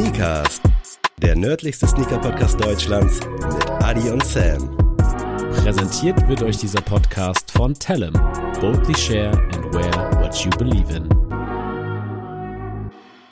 Sneakers, 0.00 0.62
der 1.18 1.36
nördlichste 1.36 1.86
Sneaker-Podcast 1.86 2.58
Deutschlands 2.58 3.20
mit 3.20 3.70
Adi 3.84 4.08
und 4.08 4.24
Sam. 4.24 4.74
Präsentiert 5.62 6.26
wird 6.26 6.42
euch 6.42 6.56
dieser 6.56 6.80
Podcast 6.80 7.50
von 7.50 7.74
Tellem. 7.74 8.14
Boldly 8.62 8.96
share 8.96 9.32
and 9.52 9.74
wear 9.74 9.92
what 10.22 10.34
you 10.42 10.48
believe 10.56 10.90
in. 10.96 11.19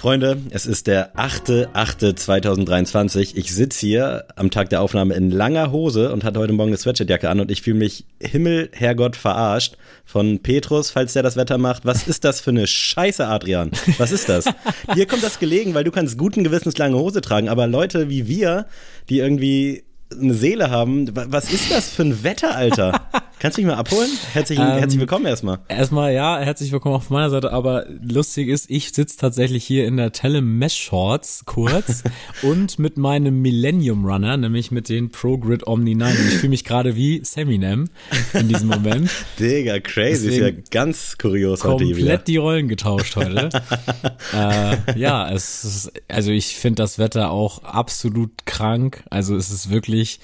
Freunde, 0.09 0.41
es 0.49 0.65
ist 0.65 0.87
der 0.87 1.15
8.8.2023. 1.17 3.33
Ich 3.35 3.55
sitze 3.55 3.81
hier 3.81 4.25
am 4.37 4.51
Tag 4.51 4.71
der 4.71 4.81
Aufnahme 4.81 5.13
in 5.13 5.31
langer 5.31 5.71
Hose 5.71 6.15
und 6.15 6.25
hatte 6.25 6.41
heute 6.41 6.55
Morgen 6.55 6.71
eine 6.71 6.79
Sweatshirtjacke 6.79 7.29
an 7.29 7.41
und 7.41 7.51
ich 7.51 7.61
fühle 7.61 7.77
mich 7.77 8.07
Himmel, 8.19 8.71
Herrgott, 8.73 9.17
verarscht 9.17 9.77
von 10.07 10.39
Petrus, 10.39 10.91
falls 10.91 11.13
der 11.13 11.23
das 11.23 11.37
Wetter 11.37 11.59
macht. 11.59 11.85
Was 11.85 12.09
ist 12.09 12.25
das 12.25 12.41
für 12.41 12.53
eine 12.53 12.67
Scheiße, 12.67 13.27
Adrian? 13.27 13.71
Was 13.99 14.11
ist 14.11 14.31
das? 14.31 14.47
Dir 14.97 15.05
kommt 15.05 15.23
das 15.23 15.41
gelegen, 15.41 15.75
weil 15.75 15.85
du 15.85 15.91
kannst 15.91 16.17
guten 16.17 16.43
Gewissens 16.43 16.79
lange 16.79 16.97
Hose 16.97 17.21
tragen, 17.21 17.51
aber 17.51 17.67
Leute 17.67 18.09
wie 18.09 18.29
wir, 18.29 18.65
die 19.11 19.19
irgendwie 19.19 19.85
eine 20.11 20.33
Seele 20.33 20.71
haben. 20.71 21.11
Was 21.13 21.53
ist 21.53 21.71
das 21.71 21.91
für 21.91 22.05
ein 22.05 22.25
Wetter, 22.25 22.57
Alter? 22.57 23.03
Kannst 23.41 23.57
du 23.57 23.63
mich 23.63 23.69
mal 23.69 23.77
abholen? 23.77 24.11
Herzlich, 24.33 24.59
ähm, 24.59 24.67
herzlich 24.67 24.99
willkommen 24.99 25.25
erstmal. 25.27 25.61
Erstmal 25.69 26.13
ja, 26.13 26.41
herzlich 26.41 26.73
willkommen 26.73 26.97
auf 26.97 27.09
meiner 27.09 27.31
Seite, 27.31 27.53
aber 27.53 27.87
lustig 28.03 28.49
ist, 28.49 28.69
ich 28.69 28.91
sitze 28.91 29.17
tatsächlich 29.17 29.65
hier 29.65 29.87
in 29.87 29.97
der 29.97 30.11
Tele 30.11 30.43
Mesh 30.43 30.75
Shorts 30.75 31.45
kurz 31.47 32.03
und 32.43 32.81
mit 32.81 32.97
meinem 32.97 33.41
Millennium 33.41 34.05
Runner, 34.05 34.37
nämlich 34.37 34.73
mit 34.73 34.89
den 34.89 35.11
Pro 35.11 35.39
Grid 35.39 35.69
Omni 35.69 35.95
9. 35.95 36.17
Und 36.17 36.29
ich 36.29 36.35
fühle 36.35 36.49
mich 36.49 36.65
gerade 36.65 36.97
wie 36.97 37.25
Seminem 37.25 37.89
in 38.33 38.49
diesem 38.49 38.71
Moment. 38.71 39.09
Digga, 39.39 39.79
crazy, 39.79 40.31
Deswegen 40.31 40.47
ist 40.47 40.57
ja 40.57 40.63
ganz 40.73 41.17
kurios 41.17 41.63
heute 41.63 41.85
hier 41.85 41.95
Komplett 41.95 42.27
die 42.27 42.39
Rollen 42.39 42.67
getauscht 42.67 43.15
heute. 43.15 43.51
äh, 44.35 44.99
ja, 44.99 45.31
es 45.31 45.63
ist, 45.63 45.93
also 46.09 46.33
ich 46.33 46.57
finde 46.57 46.83
das 46.83 46.99
Wetter 46.99 47.31
auch 47.31 47.63
absolut 47.63 48.47
krank. 48.47 49.05
Also 49.11 49.37
es 49.37 49.53
ist 49.53 49.71
wirklich 49.71 50.19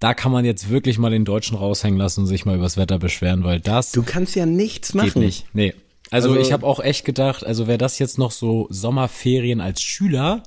da 0.00 0.14
kann 0.14 0.32
man 0.32 0.44
jetzt 0.44 0.68
wirklich 0.68 0.98
mal 0.98 1.10
den 1.10 1.24
Deutschen 1.24 1.56
raushängen 1.56 1.98
lassen 1.98 2.20
und 2.20 2.26
sich 2.26 2.44
mal 2.44 2.56
übers 2.56 2.76
Wetter 2.76 2.98
beschweren, 2.98 3.44
weil 3.44 3.60
das. 3.60 3.92
Du 3.92 4.02
kannst 4.02 4.36
ja 4.36 4.46
nichts 4.46 4.94
machen. 4.94 5.06
Geht 5.06 5.16
nicht. 5.16 5.46
Nee. 5.52 5.74
Also, 6.10 6.30
also 6.30 6.40
ich 6.40 6.52
habe 6.52 6.66
auch 6.66 6.80
echt 6.80 7.04
gedacht, 7.04 7.44
also 7.44 7.66
wäre 7.66 7.78
das 7.78 7.98
jetzt 7.98 8.18
noch 8.18 8.30
so 8.30 8.66
Sommerferien 8.70 9.60
als 9.60 9.82
Schüler, 9.82 10.42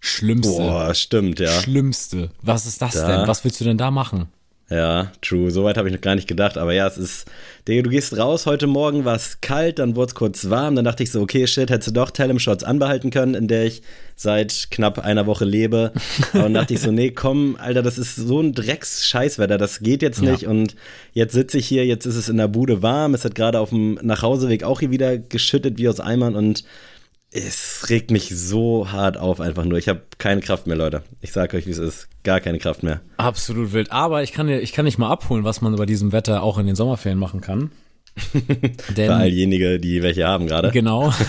schlimmste. 0.00 0.56
Boah, 0.56 0.94
stimmt, 0.94 1.38
ja. 1.38 1.60
Schlimmste. 1.60 2.30
Was 2.42 2.66
ist 2.66 2.82
das 2.82 2.94
da. 2.94 3.18
denn? 3.18 3.28
Was 3.28 3.44
willst 3.44 3.60
du 3.60 3.64
denn 3.64 3.78
da 3.78 3.90
machen? 3.90 4.28
Ja, 4.70 5.12
true. 5.20 5.50
Soweit 5.50 5.76
habe 5.76 5.88
ich 5.88 5.94
noch 5.94 6.00
gar 6.00 6.14
nicht 6.14 6.28
gedacht. 6.28 6.56
Aber 6.56 6.72
ja, 6.72 6.86
es 6.86 6.96
ist, 6.96 7.30
Digga, 7.68 7.82
du 7.82 7.90
gehst 7.90 8.16
raus, 8.16 8.46
heute 8.46 8.66
Morgen 8.66 9.04
war 9.04 9.16
es 9.16 9.40
kalt, 9.42 9.78
dann 9.78 9.96
wurde 9.96 10.08
es 10.08 10.14
kurz 10.14 10.48
warm, 10.48 10.76
dann 10.76 10.84
dachte 10.84 11.02
ich 11.02 11.10
so, 11.10 11.20
okay, 11.20 11.46
shit, 11.46 11.68
hättest 11.68 11.88
du 11.88 11.92
doch 11.92 12.10
Tellem 12.10 12.38
Shots 12.38 12.64
anbehalten 12.64 13.10
können, 13.10 13.34
in 13.34 13.48
der 13.48 13.66
ich 13.66 13.82
seit 14.16 14.68
knapp 14.70 14.98
einer 14.98 15.26
Woche 15.26 15.44
lebe. 15.44 15.92
Und 16.32 16.54
dachte 16.54 16.72
ich 16.72 16.80
so, 16.80 16.90
nee, 16.90 17.10
komm, 17.10 17.56
Alter, 17.60 17.82
das 17.82 17.98
ist 17.98 18.16
so 18.16 18.40
ein 18.40 18.54
Drecks-Scheißwetter, 18.54 19.58
das 19.58 19.80
geht 19.80 20.00
jetzt 20.00 20.22
nicht. 20.22 20.42
Ja. 20.42 20.48
Und 20.48 20.74
jetzt 21.12 21.34
sitze 21.34 21.58
ich 21.58 21.66
hier, 21.66 21.84
jetzt 21.84 22.06
ist 22.06 22.16
es 22.16 22.30
in 22.30 22.38
der 22.38 22.48
Bude 22.48 22.82
warm, 22.82 23.12
es 23.12 23.24
hat 23.26 23.34
gerade 23.34 23.60
auf 23.60 23.70
dem 23.70 23.98
Nachhauseweg 24.00 24.64
auch 24.64 24.80
hier 24.80 24.90
wieder 24.90 25.18
geschüttet 25.18 25.76
wie 25.76 25.88
aus 25.88 26.00
Eimern 26.00 26.34
und 26.34 26.64
es 27.32 27.88
regt 27.88 28.10
mich 28.10 28.28
so 28.28 28.92
hart 28.92 29.16
auf 29.16 29.40
einfach 29.40 29.64
nur. 29.64 29.78
Ich 29.78 29.88
habe 29.88 30.02
keine 30.18 30.42
Kraft 30.42 30.66
mehr, 30.66 30.76
Leute. 30.76 31.02
Ich 31.20 31.32
sage 31.32 31.56
euch, 31.56 31.66
wie 31.66 31.70
es 31.70 31.78
ist. 31.78 32.08
Gar 32.24 32.40
keine 32.40 32.58
Kraft 32.58 32.82
mehr. 32.82 33.00
Absolut 33.16 33.72
wild. 33.72 33.90
Aber 33.90 34.22
ich 34.22 34.32
kann, 34.32 34.48
ich 34.48 34.72
kann 34.72 34.84
nicht 34.84 34.98
mal 34.98 35.10
abholen, 35.10 35.42
was 35.44 35.62
man 35.62 35.74
bei 35.76 35.86
diesem 35.86 36.12
Wetter 36.12 36.42
auch 36.42 36.58
in 36.58 36.66
den 36.66 36.76
Sommerferien 36.76 37.18
machen 37.18 37.40
kann. 37.40 37.70
Denn, 38.34 38.74
Für 38.94 39.14
all 39.14 39.30
diejenigen, 39.30 39.80
die 39.80 40.02
welche 40.02 40.26
haben 40.26 40.46
gerade. 40.46 40.70
Genau. 40.70 41.12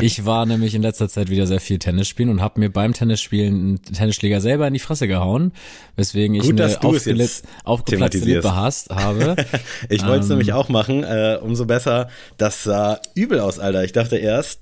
Ich 0.00 0.24
war 0.24 0.46
nämlich 0.46 0.74
in 0.74 0.82
letzter 0.82 1.08
Zeit 1.08 1.30
wieder 1.30 1.46
sehr 1.46 1.60
viel 1.60 1.78
Tennis 1.78 2.08
spielen 2.08 2.28
und 2.28 2.40
habe 2.40 2.60
mir 2.60 2.70
beim 2.70 2.92
Tennisspielen 2.92 3.54
einen 3.54 3.82
Tennisschläger 3.82 4.40
selber 4.40 4.66
in 4.66 4.74
die 4.74 4.80
Fresse 4.80 5.06
gehauen, 5.08 5.52
weswegen 5.94 6.34
ich 6.34 6.42
Gut, 6.42 6.60
eine 6.60 7.28
aufgeplatzte 7.64 8.24
Lippe 8.24 8.54
hast, 8.54 8.90
habe. 8.90 9.36
ich 9.88 10.04
wollte 10.04 10.20
es 10.20 10.26
ähm, 10.26 10.30
nämlich 10.30 10.52
auch 10.52 10.68
machen, 10.68 11.04
äh, 11.04 11.38
umso 11.40 11.66
besser. 11.66 12.08
Das 12.36 12.64
sah 12.64 13.00
übel 13.14 13.40
aus, 13.40 13.58
Alter. 13.58 13.84
Ich 13.84 13.92
dachte 13.92 14.16
erst, 14.16 14.60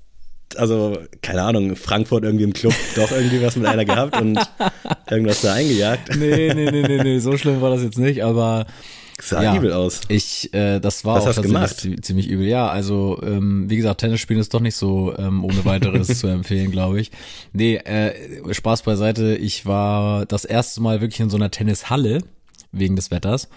also, 0.55 0.97
keine 1.21 1.41
Ahnung, 1.43 1.75
Frankfurt 1.75 2.23
irgendwie 2.23 2.43
im 2.43 2.53
Club 2.53 2.73
doch 2.95 3.11
irgendwie 3.11 3.41
was 3.41 3.55
mit 3.55 3.65
einer 3.65 3.85
gehabt 3.85 4.19
und 4.19 4.39
irgendwas 5.09 5.41
da 5.41 5.53
eingejagt. 5.53 6.15
Nee, 6.15 6.53
nee, 6.53 6.71
nee, 6.71 6.81
nee, 6.87 7.03
nee, 7.03 7.19
so 7.19 7.37
schlimm 7.37 7.61
war 7.61 7.69
das 7.69 7.83
jetzt 7.83 7.97
nicht, 7.97 8.23
aber. 8.23 8.65
Sah 9.21 9.41
ja, 9.41 9.55
übel 9.55 9.71
aus. 9.71 10.01
Ich, 10.09 10.53
äh, 10.53 10.79
das 10.81 11.05
war 11.05 11.15
was 11.15 11.21
auch 11.21 11.25
tatsächlich 11.27 11.53
gemacht? 11.53 12.05
ziemlich 12.05 12.27
übel. 12.27 12.45
Ja, 12.45 12.67
also, 12.67 13.17
ähm, 13.23 13.69
wie 13.69 13.77
gesagt, 13.77 14.01
Tennis 14.01 14.19
spielen 14.19 14.41
ist 14.41 14.53
doch 14.53 14.59
nicht 14.59 14.75
so 14.75 15.15
ähm, 15.17 15.45
ohne 15.45 15.63
weiteres 15.63 16.07
zu 16.19 16.27
empfehlen, 16.27 16.69
glaube 16.69 16.99
ich. 16.99 17.11
Nee, 17.53 17.77
äh, 17.77 18.13
Spaß 18.53 18.83
beiseite. 18.83 19.37
Ich 19.37 19.65
war 19.65 20.25
das 20.25 20.43
erste 20.43 20.81
Mal 20.81 20.99
wirklich 20.99 21.21
in 21.21 21.29
so 21.29 21.37
einer 21.37 21.49
Tennishalle 21.49 22.23
wegen 22.73 22.97
des 22.97 23.09
Wetters 23.09 23.47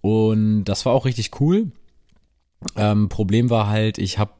und 0.00 0.64
das 0.64 0.86
war 0.86 0.94
auch 0.94 1.04
richtig 1.04 1.38
cool. 1.40 1.68
Ähm, 2.76 3.08
Problem 3.08 3.50
war 3.50 3.68
halt, 3.68 3.98
ich 3.98 4.18
habe 4.18 4.32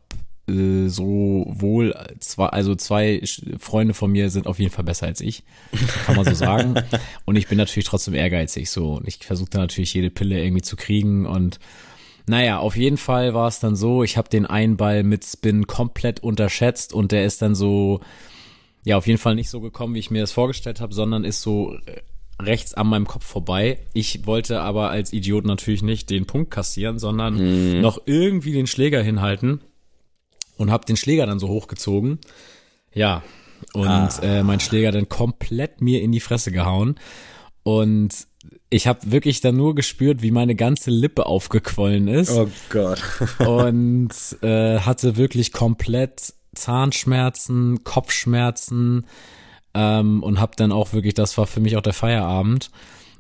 äh, 0.49 0.89
so 0.89 1.47
wohl 1.49 1.95
zwei, 2.21 2.47
also 2.47 2.75
zwei 2.75 3.23
Freunde 3.59 3.95
von 3.95 4.13
mir 4.13 4.31
sind 4.31 4.47
auf 4.47 4.59
jeden 4.59 4.71
Fall 4.71 4.85
besser 4.85 5.07
als 5.07 5.21
ich, 5.21 5.43
kann 6.05 6.17
man 6.17 6.25
so 6.25 6.35
sagen. 6.35 6.75
und 7.25 7.37
ich 7.37 7.49
bin 7.49 7.59
natürlich 7.59 7.87
trotzdem 7.87 8.15
ehrgeizig 8.15 8.71
so 8.71 8.95
und 8.95 9.09
ich 9.09 9.19
versuche 9.19 9.51
da 9.51 9.59
natürlich 9.59 9.95
jede 9.95 10.11
Pille 10.11 10.43
irgendwie 10.43 10.63
zu 10.63 10.77
kriegen 10.77 11.27
und 11.27 11.59
naja, 12.27 12.59
auf 12.59 12.77
jeden 12.77 12.97
Fall 12.97 13.35
war 13.35 13.49
es 13.49 13.61
dann 13.61 13.77
so, 13.77 14.03
ich 14.03 14.17
habe 14.17 14.31
den 14.31 14.47
einen 14.47 14.79
Ball 14.79 15.03
mit 15.03 15.25
Spin 15.25 15.67
komplett 15.67 16.21
unterschätzt 16.21 16.95
und 16.95 17.13
der 17.13 17.27
ist 17.27 17.43
dann 17.43 17.55
so, 17.55 18.01
ja, 18.83 18.97
auf 18.97 19.07
jeden 19.07 19.19
Fall 19.19 19.35
nicht 19.35 19.51
so 19.51 19.61
gekommen, 19.61 19.95
wie 19.95 19.99
ich 19.99 20.11
mir 20.11 20.23
das 20.23 20.33
vorgestellt 20.33 20.81
habe, 20.81 20.95
sondern 20.95 21.25
ist 21.25 21.43
so 21.43 21.75
äh, 21.85 22.01
rechts 22.43 22.73
an 22.73 22.87
meinem 22.87 23.07
Kopf 23.07 23.27
vorbei. 23.27 23.79
Ich 23.93 24.27
wollte 24.27 24.61
aber 24.61 24.91
als 24.91 25.13
Idiot 25.13 25.45
natürlich 25.45 25.83
nicht 25.83 26.09
den 26.09 26.27
Punkt 26.27 26.51
kassieren, 26.51 26.99
sondern 26.99 27.35
mhm. 27.75 27.81
noch 27.83 28.01
irgendwie 28.07 28.53
den 28.53 28.67
Schläger 28.67 29.03
hinhalten 29.03 29.61
und 30.57 30.71
habe 30.71 30.85
den 30.87 30.97
Schläger 30.97 31.27
dann 31.27 31.39
so 31.39 31.49
hochgezogen. 31.49 32.19
Ja, 32.93 33.23
und 33.73 33.89
ah. 33.89 34.11
äh, 34.23 34.43
mein 34.43 34.61
Schläger 34.61 34.93
dann 34.93 35.09
komplett 35.09 35.81
mir 35.81 36.03
in 36.03 36.13
die 36.13 36.21
Fresse 36.21 36.53
gehauen. 36.53 36.97
Und 37.63 38.27
ich 38.69 38.87
habe 38.87 39.11
wirklich 39.11 39.41
dann 39.41 39.57
nur 39.57 39.75
gespürt, 39.75 40.23
wie 40.23 40.31
meine 40.31 40.55
ganze 40.55 40.91
Lippe 40.91 41.27
aufgequollen 41.27 42.09
ist. 42.09 42.31
Oh 42.31 42.51
Gott. 42.69 43.01
und 43.39 44.11
äh, 44.43 44.81
hatte 44.81 45.17
wirklich 45.17 45.53
komplett 45.53 46.35
Zahnschmerzen, 46.55 47.85
Kopfschmerzen 47.85 49.07
ähm, 49.73 50.23
und 50.23 50.41
habe 50.41 50.53
dann 50.57 50.73
auch 50.73 50.93
wirklich, 50.93 51.15
das 51.15 51.39
war 51.39 51.47
für 51.47 51.61
mich 51.61 51.77
auch 51.77 51.83
der 51.83 51.95
Feierabend. 51.95 52.71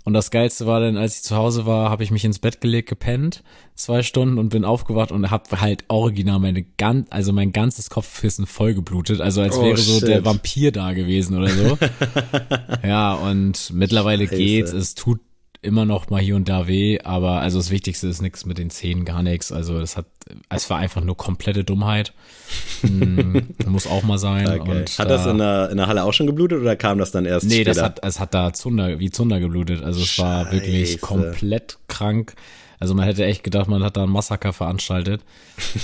Und 0.05 0.13
das 0.13 0.31
Geilste 0.31 0.67
war 0.67 0.81
dann, 0.81 0.99
als 0.99 1.17
ich 1.17 1.23
zu 1.23 1.35
Hause 1.35 1.65
war, 1.65 1.89
habe 1.89 2.03
ich 2.03 2.11
mich 2.11 2.27
ins 2.27 2.39
Bett 2.39 2.61
gelegt, 2.61 2.91
gepennt, 2.91 3.43
zwei 3.75 4.03
Stunden 4.03 4.39
und 4.39 4.51
bin 4.51 4.65
aufgewacht 4.65 5.11
und 5.11 5.31
habe 5.31 5.61
halt 5.63 5.85
original 5.89 6.39
meine 6.41 6.63
ganz, 6.63 7.07
also 7.11 7.33
mein 7.33 7.53
ganzes 7.53 7.89
Kopfkissen 7.89 8.47
voll 8.47 8.75
geblutet, 8.75 9.23
also 9.23 9.41
als 9.41 9.57
oh, 9.57 9.65
wäre 9.65 9.79
so 9.79 9.99
shit. 9.99 10.09
der 10.09 10.25
Vampir 10.25 10.73
da 10.73 10.93
gewesen 10.93 11.39
oder 11.39 11.49
so. 11.49 11.79
ja, 12.87 13.15
und 13.15 13.73
mittlerweile 13.73 14.25
Scheiße. 14.25 14.37
geht's, 14.37 14.73
es 14.73 14.95
tut 14.95 15.21
immer 15.65 15.85
noch 15.85 16.11
mal 16.11 16.21
hier 16.21 16.37
und 16.37 16.49
da 16.49 16.67
weh, 16.67 17.01
aber 17.03 17.41
also 17.41 17.59
das 17.59 17.71
Wichtigste 17.71 18.07
ist 18.09 18.23
nichts 18.23 18.47
mit 18.47 18.59
den 18.59 18.71
Zähnen, 18.71 19.05
gar 19.05 19.23
nichts. 19.23 19.51
Also 19.51 19.81
das 19.81 19.97
hat, 19.97 20.07
es 20.51 20.69
war 20.71 20.79
einfach 20.79 21.03
nur 21.03 21.17
komplette 21.17 21.65
Dummheit. 21.65 22.13
Hm, 22.83 23.55
muss 23.67 23.87
auch 23.87 24.03
mal 24.03 24.19
sein. 24.19 24.61
Okay. 24.61 24.71
Und 24.71 24.99
hat 24.99 25.11
da, 25.11 25.17
das 25.17 25.27
in 25.27 25.39
der, 25.39 25.71
in 25.71 25.77
der 25.79 25.87
Halle 25.87 26.05
auch 26.05 26.13
schon 26.13 26.27
geblutet 26.27 26.61
oder 26.61 26.77
kam 26.77 26.99
das 26.99 27.11
dann 27.11 27.25
erst? 27.25 27.47
Nee, 27.47 27.57
später? 27.57 27.71
das 27.71 27.83
hat, 27.83 28.01
es 28.05 28.21
hat 28.21 28.35
da 28.35 28.53
Zunder, 28.53 28.99
wie 29.01 29.11
Zunder 29.11 29.41
geblutet. 29.41 29.83
Also 29.83 30.01
es 30.01 30.09
Scheiße. 30.09 30.29
war 30.29 30.53
wirklich 30.53 31.01
komplett 31.01 31.79
krank. 31.89 32.35
Also 32.79 32.95
man 32.95 33.07
hätte 33.07 33.25
echt 33.25 33.45
gedacht, 33.45 33.69
man 33.69 33.83
hat 33.83 33.97
da 33.97 34.03
ein 34.03 34.11
Massaker 34.11 34.53
veranstaltet. 34.53 35.23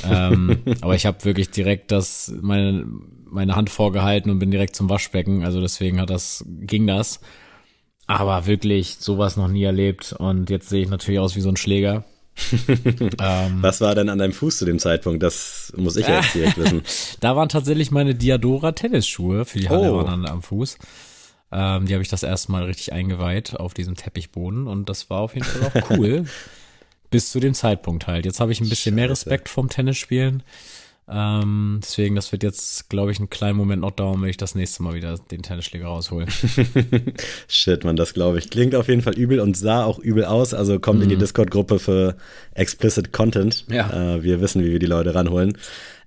ähm, 0.09 0.59
aber 0.83 0.95
ich 0.95 1.07
habe 1.07 1.25
wirklich 1.25 1.51
direkt 1.51 1.91
das, 1.91 2.33
meine, 2.41 2.85
meine 3.25 3.57
Hand 3.57 3.71
vorgehalten 3.71 4.31
und 4.31 4.39
bin 4.39 4.51
direkt 4.51 4.77
zum 4.77 4.91
Waschbecken. 4.91 5.45
Also 5.45 5.61
deswegen 5.61 6.01
hat 6.01 6.11
das, 6.11 6.45
ging 6.47 6.87
das. 6.87 7.21
Aber 8.11 8.47
wirklich 8.47 8.97
sowas 8.99 9.37
noch 9.37 9.49
nie 9.49 9.63
erlebt. 9.63 10.13
Und 10.13 10.51
jetzt 10.51 10.69
sehe 10.69 10.83
ich 10.83 10.89
natürlich 10.89 11.21
aus 11.21 11.37
wie 11.37 11.41
so 11.41 11.49
ein 11.49 11.57
Schläger. 11.57 12.05
ähm, 12.69 13.59
Was 13.63 13.81
war 13.81 13.95
denn 13.95 14.09
an 14.09 14.19
deinem 14.19 14.33
Fuß 14.33 14.59
zu 14.59 14.65
dem 14.65 14.79
Zeitpunkt? 14.79 15.23
Das 15.23 15.73
muss 15.77 15.97
ich 15.97 16.09
jetzt 16.09 16.35
direkt 16.35 16.57
wissen. 16.57 16.83
da 17.21 17.37
waren 17.37 17.49
tatsächlich 17.49 17.91
meine 17.91 18.15
Diadora 18.15 18.73
Tennisschuhe 18.73 19.45
für 19.45 19.61
die 19.61 19.69
Halle 19.69 19.93
oh. 19.93 20.01
am 20.01 20.43
Fuß. 20.43 20.79
Ähm, 21.53 21.87
die 21.87 21.95
habe 21.95 22.03
ich 22.03 22.09
das 22.09 22.23
erste 22.23 22.51
Mal 22.53 22.65
richtig 22.65 22.93
eingeweiht 22.93 23.59
auf 23.59 23.75
diesem 23.75 23.95
Teppichboden 23.95 24.67
und 24.67 24.89
das 24.89 25.11
war 25.11 25.21
auf 25.21 25.35
jeden 25.35 25.47
Fall 25.47 25.71
auch 25.83 25.91
cool. 25.91 26.25
Bis 27.11 27.31
zu 27.31 27.41
dem 27.41 27.55
Zeitpunkt 27.55 28.07
halt. 28.07 28.25
Jetzt 28.25 28.41
habe 28.41 28.53
ich 28.53 28.61
ein 28.61 28.69
bisschen 28.69 28.93
Scheiße. 28.93 28.95
mehr 28.95 29.11
Respekt 29.11 29.49
vom 29.49 29.69
Tennisspielen. 29.69 30.45
Ähm, 31.13 31.81
deswegen, 31.83 32.15
das 32.15 32.31
wird 32.31 32.45
jetzt, 32.45 32.89
glaube 32.89 33.11
ich, 33.11 33.19
einen 33.19 33.31
kleinen 33.31 33.57
Moment 33.57 33.83
noch 33.83 33.91
dauern, 33.91 34.23
wenn 34.23 34.29
ich 34.29 34.37
das 34.37 34.55
nächste 34.55 34.83
Mal 34.83 34.95
wieder 34.95 35.17
den 35.31 35.43
Tennisschläger 35.43 35.87
raushole. 35.87 36.27
Shit, 37.49 37.85
man, 37.85 37.97
das 37.97 38.15
glaube 38.15 38.39
ich. 38.39 38.49
Klingt 38.49 38.75
auf 38.77 38.89
jeden 38.89 39.03
Fall 39.03 39.15
übel 39.15 39.41
und 39.41 39.57
sah 39.57 39.85
auch 39.85 39.99
übel 39.99 40.25
aus. 40.25 40.55
Also 40.55 40.79
kommt 40.79 40.99
mhm. 40.99 41.05
in 41.05 41.09
die 41.11 41.17
mhm. 41.17 41.21
Discord-Gruppe 41.21 41.81
für 41.81 42.17
Explicit 42.55 43.13
Content. 43.13 43.65
Ja. 43.69 44.17
Äh, 44.17 44.23
wir 44.23 44.41
wissen, 44.41 44.63
wie 44.63 44.71
wir 44.71 44.79
die 44.79 44.87
Leute 44.87 45.15
ranholen. 45.15 45.59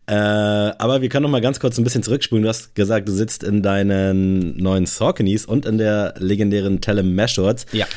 Äh, 0.05 0.13
aber 0.13 1.01
wir 1.01 1.09
können 1.09 1.23
noch 1.23 1.29
mal 1.29 1.41
ganz 1.41 1.59
kurz 1.59 1.77
ein 1.77 1.83
bisschen 1.83 2.03
zurückspulen. 2.03 2.43
Du 2.43 2.49
hast 2.49 2.75
gesagt, 2.75 3.07
du 3.07 3.11
sitzt 3.11 3.43
in 3.43 3.61
deinen 3.61 4.57
neuen 4.57 4.85
Sauconys 4.85 5.45
und 5.45 5.65
in 5.65 5.77
der 5.77 6.13
legendären 6.17 6.81
Telem 6.81 7.15
Meshorts. 7.15 7.65
Ja. 7.73 7.87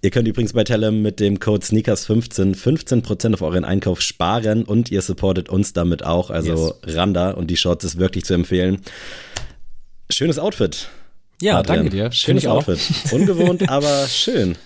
Ihr 0.00 0.10
könnt 0.10 0.28
übrigens 0.28 0.52
bei 0.52 0.62
Telem 0.62 1.02
mit 1.02 1.18
dem 1.18 1.40
Code 1.40 1.64
Sneakers15 1.64 2.56
15% 2.56 3.34
auf 3.34 3.42
euren 3.42 3.64
Einkauf 3.64 4.00
sparen 4.00 4.64
und 4.64 4.92
ihr 4.92 5.02
supportet 5.02 5.48
uns 5.48 5.72
damit 5.72 6.04
auch. 6.04 6.30
Also 6.30 6.74
yes. 6.86 6.96
Randa 6.96 7.32
und 7.32 7.48
die 7.48 7.56
Shorts 7.56 7.84
ist 7.84 7.98
wirklich 7.98 8.24
zu 8.24 8.34
empfehlen. 8.34 8.80
Schönes 10.08 10.38
Outfit. 10.38 10.88
Ja, 11.42 11.58
Adrian. 11.58 11.78
danke 11.78 11.90
dir. 11.90 12.12
Schönes 12.12 12.46
Outfit. 12.46 12.78
Ungewohnt, 13.10 13.68
aber 13.68 14.06
schön. 14.08 14.56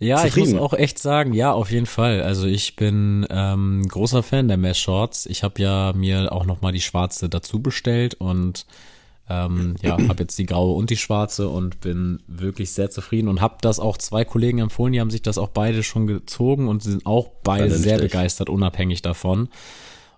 Ja, 0.00 0.24
Zufrieden. 0.24 0.48
ich 0.48 0.54
muss 0.54 0.62
auch 0.62 0.74
echt 0.74 0.98
sagen, 0.98 1.34
ja, 1.34 1.52
auf 1.52 1.70
jeden 1.70 1.86
Fall. 1.86 2.22
Also 2.22 2.46
ich 2.46 2.74
bin 2.74 3.26
ähm, 3.30 3.86
großer 3.86 4.22
Fan 4.22 4.48
der 4.48 4.56
Mesh 4.56 4.80
Shorts. 4.80 5.26
Ich 5.26 5.42
habe 5.42 5.60
ja 5.62 5.92
mir 5.94 6.32
auch 6.32 6.46
noch 6.46 6.62
mal 6.62 6.72
die 6.72 6.80
schwarze 6.80 7.28
dazu 7.28 7.60
bestellt 7.60 8.14
und 8.14 8.64
ähm, 9.30 9.76
ja, 9.80 9.92
habe 9.92 10.24
jetzt 10.24 10.38
die 10.38 10.46
graue 10.46 10.74
und 10.74 10.90
die 10.90 10.96
schwarze 10.96 11.48
und 11.48 11.80
bin 11.80 12.20
wirklich 12.26 12.72
sehr 12.72 12.90
zufrieden 12.90 13.28
und 13.28 13.40
habe 13.40 13.58
das 13.60 13.78
auch 13.78 13.96
zwei 13.96 14.24
Kollegen 14.24 14.58
empfohlen, 14.58 14.92
die 14.92 15.00
haben 15.00 15.10
sich 15.10 15.22
das 15.22 15.38
auch 15.38 15.48
beide 15.48 15.84
schon 15.84 16.08
gezogen 16.08 16.66
und 16.66 16.82
sind 16.82 17.06
auch 17.06 17.30
beide 17.44 17.70
sehr 17.70 17.98
begeistert, 17.98 18.50
unabhängig 18.50 19.02
davon. 19.02 19.48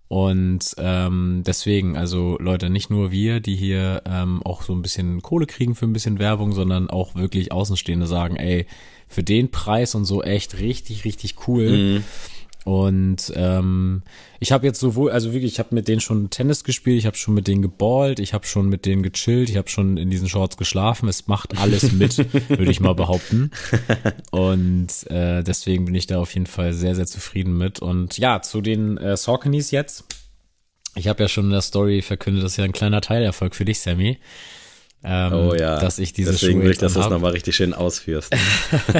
Und 0.08 0.74
ähm, 0.76 1.42
deswegen, 1.46 1.96
also 1.96 2.36
Leute, 2.38 2.68
nicht 2.68 2.90
nur 2.90 3.12
wir, 3.12 3.40
die 3.40 3.56
hier 3.56 4.02
ähm, 4.04 4.42
auch 4.44 4.62
so 4.62 4.74
ein 4.74 4.82
bisschen 4.82 5.22
Kohle 5.22 5.46
kriegen 5.46 5.74
für 5.74 5.86
ein 5.86 5.92
bisschen 5.92 6.18
Werbung, 6.18 6.52
sondern 6.52 6.90
auch 6.90 7.14
wirklich 7.14 7.52
Außenstehende 7.52 8.06
sagen, 8.06 8.36
ey, 8.36 8.66
für 9.08 9.22
den 9.22 9.50
Preis 9.50 9.94
und 9.94 10.04
so 10.04 10.22
echt 10.22 10.58
richtig, 10.58 11.04
richtig 11.04 11.36
cool. 11.46 11.70
Mhm. 11.70 12.04
Und 12.64 13.32
ähm, 13.34 14.02
ich 14.38 14.52
habe 14.52 14.66
jetzt 14.66 14.78
sowohl, 14.78 15.10
also 15.10 15.32
wirklich, 15.32 15.52
ich 15.52 15.58
habe 15.58 15.74
mit 15.74 15.88
denen 15.88 16.00
schon 16.00 16.30
Tennis 16.30 16.62
gespielt, 16.62 16.98
ich 16.98 17.06
habe 17.06 17.16
schon 17.16 17.34
mit 17.34 17.48
denen 17.48 17.62
geballt, 17.62 18.20
ich 18.20 18.34
habe 18.34 18.46
schon 18.46 18.68
mit 18.68 18.86
denen 18.86 19.02
gechillt, 19.02 19.50
ich 19.50 19.56
habe 19.56 19.68
schon 19.68 19.96
in 19.96 20.10
diesen 20.10 20.28
Shorts 20.28 20.56
geschlafen. 20.56 21.08
Es 21.08 21.26
macht 21.26 21.58
alles 21.58 21.92
mit, 21.92 22.18
würde 22.48 22.70
ich 22.70 22.80
mal 22.80 22.94
behaupten. 22.94 23.50
Und 24.30 25.10
äh, 25.10 25.42
deswegen 25.42 25.86
bin 25.86 25.94
ich 25.94 26.06
da 26.06 26.20
auf 26.20 26.34
jeden 26.34 26.46
Fall 26.46 26.72
sehr, 26.72 26.94
sehr 26.94 27.06
zufrieden 27.06 27.58
mit. 27.58 27.80
Und 27.80 28.18
ja, 28.18 28.42
zu 28.42 28.60
den 28.60 28.96
äh, 28.98 29.16
Sauconys 29.16 29.70
jetzt. 29.70 30.04
Ich 30.94 31.08
habe 31.08 31.22
ja 31.22 31.28
schon 31.28 31.46
in 31.46 31.52
der 31.52 31.62
Story 31.62 32.02
verkündet, 32.02 32.44
das 32.44 32.52
ist 32.52 32.58
ja 32.58 32.64
ein 32.64 32.72
kleiner 32.72 33.00
Teilerfolg 33.00 33.54
für 33.54 33.64
dich, 33.64 33.80
Sammy. 33.80 34.18
Ähm, 35.04 35.32
oh 35.32 35.54
ja. 35.54 35.80
Dass 35.80 35.98
ich 35.98 36.12
diese 36.12 36.30
Deswegen 36.30 36.62
will 36.62 36.70
ich, 36.70 36.78
dass 36.78 36.94
du 36.94 37.00
das 37.00 37.10
nochmal 37.10 37.32
richtig 37.32 37.56
schön 37.56 37.74
ausführst. 37.74 38.32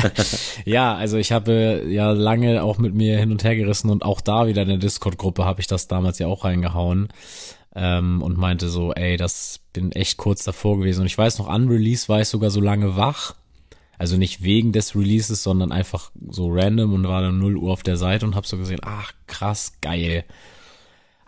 ja, 0.65 0.95
also 0.97 1.17
ich 1.17 1.31
habe 1.31 1.85
ja 1.89 2.11
lange 2.11 2.63
auch 2.63 2.79
mit 2.79 2.95
mir 2.95 3.19
hin 3.19 3.31
und 3.31 3.45
her 3.45 3.55
gerissen 3.55 3.89
und 3.89 4.05
auch 4.05 4.21
da 4.21 4.47
wieder 4.49 4.63
in 4.63 4.69
der 4.69 4.79
Discord-Gruppe 4.79 5.45
habe 5.45 5.61
ich 5.61 5.69
das 5.69 5.87
damals 5.87 6.19
ja 6.19 6.27
auch 6.27 6.45
reingehauen 6.45 7.09
ähm, 7.77 8.21
und 8.21 8.37
meinte 8.37 8.69
so, 8.69 8.93
ey, 8.93 9.17
das 9.17 9.61
bin 9.73 9.93
echt 9.93 10.17
kurz 10.17 10.43
davor 10.45 10.79
gewesen. 10.79 11.03
Und 11.03 11.07
ich 11.07 11.17
weiß 11.17 11.39
noch, 11.39 11.49
an 11.49 11.69
Release 11.69 12.09
war 12.09 12.21
ich 12.21 12.29
sogar 12.29 12.51
so 12.51 12.61
lange 12.61 12.97
wach. 12.97 13.35
Also 13.97 14.17
nicht 14.17 14.43
wegen 14.43 14.73
des 14.73 14.97
Releases, 14.97 15.45
sondern 15.45 15.71
einfach 15.71 16.11
so 16.29 16.49
random 16.51 16.93
und 16.93 17.07
war 17.07 17.23
dann 17.23 17.39
0 17.39 17.57
Uhr 17.57 17.73
auf 17.73 17.85
der 17.85 17.97
Seite 17.97 18.27
und 18.27 18.35
habe 18.35 18.47
so 18.47 18.59
gesehen, 18.59 18.81
ach 18.83 19.13
krass, 19.29 19.75
geil. 19.81 20.25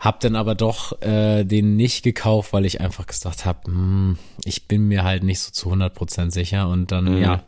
Hab 0.05 0.19
dann 0.19 0.35
aber 0.35 0.53
doch 0.53 1.01
äh, 1.01 1.43
den 1.43 1.75
nicht 1.75 2.03
gekauft, 2.03 2.53
weil 2.53 2.63
ich 2.65 2.79
einfach 2.79 3.07
gesagt 3.07 3.43
habe, 3.43 3.65
hm, 3.65 4.17
ich 4.43 4.67
bin 4.67 4.87
mir 4.87 5.03
halt 5.03 5.23
nicht 5.23 5.39
so 5.39 5.51
zu 5.51 5.71
100% 5.73 6.31
sicher. 6.31 6.69
Und 6.69 6.91
dann, 6.91 7.15
mhm. 7.15 7.21
ja, 7.21 7.43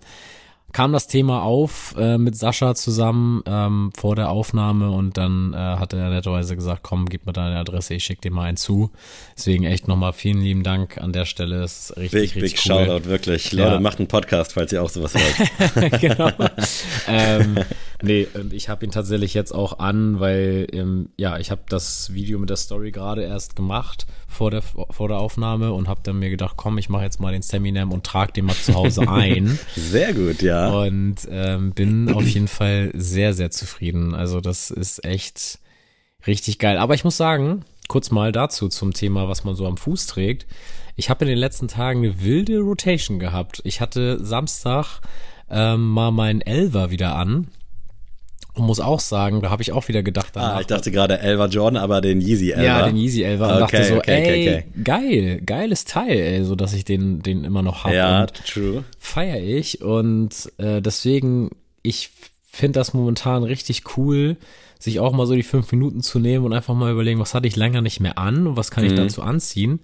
kam 0.74 0.92
das 0.92 1.07
Thema 1.07 1.44
auf 1.44 1.95
äh, 1.98 2.18
mit 2.18 2.36
Sascha 2.36 2.75
zusammen 2.75 3.44
ähm, 3.45 3.92
vor 3.95 4.15
der 4.15 4.30
Aufnahme 4.30 4.92
und 4.92 5.18
dann 5.18 5.54
äh, 5.54 5.57
hat 5.57 5.94
er 5.94 6.09
netterweise 6.09 6.56
gesagt, 6.56 6.83
komm, 6.83 7.07
gib 7.07 7.25
mir 7.25 7.33
deine 7.33 7.57
Adresse, 7.57 7.94
ich 7.94 8.04
schick 8.04 8.21
dir 8.21 8.31
mal 8.31 8.44
einen 8.44 8.57
zu. 8.57 8.92
Deswegen 9.38 9.63
echt 9.63 9.88
nochmal 9.88 10.13
vielen 10.13 10.42
lieben 10.42 10.63
Dank 10.63 10.98
an 10.98 11.13
der 11.13 11.25
Stelle. 11.25 11.63
Ist 11.63 11.95
richtig, 11.95 12.33
big, 12.33 12.44
richtig 12.44 12.63
big 12.63 12.75
cool. 12.75 12.86
Shoutout, 12.86 13.06
wirklich. 13.07 13.51
Ja. 13.51 13.69
Leute, 13.69 13.80
macht 13.81 14.00
einen 14.00 14.07
Podcast, 14.07 14.53
falls 14.53 14.74
ihr 14.74 14.83
auch 14.83 14.89
sowas 14.89 15.13
wollt. 15.13 16.01
genau. 16.01 16.31
ähm, 17.07 17.60
nee, 18.02 18.28
ich 18.52 18.70
habe 18.70 18.86
ihn 18.86 18.92
tatsächlich 18.92 19.34
jetzt 19.34 19.52
auch 19.52 19.80
an, 19.80 20.20
weil 20.20 20.68
ähm, 20.72 21.10
ja, 21.18 21.38
ich 21.40 21.52
habe 21.52 21.62
das 21.70 22.14
Video 22.14 22.40
mit 22.40 22.50
der 22.50 22.58
Story 22.58 22.92
gerade 22.92 23.24
erst 23.24 23.56
gemacht 23.56 24.06
vor 24.28 24.52
der, 24.52 24.62
vor 24.62 25.08
der 25.08 25.18
Aufnahme 25.18 25.74
und 25.74 25.88
habe 25.88 26.02
dann 26.04 26.20
mir 26.20 26.30
gedacht, 26.30 26.56
komm, 26.58 26.78
ich 26.78 26.90
mache 26.90 27.04
jetzt 27.04 27.20
mal 27.20 27.32
den 27.32 27.42
Seminam 27.42 27.92
und 27.92 28.06
trage 28.06 28.34
den 28.34 28.46
mal 28.46 28.56
zu 28.56 28.76
Hause 28.76 29.02
ein. 29.10 29.58
Sehr 29.76 30.14
gut, 30.14 30.42
ja. 30.42 30.70
Und 30.70 31.28
ähm, 31.30 31.72
bin 31.72 32.14
auf 32.14 32.28
jeden 32.28 32.48
Fall 32.48 32.92
sehr, 32.94 33.34
sehr 33.34 33.52
zufrieden. 33.52 34.14
Also 34.14 34.42
das 34.42 34.70
ist 34.70 35.04
echt 35.04 35.60
richtig 36.28 36.60
geil. 36.60 36.78
Aber 36.78 36.94
ich 36.94 37.04
muss 37.04 37.18
sagen, 37.18 37.64
kurz 37.88 38.12
mal 38.12 38.32
dazu 38.32 38.68
zum 38.70 38.94
Thema, 38.94 39.28
was 39.28 39.44
man 39.44 39.56
so 39.56 39.66
am 39.66 39.78
Fuß 39.78 40.08
trägt. 40.08 40.46
Ich 40.96 41.10
habe 41.10 41.26
in 41.26 41.30
den 41.30 41.38
letzten 41.38 41.68
Tagen 41.68 42.04
eine 42.04 42.24
wilde 42.24 42.60
Rotation 42.60 43.20
gehabt. 43.20 43.62
Ich 43.64 43.82
hatte 43.82 44.24
Samstag 44.24 45.02
ähm, 45.50 45.88
mal 45.90 46.12
meinen 46.12 46.42
Elver 46.42 46.92
wieder 46.92 47.16
an 47.16 47.48
und 48.57 48.65
muss 48.65 48.80
auch 48.80 49.00
sagen, 49.00 49.42
da 49.42 49.50
habe 49.50 49.62
ich 49.62 49.71
auch 49.71 49.88
wieder 49.88 50.04
gedacht 50.04 50.31
danach. 50.33 50.56
Ah, 50.56 50.62
ich 50.62 50.68
dachte 50.68 50.92
gerade 50.92 51.19
Elva 51.19 51.45
Jordan, 51.45 51.81
aber 51.81 52.01
den 52.01 52.21
Yeezy 52.21 52.51
Elva. 52.51 52.63
Ja, 52.63 52.86
den 52.86 52.98
Yeezy 52.98 53.24
Elva 53.24 53.57
und 53.57 53.63
okay, 53.63 53.77
dachte 53.77 53.89
so, 53.89 53.98
okay, 53.98 54.12
ey, 54.12 54.48
okay, 54.48 54.83
geil, 54.83 55.42
geiles 55.45 55.86
Teil, 55.86 56.18
ey, 56.18 56.44
so 56.44 56.56
dass 56.56 56.74
ich 56.74 56.86
den 56.86 57.21
den 57.21 57.44
immer 57.44 57.62
noch 57.62 57.83
habe 57.83 57.95
ja, 57.95 58.25
true. 58.25 58.83
feier 59.00 59.39
ich 59.39 59.81
und 59.81 60.51
äh, 60.57 60.81
deswegen 60.81 61.51
ich 61.83 62.12
finde 62.57 62.80
das 62.80 62.94
momentan 62.94 63.44
richtig 63.44 63.98
cool, 63.98 64.38
sich 64.80 65.00
auch 65.00 65.13
mal 65.13 65.27
so 65.27 65.36
die 65.36 65.44
fünf 65.44 65.71
Minuten 65.71 66.01
zu 66.01 66.19
nehmen 66.19 66.45
und 66.45 66.53
einfach 66.53 66.74
mal 66.74 66.92
überlegen, 66.92 67.19
was 67.19 67.33
hatte 67.33 67.48
ich 67.48 67.56
länger 67.56 67.81
nicht 67.81 68.00
mehr 68.00 68.18
an 68.18 68.48
und 68.48 68.57
was 68.57 68.71
kann 68.71 68.83
ich 68.83 68.92
mhm. 68.92 68.98
dazu 68.98 69.21
anziehen. 69.21 69.80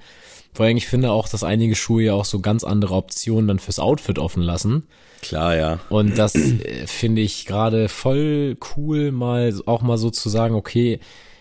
Vor 0.53 0.65
allem, 0.65 0.77
ich 0.77 0.87
finde 0.87 1.11
auch, 1.11 1.27
dass 1.27 1.43
einige 1.43 1.75
Schuhe 1.75 2.03
ja 2.03 2.13
auch 2.13 2.25
so 2.25 2.39
ganz 2.39 2.63
andere 2.63 2.93
Optionen 2.93 3.47
dann 3.47 3.59
fürs 3.59 3.79
Outfit 3.79 4.19
offen 4.19 4.43
lassen. 4.43 4.83
Klar, 5.21 5.55
ja. 5.55 5.79
Und 5.89 6.17
das 6.17 6.35
äh, 6.35 6.85
finde 6.85 7.21
ich 7.21 7.45
gerade 7.45 7.89
voll 7.89 8.57
cool, 8.75 9.11
mal 9.11 9.53
auch 9.65 9.81
mal 9.81 9.97
so 9.97 10.09
zu 10.09 10.29
sagen, 10.29 10.53
okay, 10.53 10.99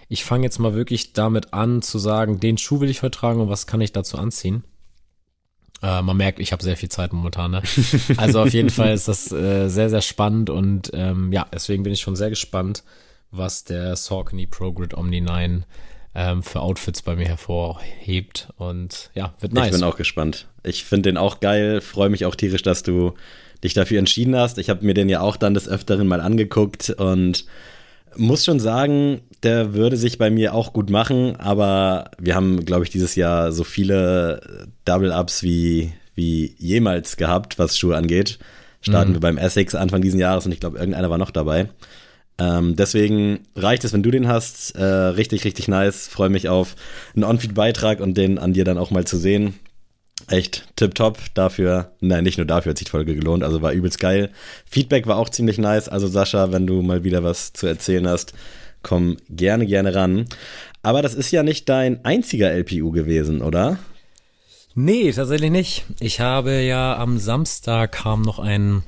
ich 0.09 0.25
fange 0.25 0.44
jetzt 0.44 0.59
mal 0.59 0.75
wirklich 0.75 1.12
damit 1.12 1.53
an 1.53 1.82
zu 1.82 1.99
sagen, 1.99 2.41
den 2.41 2.59
Schuh 2.59 2.81
will 2.81 2.91
ich 2.91 3.03
heute 3.03 3.19
tragen 3.19 3.41
und 3.41 3.49
was 3.49 3.67
kann 3.67 3.81
ich 3.81 3.93
dazu 3.93 4.19
anziehen. 4.19 4.64
Äh, 5.82 6.00
man 6.03 6.17
merkt, 6.17 6.38
ich 6.38 6.53
habe 6.53 6.62
sehr 6.62 6.76
viel 6.76 6.88
Zeit 6.88 7.12
momentan. 7.12 7.50
Ne? 7.50 7.62
Also 8.17 8.41
auf 8.43 8.53
jeden 8.53 8.70
Fall 8.70 8.93
ist 8.94 9.09
das 9.09 9.32
äh, 9.32 9.69
sehr, 9.69 9.91
sehr 9.91 10.03
spannend 10.03 10.49
und 10.49 10.91
ähm, 10.94 11.32
ja, 11.32 11.47
deswegen 11.53 11.82
bin 11.82 11.93
ich 11.93 12.00
schon 12.00 12.17
sehr 12.17 12.31
gespannt, 12.31 12.85
was 13.31 13.64
der 13.64 13.97
Saucony 13.97 14.47
Pro 14.47 14.73
Grid 14.73 14.94
Omni 14.94 15.20
9 15.20 15.64
ähm, 16.14 16.43
für 16.43 16.61
Outfits 16.61 17.03
bei 17.03 17.17
mir 17.17 17.26
hervorhebt. 17.26 18.49
Und 18.56 19.11
ja, 19.14 19.35
wird 19.40 19.52
nice. 19.52 19.66
Ich 19.66 19.73
bin 19.73 19.85
auch 19.85 19.97
gespannt. 19.97 20.47
Ich 20.62 20.85
finde 20.85 21.11
den 21.11 21.16
auch 21.16 21.40
geil, 21.40 21.81
freue 21.81 22.11
mich 22.11 22.26
auch 22.26 22.35
tierisch, 22.35 22.62
dass 22.62 22.83
du 22.83 23.14
dich 23.64 23.75
dafür 23.75 23.99
entschieden 23.99 24.37
hast. 24.37 24.59
Ich 24.59 24.71
habe 24.71 24.85
mir 24.85 24.95
den 24.95 25.09
ja 25.09 25.21
auch 25.21 25.37
dann 25.37 25.54
des 25.54 25.69
Öfteren 25.69 26.07
mal 26.07 26.21
angeguckt 26.21 26.90
und 26.90 27.45
muss 28.16 28.45
schon 28.45 28.61
sagen, 28.61 29.23
der 29.42 29.75
würde 29.75 29.97
sich 29.97 30.19
bei 30.19 30.31
mir 30.31 30.54
auch 30.54 30.73
gut 30.73 30.90
machen, 30.90 31.37
aber 31.37 32.11
wir 32.19 32.35
haben, 32.35 32.64
glaube 32.64 32.85
ich, 32.85 32.90
dieses 32.90 33.14
Jahr 33.14 33.52
so 33.52 33.64
viele 33.64 34.69
Double-Ups 34.85 35.42
wie, 35.42 35.92
wie 36.14 36.54
jemals 36.59 37.16
gehabt, 37.16 37.59
was 37.59 37.78
Schuhe 37.78 37.97
angeht. 37.97 38.38
Starten 38.83 39.11
mhm. 39.11 39.14
wir 39.14 39.21
beim 39.21 39.38
Essex 39.38 39.75
Anfang 39.75 40.02
diesen 40.02 40.21
Jahres 40.21 40.45
und 40.45 40.52
ich 40.52 40.61
glaube, 40.61 40.78
irgendeiner 40.78 41.09
war 41.09 41.19
noch 41.19 41.31
dabei. 41.31 41.69
Ähm, 42.39 42.77
deswegen 42.77 43.41
reicht 43.55 43.85
es, 43.85 43.93
wenn 43.93 44.03
du 44.03 44.11
den 44.11 44.29
hast. 44.29 44.75
Äh, 44.77 44.85
richtig, 44.85 45.45
richtig 45.45 45.69
nice. 45.69 46.09
Freue 46.09 46.31
mich 46.31 46.49
auf 46.49 46.75
einen 47.15 47.25
On-Feed-Beitrag 47.25 48.01
und 48.01 48.17
den 48.17 48.39
an 48.39 48.53
dir 48.53 48.65
dann 48.65 48.79
auch 48.79 48.91
mal 48.91 49.05
zu 49.05 49.17
sehen. 49.17 49.55
Echt 50.29 50.69
tipptopp 50.77 51.19
dafür. 51.35 51.93
Nein, 52.01 52.25
nicht 52.25 52.39
nur 52.39 52.47
dafür 52.47 52.71
hat 52.71 52.79
sich 52.79 52.87
die 52.87 52.91
Folge 52.91 53.15
gelohnt, 53.15 53.43
also 53.43 53.61
war 53.61 53.73
übelst 53.73 53.99
geil. 53.99 54.31
Feedback 54.71 55.07
war 55.07 55.17
auch 55.17 55.29
ziemlich 55.29 55.59
nice. 55.59 55.89
Also 55.89 56.07
Sascha, 56.07 56.53
wenn 56.53 56.67
du 56.67 56.83
mal 56.83 57.05
wieder 57.05 57.23
was 57.23 57.53
zu 57.53 57.67
erzählen 57.67 58.09
hast, 58.09 58.33
komm 58.83 59.17
gerne, 59.29 59.67
gerne 59.67 59.95
ran. 59.95 60.27
Aber 60.83 61.03
das 61.03 61.15
ist 61.15 61.31
ja 61.31 61.43
nicht 61.43 61.69
dein 61.69 62.05
einziger 62.05 62.51
LPU 62.51 62.91
gewesen, 62.91 63.43
oder? 63.43 63.79
Nee, 64.75 65.12
tatsächlich 65.12 65.51
nicht. 65.51 65.85
Ich 66.01 66.21
habe 66.21 66.61
ja 66.61 66.97
am 66.97 67.19
Samstag 67.19 67.93
kam 67.93 68.23
noch 68.23 68.39
ein 68.39 68.83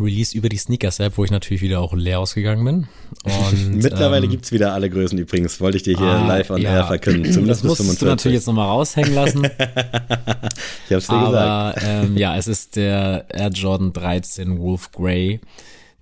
Release 0.00 0.36
über 0.36 0.48
die 0.48 0.56
Sneakers-App, 0.56 1.16
wo 1.16 1.24
ich 1.24 1.30
natürlich 1.30 1.62
wieder 1.62 1.80
auch 1.80 1.94
leer 1.94 2.20
ausgegangen 2.20 2.64
bin. 2.64 2.88
Und, 3.24 3.76
Mittlerweile 3.82 4.24
ähm, 4.24 4.30
gibt's 4.30 4.52
wieder 4.52 4.72
alle 4.72 4.90
Größen 4.90 5.18
übrigens, 5.18 5.60
wollte 5.60 5.76
ich 5.76 5.82
dir 5.82 5.96
hier 5.96 6.06
ah, 6.06 6.26
live 6.26 6.50
on 6.50 6.60
ja. 6.60 6.70
air 6.70 6.84
verkünden. 6.84 7.32
Zumindest 7.32 7.64
das 7.64 7.68
musst 7.68 7.82
25. 7.82 7.98
du 7.98 8.06
natürlich 8.06 8.36
jetzt 8.36 8.46
nochmal 8.46 8.68
raushängen 8.68 9.14
lassen. 9.14 9.44
ich 10.88 10.94
hab's 10.94 11.06
dir 11.06 11.12
Aber, 11.12 11.74
gesagt. 11.74 11.86
Ähm, 11.86 12.16
ja, 12.16 12.36
es 12.38 12.48
ist 12.48 12.76
der 12.76 13.26
Air 13.32 13.50
Jordan 13.50 13.92
13 13.92 14.58
Wolf 14.58 14.90
Grey. 14.92 15.40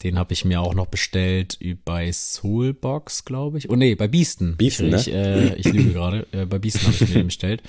Den 0.03 0.19
habe 0.19 0.33
ich 0.33 0.45
mir 0.45 0.61
auch 0.61 0.75
noch 0.75 0.87
bestellt 0.87 1.59
bei 1.85 2.11
Soulbox, 2.11 3.27
glaube 3.27 3.59
ich. 3.59 3.69
Oh 3.69 3.77
nee, 3.77 3.95
bei 3.95 4.09
Beasten. 4.09 4.57
Beasten, 4.57 4.95
ich, 4.95 5.09
ne? 5.09 5.13
äh, 5.13 5.55
ich 5.57 5.71
lüge 5.71 5.93
gerade. 5.93 6.27
Äh, 6.33 6.47
bei 6.47 6.59
Beasten 6.59 6.87
habe 6.87 6.95
ich 6.95 7.01
mir 7.01 7.15
den 7.15 7.27
bestellt. 7.27 7.63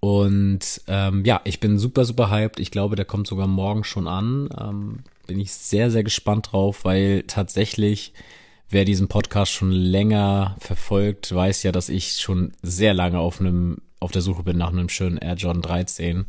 Und 0.00 0.80
ähm, 0.86 1.24
ja, 1.24 1.40
ich 1.44 1.60
bin 1.60 1.78
super, 1.78 2.04
super 2.04 2.30
hyped. 2.30 2.60
Ich 2.60 2.70
glaube, 2.70 2.96
der 2.96 3.04
kommt 3.04 3.26
sogar 3.26 3.46
morgen 3.46 3.84
schon 3.84 4.06
an. 4.06 4.48
Ähm, 4.58 4.98
bin 5.28 5.38
ich 5.38 5.52
sehr, 5.52 5.92
sehr 5.92 6.02
gespannt 6.02 6.48
drauf, 6.50 6.84
weil 6.84 7.22
tatsächlich 7.28 8.12
wer 8.70 8.84
diesen 8.84 9.08
Podcast 9.08 9.52
schon 9.52 9.70
länger 9.70 10.56
verfolgt, 10.58 11.32
weiß 11.32 11.62
ja, 11.62 11.70
dass 11.70 11.88
ich 11.88 12.14
schon 12.14 12.52
sehr 12.62 12.94
lange 12.94 13.20
auf 13.20 13.38
einem, 13.38 13.78
auf 14.00 14.10
der 14.10 14.22
Suche 14.22 14.42
bin 14.42 14.56
nach 14.56 14.72
einem 14.72 14.88
schönen 14.88 15.18
Air 15.18 15.34
Jordan 15.34 15.62
13. 15.62 16.26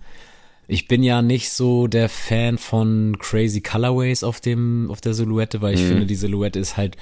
Ich 0.68 0.88
bin 0.88 1.02
ja 1.02 1.22
nicht 1.22 1.50
so 1.50 1.88
der 1.88 2.10
Fan 2.10 2.58
von 2.58 3.18
crazy 3.18 3.62
Colorways 3.62 4.24
auf 4.24 4.40
dem, 4.42 4.92
auf 4.92 5.02
der 5.02 5.14
Silhouette, 5.14 5.62
weil 5.62 5.74
ich 5.74 5.82
mhm. 5.82 5.88
finde, 5.88 6.06
die 6.06 6.16
Silhouette 6.16 6.60
ist 6.60 6.78
halt 6.78 6.96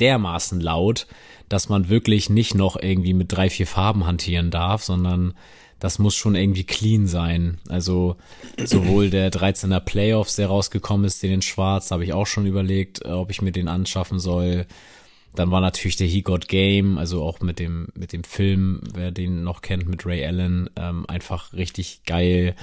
dermaßen 0.00 0.60
laut, 0.60 1.06
dass 1.48 1.68
man 1.68 1.88
wirklich 1.88 2.30
nicht 2.30 2.54
noch 2.54 2.76
irgendwie 2.80 3.14
mit 3.14 3.32
drei, 3.32 3.50
vier 3.50 3.66
Farben 3.66 4.06
hantieren 4.06 4.50
darf, 4.50 4.84
sondern 4.84 5.34
das 5.82 5.98
muss 5.98 6.14
schon 6.14 6.36
irgendwie 6.36 6.62
clean 6.62 7.08
sein. 7.08 7.58
Also 7.68 8.14
sowohl 8.56 9.10
der 9.10 9.32
13er 9.32 9.80
Playoffs, 9.80 10.36
der 10.36 10.46
rausgekommen 10.46 11.04
ist, 11.04 11.24
den 11.24 11.32
in 11.32 11.42
Schwarz, 11.42 11.90
habe 11.90 12.04
ich 12.04 12.12
auch 12.12 12.28
schon 12.28 12.46
überlegt, 12.46 13.04
äh, 13.04 13.08
ob 13.08 13.32
ich 13.32 13.42
mir 13.42 13.50
den 13.50 13.66
anschaffen 13.66 14.20
soll. 14.20 14.66
Dann 15.34 15.50
war 15.50 15.60
natürlich 15.60 15.96
der 15.96 16.06
He 16.06 16.22
Got 16.22 16.46
Game, 16.46 16.98
also 16.98 17.24
auch 17.24 17.40
mit 17.40 17.58
dem 17.58 17.88
mit 17.94 18.12
dem 18.12 18.22
Film, 18.22 18.80
wer 18.94 19.10
den 19.10 19.42
noch 19.42 19.60
kennt, 19.60 19.88
mit 19.88 20.06
Ray 20.06 20.24
Allen, 20.24 20.70
ähm, 20.76 21.04
einfach 21.08 21.52
richtig 21.52 22.04
geil. 22.06 22.54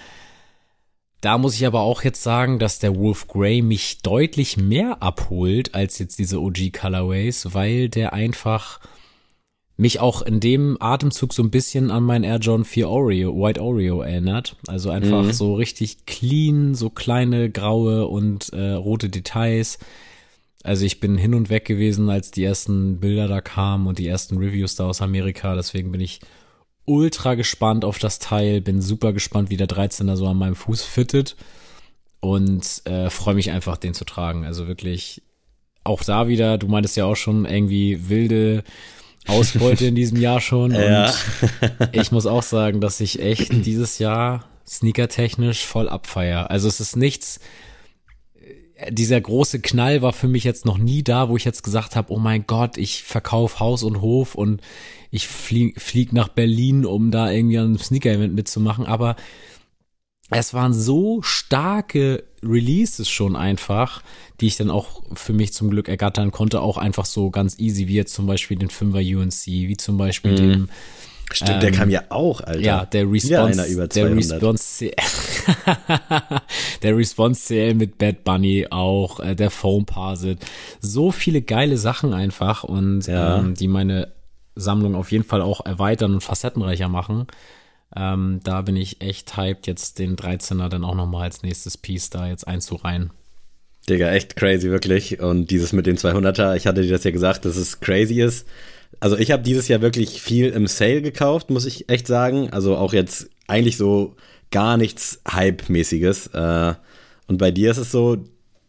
Da 1.19 1.37
muss 1.37 1.55
ich 1.55 1.67
aber 1.67 1.81
auch 1.81 2.03
jetzt 2.03 2.23
sagen, 2.23 2.57
dass 2.57 2.79
der 2.79 2.95
Wolf 2.95 3.27
Grey 3.27 3.61
mich 3.61 4.01
deutlich 4.01 4.55
mehr 4.55 5.03
abholt 5.03 5.75
als 5.75 5.99
jetzt 5.99 6.19
diese 6.19 6.39
OG 6.39 6.71
Colorways, 6.71 7.53
weil 7.53 7.89
der 7.89 8.13
einfach 8.13 8.79
mich 9.79 10.01
auch 10.01 10.21
in 10.21 10.41
dem 10.41 10.75
Atemzug 10.81 11.33
so 11.33 11.41
ein 11.41 11.51
bisschen 11.51 11.89
an 11.89 12.03
mein 12.03 12.25
Air 12.25 12.39
John 12.39 12.65
4 12.65 12.89
Oreo, 12.89 13.33
White 13.33 13.61
Oreo 13.61 14.01
erinnert. 14.01 14.57
Also 14.67 14.89
einfach 14.89 15.23
mhm. 15.23 15.31
so 15.31 15.55
richtig 15.55 16.05
clean, 16.05 16.75
so 16.75 16.89
kleine 16.89 17.49
graue 17.49 18.05
und 18.07 18.51
äh, 18.51 18.71
rote 18.71 19.07
Details. 19.07 19.79
Also 20.63 20.83
ich 20.83 20.99
bin 20.99 21.17
hin 21.17 21.33
und 21.33 21.49
weg 21.49 21.63
gewesen, 21.63 22.09
als 22.09 22.29
die 22.29 22.43
ersten 22.43 22.99
Bilder 22.99 23.29
da 23.29 23.39
kamen 23.39 23.87
und 23.87 23.99
die 23.99 24.07
ersten 24.07 24.37
Reviews 24.37 24.75
da 24.75 24.85
aus 24.85 25.01
Amerika. 25.01 25.55
Deswegen 25.55 25.93
bin 25.93 26.01
ich 26.01 26.19
ultra 26.83 27.35
gespannt 27.35 27.85
auf 27.85 27.99
das 27.99 28.19
Teil. 28.19 28.59
Bin 28.59 28.81
super 28.81 29.13
gespannt, 29.13 29.49
wie 29.49 29.57
der 29.57 29.69
13er 29.69 30.17
so 30.17 30.27
an 30.27 30.37
meinem 30.37 30.55
Fuß 30.55 30.83
fittet. 30.83 31.37
Und 32.19 32.81
äh, 32.83 33.09
freue 33.09 33.35
mich 33.35 33.51
einfach, 33.51 33.77
den 33.77 33.93
zu 33.93 34.03
tragen. 34.03 34.43
Also 34.43 34.67
wirklich 34.67 35.21
auch 35.85 36.03
da 36.03 36.27
wieder, 36.27 36.57
du 36.57 36.67
meintest 36.67 36.97
ja 36.97 37.05
auch 37.05 37.15
schon 37.15 37.45
irgendwie 37.45 38.09
wilde 38.09 38.65
Ausbeute 39.27 39.85
in 39.85 39.95
diesem 39.95 40.19
Jahr 40.19 40.41
schon. 40.41 40.75
Und 40.75 41.13
ich 41.91 42.11
muss 42.11 42.25
auch 42.25 42.43
sagen, 42.43 42.81
dass 42.81 42.99
ich 42.99 43.21
echt 43.21 43.65
dieses 43.65 43.99
Jahr 43.99 44.45
sneakertechnisch 44.67 45.65
voll 45.65 45.89
abfeier. 45.89 46.49
Also 46.49 46.67
es 46.67 46.79
ist 46.79 46.95
nichts, 46.95 47.39
dieser 48.89 49.19
große 49.19 49.59
Knall 49.59 50.01
war 50.01 50.13
für 50.13 50.27
mich 50.27 50.43
jetzt 50.43 50.65
noch 50.65 50.77
nie 50.77 51.03
da, 51.03 51.29
wo 51.29 51.35
ich 51.35 51.45
jetzt 51.45 51.63
gesagt 51.63 51.95
habe, 51.95 52.13
oh 52.13 52.19
mein 52.19 52.45
Gott, 52.47 52.77
ich 52.77 53.03
verkaufe 53.03 53.59
Haus 53.59 53.83
und 53.83 54.01
Hof 54.01 54.35
und 54.35 54.61
ich 55.11 55.27
flieg, 55.27 55.81
flieg 55.81 56.13
nach 56.13 56.29
Berlin, 56.29 56.85
um 56.85 57.11
da 57.11 57.31
irgendwie 57.31 57.57
an 57.57 57.65
einem 57.65 57.77
Sneaker-Event 57.77 58.33
mitzumachen. 58.33 58.85
Aber 58.85 59.15
es 60.29 60.53
waren 60.53 60.73
so 60.73 61.21
starke 61.21 62.23
Releases 62.43 63.09
schon 63.09 63.35
einfach, 63.35 64.01
die 64.39 64.47
ich 64.47 64.57
dann 64.57 64.69
auch 64.69 65.01
für 65.13 65.33
mich 65.33 65.53
zum 65.53 65.69
Glück 65.69 65.89
ergattern 65.89 66.31
konnte, 66.31 66.61
auch 66.61 66.77
einfach 66.77 67.05
so 67.05 67.29
ganz 67.31 67.57
easy, 67.59 67.87
wie 67.87 67.95
jetzt 67.95 68.13
zum 68.13 68.27
Beispiel 68.27 68.57
den 68.57 68.69
Fünfer 68.69 68.99
UNC, 68.99 69.45
wie 69.45 69.77
zum 69.77 69.97
Beispiel 69.97 70.31
mhm. 70.31 70.37
den 70.37 70.69
Stimmt, 71.31 71.51
ähm, 71.51 71.59
der 71.59 71.71
kam 71.71 71.89
ja 71.89 72.03
auch, 72.09 72.41
Alter. 72.41 72.59
Ja, 72.59 72.85
der 72.85 73.11
Response, 73.11 73.87
der 73.93 74.15
Response, 74.15 74.91
der 76.81 76.97
Response 76.97 77.45
CL 77.45 77.75
mit 77.75 77.97
Bad 77.99 78.23
Bunny 78.23 78.67
auch, 78.71 79.19
äh, 79.19 79.35
der 79.35 79.51
Foam 79.51 79.85
Parsit. 79.85 80.39
So 80.81 81.11
viele 81.11 81.41
geile 81.41 81.77
Sachen 81.77 82.13
einfach 82.13 82.63
und 82.63 83.05
ja. 83.05 83.37
ähm, 83.37 83.53
die 83.53 83.67
meine 83.67 84.11
Sammlung 84.55 84.95
auf 84.95 85.11
jeden 85.11 85.23
Fall 85.23 85.41
auch 85.41 85.65
erweitern 85.65 86.15
und 86.15 86.21
facettenreicher 86.21 86.89
machen. 86.89 87.27
Ähm, 87.95 88.39
da 88.43 88.61
bin 88.61 88.75
ich 88.75 89.01
echt 89.01 89.35
hyped, 89.35 89.67
jetzt 89.67 89.99
den 89.99 90.15
13er 90.15 90.69
dann 90.69 90.83
auch 90.83 90.95
nochmal 90.95 91.23
als 91.23 91.41
nächstes 91.41 91.77
Piece 91.77 92.09
da 92.09 92.27
jetzt 92.27 92.47
einzureihen. 92.47 93.11
Digga, 93.89 94.11
echt 94.11 94.35
crazy, 94.35 94.69
wirklich. 94.69 95.19
Und 95.19 95.49
dieses 95.49 95.73
mit 95.73 95.87
dem 95.87 95.95
200er, 95.95 96.55
ich 96.55 96.67
hatte 96.67 96.83
dir 96.83 96.91
das 96.91 97.03
ja 97.03 97.11
gesagt, 97.11 97.45
dass 97.45 97.55
es 97.55 97.79
crazy 97.79 98.21
ist. 98.21 98.47
Also 98.99 99.17
ich 99.17 99.31
habe 99.31 99.43
dieses 99.43 99.67
Jahr 99.67 99.81
wirklich 99.81 100.21
viel 100.21 100.49
im 100.49 100.67
Sale 100.67 101.01
gekauft, 101.01 101.49
muss 101.49 101.65
ich 101.65 101.89
echt 101.89 102.05
sagen. 102.05 102.51
Also 102.51 102.75
auch 102.75 102.93
jetzt 102.93 103.29
eigentlich 103.47 103.77
so 103.77 104.15
gar 104.51 104.77
nichts 104.77 105.21
Hype-mäßiges. 105.29 106.27
Äh, 106.27 106.73
und 107.27 107.37
bei 107.37 107.51
dir 107.51 107.71
ist 107.71 107.77
es 107.77 107.91
so, 107.91 108.17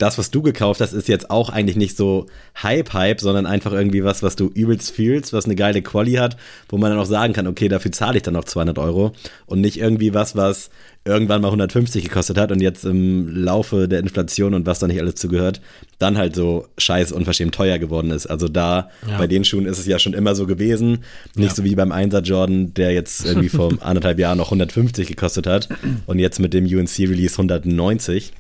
das, 0.01 0.17
was 0.17 0.31
du 0.31 0.41
gekauft 0.43 0.81
hast, 0.81 0.93
ist 0.93 1.09
jetzt 1.09 1.31
auch 1.31 1.51
eigentlich 1.51 1.77
nicht 1.77 1.97
so 1.97 2.27
Hype-Hype, 2.63 3.21
sondern 3.21 3.47
einfach 3.47 3.73
irgendwie 3.73 4.03
was, 4.03 4.23
was 4.23 4.35
du 4.35 4.49
übelst 4.49 4.93
fühlst, 4.93 5.33
was 5.33 5.45
eine 5.45 5.57
geile 5.57 5.83
Quali 5.83 6.15
hat, 6.15 6.37
wo 6.69 6.79
man 6.79 6.91
dann 6.91 6.99
auch 6.99 7.07
sagen 7.07 7.35
kann, 7.35 7.47
okay, 7.47 7.69
dafür 7.69 7.93
zahle 7.93 8.17
ich 8.17 8.23
dann 8.23 8.35
noch 8.35 8.45
200 8.45 8.79
Euro 8.79 9.13
und 9.47 9.61
nicht 9.61 9.79
irgendwie 9.79 10.15
was, 10.15 10.37
was 10.37 10.71
irgendwann 11.05 11.41
mal 11.41 11.49
150 11.49 12.05
gekostet 12.05 12.37
hat 12.37 12.53
und 12.53 12.61
jetzt 12.61 12.85
im 12.85 13.29
Laufe 13.29 13.89
der 13.89 14.01
Inflation 14.01 14.53
und 14.53 14.67
was 14.67 14.81
da 14.81 14.87
nicht 14.87 15.01
alles 15.01 15.15
zugehört, 15.15 15.61
dann 15.99 16.19
halt 16.19 16.35
so 16.35 16.67
scheiß 16.77 17.13
unverschämt 17.13 17.55
teuer 17.55 17.79
geworden 17.79 18.11
ist. 18.11 18.27
Also 18.27 18.49
da, 18.49 18.91
ja. 19.09 19.17
bei 19.17 19.27
den 19.27 19.45
Schuhen 19.45 19.67
ist 19.67 19.79
es 19.79 19.87
ja 19.87 19.99
schon 19.99 20.13
immer 20.13 20.35
so 20.35 20.47
gewesen. 20.47 20.99
Nicht 21.35 21.51
ja. 21.51 21.55
so 21.55 21.65
wie 21.65 21.75
beim 21.75 21.91
1er 21.93 22.23
Jordan, 22.23 22.75
der 22.75 22.93
jetzt 22.93 23.25
irgendwie 23.25 23.49
vor 23.49 23.73
anderthalb 23.81 24.19
Jahren 24.19 24.39
noch 24.39 24.49
150 24.49 25.09
gekostet 25.09 25.47
hat 25.47 25.69
und 26.07 26.19
jetzt 26.19 26.39
mit 26.39 26.53
dem 26.53 26.65
UNC 26.65 26.99
Release 27.01 27.35
190. 27.35 28.33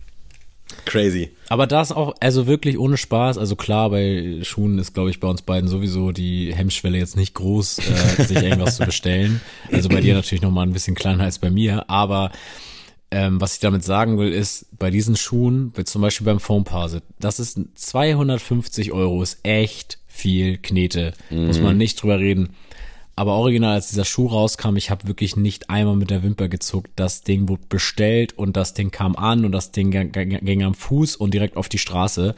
Crazy. 0.84 1.30
Aber 1.48 1.66
das 1.66 1.92
auch, 1.92 2.14
also 2.20 2.46
wirklich 2.46 2.78
ohne 2.78 2.96
Spaß. 2.96 3.38
Also 3.38 3.56
klar, 3.56 3.90
bei 3.90 4.38
Schuhen 4.42 4.78
ist, 4.78 4.94
glaube 4.94 5.10
ich, 5.10 5.20
bei 5.20 5.28
uns 5.28 5.42
beiden 5.42 5.68
sowieso 5.68 6.12
die 6.12 6.54
Hemmschwelle 6.54 6.98
jetzt 6.98 7.16
nicht 7.16 7.34
groß, 7.34 7.78
äh, 7.78 8.22
sich 8.24 8.42
irgendwas 8.42 8.76
zu 8.76 8.84
bestellen. 8.84 9.40
Also 9.70 9.88
bei 9.88 10.00
dir 10.00 10.14
natürlich 10.14 10.42
nochmal 10.42 10.66
ein 10.66 10.72
bisschen 10.72 10.94
kleiner 10.94 11.24
als 11.24 11.38
bei 11.38 11.50
mir. 11.50 11.88
Aber 11.88 12.30
ähm, 13.10 13.40
was 13.40 13.54
ich 13.54 13.60
damit 13.60 13.84
sagen 13.84 14.18
will, 14.18 14.32
ist, 14.32 14.66
bei 14.78 14.90
diesen 14.90 15.16
Schuhen, 15.16 15.72
zum 15.84 16.02
Beispiel 16.02 16.24
beim 16.24 16.40
Foam 16.40 16.64
Parsit, 16.64 17.02
das 17.18 17.40
ist 17.40 17.58
250 17.74 18.92
Euro, 18.92 19.22
ist 19.22 19.40
echt 19.42 19.98
viel 20.06 20.58
Knete. 20.58 21.12
Mhm. 21.30 21.46
Muss 21.46 21.60
man 21.60 21.76
nicht 21.76 22.00
drüber 22.00 22.18
reden. 22.18 22.50
Aber 23.20 23.34
original, 23.34 23.74
als 23.74 23.90
dieser 23.90 24.06
Schuh 24.06 24.28
rauskam, 24.28 24.76
ich 24.76 24.88
habe 24.88 25.06
wirklich 25.06 25.36
nicht 25.36 25.68
einmal 25.68 25.94
mit 25.94 26.08
der 26.08 26.22
Wimper 26.22 26.48
gezuckt. 26.48 26.88
Das 26.96 27.20
Ding 27.20 27.50
wurde 27.50 27.60
bestellt 27.68 28.32
und 28.38 28.56
das 28.56 28.72
Ding 28.72 28.90
kam 28.90 29.14
an 29.14 29.44
und 29.44 29.52
das 29.52 29.72
Ding 29.72 29.90
ging 29.90 30.62
am 30.62 30.72
Fuß 30.72 31.16
und 31.16 31.34
direkt 31.34 31.58
auf 31.58 31.68
die 31.68 31.76
Straße, 31.76 32.34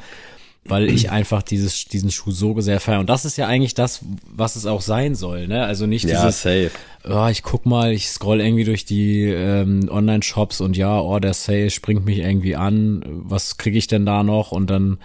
weil 0.65 0.89
ich 0.89 1.09
einfach 1.12 1.45
dieses, 1.45 1.85
diesen 1.85 2.11
Schuh 2.11 2.33
so 2.33 2.61
sehr 2.61 2.81
feiere. 2.81 2.99
Und 2.99 3.09
das 3.09 3.25
ist 3.25 3.39
ja 3.39 3.47
eigentlich 3.47 3.75
das, 3.75 4.01
was 4.27 4.57
es 4.57 4.67
auch 4.67 4.81
sein 4.81 5.15
soll, 5.15 5.47
ne? 5.47 5.62
Also 5.62 5.87
nicht 5.87 6.05
ja, 6.05 6.21
dieses, 6.21 6.43
safe. 6.43 6.73
Oh, 7.09 7.29
ich 7.31 7.45
guck 7.45 7.65
mal, 7.65 7.93
ich 7.93 8.09
scroll 8.09 8.41
irgendwie 8.41 8.65
durch 8.65 8.85
die 8.85 9.27
ähm, 9.27 9.89
Online-Shops 9.89 10.61
und 10.61 10.77
ja, 10.77 11.01
oh, 11.01 11.21
der 11.21 11.35
Sale 11.35 11.71
springt 11.71 12.07
mich 12.07 12.19
irgendwie 12.19 12.57
an. 12.57 13.05
Was 13.07 13.57
kriege 13.57 13.79
ich 13.79 13.87
denn 13.87 14.05
da 14.05 14.25
noch? 14.25 14.51
Und 14.51 14.69
dann 14.69 14.99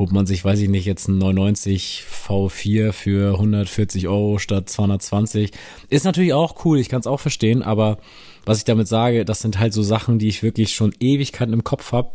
ob 0.00 0.12
man 0.12 0.24
sich, 0.24 0.42
weiß 0.42 0.60
ich 0.60 0.70
nicht, 0.70 0.86
jetzt 0.86 1.08
ein 1.08 1.18
99 1.18 2.04
V4 2.10 2.92
für 2.92 3.34
140 3.34 4.08
Euro 4.08 4.38
statt 4.38 4.66
220. 4.70 5.50
Ist 5.90 6.04
natürlich 6.06 6.32
auch 6.32 6.64
cool, 6.64 6.78
ich 6.78 6.88
kann 6.88 7.00
es 7.00 7.06
auch 7.06 7.20
verstehen, 7.20 7.62
aber 7.62 7.98
was 8.46 8.56
ich 8.56 8.64
damit 8.64 8.88
sage, 8.88 9.26
das 9.26 9.42
sind 9.42 9.58
halt 9.58 9.74
so 9.74 9.82
Sachen, 9.82 10.18
die 10.18 10.28
ich 10.28 10.42
wirklich 10.42 10.72
schon 10.72 10.94
Ewigkeiten 11.00 11.52
im 11.52 11.64
Kopf 11.64 11.92
habe. 11.92 12.12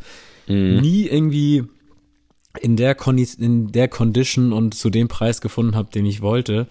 Mhm. 0.48 0.82
Nie 0.82 1.06
irgendwie 1.06 1.66
in 2.60 2.76
der, 2.76 2.98
in 3.38 3.72
der 3.72 3.88
Condition 3.88 4.52
und 4.52 4.74
zu 4.74 4.90
dem 4.90 5.08
Preis 5.08 5.40
gefunden 5.40 5.76
habe, 5.76 5.92
den 5.92 6.08
ich 6.08 6.24
wollte. 6.24 6.66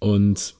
Und 0.00 0.54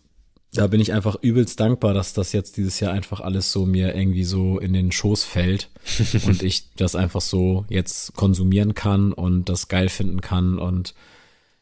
da 0.54 0.66
bin 0.66 0.80
ich 0.80 0.92
einfach 0.92 1.16
übelst 1.22 1.58
dankbar, 1.60 1.94
dass 1.94 2.12
das 2.12 2.32
jetzt 2.32 2.58
dieses 2.58 2.78
Jahr 2.78 2.92
einfach 2.92 3.20
alles 3.20 3.52
so 3.52 3.64
mir 3.64 3.94
irgendwie 3.94 4.24
so 4.24 4.58
in 4.58 4.74
den 4.74 4.92
Schoß 4.92 5.24
fällt 5.24 5.70
und 6.26 6.42
ich 6.42 6.74
das 6.76 6.94
einfach 6.94 7.22
so 7.22 7.64
jetzt 7.68 8.14
konsumieren 8.14 8.74
kann 8.74 9.12
und 9.12 9.48
das 9.48 9.68
geil 9.68 9.88
finden 9.88 10.20
kann. 10.20 10.58
Und 10.58 10.94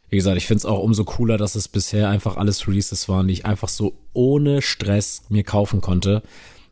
wie 0.09 0.16
gesagt, 0.16 0.37
ich 0.37 0.47
finde 0.47 0.59
es 0.59 0.66
auch 0.66 0.80
umso 0.80 1.04
cooler, 1.04 1.37
dass 1.37 1.54
es 1.54 1.68
bisher 1.68 2.09
einfach 2.09 2.37
alles 2.37 2.66
Releases 2.66 3.09
waren, 3.09 3.28
die 3.28 3.35
ich 3.35 3.47
einfach 3.47 3.68
so 3.68 3.94
ohne 4.12 4.61
Stress 4.61 5.23
mir 5.28 5.44
kaufen 5.44 5.80
konnte 5.80 6.23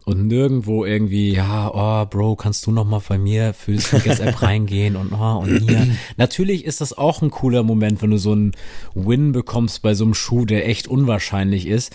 und 0.08 0.26
nirgendwo 0.26 0.86
irgendwie, 0.86 1.34
ja, 1.34 1.70
oh, 1.70 2.06
Bro, 2.06 2.36
kannst 2.36 2.66
du 2.66 2.70
noch 2.70 2.86
mal 2.86 3.02
bei 3.06 3.18
mir 3.18 3.52
für 3.52 3.72
die 3.72 3.78
Sneakers-App 3.78 4.40
reingehen 4.42 4.96
und 4.96 5.12
oh, 5.12 5.40
und 5.40 5.58
hier. 5.58 5.86
Natürlich 6.16 6.64
ist 6.64 6.80
das 6.80 6.96
auch 6.96 7.20
ein 7.20 7.30
cooler 7.30 7.62
Moment, 7.62 8.00
wenn 8.00 8.10
du 8.10 8.16
so 8.16 8.32
einen 8.32 8.52
Win 8.94 9.32
bekommst 9.32 9.82
bei 9.82 9.92
so 9.92 10.04
einem 10.04 10.14
Schuh, 10.14 10.46
der 10.46 10.66
echt 10.66 10.88
unwahrscheinlich 10.88 11.66
ist. 11.66 11.94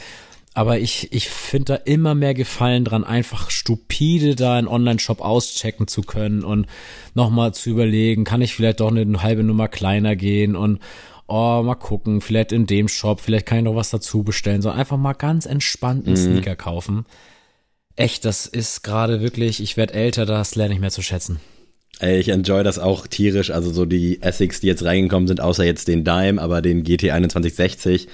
Aber 0.53 0.77
ich, 0.77 1.11
ich 1.11 1.27
finde 1.27 1.65
da 1.65 1.75
immer 1.77 2.13
mehr 2.13 2.35
Gefallen 2.35 2.85
dran, 2.85 3.03
einfach 3.03 3.49
stupide 3.49 4.35
da 4.35 4.57
einen 4.57 4.67
Online-Shop 4.67 5.19
auschecken 5.19 5.87
zu 5.87 6.03
können 6.03 6.43
und 6.43 6.67
nochmal 7.15 7.55
zu 7.55 7.71
überlegen, 7.71 8.25
kann 8.25 8.43
ich 8.43 8.53
vielleicht 8.53 8.79
doch 8.79 8.91
eine 8.91 9.23
halbe 9.23 9.41
Nummer 9.41 9.69
kleiner 9.69 10.15
gehen 10.15 10.55
und 10.55 10.77
oh, 11.25 11.63
mal 11.65 11.73
gucken, 11.73 12.21
vielleicht 12.21 12.51
in 12.51 12.67
dem 12.67 12.89
Shop, 12.89 13.21
vielleicht 13.21 13.47
kann 13.47 13.57
ich 13.57 13.63
noch 13.63 13.75
was 13.75 13.89
dazu 13.89 14.21
bestellen, 14.21 14.61
so 14.61 14.69
einfach 14.69 14.97
mal 14.97 15.13
ganz 15.13 15.47
entspannten 15.47 16.13
mhm. 16.13 16.17
Sneaker 16.17 16.55
kaufen 16.55 17.05
echt, 17.95 18.25
das 18.25 18.45
ist 18.45 18.83
gerade 18.83 19.21
wirklich, 19.21 19.61
ich 19.61 19.77
werde 19.77 19.93
älter, 19.93 20.25
das 20.25 20.55
lerne 20.55 20.73
ich 20.73 20.79
mehr 20.79 20.91
zu 20.91 21.01
schätzen. 21.01 21.39
Ey, 21.99 22.19
ich 22.19 22.29
enjoy 22.29 22.63
das 22.63 22.79
auch 22.79 23.07
tierisch. 23.07 23.51
Also 23.51 23.71
so 23.71 23.85
die 23.85 24.21
Essex, 24.21 24.59
die 24.59 24.67
jetzt 24.67 24.83
reingekommen 24.83 25.27
sind, 25.27 25.41
außer 25.41 25.63
jetzt 25.63 25.87
den 25.87 26.03
Dime, 26.03 26.41
aber 26.41 26.61
den 26.61 26.83
GT 26.83 27.03
2160, 27.03 28.07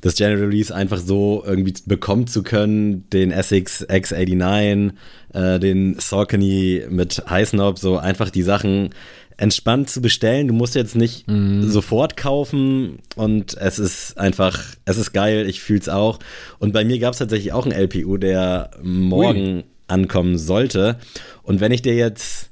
das 0.00 0.16
General 0.16 0.44
Release 0.44 0.74
einfach 0.74 0.98
so 0.98 1.44
irgendwie 1.46 1.74
bekommen 1.86 2.26
zu 2.26 2.42
können, 2.42 3.08
den 3.10 3.30
Essex 3.30 3.86
X89, 3.88 4.90
äh, 5.32 5.60
den 5.60 5.98
Saucony 5.98 6.84
mit 6.90 7.22
Highsnob, 7.30 7.78
so 7.78 7.96
einfach 7.98 8.30
die 8.30 8.42
Sachen 8.42 8.90
entspannt 9.42 9.90
zu 9.90 10.00
bestellen. 10.00 10.46
Du 10.46 10.54
musst 10.54 10.76
jetzt 10.76 10.94
nicht 10.94 11.28
mm. 11.28 11.64
sofort 11.64 12.16
kaufen 12.16 13.00
und 13.16 13.56
es 13.58 13.80
ist 13.80 14.16
einfach, 14.16 14.62
es 14.84 14.96
ist 14.96 15.12
geil, 15.12 15.48
ich 15.48 15.60
fühl's 15.60 15.88
auch. 15.88 16.20
Und 16.60 16.72
bei 16.72 16.84
mir 16.84 17.00
gab 17.00 17.12
es 17.12 17.18
tatsächlich 17.18 17.52
auch 17.52 17.66
einen 17.66 17.78
LPU, 17.78 18.18
der 18.18 18.70
morgen 18.82 19.56
Ui. 19.56 19.64
ankommen 19.88 20.38
sollte. 20.38 20.96
Und 21.42 21.60
wenn 21.60 21.72
ich 21.72 21.82
dir 21.82 21.94
jetzt, 21.94 22.50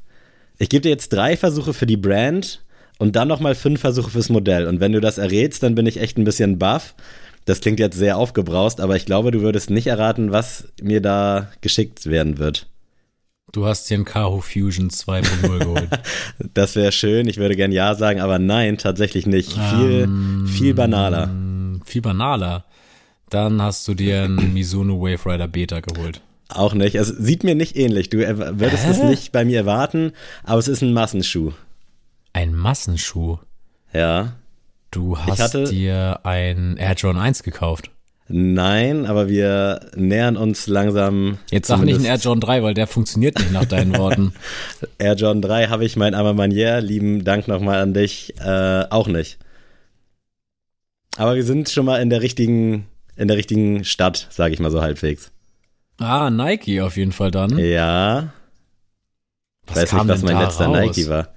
ich 0.59 0.69
gebe 0.69 0.83
dir 0.83 0.89
jetzt 0.89 1.11
drei 1.11 1.37
Versuche 1.37 1.75
für 1.75 1.87
die 1.87 1.97
Brand 1.97 2.61
und 2.99 3.15
dann 3.15 3.29
nochmal 3.29 3.55
fünf 3.55 3.81
Versuche 3.81 4.11
fürs 4.11 4.29
Modell. 4.29 4.67
Und 4.67 4.81
wenn 4.81 4.93
du 4.93 5.01
das 5.01 5.17
errätst, 5.17 5.63
dann 5.63 5.77
bin 5.77 5.87
ich 5.87 6.01
echt 6.01 6.19
ein 6.19 6.25
bisschen 6.25 6.59
baff. 6.59 6.97
Das 7.45 7.61
klingt 7.61 7.79
jetzt 7.79 7.97
sehr 7.97 8.19
aufgebraust, 8.19 8.81
aber 8.81 8.97
ich 8.97 9.07
glaube, 9.07 9.31
du 9.31 9.43
würdest 9.43 9.71
nicht 9.71 9.87
erraten, 9.87 10.33
was 10.33 10.67
mir 10.83 11.01
da 11.01 11.53
geschickt 11.61 12.07
werden 12.07 12.39
wird. 12.39 12.67
Du 13.53 13.67
hast 13.67 13.89
hier 13.89 13.97
einen 13.97 14.05
Kaho 14.05 14.41
Fusion 14.41 14.91
2.0 14.91 15.59
geholt. 15.59 15.89
das 16.55 16.77
wäre 16.77 16.93
schön, 16.93 17.27
ich 17.27 17.39
würde 17.39 17.57
gern 17.57 17.73
Ja 17.73 17.95
sagen, 17.95 18.21
aber 18.21 18.39
nein, 18.39 18.79
tatsächlich 18.79 19.27
nicht. 19.27 19.53
Viel, 19.53 20.03
ähm, 20.05 20.47
viel 20.47 20.75
banaler. 20.75 21.31
Viel 21.85 22.03
banaler. 22.03 22.65
Dann 23.29 23.61
hast 23.61 23.87
du 23.89 23.95
dir 23.95 24.23
einen 24.25 24.53
Mizuno 24.55 25.01
Wave 25.01 25.27
Rider 25.27 25.49
Beta 25.49 25.81
geholt. 25.81 26.21
Auch 26.49 26.75
nicht. 26.75 26.95
Es 26.97 27.09
sieht 27.09 27.45
mir 27.45 27.55
nicht 27.55 27.77
ähnlich. 27.77 28.09
Du 28.11 28.19
würdest 28.19 28.85
Hä? 28.85 28.91
es 28.91 29.03
nicht 29.03 29.33
bei 29.33 29.45
mir 29.45 29.59
erwarten, 29.59 30.13
aber 30.45 30.59
es 30.59 30.69
ist 30.69 30.83
ein 30.83 30.93
Massenschuh. 30.93 31.53
Ein 32.33 32.55
Massenschuh? 32.55 33.39
Ja. 33.93 34.37
Du 34.91 35.19
hast 35.19 35.41
hatte, 35.41 35.65
dir 35.65 36.21
ein 36.25 36.77
Air 36.77 36.95
Jordan 36.95 37.23
1 37.23 37.43
gekauft. 37.45 37.91
Nein, 38.33 39.07
aber 39.07 39.29
wir 39.29 39.81
nähern 39.97 40.37
uns 40.37 40.69
langsam. 40.69 41.39
Jetzt 41.51 41.67
sag 41.67 41.83
nicht 41.83 41.99
ein 41.99 42.05
Air 42.05 42.17
Jordan 42.17 42.41
3, 42.41 42.63
weil 42.63 42.75
der 42.75 42.87
funktioniert 42.87 43.37
nicht 43.39 43.51
nach 43.51 43.65
deinen 43.65 43.97
Worten. 43.97 44.35
Air 44.99 45.15
Jordan 45.15 45.43
3 45.43 45.67
habe 45.67 45.85
ich 45.85 45.97
mein 45.97 46.15
Armer 46.15 46.33
Manier, 46.33 46.81
lieben 46.81 47.25
Dank 47.25 47.49
nochmal 47.49 47.81
an 47.81 47.93
dich, 47.93 48.35
äh, 48.39 48.85
auch 48.89 49.09
nicht. 49.09 49.39
Aber 51.17 51.35
wir 51.35 51.43
sind 51.43 51.71
schon 51.71 51.85
mal 51.85 52.01
in 52.01 52.09
der 52.09 52.23
richtigen, 52.23 52.87
in 53.17 53.27
der 53.27 53.37
richtigen 53.37 53.83
Stadt, 53.83 54.29
sage 54.31 54.55
ich 54.55 54.61
mal 54.61 54.71
so 54.71 54.81
halbwegs. 54.81 55.33
Ah, 55.99 56.31
Nike 56.31 56.81
auf 56.81 56.97
jeden 56.97 57.13
Fall 57.13 57.33
dann. 57.33 57.59
Ja. 57.59 58.33
Was 59.71 59.83
weiß 59.83 59.93
nicht, 59.93 60.09
was 60.09 60.23
mein 60.23 60.39
letzter 60.39 60.67
raus? 60.67 60.77
Nike 60.77 61.09
war. 61.09 61.29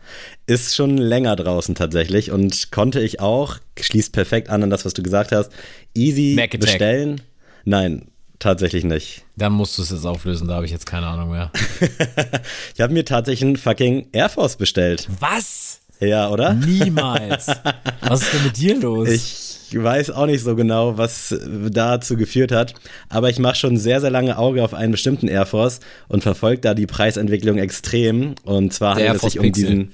Ist 0.45 0.75
schon 0.75 0.97
länger 0.97 1.35
draußen 1.35 1.75
tatsächlich 1.75 2.31
und 2.31 2.71
konnte 2.71 2.99
ich 2.99 3.19
auch, 3.19 3.57
schließt 3.79 4.11
perfekt 4.11 4.49
an 4.49 4.63
an 4.63 4.69
das, 4.69 4.85
was 4.85 4.93
du 4.93 5.03
gesagt 5.03 5.31
hast, 5.31 5.51
easy 5.93 6.35
bestellen. 6.59 7.21
Nein, 7.65 8.07
tatsächlich 8.39 8.83
nicht. 8.83 9.23
Dann 9.37 9.53
musst 9.53 9.77
du 9.77 9.83
es 9.83 9.91
jetzt 9.91 10.05
auflösen, 10.05 10.47
da 10.47 10.55
habe 10.55 10.65
ich 10.65 10.71
jetzt 10.71 10.85
keine 10.85 11.07
Ahnung 11.07 11.31
mehr. 11.31 11.51
ich 12.75 12.81
habe 12.81 12.93
mir 12.93 13.05
tatsächlich 13.05 13.43
einen 13.43 13.57
fucking 13.57 14.09
Air 14.11 14.29
Force 14.29 14.57
bestellt. 14.57 15.07
Was? 15.19 15.79
Ja, 15.99 16.29
oder? 16.29 16.53
Niemals. 16.53 17.47
was 18.01 18.21
ist 18.21 18.33
denn 18.33 18.43
mit 18.43 18.57
dir 18.57 18.79
los? 18.79 19.09
Ich 19.09 19.81
weiß 19.81 20.11
auch 20.11 20.25
nicht 20.25 20.43
so 20.43 20.55
genau, 20.55 20.97
was 20.97 21.35
dazu 21.69 22.15
geführt 22.15 22.51
hat, 22.51 22.75
aber 23.09 23.29
ich 23.29 23.39
mache 23.39 23.55
schon 23.55 23.77
sehr, 23.77 24.01
sehr 24.01 24.11
lange 24.11 24.37
Auge 24.37 24.63
auf 24.63 24.73
einen 24.73 24.91
bestimmten 24.91 25.27
Air 25.27 25.45
Force 25.45 25.79
und 26.07 26.21
verfolge 26.21 26.61
da 26.61 26.73
die 26.73 26.85
Preisentwicklung 26.85 27.57
extrem. 27.57 28.35
Und 28.43 28.73
zwar 28.73 28.95
handelt 28.95 29.15
es 29.15 29.21
sich 29.21 29.39
um 29.39 29.51
diesen 29.51 29.93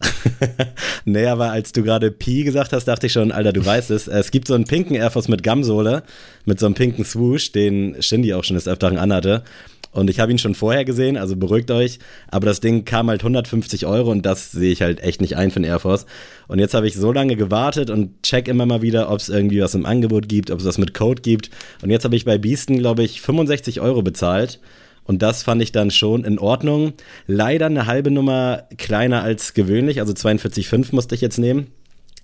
nee, 1.04 1.26
aber 1.26 1.50
als 1.50 1.72
du 1.72 1.82
gerade 1.82 2.10
Pi 2.10 2.44
gesagt 2.44 2.72
hast, 2.72 2.86
dachte 2.86 3.06
ich 3.06 3.12
schon, 3.12 3.32
Alter, 3.32 3.52
du 3.52 3.64
weißt 3.64 3.90
es. 3.90 4.08
Es 4.08 4.30
gibt 4.30 4.48
so 4.48 4.54
einen 4.54 4.64
pinken 4.64 4.96
Air 4.96 5.10
Force 5.10 5.28
mit 5.28 5.42
Gamsohle, 5.42 6.02
mit 6.44 6.60
so 6.60 6.66
einem 6.66 6.74
pinken 6.74 7.04
Swoosh, 7.04 7.52
den 7.52 8.02
Shindy 8.02 8.34
auch 8.34 8.44
schon 8.44 8.56
des 8.56 8.68
Öfteren 8.68 8.98
anhatte. 8.98 9.44
Und 9.94 10.10
ich 10.10 10.18
habe 10.18 10.32
ihn 10.32 10.38
schon 10.38 10.56
vorher 10.56 10.84
gesehen, 10.84 11.16
also 11.16 11.36
beruhigt 11.36 11.70
euch. 11.70 12.00
Aber 12.28 12.46
das 12.46 12.58
Ding 12.58 12.84
kam 12.84 13.08
halt 13.08 13.20
150 13.20 13.86
Euro 13.86 14.10
und 14.10 14.26
das 14.26 14.50
sehe 14.50 14.72
ich 14.72 14.82
halt 14.82 15.00
echt 15.00 15.20
nicht 15.20 15.36
ein 15.36 15.52
für 15.52 15.56
einen 15.56 15.66
Air 15.66 15.78
Force. 15.78 16.04
Und 16.48 16.58
jetzt 16.58 16.74
habe 16.74 16.88
ich 16.88 16.94
so 16.94 17.12
lange 17.12 17.36
gewartet 17.36 17.90
und 17.90 18.22
check 18.24 18.48
immer 18.48 18.66
mal 18.66 18.82
wieder, 18.82 19.08
ob 19.10 19.20
es 19.20 19.28
irgendwie 19.28 19.60
was 19.60 19.74
im 19.74 19.86
Angebot 19.86 20.28
gibt, 20.28 20.50
ob 20.50 20.58
es 20.58 20.66
was 20.66 20.78
mit 20.78 20.94
Code 20.94 21.22
gibt. 21.22 21.50
Und 21.80 21.90
jetzt 21.90 22.04
habe 22.04 22.16
ich 22.16 22.24
bei 22.24 22.38
Beasten, 22.38 22.78
glaube 22.78 23.04
ich, 23.04 23.20
65 23.20 23.80
Euro 23.80 24.02
bezahlt. 24.02 24.58
Und 25.04 25.22
das 25.22 25.44
fand 25.44 25.62
ich 25.62 25.70
dann 25.70 25.92
schon 25.92 26.24
in 26.24 26.40
Ordnung. 26.40 26.94
Leider 27.28 27.66
eine 27.66 27.86
halbe 27.86 28.10
Nummer 28.10 28.64
kleiner 28.76 29.22
als 29.22 29.54
gewöhnlich, 29.54 30.00
also 30.00 30.12
42,5 30.12 30.88
musste 30.92 31.14
ich 31.14 31.20
jetzt 31.20 31.38
nehmen. 31.38 31.68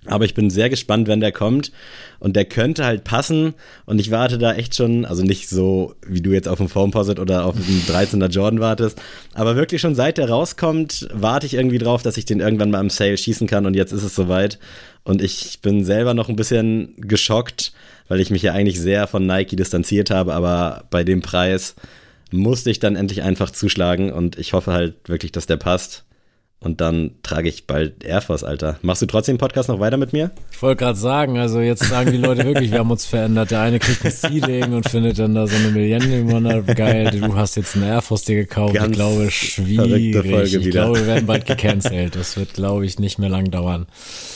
Aber 0.06 0.24
ich 0.24 0.34
bin 0.34 0.48
sehr 0.48 0.70
gespannt, 0.70 1.08
wenn 1.08 1.20
der 1.20 1.32
kommt. 1.32 1.72
Und 2.18 2.34
der 2.34 2.46
könnte 2.46 2.84
halt 2.84 3.04
passen. 3.04 3.54
Und 3.84 4.00
ich 4.00 4.10
warte 4.10 4.38
da 4.38 4.54
echt 4.54 4.74
schon, 4.74 5.04
also 5.04 5.22
nicht 5.22 5.48
so, 5.48 5.94
wie 6.06 6.22
du 6.22 6.30
jetzt 6.30 6.48
auf 6.48 6.58
dem 6.58 6.68
Foamposit 6.68 7.18
oder 7.18 7.44
auf 7.44 7.54
dem 7.54 7.82
13er 7.82 8.28
Jordan 8.28 8.60
wartest. 8.60 9.00
Aber 9.34 9.56
wirklich 9.56 9.80
schon 9.80 9.94
seit 9.94 10.18
der 10.18 10.30
rauskommt, 10.30 11.08
warte 11.12 11.46
ich 11.46 11.54
irgendwie 11.54 11.78
drauf, 11.78 12.02
dass 12.02 12.16
ich 12.16 12.24
den 12.24 12.40
irgendwann 12.40 12.70
mal 12.70 12.80
im 12.80 12.90
Sale 12.90 13.18
schießen 13.18 13.46
kann. 13.46 13.66
Und 13.66 13.74
jetzt 13.74 13.92
ist 13.92 14.02
es 14.02 14.14
soweit. 14.14 14.58
Und 15.04 15.22
ich 15.22 15.60
bin 15.60 15.84
selber 15.84 16.14
noch 16.14 16.28
ein 16.28 16.36
bisschen 16.36 16.94
geschockt, 16.96 17.72
weil 18.08 18.20
ich 18.20 18.30
mich 18.30 18.42
ja 18.42 18.52
eigentlich 18.52 18.80
sehr 18.80 19.06
von 19.06 19.26
Nike 19.26 19.56
distanziert 19.56 20.10
habe. 20.10 20.32
Aber 20.32 20.84
bei 20.90 21.04
dem 21.04 21.20
Preis 21.20 21.74
musste 22.30 22.70
ich 22.70 22.78
dann 22.78 22.96
endlich 22.96 23.22
einfach 23.22 23.50
zuschlagen 23.50 24.12
und 24.12 24.38
ich 24.38 24.52
hoffe 24.52 24.72
halt 24.72 24.94
wirklich, 25.08 25.32
dass 25.32 25.46
der 25.46 25.56
passt. 25.56 26.04
Und 26.62 26.82
dann 26.82 27.12
trage 27.22 27.48
ich 27.48 27.66
bald 27.66 28.04
Air 28.04 28.20
Force, 28.20 28.44
Alter. 28.44 28.78
Machst 28.82 29.00
du 29.00 29.06
trotzdem 29.06 29.38
Podcast 29.38 29.70
noch 29.70 29.80
weiter 29.80 29.96
mit 29.96 30.12
mir? 30.12 30.30
Ich 30.52 30.60
wollte 30.60 30.84
gerade 30.84 30.98
sagen, 30.98 31.38
also 31.38 31.60
jetzt 31.60 31.84
sagen 31.84 32.12
die 32.12 32.18
Leute 32.18 32.44
wirklich, 32.44 32.70
wir 32.70 32.80
haben 32.80 32.90
uns 32.90 33.06
verändert. 33.06 33.50
Der 33.50 33.62
eine 33.62 33.78
kriegt 33.78 34.04
ein 34.04 34.10
Seeding 34.10 34.74
und 34.74 34.86
findet 34.86 35.18
dann 35.18 35.34
da 35.34 35.46
so 35.46 35.56
eine 35.56 35.68
Millennium 35.68 36.28
geil. 36.74 37.18
Du 37.18 37.34
hast 37.34 37.56
jetzt 37.56 37.76
einen 37.76 37.86
Air 37.86 38.02
Force 38.02 38.24
dir 38.24 38.36
gekauft. 38.36 38.74
Ganz 38.74 38.88
ich 38.88 38.92
glaube, 38.92 39.30
schwierig. 39.30 40.14
ich 40.14 40.52
wieder. 40.52 40.70
glaube, 40.70 40.98
wir 40.98 41.06
werden 41.06 41.26
bald 41.26 41.46
gecancelt. 41.46 42.14
Das 42.14 42.36
wird, 42.36 42.52
glaube 42.52 42.84
ich, 42.84 42.98
nicht 42.98 43.18
mehr 43.18 43.30
lang 43.30 43.50
dauern. 43.50 43.86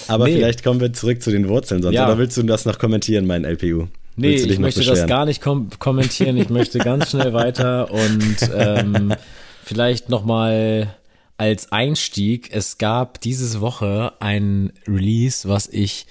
Aber 0.08 0.24
nee. 0.24 0.36
vielleicht 0.36 0.64
kommen 0.64 0.80
wir 0.80 0.94
zurück 0.94 1.20
zu 1.20 1.30
den 1.30 1.50
Wurzeln 1.50 1.82
sonst. 1.82 1.94
Ja. 1.94 2.06
Oder 2.06 2.16
willst 2.16 2.38
du 2.38 2.42
das 2.44 2.64
noch 2.64 2.78
kommentieren, 2.78 3.26
mein 3.26 3.44
LPU? 3.44 3.88
Nee, 4.16 4.36
ich 4.36 4.58
möchte 4.58 4.80
beschweren? 4.80 5.00
das 5.00 5.08
gar 5.08 5.26
nicht 5.26 5.42
kom 5.42 5.68
kommentieren. 5.78 6.38
Ich 6.38 6.48
möchte 6.48 6.78
ganz 6.78 7.10
schnell 7.10 7.34
weiter 7.34 7.90
und 7.90 8.36
ähm, 8.56 9.14
vielleicht 9.62 10.08
nochmal 10.08 10.94
als 11.36 11.72
Einstieg. 11.72 12.50
Es 12.52 12.78
gab 12.78 13.20
diese 13.20 13.60
Woche 13.60 14.12
ein 14.20 14.72
Release, 14.86 15.48
was 15.48 15.68
ich 15.68 16.06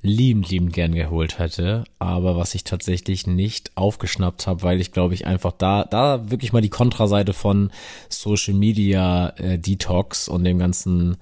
liebend, 0.00 0.48
liebend 0.48 0.72
gern 0.72 0.94
geholt 0.94 1.38
hätte, 1.38 1.84
aber 1.98 2.36
was 2.36 2.54
ich 2.54 2.64
tatsächlich 2.64 3.26
nicht 3.26 3.72
aufgeschnappt 3.74 4.46
habe, 4.46 4.62
weil 4.62 4.80
ich 4.80 4.92
glaube 4.92 5.14
ich 5.14 5.26
einfach 5.26 5.52
da, 5.52 5.84
da 5.84 6.30
wirklich 6.30 6.52
mal 6.52 6.62
die 6.62 6.68
Kontraseite 6.68 7.32
von 7.32 7.70
Social 8.08 8.54
Media 8.54 9.30
äh, 9.38 9.58
Detox 9.58 10.28
und 10.28 10.44
dem 10.44 10.58
ganzen 10.58 11.16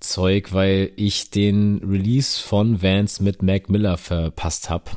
Zeug, 0.00 0.52
weil 0.52 0.90
ich 0.96 1.30
den 1.30 1.80
Release 1.88 2.42
von 2.42 2.82
Vance 2.82 3.22
mit 3.22 3.42
Mac 3.42 3.68
Miller 3.70 3.96
verpasst 3.96 4.68
habe. 4.68 4.90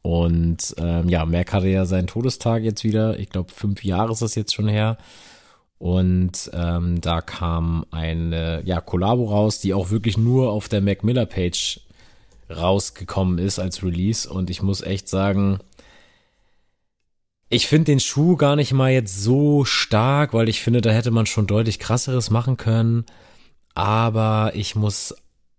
Und 0.00 0.74
ähm, 0.78 1.08
ja, 1.08 1.26
Mac 1.26 1.52
hatte 1.52 1.68
ja 1.68 1.84
seinen 1.84 2.06
Todestag 2.06 2.62
jetzt 2.62 2.84
wieder. 2.84 3.18
Ich 3.18 3.28
glaube, 3.28 3.52
fünf 3.52 3.84
Jahre 3.84 4.12
ist 4.12 4.22
das 4.22 4.34
jetzt 4.34 4.54
schon 4.54 4.68
her. 4.68 4.96
Und 5.78 6.50
ähm, 6.54 7.00
da 7.00 7.20
kam 7.20 7.84
eine 7.90 8.62
ja, 8.64 8.80
Kollabo 8.80 9.26
raus, 9.26 9.60
die 9.60 9.74
auch 9.74 9.90
wirklich 9.90 10.16
nur 10.16 10.50
auf 10.50 10.68
der 10.68 10.80
Mac 10.80 11.04
Miller 11.04 11.26
Page 11.26 11.80
rausgekommen 12.48 13.38
ist 13.38 13.58
als 13.58 13.82
Release. 13.82 14.28
Und 14.28 14.48
ich 14.48 14.62
muss 14.62 14.80
echt 14.80 15.08
sagen, 15.08 15.58
ich 17.48 17.66
finde 17.66 17.92
den 17.92 18.00
Schuh 18.00 18.36
gar 18.36 18.56
nicht 18.56 18.72
mal 18.72 18.90
jetzt 18.90 19.22
so 19.22 19.64
stark, 19.64 20.32
weil 20.32 20.48
ich 20.48 20.60
finde, 20.60 20.80
da 20.80 20.90
hätte 20.90 21.10
man 21.10 21.26
schon 21.26 21.46
deutlich 21.46 21.78
krasseres 21.78 22.30
machen 22.30 22.56
können. 22.56 23.04
Aber 23.74 24.52
ich 24.54 24.74
muss 24.74 25.14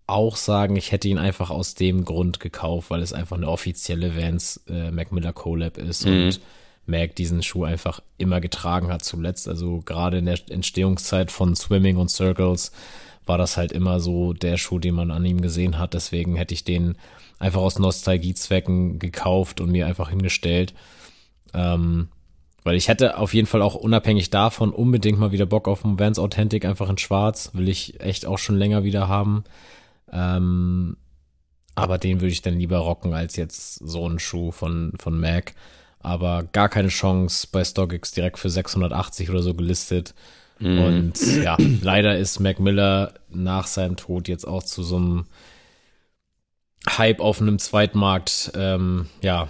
auch 0.08 0.36
sagen, 0.36 0.75
ich 0.77 0.91
hätte 0.91 1.08
ihn 1.08 1.17
einfach 1.17 1.49
aus 1.49 1.75
dem 1.75 2.06
Grund 2.06 2.39
gekauft, 2.39 2.89
weil 2.89 3.01
es 3.01 3.13
einfach 3.13 3.38
eine 3.38 3.49
offizielle 3.49 4.15
Vans 4.15 4.63
äh, 4.67 4.89
Mac 4.89 5.12
Miller 5.12 5.34
Collab 5.34 5.77
ist 5.77 6.06
mhm. 6.06 6.12
und 6.13 6.41
Mac 6.88 7.15
diesen 7.15 7.43
Schuh 7.43 7.65
einfach 7.65 8.02
immer 8.17 8.41
getragen 8.41 8.91
hat 8.91 9.04
zuletzt. 9.04 9.47
Also 9.47 9.82
gerade 9.86 10.17
in 10.17 10.26
der 10.26 10.39
Entstehungszeit 10.50 11.32
von 11.32 11.56
Swimming 11.56 11.97
und 11.97 12.10
Circles 12.10 12.71
war 13.26 13.38
das 13.38 13.58
halt 13.58 13.71
immer 13.71 14.00
so 14.00 14.34
der 14.34 14.58
Schuh, 14.58 14.80
den 14.80 14.95
man 14.95 15.12
an 15.12 15.26
ihm 15.26 15.41
gesehen 15.41 15.78
hat. 15.78 15.93
Deswegen 15.93 16.36
hätte 16.36 16.54
ich 16.54 16.63
den 16.63 16.95
einfach 17.39 17.62
aus 17.62 17.78
Nostalgiezwecken 17.78 19.00
gekauft 19.00 19.62
und 19.62 19.71
mir 19.71 19.86
einfach 19.86 20.10
hingestellt. 20.10 20.73
Ähm, 21.54 22.08
weil 22.63 22.76
ich 22.76 22.88
hätte 22.88 23.17
auf 23.17 23.34
jeden 23.34 23.47
Fall 23.47 23.62
auch 23.62 23.76
unabhängig 23.76 24.30
davon 24.30 24.71
unbedingt 24.71 25.19
mal 25.19 25.32
wieder 25.32 25.45
Bock 25.45 25.67
auf 25.67 25.86
einen 25.86 26.00
Vans 26.00 26.19
Authentic 26.19 26.65
einfach 26.65 26.89
in 26.89 26.97
schwarz. 26.97 27.52
Will 27.54 27.69
ich 27.69 28.00
echt 28.02 28.26
auch 28.26 28.39
schon 28.39 28.58
länger 28.58 28.84
wieder 28.84 29.08
haben. 29.08 29.43
Ähm, 30.12 30.97
aber 31.76 31.97
den 31.97 32.21
würde 32.21 32.32
ich 32.32 32.41
dann 32.41 32.58
lieber 32.58 32.80
rocken 32.80 33.13
als 33.13 33.36
jetzt 33.36 33.76
so 33.76 34.06
einen 34.06 34.19
Schuh 34.19 34.52
von, 34.52 34.93
von 34.97 35.19
Mac. 35.19 35.54
Aber 36.07 36.43
gar 36.53 36.69
keine 36.69 36.87
Chance 36.87 37.49
bei 37.51 37.65
StockX 37.65 38.13
direkt 38.13 38.39
für 38.39 38.49
680 38.49 39.29
oder 39.29 39.41
so 39.41 39.53
gelistet. 39.53 40.15
Mhm. 40.59 40.79
Und 40.79 41.43
ja, 41.43 41.57
leider 41.81 42.17
ist 42.17 42.39
Mac 42.39 42.61
Miller 42.61 43.13
nach 43.29 43.67
seinem 43.67 43.97
Tod 43.97 44.29
jetzt 44.29 44.47
auch 44.47 44.63
zu 44.63 44.83
so 44.83 44.95
einem 44.95 45.25
Hype 46.87 47.19
auf 47.19 47.41
einem 47.41 47.59
Zweitmarkt, 47.59 48.53
ähm, 48.55 49.07
ja, 49.21 49.49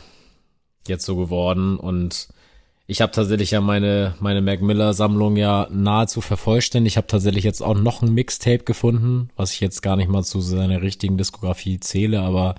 jetzt 0.87 1.05
so 1.05 1.15
geworden. 1.15 1.77
Und 1.77 2.27
ich 2.87 3.01
habe 3.01 3.11
tatsächlich 3.11 3.51
ja 3.51 3.61
meine, 3.61 4.15
meine 4.19 4.41
Mac 4.41 4.63
Miller 4.63 4.95
Sammlung 4.95 5.37
ja 5.37 5.67
nahezu 5.69 6.21
vervollständigt. 6.21 6.93
Ich 6.93 6.97
habe 6.97 7.05
tatsächlich 7.05 7.43
jetzt 7.43 7.61
auch 7.61 7.77
noch 7.77 8.01
ein 8.01 8.15
Mixtape 8.15 8.63
gefunden, 8.63 9.29
was 9.35 9.53
ich 9.53 9.59
jetzt 9.59 9.83
gar 9.83 9.95
nicht 9.95 10.09
mal 10.09 10.23
zu 10.23 10.41
seiner 10.41 10.81
richtigen 10.81 11.19
Diskografie 11.19 11.79
zähle, 11.79 12.21
aber 12.21 12.55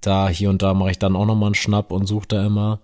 da 0.00 0.28
hier 0.28 0.50
und 0.50 0.60
da 0.62 0.74
mache 0.74 0.90
ich 0.90 0.98
dann 0.98 1.14
auch 1.14 1.26
noch 1.26 1.36
mal 1.36 1.46
einen 1.46 1.54
Schnapp 1.54 1.92
und 1.92 2.06
suche 2.06 2.26
da 2.26 2.44
immer. 2.44 2.80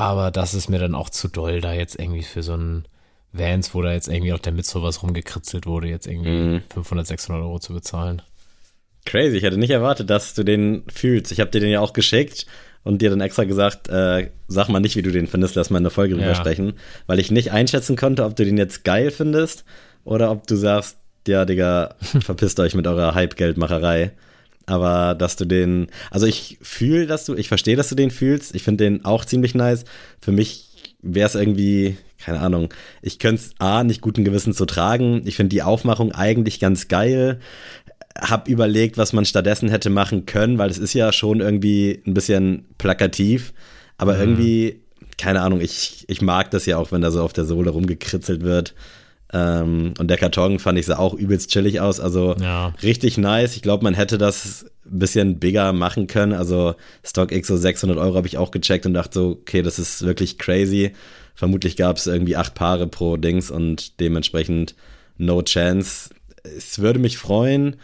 Aber 0.00 0.30
das 0.30 0.54
ist 0.54 0.70
mir 0.70 0.78
dann 0.78 0.94
auch 0.94 1.10
zu 1.10 1.28
doll, 1.28 1.60
da 1.60 1.74
jetzt 1.74 2.00
irgendwie 2.00 2.22
für 2.22 2.42
so 2.42 2.54
ein 2.54 2.86
Vans, 3.32 3.74
wo 3.74 3.82
da 3.82 3.92
jetzt 3.92 4.08
irgendwie 4.08 4.32
auf 4.32 4.40
der 4.40 4.54
Mitzvah 4.54 4.82
was 4.82 5.02
rumgekritzelt 5.02 5.66
wurde, 5.66 5.88
jetzt 5.88 6.06
irgendwie 6.06 6.30
mhm. 6.30 6.62
500, 6.72 7.06
600 7.06 7.42
Euro 7.42 7.58
zu 7.58 7.74
bezahlen. 7.74 8.22
Crazy, 9.04 9.36
ich 9.36 9.42
hätte 9.42 9.58
nicht 9.58 9.72
erwartet, 9.72 10.08
dass 10.08 10.32
du 10.32 10.42
den 10.42 10.84
fühlst. 10.90 11.32
Ich 11.32 11.40
habe 11.40 11.50
dir 11.50 11.60
den 11.60 11.68
ja 11.68 11.80
auch 11.80 11.92
geschickt 11.92 12.46
und 12.82 13.02
dir 13.02 13.10
dann 13.10 13.20
extra 13.20 13.44
gesagt, 13.44 13.90
äh, 13.90 14.30
sag 14.48 14.70
mal 14.70 14.80
nicht, 14.80 14.96
wie 14.96 15.02
du 15.02 15.12
den 15.12 15.26
findest, 15.26 15.54
lass 15.54 15.68
mal 15.68 15.76
in 15.76 15.84
der 15.84 15.90
Folge 15.90 16.14
drüber 16.14 16.28
ja. 16.28 16.34
sprechen, 16.34 16.78
weil 17.06 17.18
ich 17.18 17.30
nicht 17.30 17.52
einschätzen 17.52 17.96
konnte, 17.96 18.24
ob 18.24 18.34
du 18.36 18.46
den 18.46 18.56
jetzt 18.56 18.84
geil 18.84 19.10
findest 19.10 19.66
oder 20.04 20.30
ob 20.30 20.46
du 20.46 20.56
sagst, 20.56 20.96
ja, 21.28 21.44
Digga, 21.44 21.94
verpisst 22.00 22.58
euch 22.58 22.74
mit 22.74 22.86
eurer 22.86 23.14
Hype-Geldmacherei. 23.14 24.12
Aber 24.70 25.16
dass 25.16 25.34
du 25.34 25.46
den, 25.46 25.88
also 26.12 26.26
ich 26.26 26.58
fühle, 26.62 27.06
dass 27.06 27.24
du, 27.24 27.34
ich 27.34 27.48
verstehe, 27.48 27.74
dass 27.74 27.88
du 27.88 27.96
den 27.96 28.12
fühlst. 28.12 28.54
Ich 28.54 28.62
finde 28.62 28.84
den 28.84 29.04
auch 29.04 29.24
ziemlich 29.24 29.56
nice. 29.56 29.84
Für 30.20 30.30
mich 30.30 30.94
wäre 31.02 31.26
es 31.26 31.34
irgendwie, 31.34 31.96
keine 32.24 32.38
Ahnung, 32.38 32.72
ich 33.02 33.18
könnte 33.18 33.42
es 33.42 33.50
A, 33.58 33.82
nicht 33.82 34.00
guten 34.00 34.22
Gewissens 34.22 34.56
so 34.56 34.66
tragen. 34.66 35.22
Ich 35.24 35.34
finde 35.34 35.48
die 35.48 35.62
Aufmachung 35.62 36.12
eigentlich 36.12 36.60
ganz 36.60 36.86
geil. 36.86 37.40
Hab 38.16 38.46
überlegt, 38.46 38.96
was 38.96 39.12
man 39.12 39.24
stattdessen 39.24 39.70
hätte 39.70 39.90
machen 39.90 40.24
können, 40.24 40.58
weil 40.58 40.70
es 40.70 40.78
ist 40.78 40.94
ja 40.94 41.12
schon 41.12 41.40
irgendwie 41.40 42.00
ein 42.06 42.14
bisschen 42.14 42.66
plakativ. 42.78 43.52
Aber 43.98 44.14
mhm. 44.14 44.20
irgendwie, 44.20 44.80
keine 45.18 45.40
Ahnung, 45.40 45.60
ich, 45.60 46.04
ich 46.06 46.22
mag 46.22 46.52
das 46.52 46.64
ja 46.66 46.76
auch, 46.76 46.92
wenn 46.92 47.02
da 47.02 47.10
so 47.10 47.24
auf 47.24 47.32
der 47.32 47.44
Sohle 47.44 47.70
rumgekritzelt 47.70 48.42
wird. 48.42 48.74
Ähm, 49.32 49.94
und 49.98 50.08
der 50.08 50.16
Karton 50.16 50.58
fand 50.58 50.78
ich 50.78 50.86
sah 50.86 50.98
auch 50.98 51.14
übelst 51.14 51.50
chillig 51.50 51.80
aus. 51.80 52.00
Also 52.00 52.34
ja. 52.40 52.74
richtig 52.82 53.16
nice. 53.18 53.56
Ich 53.56 53.62
glaube, 53.62 53.84
man 53.84 53.94
hätte 53.94 54.18
das 54.18 54.66
ein 54.84 54.98
bisschen 54.98 55.38
bigger 55.38 55.72
machen 55.72 56.06
können. 56.06 56.32
Also 56.32 56.74
StockX 57.04 57.46
so 57.46 57.56
600 57.56 57.96
Euro 57.98 58.16
habe 58.16 58.26
ich 58.26 58.38
auch 58.38 58.50
gecheckt 58.50 58.86
und 58.86 58.94
dachte 58.94 59.14
so, 59.14 59.30
okay, 59.40 59.62
das 59.62 59.78
ist 59.78 60.04
wirklich 60.04 60.38
crazy. 60.38 60.92
Vermutlich 61.34 61.76
gab 61.76 61.96
es 61.96 62.06
irgendwie 62.06 62.36
acht 62.36 62.54
Paare 62.54 62.86
pro 62.86 63.16
Dings 63.16 63.50
und 63.50 64.00
dementsprechend 64.00 64.74
no 65.16 65.42
chance. 65.42 66.10
Es 66.42 66.80
würde 66.80 66.98
mich 66.98 67.18
freuen, 67.18 67.76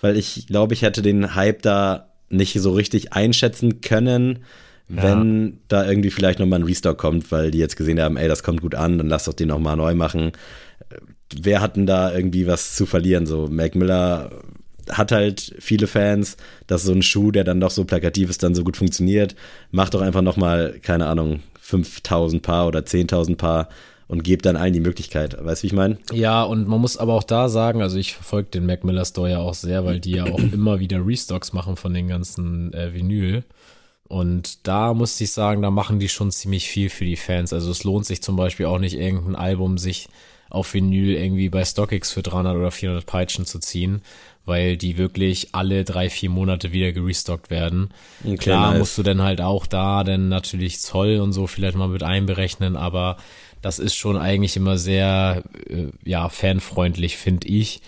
weil 0.00 0.16
ich 0.16 0.46
glaube, 0.46 0.74
ich 0.74 0.82
hätte 0.82 1.02
den 1.02 1.34
Hype 1.34 1.62
da 1.62 2.08
nicht 2.30 2.58
so 2.60 2.72
richtig 2.72 3.12
einschätzen 3.12 3.80
können, 3.82 4.40
ja. 4.88 5.02
wenn 5.02 5.58
da 5.68 5.86
irgendwie 5.86 6.10
vielleicht 6.10 6.38
nochmal 6.38 6.60
ein 6.60 6.64
Restock 6.64 6.98
kommt, 6.98 7.30
weil 7.30 7.50
die 7.50 7.58
jetzt 7.58 7.76
gesehen 7.76 8.00
haben, 8.00 8.16
ey, 8.16 8.26
das 8.26 8.42
kommt 8.42 8.62
gut 8.62 8.74
an, 8.74 8.98
dann 8.98 9.08
lass 9.08 9.24
doch 9.24 9.34
den 9.34 9.48
nochmal 9.48 9.76
neu 9.76 9.94
machen 9.94 10.32
wer 11.34 11.60
hat 11.60 11.76
denn 11.76 11.86
da 11.86 12.14
irgendwie 12.14 12.46
was 12.46 12.74
zu 12.74 12.86
verlieren? 12.86 13.26
So, 13.26 13.48
Mac 13.48 13.74
Miller 13.74 14.30
hat 14.90 15.12
halt 15.12 15.54
viele 15.58 15.86
Fans, 15.86 16.36
dass 16.66 16.82
so 16.82 16.92
ein 16.92 17.02
Schuh, 17.02 17.30
der 17.30 17.44
dann 17.44 17.60
doch 17.60 17.70
so 17.70 17.84
plakativ 17.84 18.30
ist, 18.30 18.42
dann 18.42 18.54
so 18.54 18.64
gut 18.64 18.76
funktioniert. 18.76 19.34
Macht 19.70 19.94
doch 19.94 20.02
einfach 20.02 20.22
nochmal, 20.22 20.78
keine 20.82 21.06
Ahnung, 21.06 21.40
5000 21.60 22.42
Paar 22.42 22.66
oder 22.66 22.80
10.000 22.80 23.36
Paar 23.36 23.68
und 24.06 24.22
gebt 24.22 24.44
dann 24.44 24.56
allen 24.56 24.74
die 24.74 24.80
Möglichkeit. 24.80 25.36
Weißt 25.42 25.62
du, 25.62 25.64
wie 25.64 25.66
ich 25.68 25.72
meine? 25.72 25.98
Ja, 26.12 26.42
und 26.42 26.68
man 26.68 26.80
muss 26.80 26.98
aber 26.98 27.14
auch 27.14 27.22
da 27.22 27.48
sagen, 27.48 27.80
also 27.80 27.96
ich 27.96 28.14
verfolge 28.14 28.50
den 28.50 28.66
Mac 28.66 28.84
Miller 28.84 29.04
Store 29.04 29.30
ja 29.30 29.38
auch 29.38 29.54
sehr, 29.54 29.84
weil 29.84 30.00
die 30.00 30.12
ja 30.12 30.24
auch 30.24 30.38
immer 30.52 30.80
wieder 30.80 31.04
Restocks 31.04 31.52
machen 31.52 31.76
von 31.76 31.94
den 31.94 32.08
ganzen 32.08 32.72
äh, 32.74 32.92
Vinyl. 32.92 33.44
Und 34.06 34.66
da 34.66 34.92
musste 34.92 35.24
ich 35.24 35.32
sagen, 35.32 35.62
da 35.62 35.70
machen 35.70 35.98
die 35.98 36.10
schon 36.10 36.30
ziemlich 36.30 36.68
viel 36.68 36.90
für 36.90 37.06
die 37.06 37.16
Fans. 37.16 37.54
Also 37.54 37.70
es 37.70 37.84
lohnt 37.84 38.04
sich 38.04 38.22
zum 38.22 38.36
Beispiel 38.36 38.66
auch 38.66 38.78
nicht, 38.78 38.94
irgendein 38.94 39.34
Album 39.34 39.78
sich 39.78 40.08
auf 40.54 40.74
Vinyl 40.74 41.14
irgendwie 41.14 41.48
bei 41.48 41.64
StockX 41.64 42.12
für 42.12 42.22
300 42.22 42.56
oder 42.56 42.70
400 42.70 43.04
Peitschen 43.04 43.44
zu 43.44 43.58
ziehen, 43.58 44.02
weil 44.44 44.76
die 44.76 44.96
wirklich 44.96 45.48
alle 45.52 45.84
drei, 45.84 46.10
vier 46.10 46.30
Monate 46.30 46.72
wieder 46.72 46.92
gerestockt 46.92 47.50
werden. 47.50 47.92
Okay, 48.24 48.36
Klar 48.36 48.70
nice. 48.70 48.78
musst 48.78 48.98
du 48.98 49.02
dann 49.02 49.22
halt 49.22 49.40
auch 49.40 49.66
da 49.66 50.04
dann 50.04 50.28
natürlich 50.28 50.80
Zoll 50.80 51.18
und 51.20 51.32
so 51.32 51.46
vielleicht 51.46 51.76
mal 51.76 51.88
mit 51.88 52.02
einberechnen, 52.02 52.76
aber 52.76 53.16
das 53.62 53.78
ist 53.78 53.94
schon 53.94 54.16
eigentlich 54.16 54.56
immer 54.56 54.76
sehr, 54.78 55.42
äh, 55.68 55.86
ja, 56.04 56.28
fanfreundlich, 56.28 57.16
finde 57.16 57.48
ich. 57.48 57.80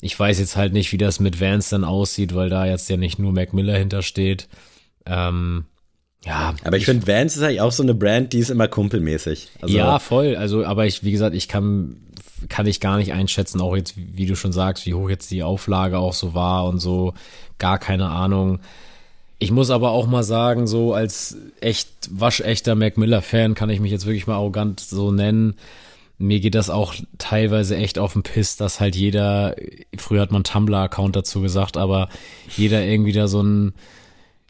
Ich 0.00 0.18
weiß 0.18 0.40
jetzt 0.40 0.56
halt 0.56 0.72
nicht, 0.72 0.90
wie 0.90 0.98
das 0.98 1.20
mit 1.20 1.40
Vans 1.40 1.68
dann 1.68 1.84
aussieht, 1.84 2.34
weil 2.34 2.50
da 2.50 2.66
jetzt 2.66 2.90
ja 2.90 2.96
nicht 2.96 3.20
nur 3.20 3.32
Mac 3.32 3.52
Miller 3.52 3.78
hintersteht. 3.78 4.48
Ähm, 5.06 5.66
ja. 6.24 6.54
Aber 6.64 6.76
ich, 6.76 6.82
ich 6.82 6.86
finde, 6.86 7.06
Vans 7.06 7.36
ist 7.36 7.42
eigentlich 7.42 7.60
auch 7.60 7.72
so 7.72 7.82
eine 7.82 7.94
Brand, 7.94 8.32
die 8.32 8.38
ist 8.38 8.50
immer 8.50 8.68
kumpelmäßig. 8.68 9.48
Also 9.60 9.74
ja, 9.74 9.98
voll. 9.98 10.36
Also, 10.36 10.64
aber 10.64 10.86
ich, 10.86 11.02
wie 11.02 11.12
gesagt, 11.12 11.34
ich 11.34 11.48
kann, 11.48 11.96
kann 12.48 12.66
ich 12.66 12.80
gar 12.80 12.96
nicht 12.96 13.12
einschätzen, 13.12 13.60
auch 13.60 13.76
jetzt, 13.76 13.94
wie 13.96 14.26
du 14.26 14.36
schon 14.36 14.52
sagst, 14.52 14.86
wie 14.86 14.94
hoch 14.94 15.10
jetzt 15.10 15.30
die 15.30 15.42
Auflage 15.42 15.98
auch 15.98 16.12
so 16.12 16.34
war 16.34 16.66
und 16.66 16.78
so. 16.78 17.14
Gar 17.58 17.78
keine 17.78 18.08
Ahnung. 18.08 18.60
Ich 19.38 19.50
muss 19.50 19.70
aber 19.70 19.90
auch 19.90 20.06
mal 20.06 20.22
sagen, 20.22 20.68
so 20.68 20.94
als 20.94 21.36
echt 21.60 21.88
waschechter 22.10 22.76
Mac 22.76 22.96
Miller-Fan 22.96 23.54
kann 23.54 23.70
ich 23.70 23.80
mich 23.80 23.90
jetzt 23.90 24.06
wirklich 24.06 24.28
mal 24.28 24.36
arrogant 24.36 24.78
so 24.78 25.10
nennen. 25.10 25.56
Mir 26.18 26.38
geht 26.38 26.54
das 26.54 26.70
auch 26.70 26.94
teilweise 27.18 27.76
echt 27.76 27.98
auf 27.98 28.12
den 28.12 28.22
Piss, 28.22 28.56
dass 28.56 28.78
halt 28.78 28.94
jeder, 28.94 29.56
früher 29.98 30.20
hat 30.20 30.30
man 30.30 30.44
Tumblr-Account 30.44 31.16
dazu 31.16 31.40
gesagt, 31.40 31.76
aber 31.76 32.08
jeder 32.56 32.84
irgendwie 32.84 33.10
da 33.10 33.26
so 33.26 33.42
ein, 33.42 33.74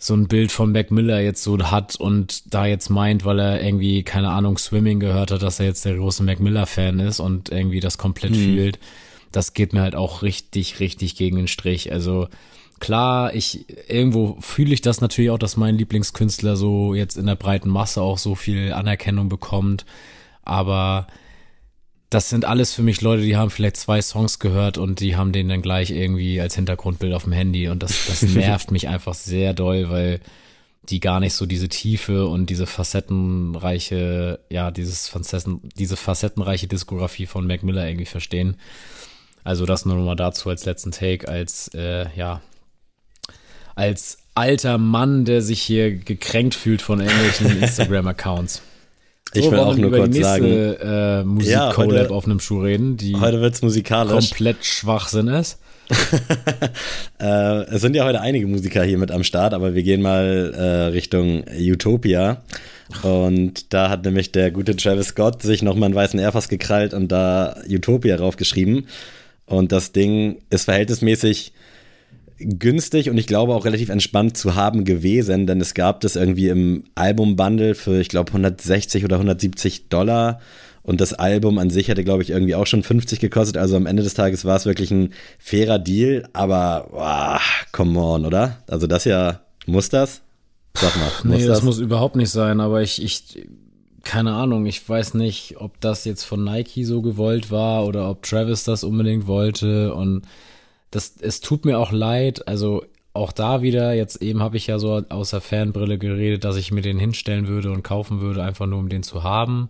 so 0.05 0.15
ein 0.15 0.27
Bild 0.27 0.51
von 0.51 0.73
Mac 0.73 0.91
Miller 0.91 1.21
jetzt 1.21 1.45
so 1.45 1.57
hat 1.71 1.95
und 1.95 2.53
da 2.53 2.67
jetzt 2.67 2.91
meint, 2.91 3.25
weil 3.25 3.39
er 3.39 3.63
irgendwie, 3.63 4.03
keine 4.03 4.31
Ahnung, 4.31 4.59
Swimming 4.59 4.99
gehört 4.99 5.31
hat, 5.31 5.43
dass 5.43 5.61
er 5.61 5.67
jetzt 5.67 5.85
der 5.85 5.95
große 5.95 6.25
Mac 6.25 6.41
Miller-Fan 6.41 6.99
ist 6.99 7.21
und 7.21 7.51
irgendwie 7.51 7.79
das 7.79 7.99
komplett 7.99 8.33
mhm. 8.33 8.35
fühlt. 8.35 8.79
Das 9.31 9.55
geht 9.55 9.73
mir 9.73 9.81
halt 9.81 9.95
auch 9.95 10.23
richtig, 10.23 10.81
richtig 10.81 11.15
gegen 11.15 11.37
den 11.37 11.47
Strich. 11.47 11.93
Also 11.93 12.27
klar, 12.81 13.33
ich 13.33 13.65
irgendwo 13.89 14.37
fühle 14.41 14.75
ich 14.75 14.81
das 14.81 15.01
natürlich 15.01 15.31
auch, 15.31 15.39
dass 15.39 15.57
mein 15.57 15.79
Lieblingskünstler 15.79 16.57
so 16.57 16.95
jetzt 16.95 17.17
in 17.17 17.27
der 17.27 17.37
breiten 17.37 17.71
Masse 17.71 18.03
auch 18.03 18.19
so 18.19 18.35
viel 18.35 18.73
Anerkennung 18.73 19.29
bekommt. 19.29 19.87
Aber 20.43 21.07
das 22.13 22.29
sind 22.29 22.45
alles 22.45 22.75
für 22.75 22.83
mich 22.83 23.01
Leute, 23.01 23.23
die 23.23 23.37
haben 23.37 23.51
vielleicht 23.51 23.77
zwei 23.77 24.03
Songs 24.03 24.39
gehört 24.39 24.77
und 24.77 25.01
die 25.01 25.17
haben 25.17 25.33
den 25.33 25.49
dann 25.49 25.63
gleich 25.63 25.91
irgendwie 25.91 26.41
als 26.41 26.55
Hintergrundbild 26.55 27.15
auf 27.15 27.25
dem 27.25 27.33
Handy 27.33 27.69
und 27.69 27.83
das, 27.83 28.07
das 28.07 28.23
nervt 28.35 28.71
mich 28.71 28.89
einfach 28.89 29.15
sehr 29.15 29.55
doll, 29.55 29.89
weil 29.89 30.21
die 30.89 31.01
gar 31.01 31.21
nicht 31.21 31.35
so 31.35 31.47
diese 31.47 31.69
Tiefe 31.69 32.27
und 32.27 32.51
diese 32.51 32.67
facettenreiche, 32.67 34.41
ja, 34.51 34.71
dieses 34.71 35.09
Facetten, 35.09 35.61
diese 35.77 35.97
facettenreiche 35.97 36.67
Diskografie 36.67 37.27
von 37.27 37.47
Mac 37.47 37.63
Miller 37.63 37.87
irgendwie 37.87 38.07
verstehen. 38.07 38.57
Also 39.45 39.65
das 39.65 39.87
nur 39.87 39.97
noch 39.97 40.05
mal 40.05 40.17
dazu 40.17 40.51
als 40.51 40.65
letzten 40.65 40.91
Take, 40.91 41.29
als, 41.29 41.69
äh, 41.75 42.07
ja, 42.17 42.43
als 43.75 44.19
alter 44.35 44.77
Mann, 44.77 45.25
der 45.25 45.41
sich 45.41 45.63
hier 45.63 45.95
gekränkt 45.95 46.55
fühlt 46.55 46.83
von 46.83 47.01
irgendwelchen 47.01 47.57
Instagram-Accounts. 47.63 48.63
Ich 49.35 49.51
will 49.51 49.59
auch 49.59 49.77
nur 49.77 49.91
kurz 49.91 50.09
nächste, 50.09 50.23
sagen, 50.23 50.47
äh, 50.47 51.25
Musik-Collab 51.25 52.11
ja, 52.11 52.11
auf 52.11 52.27
einem 52.27 52.41
Schuh 52.41 52.61
reden, 52.61 52.97
die 52.97 53.17
heute 53.17 53.41
wird's 53.41 53.63
musikalisch 53.63 54.31
komplett 54.31 54.65
Schwachsinn 54.65 55.29
ist. 55.29 55.59
äh, 57.21 57.63
es 57.65 57.81
sind 57.81 57.97
ja 57.97 58.05
heute 58.05 58.21
einige 58.21 58.47
Musiker 58.47 58.83
hier 58.85 58.99
mit 58.99 59.11
am 59.11 59.25
Start, 59.25 59.55
aber 59.55 59.75
wir 59.75 59.83
gehen 59.83 60.03
mal 60.03 60.53
äh, 60.55 60.63
Richtung 60.93 61.45
Utopia. 61.59 62.43
Und 63.03 63.73
da 63.73 63.89
hat 63.89 64.05
nämlich 64.05 64.33
der 64.33 64.51
gute 64.51 64.77
Travis 64.77 65.09
Scott 65.09 65.43
sich 65.43 65.63
nochmal 65.63 65.87
einen 65.87 65.95
weißen 65.95 66.21
Airpass 66.21 66.49
gekrallt 66.49 66.93
und 66.93 67.09
da 67.09 67.57
Utopia 67.69 68.17
draufgeschrieben. 68.17 68.87
Und 69.47 69.73
das 69.73 69.93
Ding 69.93 70.43
ist 70.51 70.65
verhältnismäßig 70.65 71.53
günstig 72.45 73.11
und 73.11 73.19
ich 73.19 73.27
glaube 73.27 73.55
auch 73.55 73.65
relativ 73.65 73.89
entspannt 73.89 74.37
zu 74.37 74.55
haben 74.55 74.85
gewesen, 74.85 75.47
denn 75.47 75.61
es 75.61 75.75
gab 75.75 76.01
das 76.01 76.17
irgendwie 76.17 76.49
im 76.49 76.85
Album-Bundle 76.95 77.75
für, 77.75 78.01
ich 78.01 78.09
glaube, 78.09 78.31
160 78.31 79.05
oder 79.05 79.17
170 79.17 79.89
Dollar. 79.89 80.41
Und 80.85 81.01
das 81.01 81.13
Album 81.13 81.59
an 81.59 81.71
sich 81.71 81.89
hätte, 81.89 82.03
glaube 82.03 82.23
ich, 82.23 82.31
irgendwie 82.31 82.57
auch 82.57 82.67
schon 82.67 82.83
50 82.83 83.21
gekostet. 83.21 83.57
Also 83.57 83.77
am 83.77 83.87
Ende 83.87 84.03
des 84.03 84.15
Tages 84.15 84.45
war 84.45 84.57
es 84.57 84.67
wirklich 84.67 84.91
ein 84.91 85.11
fairer 85.39 85.79
Deal. 85.79 86.29
Aber, 86.33 86.89
wow, 86.91 87.41
come 87.71 87.99
on, 88.01 88.27
oder? 88.27 88.59
Also 88.67 88.89
das 88.89 89.05
ja, 89.05 89.41
muss 89.67 89.91
das? 89.91 90.23
Sag 90.75 90.97
mal, 90.97 91.05
muss 91.23 91.25
nee, 91.25 91.47
das? 91.47 91.59
das 91.59 91.63
muss 91.63 91.79
überhaupt 91.79 92.17
nicht 92.17 92.31
sein. 92.31 92.61
Aber 92.61 92.83
ich, 92.83 93.01
ich, 93.01 93.47
keine 94.03 94.33
Ahnung, 94.33 94.67
ich 94.67 94.87
weiß 94.89 95.15
nicht, 95.15 95.55
ob 95.59 95.81
das 95.81 96.05
jetzt 96.05 96.25
von 96.25 96.43
Nike 96.43 96.85
so 96.85 97.01
gewollt 97.01 97.53
war 97.53 97.87
oder 97.87 98.11
ob 98.11 98.25
Travis 98.25 98.65
das 98.65 98.83
unbedingt 98.83 99.29
wollte. 99.29 99.95
Und 99.95 100.23
das, 100.93 101.17
es 101.21 101.41
tut 101.41 101.65
mir 101.65 101.79
auch 101.79 101.91
leid, 101.91 102.47
also 102.47 102.85
auch 103.15 103.33
da 103.33 103.63
wieder, 103.63 103.95
jetzt 103.95 104.23
eben 104.23 104.43
habe 104.43 104.57
ich 104.57 104.69
ja 104.69 104.79
so 104.79 105.03
aus 105.09 105.31
der 105.31 105.41
Fanbrille 105.41 105.99
geredet, 105.99 106.45
dass 106.45 106.57
ich 106.57 106.71
mir 106.71 106.83
den 106.83 106.99
hinstellen 106.99 107.49
würde 107.49 107.73
und 107.73 107.83
kaufen 107.83 108.21
würde, 108.21 108.43
einfach 108.43 108.67
nur 108.67 108.79
um 108.79 108.89
den 108.89 109.03
zu 109.03 109.23
haben. 109.23 109.69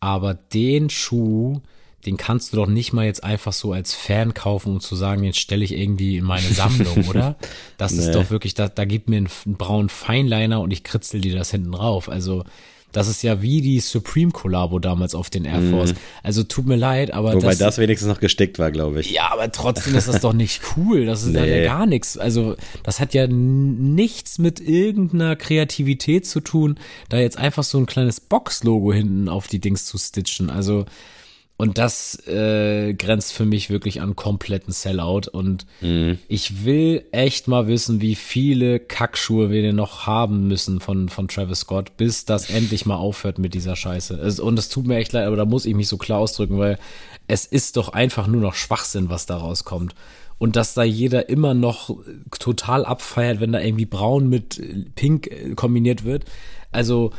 Aber 0.00 0.34
den 0.34 0.88
Schuh, 0.88 1.60
den 2.06 2.16
kannst 2.16 2.52
du 2.52 2.56
doch 2.56 2.66
nicht 2.66 2.92
mal 2.92 3.04
jetzt 3.04 3.24
einfach 3.24 3.52
so 3.52 3.72
als 3.72 3.94
Fan 3.94 4.34
kaufen, 4.34 4.74
um 4.74 4.80
zu 4.80 4.94
sagen, 4.96 5.24
jetzt 5.24 5.38
stelle 5.38 5.64
ich 5.64 5.76
irgendwie 5.76 6.16
in 6.16 6.24
meine 6.24 6.48
Sammlung, 6.48 7.04
oder? 7.08 7.36
Das 7.76 7.92
nee. 7.92 8.00
ist 8.00 8.14
doch 8.14 8.30
wirklich, 8.30 8.54
da, 8.54 8.68
da 8.68 8.84
gibt 8.84 9.08
mir 9.08 9.18
einen, 9.18 9.28
einen 9.44 9.56
braunen 9.56 9.88
Feinliner 9.88 10.60
und 10.60 10.72
ich 10.72 10.84
kritzel 10.84 11.20
dir 11.20 11.36
das 11.36 11.50
hinten 11.50 11.74
rauf. 11.74 12.08
Also 12.08 12.44
das 12.96 13.08
ist 13.08 13.22
ja 13.22 13.42
wie 13.42 13.60
die 13.60 13.78
Supreme 13.80 14.32
Collabo 14.32 14.78
damals 14.78 15.14
auf 15.14 15.28
den 15.28 15.44
Air 15.44 15.60
Force. 15.70 15.92
Mhm. 15.92 15.98
Also 16.22 16.44
tut 16.44 16.66
mir 16.66 16.76
leid, 16.76 17.12
aber 17.12 17.34
Wobei 17.34 17.48
das, 17.48 17.58
das 17.58 17.78
wenigstens 17.78 18.08
noch 18.08 18.20
gestickt 18.20 18.58
war, 18.58 18.70
glaube 18.70 19.00
ich. 19.00 19.10
Ja, 19.10 19.30
aber 19.30 19.52
trotzdem 19.52 19.94
ist 19.96 20.08
das 20.08 20.22
doch 20.22 20.32
nicht 20.32 20.62
cool. 20.76 21.04
Das 21.04 21.22
ist 21.22 21.34
nee. 21.34 21.58
ja 21.58 21.64
gar 21.64 21.84
nichts. 21.84 22.16
Also 22.16 22.56
das 22.84 22.98
hat 22.98 23.12
ja 23.12 23.26
nichts 23.26 24.38
mit 24.38 24.60
irgendeiner 24.60 25.36
Kreativität 25.36 26.26
zu 26.26 26.40
tun, 26.40 26.78
da 27.10 27.18
jetzt 27.18 27.36
einfach 27.36 27.64
so 27.64 27.76
ein 27.76 27.84
kleines 27.84 28.18
Box-Logo 28.18 28.94
hinten 28.94 29.28
auf 29.28 29.46
die 29.46 29.58
Dings 29.58 29.84
zu 29.84 29.98
stitchen. 29.98 30.48
Also 30.48 30.86
und 31.58 31.78
das 31.78 32.26
äh, 32.26 32.92
grenzt 32.94 33.32
für 33.32 33.46
mich 33.46 33.70
wirklich 33.70 34.02
an 34.02 34.14
kompletten 34.14 34.72
Sellout. 34.72 35.22
Und 35.32 35.66
mhm. 35.80 36.18
ich 36.28 36.64
will 36.66 37.04
echt 37.12 37.48
mal 37.48 37.66
wissen, 37.66 38.02
wie 38.02 38.14
viele 38.14 38.78
Kackschuhe 38.78 39.50
wir 39.50 39.62
denn 39.62 39.76
noch 39.76 40.06
haben 40.06 40.48
müssen 40.48 40.80
von, 40.80 41.08
von 41.08 41.28
Travis 41.28 41.60
Scott, 41.60 41.96
bis 41.96 42.26
das 42.26 42.50
endlich 42.50 42.84
mal 42.84 42.96
aufhört 42.96 43.38
mit 43.38 43.54
dieser 43.54 43.74
Scheiße. 43.74 44.14
Es, 44.16 44.38
und 44.38 44.58
es 44.58 44.68
tut 44.68 44.86
mir 44.86 44.96
echt 44.96 45.12
leid, 45.12 45.26
aber 45.26 45.36
da 45.36 45.46
muss 45.46 45.64
ich 45.64 45.74
mich 45.74 45.88
so 45.88 45.96
klar 45.96 46.18
ausdrücken, 46.18 46.58
weil 46.58 46.78
es 47.26 47.46
ist 47.46 47.78
doch 47.78 47.88
einfach 47.88 48.26
nur 48.26 48.42
noch 48.42 48.54
Schwachsinn, 48.54 49.08
was 49.08 49.24
da 49.24 49.38
rauskommt. 49.38 49.94
Und 50.38 50.56
dass 50.56 50.74
da 50.74 50.82
jeder 50.82 51.30
immer 51.30 51.54
noch 51.54 51.96
total 52.38 52.84
abfeiert, 52.84 53.40
wenn 53.40 53.52
da 53.52 53.60
irgendwie 53.60 53.86
braun 53.86 54.28
mit 54.28 54.60
pink 54.94 55.28
äh, 55.28 55.54
kombiniert 55.54 56.04
wird. 56.04 56.26
Also, 56.70 57.12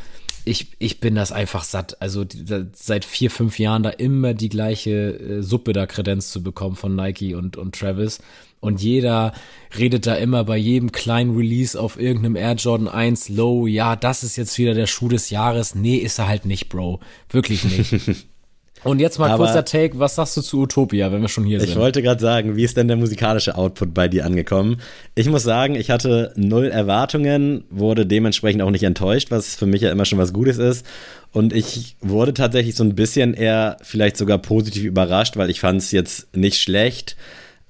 ich, 0.48 0.68
ich 0.78 1.00
bin 1.00 1.14
das 1.14 1.30
einfach 1.30 1.62
satt. 1.62 2.00
Also 2.00 2.24
die, 2.24 2.66
seit 2.72 3.04
vier, 3.04 3.30
fünf 3.30 3.58
Jahren 3.58 3.82
da 3.82 3.90
immer 3.90 4.34
die 4.34 4.48
gleiche 4.48 4.90
äh, 4.90 5.42
Suppe 5.42 5.72
da 5.72 5.86
Kredenz 5.86 6.30
zu 6.30 6.42
bekommen 6.42 6.76
von 6.76 6.96
Nike 6.96 7.34
und, 7.34 7.56
und 7.56 7.74
Travis. 7.74 8.20
Und 8.60 8.82
jeder 8.82 9.32
redet 9.78 10.06
da 10.06 10.16
immer 10.16 10.42
bei 10.44 10.56
jedem 10.56 10.90
kleinen 10.90 11.36
Release 11.36 11.78
auf 11.78 12.00
irgendeinem 12.00 12.34
Air 12.34 12.54
Jordan 12.54 12.88
1 12.88 13.28
Low, 13.28 13.68
ja, 13.68 13.94
das 13.94 14.24
ist 14.24 14.36
jetzt 14.36 14.58
wieder 14.58 14.74
der 14.74 14.86
Schuh 14.86 15.08
des 15.08 15.30
Jahres. 15.30 15.76
Nee, 15.76 15.96
ist 15.96 16.18
er 16.18 16.26
halt 16.26 16.44
nicht, 16.44 16.68
Bro. 16.68 17.00
Wirklich 17.28 17.64
nicht. 17.64 18.26
Und 18.84 19.00
jetzt 19.00 19.18
mal 19.18 19.30
Aber 19.30 19.44
kurzer 19.44 19.64
Take, 19.64 19.98
was 19.98 20.14
sagst 20.14 20.36
du 20.36 20.40
zu 20.40 20.60
Utopia, 20.60 21.10
wenn 21.12 21.20
wir 21.20 21.28
schon 21.28 21.44
hier 21.44 21.60
sind? 21.60 21.70
Ich 21.70 21.76
wollte 21.76 22.02
gerade 22.02 22.20
sagen, 22.20 22.56
wie 22.56 22.64
ist 22.64 22.76
denn 22.76 22.88
der 22.88 22.96
musikalische 22.96 23.56
Output 23.56 23.92
bei 23.92 24.08
dir 24.08 24.24
angekommen? 24.24 24.80
Ich 25.14 25.28
muss 25.28 25.42
sagen, 25.42 25.74
ich 25.74 25.90
hatte 25.90 26.32
null 26.36 26.66
Erwartungen, 26.66 27.64
wurde 27.70 28.06
dementsprechend 28.06 28.62
auch 28.62 28.70
nicht 28.70 28.84
enttäuscht, 28.84 29.30
was 29.30 29.56
für 29.56 29.66
mich 29.66 29.82
ja 29.82 29.90
immer 29.90 30.04
schon 30.04 30.18
was 30.18 30.32
Gutes 30.32 30.58
ist. 30.58 30.86
Und 31.32 31.52
ich 31.52 31.96
wurde 32.00 32.34
tatsächlich 32.34 32.74
so 32.74 32.84
ein 32.84 32.94
bisschen 32.94 33.34
eher 33.34 33.76
vielleicht 33.82 34.16
sogar 34.16 34.38
positiv 34.38 34.84
überrascht, 34.84 35.36
weil 35.36 35.50
ich 35.50 35.60
fand 35.60 35.80
es 35.80 35.92
jetzt 35.92 36.34
nicht 36.36 36.60
schlecht. 36.60 37.16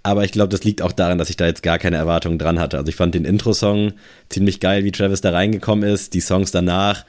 Aber 0.03 0.25
ich 0.25 0.33
glaube, 0.33 0.49
das 0.49 0.65
liegt 0.65 0.81
auch 0.81 0.93
daran, 0.93 1.19
dass 1.19 1.29
ich 1.29 1.37
da 1.37 1.47
jetzt 1.47 1.63
gar 1.63 1.79
keine 1.79 1.97
Erwartungen 1.97 2.39
dran 2.39 2.61
hatte. 2.61 2.79
Also 2.79 2.89
ich 2.89 2.97
fand 2.97 3.15
den 3.15 3.25
Intro-Song 3.25 3.93
ziemlich 4.29 4.61
geil, 4.61 4.85
wie 4.85 4.93
Travis 4.93 5.21
da 5.21 5.31
reingekommen 5.31 5.89
ist. 5.89 6.15
Die 6.15 6.21
Songs 6.21 6.51
danach 6.51 7.05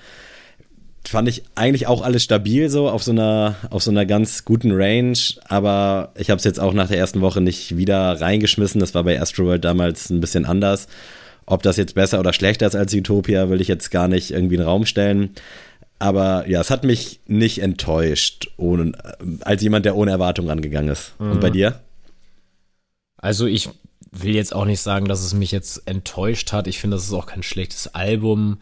fand 1.08 1.28
ich 1.28 1.44
eigentlich 1.56 1.88
auch 1.88 2.02
alles 2.02 2.24
stabil 2.24 2.70
so 2.70 2.90
auf 2.90 3.04
so 3.04 3.12
einer 3.12 3.56
auf 3.70 3.84
so 3.84 3.92
einer 3.92 4.06
ganz 4.06 4.46
guten 4.46 4.72
Range, 4.72 5.18
aber 5.46 6.12
ich 6.16 6.30
habe 6.30 6.38
es 6.38 6.44
jetzt 6.44 6.60
auch 6.60 6.74
nach 6.74 6.88
der 6.88 6.98
ersten 6.98 7.22
Woche 7.22 7.42
nicht 7.42 7.78
wieder 7.78 8.20
reingeschmissen. 8.20 8.80
Das 8.80 8.94
war 8.94 9.04
bei 9.04 9.20
Astroworld 9.20 9.64
damals 9.64 10.10
ein 10.10 10.22
bisschen 10.22 10.46
anders. 10.46 10.88
Ob 11.46 11.64
das 11.64 11.78
jetzt 11.78 11.96
besser 11.96 12.20
oder 12.20 12.34
schlechter 12.34 12.68
ist 12.68 12.76
als 12.76 12.94
Utopia, 12.94 13.50
will 13.50 13.62
ich 13.62 13.68
jetzt 13.68 13.90
gar 13.90 14.08
nicht 14.08 14.32
irgendwie 14.32 14.56
in 14.56 14.62
den 14.62 14.68
Raum 14.68 14.86
stellen. 14.86 15.32
Aber 15.98 16.48
ja, 16.48 16.62
es 16.62 16.70
hat 16.70 16.84
mich 16.84 17.20
nicht 17.26 17.62
enttäuscht, 17.62 18.52
ohne, 18.56 18.94
als 19.42 19.62
jemand, 19.62 19.86
der 19.86 19.98
ohne 19.98 20.12
Erwartung 20.12 20.50
angegangen 20.50 20.90
ist. 20.90 21.14
Mhm. 21.20 21.32
Und 21.32 21.42
bei 21.42 21.50
dir? 21.50 21.82
Also 23.18 23.48
ich 23.48 23.70
will 24.12 24.34
jetzt 24.34 24.56
auch 24.56 24.66
nicht 24.66 24.80
sagen, 24.80 25.08
dass 25.08 25.24
es 25.24 25.34
mich 25.34 25.52
jetzt 25.52 25.88
enttäuscht 25.88 26.52
hat. 26.54 26.68
Ich 26.68 26.80
finde, 26.80 26.98
das 26.98 27.06
ist 27.06 27.14
auch 27.14 27.26
kein 27.26 27.44
schlechtes 27.44 27.94
Album. 27.94 28.60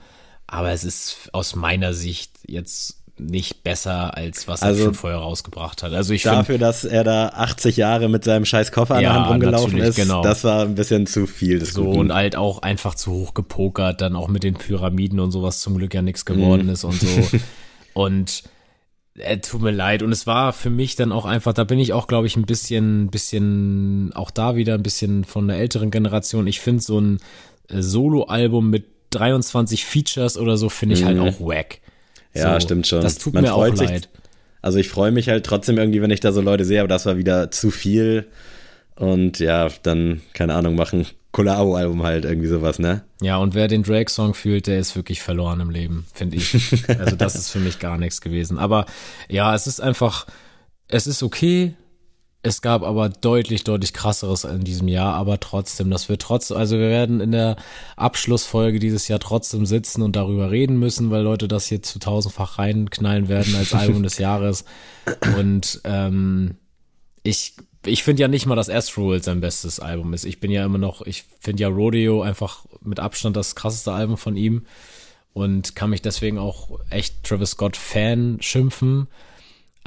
Aber 0.47 0.71
es 0.71 0.83
ist 0.83 1.29
aus 1.33 1.55
meiner 1.55 1.93
Sicht 1.93 2.31
jetzt 2.47 2.97
nicht 3.19 3.63
besser, 3.63 4.15
als 4.15 4.47
was 4.47 4.61
also, 4.61 4.79
er 4.79 4.85
schon 4.85 4.93
vorher 4.93 5.19
rausgebracht 5.19 5.81
hat. 5.83 5.93
Also 5.93 6.13
ich 6.13 6.23
Dafür, 6.23 6.55
find, 6.55 6.61
dass 6.61 6.85
er 6.85 7.03
da 7.03 7.29
80 7.29 7.77
Jahre 7.77 8.09
mit 8.09 8.23
seinem 8.23 8.45
scheiß 8.45 8.71
Koffer 8.71 8.95
an 8.95 9.03
ja, 9.03 9.13
der 9.13 9.19
Hand 9.19 9.31
rumgelaufen 9.31 9.77
ist, 9.79 9.95
genau. 9.95 10.21
das 10.21 10.43
war 10.43 10.63
ein 10.63 10.75
bisschen 10.75 11.07
zu 11.07 11.25
viel. 11.25 11.63
so 11.65 11.85
Guten. 11.85 11.99
und 11.99 12.13
halt 12.13 12.35
auch 12.35 12.61
einfach 12.61 12.95
zu 12.95 13.11
hoch 13.11 13.33
gepokert, 13.33 14.01
dann 14.01 14.15
auch 14.15 14.27
mit 14.27 14.43
den 14.43 14.53
Pyramiden 14.53 15.19
und 15.19 15.31
sowas 15.31 15.61
zum 15.61 15.77
Glück 15.77 15.93
ja 15.93 16.01
nichts 16.01 16.25
geworden 16.25 16.67
mm. 16.67 16.69
ist 16.69 16.83
und 16.83 16.99
so. 16.99 17.39
und 17.93 18.43
äh, 19.17 19.39
tut 19.39 19.61
mir 19.61 19.71
leid. 19.71 20.03
Und 20.03 20.11
es 20.11 20.27
war 20.27 20.53
für 20.53 20.69
mich 20.69 20.95
dann 20.95 21.11
auch 21.11 21.25
einfach, 21.25 21.53
da 21.53 21.63
bin 21.63 21.79
ich 21.79 21.93
auch, 21.93 22.07
glaube 22.07 22.27
ich, 22.27 22.35
ein 22.35 22.45
bisschen, 22.45 23.09
bisschen, 23.09 24.11
auch 24.13 24.29
da 24.29 24.55
wieder 24.55 24.75
ein 24.75 24.83
bisschen 24.83 25.23
von 25.23 25.47
der 25.47 25.57
älteren 25.57 25.89
Generation. 25.89 26.45
Ich 26.45 26.59
finde 26.59 26.83
so 26.83 26.99
ein 26.99 27.17
äh, 27.69 27.81
Solo-Album 27.81 28.69
mit 28.69 28.85
23 29.11 29.85
Features 29.85 30.37
oder 30.37 30.57
so 30.57 30.69
finde 30.69 30.95
ich 30.95 31.03
halt 31.03 31.17
mhm. 31.17 31.23
halt 31.23 31.35
auch 31.35 31.39
wack. 31.39 31.79
Ja, 32.33 32.53
so, 32.53 32.65
stimmt 32.65 32.87
schon. 32.87 33.01
Das 33.01 33.17
tut 33.17 33.33
Man 33.33 33.43
mir 33.43 33.53
auch 33.53 33.75
sich, 33.75 33.89
leid. 33.89 34.09
Also 34.61 34.79
ich 34.79 34.89
freue 34.89 35.11
mich 35.11 35.29
halt 35.29 35.45
trotzdem 35.45 35.77
irgendwie, 35.77 36.01
wenn 36.01 36.11
ich 36.11 36.19
da 36.19 36.31
so 36.31 36.41
Leute 36.41 36.65
sehe, 36.65 36.79
aber 36.79 36.87
das 36.87 37.05
war 37.05 37.17
wieder 37.17 37.51
zu 37.51 37.71
viel. 37.71 38.27
Und 38.95 39.39
ja, 39.39 39.69
dann, 39.83 40.21
keine 40.33 40.55
Ahnung, 40.55 40.75
machen 40.75 41.05
Collabo-Album 41.31 42.03
halt, 42.03 42.25
irgendwie 42.25 42.47
sowas, 42.47 42.79
ne? 42.79 43.03
Ja, 43.21 43.37
und 43.37 43.53
wer 43.53 43.67
den 43.67 43.83
Drake-Song 43.83 44.33
fühlt, 44.33 44.65
der 44.65 44.79
ist 44.79 44.95
wirklich 44.95 45.21
verloren 45.21 45.59
im 45.59 45.69
Leben, 45.69 46.07
finde 46.13 46.37
ich. 46.37 46.55
also 46.99 47.15
das 47.15 47.35
ist 47.35 47.49
für 47.49 47.59
mich 47.59 47.79
gar 47.79 47.97
nichts 47.97 48.21
gewesen. 48.21 48.57
Aber 48.57 48.87
ja, 49.29 49.53
es 49.53 49.67
ist 49.67 49.79
einfach, 49.79 50.25
es 50.87 51.05
ist 51.05 51.21
okay, 51.21 51.75
es 52.43 52.61
gab 52.61 52.83
aber 52.83 53.09
deutlich, 53.09 53.63
deutlich 53.63 53.93
krasseres 53.93 54.43
in 54.43 54.63
diesem 54.63 54.87
Jahr, 54.87 55.15
aber 55.15 55.39
trotzdem, 55.39 55.89
das 55.89 56.07
wird 56.07 56.21
trotzdem, 56.21 56.57
also 56.57 56.77
wir 56.77 56.87
werden 56.87 57.19
in 57.19 57.31
der 57.31 57.57
Abschlussfolge 57.95 58.79
dieses 58.79 59.07
Jahr 59.07 59.19
trotzdem 59.19 59.65
sitzen 59.65 60.01
und 60.01 60.15
darüber 60.15 60.51
reden 60.51 60.77
müssen, 60.77 61.11
weil 61.11 61.23
Leute 61.23 61.47
das 61.47 61.67
hier 61.67 61.81
zu 61.81 61.99
tausendfach 61.99 62.59
reinknallen 62.59 63.27
werden 63.27 63.55
als 63.55 63.73
Album 63.73 64.03
des 64.03 64.17
Jahres. 64.17 64.65
Und 65.37 65.81
ähm, 65.83 66.55
ich, 67.23 67.55
ich 67.85 68.03
finde 68.03 68.21
ja 68.21 68.27
nicht 68.27 68.45
mal, 68.45 68.55
dass 68.55 68.69
Astroworld 68.69 69.23
sein 69.23 69.41
bestes 69.41 69.79
Album 69.79 70.13
ist. 70.13 70.23
Ich 70.23 70.39
bin 70.39 70.51
ja 70.51 70.63
immer 70.63 70.77
noch, 70.77 71.01
ich 71.05 71.25
finde 71.39 71.63
ja 71.63 71.69
Rodeo 71.69 72.21
einfach 72.21 72.65
mit 72.81 72.99
Abstand 72.99 73.35
das 73.35 73.55
krasseste 73.55 73.91
Album 73.91 74.17
von 74.17 74.37
ihm 74.37 74.65
und 75.33 75.75
kann 75.75 75.89
mich 75.89 76.01
deswegen 76.01 76.37
auch 76.37 76.79
echt 76.89 77.23
Travis 77.23 77.51
Scott 77.51 77.77
Fan 77.77 78.37
schimpfen. 78.41 79.07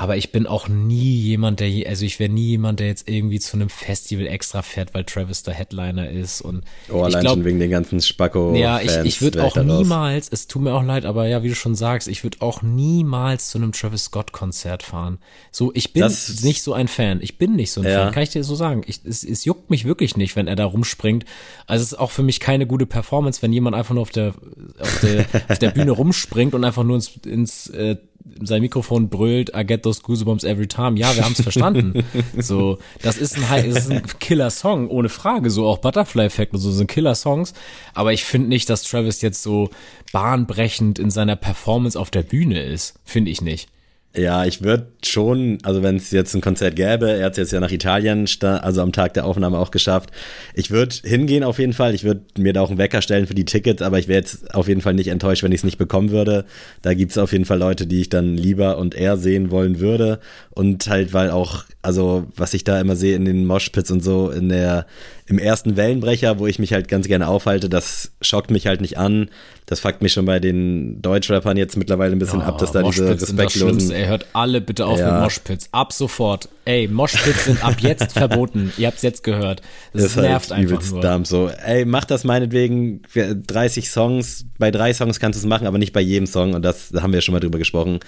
Aber 0.00 0.16
ich 0.16 0.32
bin 0.32 0.46
auch 0.46 0.66
nie 0.66 1.14
jemand, 1.14 1.60
der, 1.60 1.86
also 1.86 2.06
ich 2.06 2.18
wäre 2.18 2.32
nie 2.32 2.46
jemand, 2.46 2.80
der 2.80 2.86
jetzt 2.86 3.06
irgendwie 3.06 3.38
zu 3.38 3.58
einem 3.58 3.68
Festival 3.68 4.28
extra 4.28 4.62
fährt, 4.62 4.94
weil 4.94 5.04
Travis 5.04 5.42
der 5.42 5.52
Headliner 5.52 6.08
ist. 6.08 6.40
Und 6.40 6.64
oh, 6.90 7.02
allein 7.02 7.20
glaub, 7.20 7.34
schon 7.34 7.44
wegen 7.44 7.60
den 7.60 7.70
ganzen 7.70 8.00
Spacko. 8.00 8.54
Ja, 8.54 8.80
ich, 8.80 8.96
ich 9.04 9.20
würde 9.20 9.44
auch 9.44 9.56
niemals, 9.56 10.30
es 10.30 10.46
tut 10.46 10.62
mir 10.62 10.72
auch 10.72 10.82
leid, 10.82 11.04
aber 11.04 11.26
ja, 11.28 11.42
wie 11.42 11.50
du 11.50 11.54
schon 11.54 11.74
sagst, 11.74 12.08
ich 12.08 12.24
würde 12.24 12.38
auch 12.40 12.62
niemals 12.62 13.50
zu 13.50 13.58
einem 13.58 13.72
Travis 13.72 14.04
Scott 14.04 14.32
Konzert 14.32 14.82
fahren. 14.82 15.18
So, 15.52 15.70
ich 15.74 15.92
bin 15.92 16.00
das, 16.00 16.40
nicht 16.40 16.62
so 16.62 16.72
ein 16.72 16.88
Fan. 16.88 17.18
Ich 17.20 17.36
bin 17.36 17.54
nicht 17.54 17.70
so 17.70 17.82
ein 17.82 17.86
ja. 17.86 18.04
Fan, 18.04 18.14
kann 18.14 18.22
ich 18.22 18.30
dir 18.30 18.42
so 18.42 18.54
sagen. 18.54 18.80
Ich, 18.86 19.00
es, 19.04 19.22
es 19.22 19.44
juckt 19.44 19.68
mich 19.68 19.84
wirklich 19.84 20.16
nicht, 20.16 20.34
wenn 20.34 20.46
er 20.46 20.56
da 20.56 20.64
rumspringt. 20.64 21.26
Also 21.66 21.82
es 21.82 21.92
ist 21.92 21.98
auch 21.98 22.10
für 22.10 22.22
mich 22.22 22.40
keine 22.40 22.66
gute 22.66 22.86
Performance, 22.86 23.42
wenn 23.42 23.52
jemand 23.52 23.76
einfach 23.76 23.92
nur 23.92 24.00
auf 24.00 24.10
der, 24.12 24.32
auf 24.78 25.00
der, 25.02 25.26
auf 25.50 25.58
der 25.58 25.72
Bühne 25.72 25.90
rumspringt 25.90 26.54
und 26.54 26.64
einfach 26.64 26.84
nur 26.84 26.96
ins, 26.96 27.18
ins 27.26 27.66
äh, 27.68 27.96
sein 28.42 28.62
Mikrofon 28.62 29.08
brüllt, 29.08 29.52
I 29.56 29.64
get 29.64 29.82
those 29.82 30.02
goosebumps 30.02 30.44
every 30.44 30.66
time. 30.66 30.98
Ja, 30.98 31.14
wir 31.14 31.24
haben 31.24 31.32
es 31.32 31.42
verstanden. 31.42 32.04
so, 32.38 32.78
das 33.02 33.18
ist 33.18 33.36
ein, 33.36 33.72
das 33.72 33.84
ist 33.84 33.90
ein 33.90 34.02
Killer-Song, 34.18 34.88
ohne 34.88 35.08
Frage. 35.08 35.50
So 35.50 35.66
auch 35.66 35.78
Butterfly 35.78 36.24
Effect 36.24 36.54
und 36.54 36.60
so 36.60 36.70
sind 36.70 36.86
Killer-Songs. 36.86 37.54
Aber 37.94 38.12
ich 38.12 38.24
finde 38.24 38.48
nicht, 38.48 38.68
dass 38.70 38.82
Travis 38.82 39.22
jetzt 39.22 39.42
so 39.42 39.70
bahnbrechend 40.12 40.98
in 40.98 41.10
seiner 41.10 41.36
Performance 41.36 41.98
auf 41.98 42.10
der 42.10 42.22
Bühne 42.22 42.62
ist. 42.62 42.94
Finde 43.04 43.30
ich 43.30 43.40
nicht. 43.40 43.68
Ja, 44.16 44.44
ich 44.44 44.62
würde 44.62 44.88
schon, 45.04 45.58
also 45.62 45.84
wenn 45.84 45.94
es 45.94 46.10
jetzt 46.10 46.34
ein 46.34 46.40
Konzert 46.40 46.74
gäbe, 46.74 47.12
er 47.12 47.26
hat 47.26 47.32
es 47.32 47.38
jetzt 47.38 47.52
ja 47.52 47.60
nach 47.60 47.70
Italien, 47.70 48.26
also 48.42 48.82
am 48.82 48.90
Tag 48.90 49.14
der 49.14 49.24
Aufnahme 49.24 49.56
auch 49.56 49.70
geschafft. 49.70 50.10
Ich 50.52 50.72
würde 50.72 50.96
hingehen 51.04 51.44
auf 51.44 51.60
jeden 51.60 51.74
Fall. 51.74 51.94
Ich 51.94 52.02
würde 52.02 52.22
mir 52.36 52.52
da 52.52 52.60
auch 52.60 52.70
einen 52.70 52.78
Wecker 52.78 53.02
stellen 53.02 53.28
für 53.28 53.36
die 53.36 53.44
Tickets, 53.44 53.82
aber 53.82 54.00
ich 54.00 54.08
wäre 54.08 54.18
jetzt 54.18 54.52
auf 54.52 54.66
jeden 54.66 54.80
Fall 54.80 54.94
nicht 54.94 55.06
enttäuscht, 55.06 55.44
wenn 55.44 55.52
ich 55.52 55.60
es 55.60 55.64
nicht 55.64 55.78
bekommen 55.78 56.10
würde. 56.10 56.44
Da 56.82 56.94
gibt 56.94 57.12
es 57.12 57.18
auf 57.18 57.30
jeden 57.30 57.44
Fall 57.44 57.58
Leute, 57.58 57.86
die 57.86 58.00
ich 58.00 58.08
dann 58.08 58.36
lieber 58.36 58.78
und 58.78 58.96
eher 58.96 59.16
sehen 59.16 59.52
wollen 59.52 59.78
würde. 59.78 60.18
Und 60.50 60.88
halt, 60.88 61.12
weil 61.12 61.30
auch, 61.30 61.62
also 61.80 62.26
was 62.34 62.52
ich 62.52 62.64
da 62.64 62.80
immer 62.80 62.96
sehe 62.96 63.14
in 63.14 63.24
den 63.24 63.46
Moshpits 63.46 63.92
und 63.92 64.02
so, 64.02 64.30
in 64.30 64.48
der, 64.48 64.86
im 65.30 65.38
ersten 65.38 65.76
Wellenbrecher, 65.76 66.38
wo 66.38 66.46
ich 66.46 66.58
mich 66.58 66.72
halt 66.72 66.88
ganz 66.88 67.06
gerne 67.06 67.28
aufhalte, 67.28 67.68
das 67.68 68.10
schockt 68.20 68.50
mich 68.50 68.66
halt 68.66 68.80
nicht 68.80 68.98
an. 68.98 69.30
Das 69.66 69.78
fuckt 69.78 70.02
mich 70.02 70.12
schon 70.12 70.24
bei 70.24 70.40
den 70.40 71.00
Deutschrappern 71.00 71.56
jetzt 71.56 71.76
mittlerweile 71.76 72.12
ein 72.12 72.18
bisschen 72.18 72.40
oh, 72.40 72.44
ab, 72.44 72.58
dass 72.58 72.72
da 72.72 72.82
diese 72.82 73.08
respektlosen 73.08 73.92
ey, 73.92 74.06
hört 74.06 74.26
alle 74.32 74.60
bitte 74.60 74.86
auf 74.86 74.98
ja. 74.98 75.12
mit 75.12 75.22
Moshpits. 75.22 75.68
Ab 75.70 75.92
sofort. 75.92 76.48
Ey, 76.64 76.88
Moshpits 76.88 77.44
sind 77.44 77.64
ab 77.64 77.76
jetzt 77.78 78.12
verboten. 78.12 78.72
Ihr 78.76 78.88
habt's 78.88 79.02
jetzt 79.02 79.22
gehört. 79.22 79.62
Das, 79.92 80.02
das 80.02 80.16
nervt 80.16 80.50
halt 80.50 80.60
einfach 80.60 80.90
nur. 80.90 81.00
Dump, 81.00 81.26
so. 81.28 81.48
Ey, 81.64 81.84
mach 81.84 82.04
das 82.04 82.24
meinetwegen 82.24 83.02
30 83.14 83.88
Songs. 83.88 84.46
Bei 84.58 84.72
drei 84.72 84.92
Songs 84.92 85.20
kannst 85.20 85.38
du 85.38 85.44
es 85.44 85.48
machen, 85.48 85.68
aber 85.68 85.78
nicht 85.78 85.92
bei 85.92 86.00
jedem 86.00 86.26
Song. 86.26 86.54
Und 86.54 86.62
das 86.62 86.88
da 86.90 87.02
haben 87.02 87.12
wir 87.12 87.20
schon 87.20 87.34
mal 87.34 87.40
drüber 87.40 87.58
gesprochen. 87.58 88.00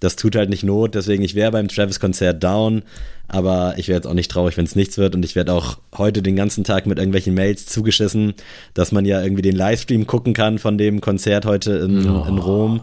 Das 0.00 0.16
tut 0.16 0.36
halt 0.36 0.50
nicht 0.50 0.64
Not. 0.64 0.94
Deswegen, 0.94 1.22
ich 1.22 1.34
wäre 1.34 1.52
beim 1.52 1.68
Travis-Konzert 1.68 2.42
down. 2.42 2.82
Aber 3.28 3.74
ich 3.76 3.88
wäre 3.88 3.98
jetzt 3.98 4.06
auch 4.06 4.14
nicht 4.14 4.30
traurig, 4.30 4.56
wenn 4.56 4.64
es 4.64 4.74
nichts 4.74 4.96
wird. 4.96 5.14
Und 5.14 5.24
ich 5.24 5.36
werde 5.36 5.52
auch 5.52 5.78
heute 5.96 6.22
den 6.22 6.36
ganzen 6.36 6.64
Tag 6.64 6.86
mit 6.86 6.98
irgendwelchen 6.98 7.34
Mails 7.34 7.66
zugeschissen, 7.66 8.34
dass 8.74 8.90
man 8.90 9.04
ja 9.04 9.22
irgendwie 9.22 9.42
den 9.42 9.56
Livestream 9.56 10.06
gucken 10.06 10.32
kann 10.32 10.58
von 10.58 10.78
dem 10.78 11.00
Konzert 11.00 11.44
heute 11.44 11.72
in, 11.72 12.08
oh. 12.08 12.24
in 12.26 12.38
Rom. 12.38 12.80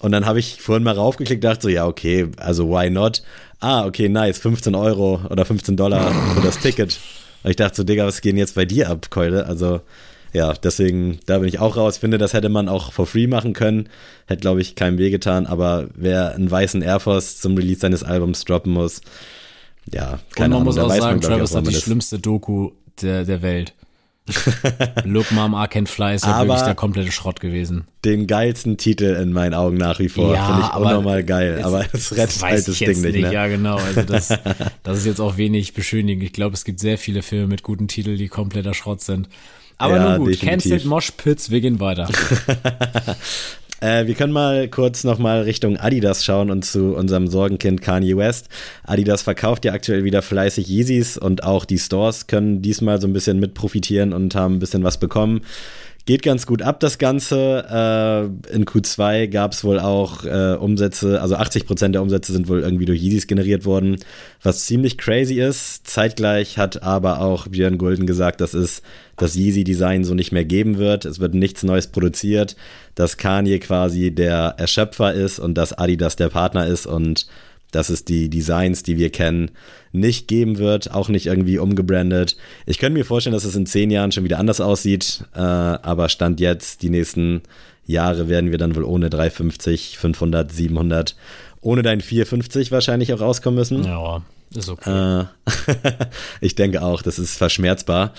Und 0.00 0.12
dann 0.12 0.26
habe 0.26 0.40
ich 0.40 0.60
vorhin 0.60 0.82
mal 0.82 0.94
raufgeklickt, 0.94 1.44
dachte 1.44 1.62
so, 1.62 1.68
ja, 1.68 1.86
okay, 1.86 2.28
also 2.38 2.68
why 2.68 2.90
not? 2.90 3.22
Ah, 3.60 3.86
okay, 3.86 4.08
nice, 4.08 4.38
15 4.38 4.74
Euro 4.74 5.20
oder 5.30 5.44
15 5.44 5.76
Dollar 5.76 6.12
für 6.34 6.40
das 6.40 6.58
Ticket. 6.58 6.98
Und 7.44 7.50
ich 7.50 7.56
dachte 7.56 7.76
so, 7.76 7.84
Digga, 7.84 8.06
was 8.06 8.20
geht 8.20 8.36
jetzt 8.36 8.54
bei 8.54 8.64
dir 8.64 8.88
ab, 8.88 9.10
Keule? 9.10 9.46
Also, 9.46 9.80
ja, 10.32 10.54
deswegen, 10.54 11.18
da 11.26 11.38
bin 11.38 11.48
ich 11.48 11.58
auch 11.58 11.76
raus. 11.76 11.96
Ich 11.96 12.00
finde, 12.00 12.18
das 12.18 12.32
hätte 12.32 12.48
man 12.48 12.68
auch 12.68 12.92
for 12.92 13.06
free 13.06 13.26
machen 13.26 13.52
können. 13.52 13.88
Hätte, 14.26 14.40
glaube 14.40 14.60
ich, 14.62 14.74
keinem 14.74 14.98
wehgetan. 14.98 15.46
Aber 15.46 15.88
wer 15.94 16.34
einen 16.34 16.50
weißen 16.50 16.80
Air 16.82 17.00
Force 17.00 17.38
zum 17.40 17.54
Release 17.56 17.80
seines 17.80 18.02
Albums 18.02 18.44
droppen 18.44 18.72
muss, 18.72 19.02
ja, 19.92 20.02
keine 20.02 20.16
Und 20.16 20.36
man 20.36 20.52
Ahnung. 20.52 20.64
muss 20.64 20.78
auch 20.78 20.88
sagen, 20.88 21.00
man, 21.00 21.20
Travis 21.20 21.54
hat 21.54 21.66
die 21.66 21.74
schlimmste 21.74 22.18
Doku 22.18 22.70
der, 23.00 23.24
der 23.24 23.42
Welt. 23.42 23.74
Look 25.04 25.32
Mom, 25.32 25.54
I 25.54 25.66
Can 25.66 25.86
Fly 25.86 26.14
ist 26.14 26.24
ja 26.24 26.32
aber 26.32 26.48
wirklich 26.48 26.62
der 26.62 26.74
komplette 26.74 27.10
Schrott 27.10 27.40
gewesen. 27.40 27.86
Den 28.04 28.26
geilsten 28.26 28.76
Titel 28.76 29.16
in 29.20 29.32
meinen 29.32 29.52
Augen 29.54 29.76
nach 29.76 29.98
wie 29.98 30.08
vor. 30.08 30.32
Ja, 30.32 30.46
Finde 30.46 30.68
ich 30.68 30.76
unnormal 30.76 31.24
geil. 31.24 31.54
Jetzt, 31.56 31.64
aber 31.64 31.84
es 31.92 32.16
rettet 32.16 32.42
halt 32.42 32.68
das 32.68 32.78
Ding 32.78 32.88
nicht. 32.88 33.02
nicht 33.02 33.22
ne? 33.22 33.32
Ja, 33.32 33.48
genau. 33.48 33.76
Also 33.76 34.02
das, 34.02 34.28
das 34.82 34.98
ist 34.98 35.06
jetzt 35.06 35.20
auch 35.20 35.36
wenig 35.36 35.74
beschönigend. 35.74 36.22
Ich 36.22 36.32
glaube, 36.32 36.54
es 36.54 36.64
gibt 36.64 36.78
sehr 36.78 36.98
viele 36.98 37.22
Filme 37.22 37.48
mit 37.48 37.62
guten 37.62 37.88
Titeln, 37.88 38.16
die 38.16 38.28
kompletter 38.28 38.74
Schrott 38.74 39.00
sind. 39.00 39.28
Aber 39.78 39.96
ja, 39.96 40.10
nun 40.10 40.18
gut, 40.18 40.34
definitiv. 40.34 40.48
cancelled 40.50 40.84
Mosh 40.84 41.10
Pits, 41.12 41.50
wir 41.50 41.60
gehen 41.60 41.80
weiter. 41.80 42.08
Äh, 43.82 44.06
wir 44.06 44.14
können 44.14 44.32
mal 44.32 44.68
kurz 44.68 45.02
nochmal 45.02 45.42
Richtung 45.42 45.76
Adidas 45.76 46.24
schauen 46.24 46.52
und 46.52 46.64
zu 46.64 46.94
unserem 46.94 47.26
Sorgenkind 47.26 47.82
Kanye 47.82 48.16
West. 48.16 48.48
Adidas 48.84 49.22
verkauft 49.22 49.64
ja 49.64 49.72
aktuell 49.72 50.04
wieder 50.04 50.22
fleißig 50.22 50.68
Yeezys 50.68 51.18
und 51.18 51.42
auch 51.42 51.64
die 51.64 51.78
Stores 51.78 52.28
können 52.28 52.62
diesmal 52.62 53.00
so 53.00 53.08
ein 53.08 53.12
bisschen 53.12 53.40
mit 53.40 53.54
profitieren 53.54 54.12
und 54.12 54.36
haben 54.36 54.54
ein 54.54 54.58
bisschen 54.60 54.84
was 54.84 54.98
bekommen. 54.98 55.40
Geht 56.04 56.22
ganz 56.22 56.46
gut 56.46 56.62
ab, 56.62 56.80
das 56.80 56.98
Ganze. 56.98 57.64
Äh, 58.50 58.54
in 58.54 58.64
Q2 58.64 59.28
gab 59.28 59.52
es 59.52 59.62
wohl 59.62 59.78
auch 59.78 60.24
äh, 60.24 60.56
Umsätze, 60.56 61.22
also 61.22 61.36
80% 61.36 61.90
der 61.90 62.02
Umsätze 62.02 62.32
sind 62.32 62.48
wohl 62.48 62.60
irgendwie 62.60 62.86
durch 62.86 63.00
Yeezys 63.00 63.28
generiert 63.28 63.64
worden, 63.64 63.96
was 64.42 64.64
ziemlich 64.64 64.98
crazy 64.98 65.40
ist. 65.40 65.86
Zeitgleich 65.86 66.58
hat 66.58 66.82
aber 66.82 67.20
auch 67.20 67.46
Björn 67.46 67.78
Gulden 67.78 68.06
gesagt, 68.06 68.40
dass 68.40 68.52
es 68.52 68.82
das 69.16 69.36
Yeezy-Design 69.36 70.02
so 70.02 70.14
nicht 70.14 70.32
mehr 70.32 70.44
geben 70.44 70.78
wird. 70.78 71.04
Es 71.04 71.20
wird 71.20 71.34
nichts 71.34 71.62
Neues 71.62 71.86
produziert, 71.86 72.56
dass 72.96 73.16
Kanye 73.16 73.60
quasi 73.60 74.10
der 74.10 74.56
Erschöpfer 74.58 75.14
ist 75.14 75.38
und 75.38 75.54
dass 75.54 75.72
Adidas 75.72 76.16
der 76.16 76.30
Partner 76.30 76.66
ist 76.66 76.86
und 76.86 77.28
dass 77.72 77.88
es 77.88 78.04
die 78.04 78.30
Designs, 78.30 78.82
die 78.82 78.96
wir 78.96 79.10
kennen, 79.10 79.50
nicht 79.90 80.28
geben 80.28 80.58
wird, 80.58 80.92
auch 80.92 81.08
nicht 81.08 81.26
irgendwie 81.26 81.58
umgebrandet. 81.58 82.36
Ich 82.66 82.78
könnte 82.78 82.98
mir 82.98 83.04
vorstellen, 83.04 83.34
dass 83.34 83.44
es 83.44 83.56
in 83.56 83.66
zehn 83.66 83.90
Jahren 83.90 84.12
schon 84.12 84.24
wieder 84.24 84.38
anders 84.38 84.60
aussieht, 84.60 85.24
äh, 85.34 85.40
aber 85.40 86.08
Stand 86.08 86.40
jetzt, 86.40 86.82
die 86.82 86.90
nächsten 86.90 87.42
Jahre 87.84 88.28
werden 88.28 88.50
wir 88.50 88.58
dann 88.58 88.76
wohl 88.76 88.84
ohne 88.84 89.10
350, 89.10 89.98
500, 89.98 90.52
700, 90.52 91.16
ohne 91.60 91.82
dein 91.82 92.00
450 92.00 92.70
wahrscheinlich 92.70 93.12
auch 93.12 93.20
rauskommen 93.20 93.58
müssen. 93.58 93.84
Ja, 93.84 94.22
ist 94.54 94.68
okay. 94.68 95.20
Äh, 95.20 95.24
ich 96.40 96.54
denke 96.54 96.82
auch, 96.82 97.02
das 97.02 97.18
ist 97.18 97.36
verschmerzbar. 97.36 98.12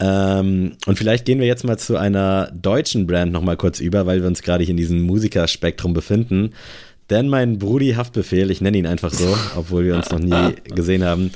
Ähm, 0.00 0.72
und 0.86 0.98
vielleicht 0.98 1.24
gehen 1.24 1.38
wir 1.38 1.46
jetzt 1.46 1.64
mal 1.64 1.78
zu 1.78 1.96
einer 1.96 2.50
deutschen 2.52 3.06
Brand 3.06 3.32
nochmal 3.32 3.56
kurz 3.56 3.80
über, 3.80 4.06
weil 4.06 4.20
wir 4.20 4.26
uns 4.26 4.42
gerade 4.42 4.64
hier 4.64 4.72
in 4.72 4.76
diesem 4.76 5.02
Musikerspektrum 5.02 5.94
befinden. 5.94 6.52
Denn 7.14 7.28
mein 7.28 7.60
Brudi 7.60 7.92
Haftbefehl, 7.92 8.50
ich 8.50 8.60
nenne 8.60 8.76
ihn 8.76 8.88
einfach 8.88 9.12
so, 9.12 9.36
obwohl 9.56 9.84
wir 9.84 9.94
uns 9.94 10.10
noch 10.10 10.18
nie 10.18 10.56
gesehen 10.64 11.04
haben, 11.04 11.30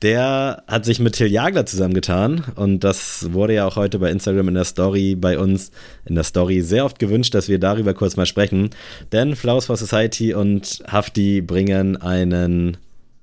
der 0.00 0.62
hat 0.68 0.84
sich 0.84 1.00
mit 1.00 1.14
Till 1.14 1.26
Jagler 1.26 1.66
zusammengetan 1.66 2.44
und 2.54 2.84
das 2.84 3.32
wurde 3.32 3.54
ja 3.54 3.66
auch 3.66 3.74
heute 3.74 3.98
bei 3.98 4.12
Instagram 4.12 4.46
in 4.46 4.54
der 4.54 4.62
Story 4.62 5.16
bei 5.16 5.36
uns 5.36 5.72
in 6.04 6.14
der 6.14 6.22
Story 6.22 6.60
sehr 6.60 6.84
oft 6.84 7.00
gewünscht, 7.00 7.34
dass 7.34 7.48
wir 7.48 7.58
darüber 7.58 7.92
kurz 7.92 8.14
mal 8.14 8.24
sprechen. 8.24 8.70
Denn 9.10 9.34
Flowers 9.34 9.66
for 9.66 9.76
Society 9.76 10.32
und 10.32 10.84
Hafti 10.86 11.40
bringen 11.40 11.96
einen 11.96 12.76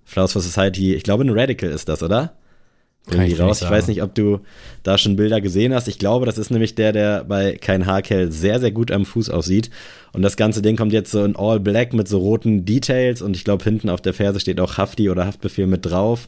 Flowers 0.03 0.33
for 0.33 0.41
Society, 0.41 0.95
ich 0.95 1.03
glaube 1.03 1.23
ein 1.23 1.29
Radical 1.29 1.69
ist 1.69 1.87
das, 1.87 2.03
oder? 2.03 2.33
Irgendwie 3.09 3.33
raus. 3.33 3.61
Ich 3.61 3.69
weiß 3.69 3.87
nicht, 3.87 4.01
ob 4.01 4.15
du 4.15 4.39
da 4.83 4.97
schon 4.97 5.15
Bilder 5.15 5.41
gesehen 5.41 5.73
hast. 5.73 5.87
Ich 5.87 5.99
glaube, 5.99 6.25
das 6.25 6.37
ist 6.37 6.51
nämlich 6.51 6.75
der, 6.75 6.93
der 6.93 7.23
bei 7.25 7.57
Kein 7.57 7.85
Haarkel 7.85 8.31
sehr, 8.31 8.59
sehr 8.59 8.71
gut 8.71 8.91
am 8.91 9.05
Fuß 9.05 9.29
aussieht. 9.29 9.69
Und 10.13 10.21
das 10.21 10.37
ganze 10.37 10.61
Ding 10.61 10.77
kommt 10.77 10.93
jetzt 10.93 11.11
so 11.11 11.23
in 11.23 11.35
All 11.35 11.59
Black 11.59 11.93
mit 11.93 12.07
so 12.07 12.19
roten 12.19 12.65
Details 12.65 13.21
und 13.21 13.35
ich 13.35 13.43
glaube, 13.43 13.63
hinten 13.63 13.89
auf 13.89 14.01
der 14.01 14.13
Ferse 14.13 14.39
steht 14.39 14.59
auch 14.59 14.77
Hafti 14.77 15.09
oder 15.09 15.25
Haftbefehl 15.25 15.67
mit 15.67 15.85
drauf. 15.85 16.27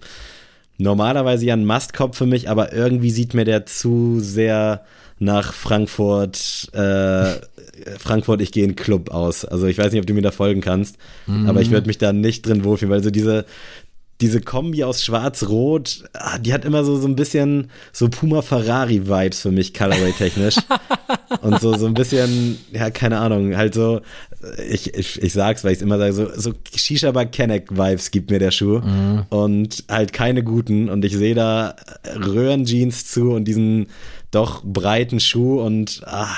Normalerweise 0.77 1.45
ja 1.45 1.53
ein 1.53 1.65
Mastkopf 1.65 2.17
für 2.17 2.25
mich, 2.25 2.49
aber 2.49 2.73
irgendwie 2.73 3.11
sieht 3.11 3.33
mir 3.33 3.45
der 3.45 3.65
zu 3.65 4.19
sehr 4.19 4.83
nach 5.17 5.53
Frankfurt, 5.53 6.67
äh, 6.73 7.35
Frankfurt, 7.97 8.41
ich 8.41 8.51
gehe 8.51 8.65
in 8.65 8.75
Club 8.75 9.11
aus. 9.11 9.45
Also 9.45 9.67
ich 9.67 9.77
weiß 9.77 9.93
nicht, 9.93 10.01
ob 10.01 10.07
du 10.07 10.13
mir 10.13 10.21
da 10.21 10.31
folgen 10.31 10.59
kannst, 10.59 10.97
mhm. 11.25 11.47
aber 11.47 11.61
ich 11.61 11.71
würde 11.71 11.87
mich 11.87 11.97
da 11.97 12.11
nicht 12.11 12.45
drin 12.45 12.65
wohlfühlen, 12.65 12.91
weil 12.91 13.03
so 13.03 13.11
diese, 13.11 13.45
diese 14.21 14.39
Kombi 14.39 14.83
aus 14.83 15.03
Schwarz-Rot, 15.03 16.05
ah, 16.13 16.37
die 16.37 16.53
hat 16.53 16.63
immer 16.63 16.85
so, 16.85 16.97
so 16.97 17.07
ein 17.07 17.17
bisschen 17.17 17.69
so 17.91 18.07
Puma-Ferrari-Vibes 18.07 19.41
für 19.41 19.51
mich, 19.51 19.73
Colorway-technisch. 19.73 20.55
und 21.41 21.59
so, 21.59 21.77
so 21.77 21.85
ein 21.85 21.93
bisschen, 21.93 22.57
ja, 22.71 22.89
keine 22.91 23.19
Ahnung, 23.19 23.57
halt 23.57 23.73
so, 23.73 24.01
ich, 24.69 24.93
ich, 24.93 25.21
ich 25.21 25.33
sag's, 25.33 25.65
weil 25.65 25.73
ich 25.73 25.81
immer 25.81 25.97
sage, 25.97 26.13
so, 26.13 26.29
so 26.33 26.53
Shisha-Bar 26.73 27.25
Kenneck-Vibes 27.25 28.11
gibt 28.11 28.31
mir 28.31 28.39
der 28.39 28.51
Schuh. 28.51 28.79
Mhm. 28.79 29.25
Und 29.29 29.83
halt 29.89 30.13
keine 30.13 30.43
guten. 30.43 30.89
Und 30.89 31.03
ich 31.03 31.17
sehe 31.17 31.35
da 31.35 31.75
Röhrenjeans 32.15 33.07
zu 33.07 33.31
und 33.31 33.45
diesen 33.45 33.87
doch 34.31 34.63
breiten 34.63 35.19
Schuh 35.19 35.61
und 35.61 36.01
ah, 36.05 36.35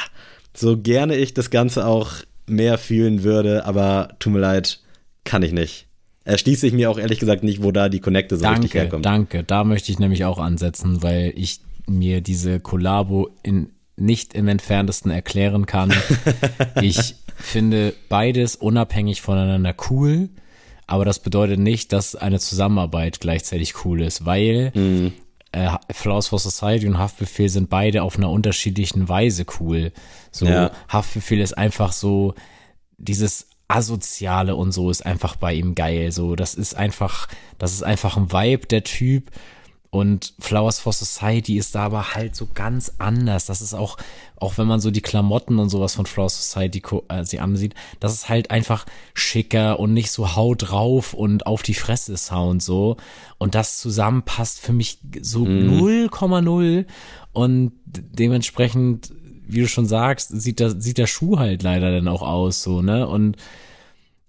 so 0.55 0.77
gerne 0.77 1.15
ich 1.15 1.35
das 1.35 1.51
Ganze 1.51 1.85
auch 1.85 2.13
mehr 2.47 2.79
fühlen 2.79 3.23
würde, 3.23 3.65
aber 3.65 4.09
tut 4.19 4.33
mir 4.33 4.39
leid, 4.39 4.79
kann 5.25 5.43
ich 5.43 5.51
nicht 5.51 5.86
erschließe 6.27 6.67
ich 6.67 6.73
mir 6.73 6.91
auch 6.91 6.97
ehrlich 6.97 7.19
gesagt 7.19 7.43
nicht, 7.43 7.63
wo 7.63 7.71
da 7.71 7.89
die 7.89 7.99
Connecte 7.99 8.35
so 8.35 8.43
danke, 8.43 8.63
richtig 8.63 8.73
herkommt. 8.73 9.05
Danke, 9.05 9.43
da 9.43 9.63
möchte 9.63 9.91
ich 9.91 9.99
nämlich 9.99 10.25
auch 10.25 10.39
ansetzen, 10.39 11.01
weil 11.01 11.33
ich 11.35 11.61
mir 11.87 12.21
diese 12.21 12.59
Kollabo 12.59 13.29
in 13.43 13.71
nicht 13.95 14.35
im 14.35 14.47
entferntesten 14.47 15.09
erklären 15.09 15.65
kann. 15.65 15.91
ich 16.81 17.15
finde 17.35 17.95
beides 18.09 18.55
unabhängig 18.55 19.21
voneinander 19.21 19.73
cool, 19.89 20.29
aber 20.85 21.03
das 21.03 21.19
bedeutet 21.19 21.59
nicht, 21.59 21.93
dass 21.93 22.15
eine 22.15 22.39
Zusammenarbeit 22.39 23.19
gleichzeitig 23.19 23.85
cool 23.85 24.01
ist, 24.01 24.25
weil 24.25 24.71
mhm. 24.75 25.13
äh, 25.51 25.69
Flaws 25.91 26.27
for 26.27 26.37
Society 26.37 26.87
und 26.87 26.99
Haftbefehl 26.99 27.49
sind 27.49 27.69
beide 27.69 28.03
auf 28.03 28.17
einer 28.17 28.29
unterschiedlichen 28.29 29.09
Weise 29.09 29.45
cool. 29.59 29.91
So 30.31 30.45
ja. 30.45 30.71
Haftbefehl 30.89 31.39
ist 31.39 31.57
einfach 31.57 31.91
so 31.91 32.35
dieses 32.97 33.47
Asoziale 33.67 34.55
und 34.55 34.71
so 34.71 34.89
ist 34.89 35.05
einfach 35.05 35.35
bei 35.35 35.53
ihm 35.53 35.75
geil. 35.75 36.11
So, 36.11 36.35
das 36.35 36.55
ist 36.55 36.75
einfach, 36.75 37.27
das 37.57 37.73
ist 37.73 37.83
einfach 37.83 38.17
ein 38.17 38.31
Vibe, 38.31 38.67
der 38.67 38.83
Typ. 38.83 39.31
Und 39.89 40.33
Flowers 40.39 40.79
for 40.79 40.91
Society 40.91 41.57
ist 41.57 41.73
da 41.73 41.85
aber 41.85 42.13
halt 42.13 42.35
so 42.35 42.47
ganz 42.53 42.93
anders. 42.97 43.45
Das 43.45 43.61
ist 43.61 43.73
auch, 43.73 43.97
auch 44.35 44.57
wenn 44.57 44.67
man 44.67 44.81
so 44.81 44.91
die 44.91 45.01
Klamotten 45.01 45.59
und 45.59 45.69
sowas 45.69 45.95
von 45.95 46.05
Flowers 46.05 46.51
Society 46.51 46.83
äh, 47.07 47.23
sie 47.23 47.39
ansieht, 47.39 47.73
das 47.99 48.13
ist 48.13 48.29
halt 48.29 48.51
einfach 48.51 48.85
schicker 49.13 49.79
und 49.79 49.93
nicht 49.93 50.11
so 50.11 50.35
hau 50.35 50.55
drauf 50.55 51.13
und 51.13 51.47
auf 51.47 51.63
die 51.63 51.73
Fresse 51.73 52.17
Sound 52.17 52.61
so. 52.61 52.97
Und 53.37 53.55
das 53.55 53.77
zusammen 53.77 54.23
passt 54.23 54.59
für 54.59 54.73
mich 54.73 54.99
so 55.21 55.45
0,0 55.45 56.41
mhm. 56.41 56.85
und 57.31 57.71
dementsprechend 57.85 59.13
wie 59.47 59.61
du 59.61 59.67
schon 59.67 59.85
sagst, 59.85 60.29
sieht, 60.39 60.59
der, 60.59 60.79
sieht 60.79 60.97
der 60.97 61.07
Schuh 61.07 61.39
halt 61.39 61.63
leider 61.63 61.91
dann 61.91 62.07
auch 62.07 62.21
aus, 62.21 62.63
so, 62.63 62.81
ne? 62.81 63.07
Und 63.07 63.37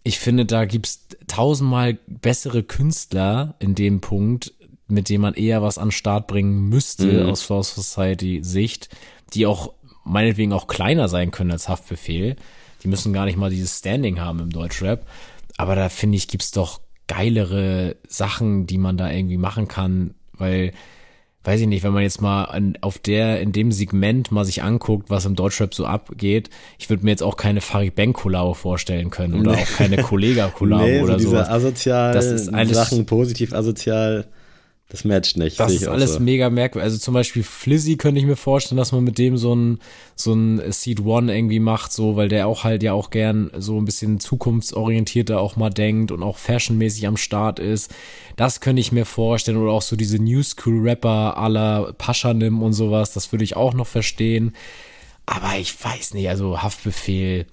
ich 0.02 0.18
finde, 0.18 0.46
da 0.46 0.64
gibt's 0.64 1.06
tausendmal 1.26 1.98
bessere 2.06 2.62
Künstler 2.62 3.56
in 3.58 3.74
dem 3.74 4.00
Punkt, 4.00 4.54
mit 4.86 5.08
dem 5.08 5.20
man 5.20 5.34
eher 5.34 5.62
was 5.62 5.76
an 5.76 5.90
Start 5.90 6.26
bringen 6.26 6.68
müsste 6.68 7.24
mhm. 7.24 7.30
aus 7.30 7.42
Flow 7.42 7.62
Society 7.62 8.40
Sicht, 8.42 8.88
die 9.34 9.44
auch 9.44 9.74
meinetwegen 10.04 10.52
auch 10.52 10.66
kleiner 10.66 11.08
sein 11.08 11.30
können 11.30 11.50
als 11.50 11.68
Haftbefehl. 11.68 12.36
Die 12.82 12.88
müssen 12.88 13.12
gar 13.12 13.26
nicht 13.26 13.36
mal 13.36 13.50
dieses 13.50 13.78
Standing 13.78 14.20
haben 14.20 14.40
im 14.40 14.50
Deutschrap. 14.50 15.06
Aber 15.58 15.74
da 15.74 15.88
finde 15.88 16.16
ich, 16.16 16.28
gibt's 16.28 16.52
doch 16.52 16.80
geilere 17.06 17.96
Sachen, 18.06 18.66
die 18.66 18.78
man 18.78 18.96
da 18.96 19.10
irgendwie 19.10 19.36
machen 19.36 19.68
kann, 19.68 20.14
weil 20.32 20.72
weiß 21.48 21.62
ich 21.62 21.66
nicht, 21.66 21.82
wenn 21.82 21.94
man 21.94 22.02
jetzt 22.02 22.20
mal 22.20 22.44
an, 22.44 22.76
auf 22.82 22.98
der, 22.98 23.40
in 23.40 23.52
dem 23.52 23.72
Segment 23.72 24.30
mal 24.30 24.44
sich 24.44 24.62
anguckt, 24.62 25.08
was 25.08 25.24
im 25.24 25.34
Deutschrap 25.34 25.72
so 25.74 25.86
abgeht, 25.86 26.50
ich 26.78 26.90
würde 26.90 27.04
mir 27.04 27.10
jetzt 27.10 27.22
auch 27.22 27.38
keine 27.38 27.62
Farid 27.62 27.94
Bang 27.94 28.12
Kollabo 28.12 28.52
vorstellen 28.52 29.08
können 29.08 29.40
oder 29.40 29.52
nee. 29.52 29.62
auch 29.62 29.76
keine 29.78 29.96
Kollega 29.96 30.48
Kollabo 30.54 30.84
nee, 30.84 31.00
oder 31.00 31.18
so. 31.18 31.30
Diese 31.30 31.50
asozial 31.50 32.12
das 32.12 32.26
ist 32.26 32.50
Sachen 32.74 33.06
positiv 33.06 33.54
asozial 33.54 34.26
das 34.90 35.04
matcht 35.04 35.36
nicht. 35.36 35.60
Das 35.60 35.72
ist 35.72 35.86
alles 35.86 36.14
so. 36.14 36.20
mega 36.20 36.48
merkwürdig. 36.48 36.84
Also 36.84 36.96
zum 36.96 37.12
Beispiel 37.12 37.42
Flizzy 37.42 37.96
könnte 37.96 38.20
ich 38.20 38.26
mir 38.26 38.36
vorstellen, 38.36 38.78
dass 38.78 38.92
man 38.92 39.04
mit 39.04 39.18
dem 39.18 39.36
so 39.36 39.54
ein, 39.54 39.80
so 40.16 40.32
ein 40.32 40.72
Seed 40.72 41.04
One 41.04 41.34
irgendwie 41.34 41.58
macht, 41.58 41.92
so, 41.92 42.16
weil 42.16 42.30
der 42.30 42.48
auch 42.48 42.64
halt 42.64 42.82
ja 42.82 42.94
auch 42.94 43.10
gern 43.10 43.50
so 43.58 43.78
ein 43.78 43.84
bisschen 43.84 44.18
zukunftsorientierter 44.18 45.40
auch 45.40 45.56
mal 45.56 45.68
denkt 45.68 46.10
und 46.10 46.22
auch 46.22 46.38
fashionmäßig 46.38 47.06
am 47.06 47.18
Start 47.18 47.58
ist. 47.58 47.94
Das 48.36 48.62
könnte 48.62 48.80
ich 48.80 48.90
mir 48.90 49.04
vorstellen. 49.04 49.58
Oder 49.58 49.72
auch 49.72 49.82
so 49.82 49.94
diese 49.94 50.18
New 50.18 50.42
School 50.42 50.80
Rapper 50.80 51.36
aller 51.36 51.92
Paschanim 51.92 52.62
und 52.62 52.72
sowas. 52.72 53.12
Das 53.12 53.30
würde 53.30 53.44
ich 53.44 53.56
auch 53.56 53.74
noch 53.74 53.86
verstehen. 53.86 54.54
Aber 55.26 55.58
ich 55.58 55.74
weiß 55.84 56.14
nicht, 56.14 56.30
also 56.30 56.62
Haftbefehl 56.62 57.44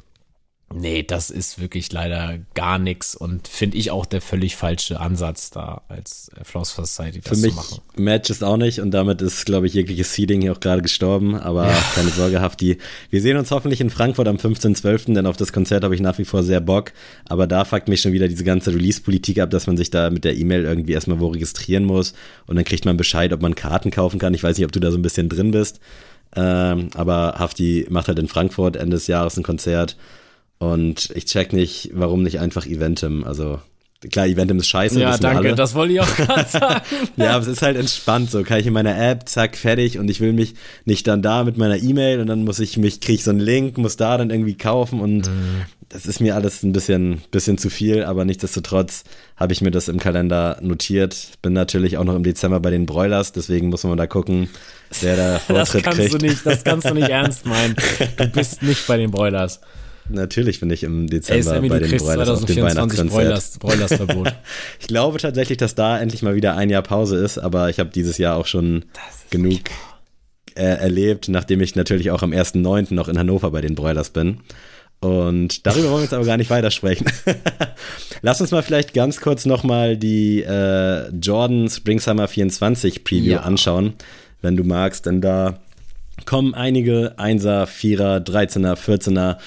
Nee, 0.73 1.03
das 1.03 1.29
ist 1.29 1.61
wirklich 1.61 1.91
leider 1.91 2.39
gar 2.55 2.79
nichts 2.79 3.15
und 3.15 3.47
finde 3.47 3.77
ich 3.77 3.91
auch 3.91 4.05
der 4.05 4.19
völlig 4.19 4.55
falsche 4.55 4.99
Ansatz 4.99 5.51
da 5.51 5.83
als 5.89 6.31
äh, 6.35 6.43
Flows 6.43 6.71
for 6.71 6.85
Society 6.85 7.21
das 7.21 7.39
Für 7.39 7.45
mich 7.45 7.53
zu 7.53 7.55
machen. 7.55 7.81
Match 7.95 8.31
ist 8.31 8.43
auch 8.43 8.57
nicht 8.57 8.79
und 8.79 8.89
damit 8.89 9.21
ist, 9.21 9.45
glaube 9.45 9.67
ich, 9.67 9.73
jegliches 9.75 10.13
Seeding 10.13 10.41
hier 10.41 10.53
auch 10.53 10.59
gerade 10.59 10.81
gestorben, 10.81 11.35
aber 11.35 11.67
ja. 11.67 11.83
keine 11.95 12.09
Sorge, 12.09 12.41
Hafti. 12.41 12.79
Wir 13.11 13.21
sehen 13.21 13.37
uns 13.37 13.51
hoffentlich 13.51 13.79
in 13.79 13.91
Frankfurt 13.91 14.27
am 14.27 14.37
15.12., 14.37 15.13
denn 15.13 15.27
auf 15.27 15.37
das 15.37 15.53
Konzert 15.53 15.83
habe 15.83 15.93
ich 15.93 16.01
nach 16.01 16.17
wie 16.17 16.25
vor 16.25 16.41
sehr 16.41 16.61
Bock, 16.61 16.93
aber 17.29 17.45
da 17.45 17.63
fuckt 17.63 17.87
mich 17.87 18.01
schon 18.01 18.11
wieder 18.13 18.27
diese 18.27 18.43
ganze 18.43 18.73
Release-Politik 18.73 19.39
ab, 19.39 19.51
dass 19.51 19.67
man 19.67 19.77
sich 19.77 19.91
da 19.91 20.09
mit 20.09 20.25
der 20.25 20.35
E-Mail 20.35 20.65
irgendwie 20.65 20.93
erstmal 20.93 21.19
wo 21.19 21.27
registrieren 21.27 21.85
muss 21.85 22.13
und 22.47 22.55
dann 22.55 22.65
kriegt 22.65 22.85
man 22.85 22.97
Bescheid, 22.97 23.31
ob 23.33 23.41
man 23.41 23.53
Karten 23.53 23.91
kaufen 23.91 24.19
kann. 24.19 24.33
Ich 24.33 24.43
weiß 24.43 24.57
nicht, 24.57 24.65
ob 24.65 24.71
du 24.71 24.79
da 24.79 24.91
so 24.91 24.97
ein 24.97 25.03
bisschen 25.03 25.29
drin 25.29 25.51
bist, 25.51 25.79
ähm, 26.35 26.89
aber 26.95 27.35
Hafti 27.37 27.85
macht 27.89 28.07
halt 28.07 28.17
in 28.17 28.27
Frankfurt 28.27 28.75
Ende 28.75 28.97
des 28.97 29.05
Jahres 29.05 29.37
ein 29.37 29.43
Konzert 29.43 29.95
und 30.57 31.09
ich 31.13 31.25
check 31.25 31.53
nicht, 31.53 31.91
warum 31.93 32.23
nicht 32.23 32.39
einfach 32.39 32.65
Eventim. 32.65 33.23
Also 33.23 33.59
klar, 34.09 34.27
Eventim 34.27 34.59
ist 34.59 34.67
scheiße. 34.67 34.99
Ja, 34.99 35.17
danke, 35.17 35.55
das 35.55 35.73
wollte 35.75 35.93
ich 35.93 36.01
auch 36.01 36.15
gerade 36.15 36.45
sagen. 36.49 36.81
ja, 37.17 37.31
aber 37.31 37.41
es 37.41 37.47
ist 37.47 37.61
halt 37.61 37.77
entspannt. 37.77 38.31
So 38.31 38.43
kann 38.43 38.59
ich 38.59 38.67
in 38.67 38.73
meiner 38.73 38.97
App, 38.97 39.27
zack, 39.27 39.57
fertig 39.57 39.99
und 39.99 40.09
ich 40.09 40.21
will 40.21 40.33
mich 40.33 40.55
nicht 40.85 41.07
dann 41.07 41.21
da 41.21 41.43
mit 41.43 41.57
meiner 41.57 41.77
E-Mail 41.77 42.19
und 42.19 42.27
dann 42.27 42.43
muss 42.43 42.59
ich 42.59 42.77
mich, 42.77 43.01
kriege 43.01 43.15
ich 43.15 43.23
so 43.23 43.31
einen 43.31 43.39
Link, 43.39 43.77
muss 43.77 43.97
da 43.97 44.17
dann 44.17 44.29
irgendwie 44.29 44.55
kaufen 44.55 45.01
und 45.01 45.27
mhm. 45.27 45.61
das 45.89 46.05
ist 46.05 46.19
mir 46.19 46.35
alles 46.35 46.63
ein 46.63 46.71
bisschen, 46.71 47.21
bisschen 47.31 47.57
zu 47.57 47.69
viel, 47.69 48.03
aber 48.03 48.25
nichtsdestotrotz 48.25 49.03
habe 49.35 49.53
ich 49.53 49.61
mir 49.61 49.71
das 49.71 49.87
im 49.87 49.99
Kalender 49.99 50.57
notiert. 50.61 51.29
Bin 51.41 51.53
natürlich 51.53 51.97
auch 51.97 52.05
noch 52.05 52.15
im 52.15 52.23
Dezember 52.23 52.59
bei 52.59 52.69
den 52.69 52.85
Broilers, 52.85 53.33
deswegen 53.33 53.69
muss 53.69 53.83
man 53.83 53.97
da 53.97 54.07
gucken, 54.07 54.49
wer 55.01 55.15
da 55.15 55.39
Vortritt 55.47 55.57
das 55.57 55.83
kannst 55.83 55.99
kriegt. 55.99 56.13
Du 56.13 56.25
nicht, 56.25 56.45
das 56.45 56.63
kannst 56.63 56.89
du 56.89 56.93
nicht 56.93 57.09
ernst 57.09 57.45
meinen. 57.45 57.75
Du 58.17 58.27
bist 58.27 58.61
nicht 58.63 58.87
bei 58.87 58.97
den 58.97 59.11
Broilers. 59.11 59.59
Natürlich 60.09 60.59
bin 60.59 60.69
ich 60.69 60.83
im 60.83 61.07
Dezember 61.07 61.55
Ey, 61.55 61.69
bei 61.69 61.79
den 61.79 61.97
Broilers 61.97 62.29
auf 62.29 62.45
dem 62.45 62.61
Weihnachtskonzert. 62.63 63.59
Broilers, 63.59 63.91
ich 64.79 64.87
glaube 64.87 65.17
tatsächlich, 65.17 65.57
dass 65.57 65.75
da 65.75 65.99
endlich 65.99 66.21
mal 66.21 66.35
wieder 66.35 66.55
ein 66.55 66.69
Jahr 66.69 66.83
Pause 66.83 67.17
ist, 67.17 67.37
aber 67.37 67.69
ich 67.69 67.79
habe 67.79 67.89
dieses 67.89 68.17
Jahr 68.17 68.37
auch 68.37 68.45
schon 68.45 68.85
genug 69.31 69.61
äh, 70.55 70.63
erlebt, 70.63 71.27
nachdem 71.27 71.61
ich 71.61 71.75
natürlich 71.75 72.11
auch 72.11 72.21
am 72.21 72.31
1.9. 72.31 72.93
noch 72.93 73.07
in 73.07 73.17
Hannover 73.17 73.51
bei 73.51 73.61
den 73.61 73.75
Broilers 73.75 74.11
bin. 74.11 74.41
Und 75.01 75.67
darüber 75.67 75.89
wollen 75.89 75.97
wir 75.97 76.03
jetzt 76.03 76.13
aber 76.13 76.25
gar 76.25 76.37
nicht 76.37 76.49
weitersprechen. 76.49 77.07
Lass 78.21 78.41
uns 78.41 78.51
mal 78.51 78.63
vielleicht 78.63 78.93
ganz 78.93 79.21
kurz 79.21 79.45
nochmal 79.45 79.97
die 79.97 80.41
äh, 80.41 81.09
Jordan 81.09 81.69
Spring 81.69 81.99
Summer 81.99 82.27
24 82.27 83.03
Preview 83.03 83.33
ja. 83.33 83.41
anschauen, 83.41 83.93
wenn 84.41 84.55
du 84.55 84.63
magst, 84.63 85.05
denn 85.05 85.21
da 85.21 85.59
kommen 86.25 86.55
einige 86.55 87.13
Einser, 87.17 87.67
Vierer, 87.67 88.17
13er, 88.17 88.75
14er 88.75 89.37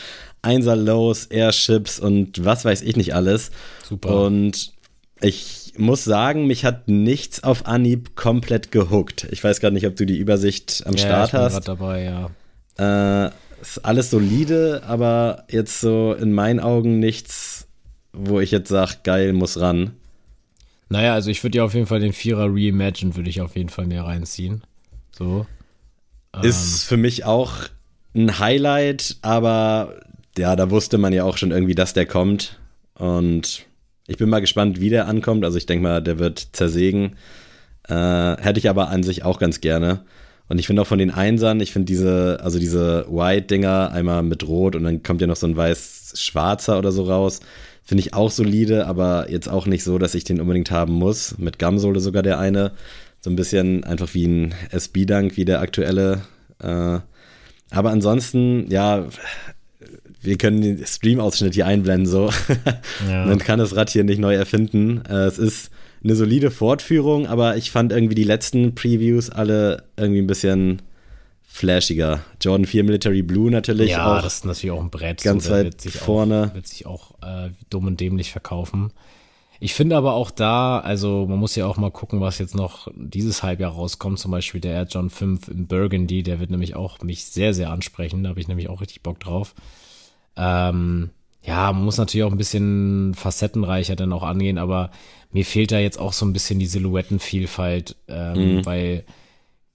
Einser 0.42 0.76
Lows, 0.76 1.26
Airships 1.26 1.98
und 1.98 2.44
was 2.44 2.64
weiß 2.64 2.82
ich 2.82 2.96
nicht 2.96 3.14
alles. 3.14 3.50
Super. 3.82 4.24
Und 4.24 4.72
ich 5.20 5.74
muss 5.76 6.04
sagen, 6.04 6.46
mich 6.46 6.64
hat 6.64 6.88
nichts 6.88 7.42
auf 7.42 7.66
Anhieb 7.66 8.14
komplett 8.16 8.70
gehuckt. 8.70 9.26
Ich 9.30 9.42
weiß 9.42 9.60
gerade 9.60 9.74
nicht, 9.74 9.86
ob 9.86 9.96
du 9.96 10.06
die 10.06 10.16
Übersicht 10.16 10.82
am 10.86 10.94
ja, 10.94 10.98
Start 10.98 11.26
ich 11.28 11.32
bin 11.32 11.40
hast. 11.40 11.68
dabei, 11.68 12.30
ja. 12.78 13.26
Äh, 13.26 13.32
ist 13.60 13.84
alles 13.84 14.10
solide, 14.10 14.82
aber 14.86 15.44
jetzt 15.50 15.80
so 15.80 16.14
in 16.14 16.32
meinen 16.32 16.60
Augen 16.60 16.98
nichts, 16.98 17.66
wo 18.12 18.40
ich 18.40 18.50
jetzt 18.50 18.68
sage, 18.68 18.96
geil, 19.02 19.32
muss 19.32 19.60
ran. 19.60 19.92
Naja, 20.88 21.14
also 21.14 21.30
ich 21.30 21.42
würde 21.42 21.58
ja 21.58 21.64
auf 21.64 21.74
jeden 21.74 21.86
Fall 21.86 22.00
den 22.00 22.12
Vierer 22.12 22.46
Reimagine 22.46 23.16
würde 23.16 23.28
ich 23.28 23.40
auf 23.40 23.56
jeden 23.56 23.68
Fall 23.68 23.86
mehr 23.86 24.04
reinziehen. 24.04 24.62
So. 25.10 25.46
Ist 26.42 26.84
ähm. 26.84 26.88
für 26.88 26.96
mich 26.96 27.24
auch 27.24 27.52
ein 28.14 28.38
Highlight, 28.38 29.16
aber 29.22 30.00
ja, 30.38 30.56
da 30.56 30.70
wusste 30.70 30.98
man 30.98 31.12
ja 31.12 31.24
auch 31.24 31.36
schon 31.36 31.50
irgendwie, 31.50 31.74
dass 31.74 31.92
der 31.92 32.06
kommt. 32.06 32.58
Und 32.94 33.66
ich 34.06 34.16
bin 34.16 34.28
mal 34.28 34.40
gespannt, 34.40 34.80
wie 34.80 34.90
der 34.90 35.06
ankommt. 35.06 35.44
Also 35.44 35.58
ich 35.58 35.66
denke 35.66 35.82
mal, 35.82 36.02
der 36.02 36.18
wird 36.18 36.48
zersägen. 36.52 37.16
Äh, 37.88 37.94
hätte 37.94 38.58
ich 38.58 38.68
aber 38.68 38.88
an 38.88 39.02
sich 39.02 39.24
auch 39.24 39.38
ganz 39.38 39.60
gerne. 39.60 40.00
Und 40.48 40.58
ich 40.58 40.66
finde 40.66 40.82
auch 40.82 40.86
von 40.86 40.98
den 40.98 41.10
Einsern, 41.10 41.60
ich 41.60 41.72
finde 41.72 41.86
diese, 41.86 42.40
also 42.42 42.58
diese 42.58 43.06
White-Dinger, 43.10 43.90
einmal 43.92 44.22
mit 44.22 44.46
Rot 44.48 44.76
und 44.76 44.84
dann 44.84 45.02
kommt 45.02 45.20
ja 45.20 45.26
noch 45.26 45.36
so 45.36 45.46
ein 45.46 45.56
weiß-schwarzer 45.56 46.78
oder 46.78 46.90
so 46.90 47.02
raus, 47.02 47.40
finde 47.84 48.00
ich 48.00 48.14
auch 48.14 48.30
solide, 48.30 48.86
aber 48.86 49.30
jetzt 49.30 49.48
auch 49.48 49.66
nicht 49.66 49.84
so, 49.84 49.98
dass 49.98 50.14
ich 50.14 50.24
den 50.24 50.40
unbedingt 50.40 50.70
haben 50.70 50.94
muss. 50.94 51.36
Mit 51.38 51.58
Gamsole 51.58 52.00
sogar 52.00 52.22
der 52.22 52.38
eine. 52.38 52.72
So 53.20 53.30
ein 53.30 53.36
bisschen 53.36 53.84
einfach 53.84 54.14
wie 54.14 54.26
ein 54.26 54.54
SB-Dank, 54.70 55.36
wie 55.36 55.44
der 55.44 55.60
aktuelle. 55.60 56.22
Äh, 56.62 57.00
aber 57.70 57.90
ansonsten, 57.90 58.70
ja, 58.70 59.06
wir 60.20 60.36
können 60.36 60.60
den 60.60 60.84
Stream-Ausschnitt 60.84 61.54
hier 61.54 61.66
einblenden, 61.66 62.06
so. 62.06 62.30
Ja. 63.08 63.26
Man 63.26 63.38
kann 63.38 63.58
das 63.58 63.76
Rad 63.76 63.90
hier 63.90 64.04
nicht 64.04 64.18
neu 64.18 64.34
erfinden. 64.34 65.02
Äh, 65.08 65.26
es 65.26 65.38
ist 65.38 65.70
eine 66.02 66.16
solide 66.16 66.50
Fortführung, 66.50 67.26
aber 67.26 67.56
ich 67.56 67.70
fand 67.70 67.92
irgendwie 67.92 68.14
die 68.14 68.24
letzten 68.24 68.74
Previews 68.74 69.30
alle 69.30 69.84
irgendwie 69.96 70.20
ein 70.20 70.26
bisschen 70.26 70.82
flashiger. 71.46 72.20
Jordan 72.40 72.66
4 72.66 72.84
Military 72.84 73.22
Blue 73.22 73.50
natürlich 73.50 73.90
ja, 73.90 74.18
auch. 74.18 74.22
Das 74.22 74.36
ist 74.36 74.44
natürlich 74.44 74.70
auch 74.70 74.82
ein 74.82 74.90
Brett. 74.90 75.22
Ganz 75.22 75.46
so, 75.46 75.52
weit 75.52 75.82
vorne. 75.82 76.48
Auch, 76.50 76.54
wird 76.54 76.66
sich 76.66 76.86
auch 76.86 77.12
äh, 77.22 77.50
dumm 77.70 77.86
und 77.86 78.00
dämlich 78.00 78.30
verkaufen. 78.30 78.92
Ich 79.60 79.74
finde 79.74 79.96
aber 79.96 80.12
auch 80.14 80.30
da, 80.30 80.78
also 80.78 81.26
man 81.28 81.38
muss 81.38 81.56
ja 81.56 81.66
auch 81.66 81.76
mal 81.76 81.90
gucken, 81.90 82.20
was 82.20 82.38
jetzt 82.38 82.54
noch 82.54 82.86
dieses 82.94 83.42
Halbjahr 83.42 83.72
rauskommt. 83.72 84.20
Zum 84.20 84.30
Beispiel 84.30 84.60
der 84.60 84.74
Air 84.74 84.86
John 84.88 85.10
5 85.10 85.48
in 85.48 85.66
Burgundy, 85.66 86.22
der 86.22 86.38
wird 86.38 86.50
nämlich 86.50 86.76
auch 86.76 87.00
mich 87.02 87.24
sehr, 87.24 87.52
sehr 87.54 87.70
ansprechen. 87.70 88.22
Da 88.22 88.30
habe 88.30 88.40
ich 88.40 88.46
nämlich 88.46 88.68
auch 88.68 88.80
richtig 88.80 89.02
Bock 89.02 89.18
drauf. 89.18 89.54
Ähm, 90.38 91.10
ja, 91.42 91.72
man 91.72 91.84
muss 91.84 91.98
natürlich 91.98 92.24
auch 92.24 92.32
ein 92.32 92.38
bisschen 92.38 93.14
facettenreicher 93.14 93.96
dann 93.96 94.12
auch 94.12 94.22
angehen, 94.22 94.58
aber 94.58 94.90
mir 95.32 95.44
fehlt 95.44 95.72
da 95.72 95.78
jetzt 95.78 95.98
auch 95.98 96.12
so 96.12 96.24
ein 96.24 96.32
bisschen 96.32 96.58
die 96.58 96.66
Silhouettenvielfalt, 96.66 97.96
ähm, 98.08 98.56
mhm. 98.56 98.66
weil 98.66 99.04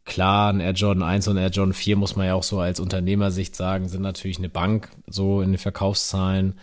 klar, 0.05 0.51
ein 0.51 0.59
Air 0.59 0.74
Jordan 0.74 1.03
1 1.03 1.28
und 1.28 1.38
Air 1.38 1.49
Jordan 1.49 1.74
4 1.74 1.95
muss 1.95 2.16
man 2.16 2.28
ja 2.28 2.36
auch 2.36 2.43
so 2.43 2.59
als 2.59 2.80
Unternehmersicht 2.80 3.55
sagen, 3.55 3.88
sind 3.88 4.01
natürlich 4.01 4.38
eine 4.38 4.49
Bank 4.49 4.89
so 5.07 5.41
in 5.41 5.51
den 5.51 5.57
Verkaufszahlen. 5.57 6.59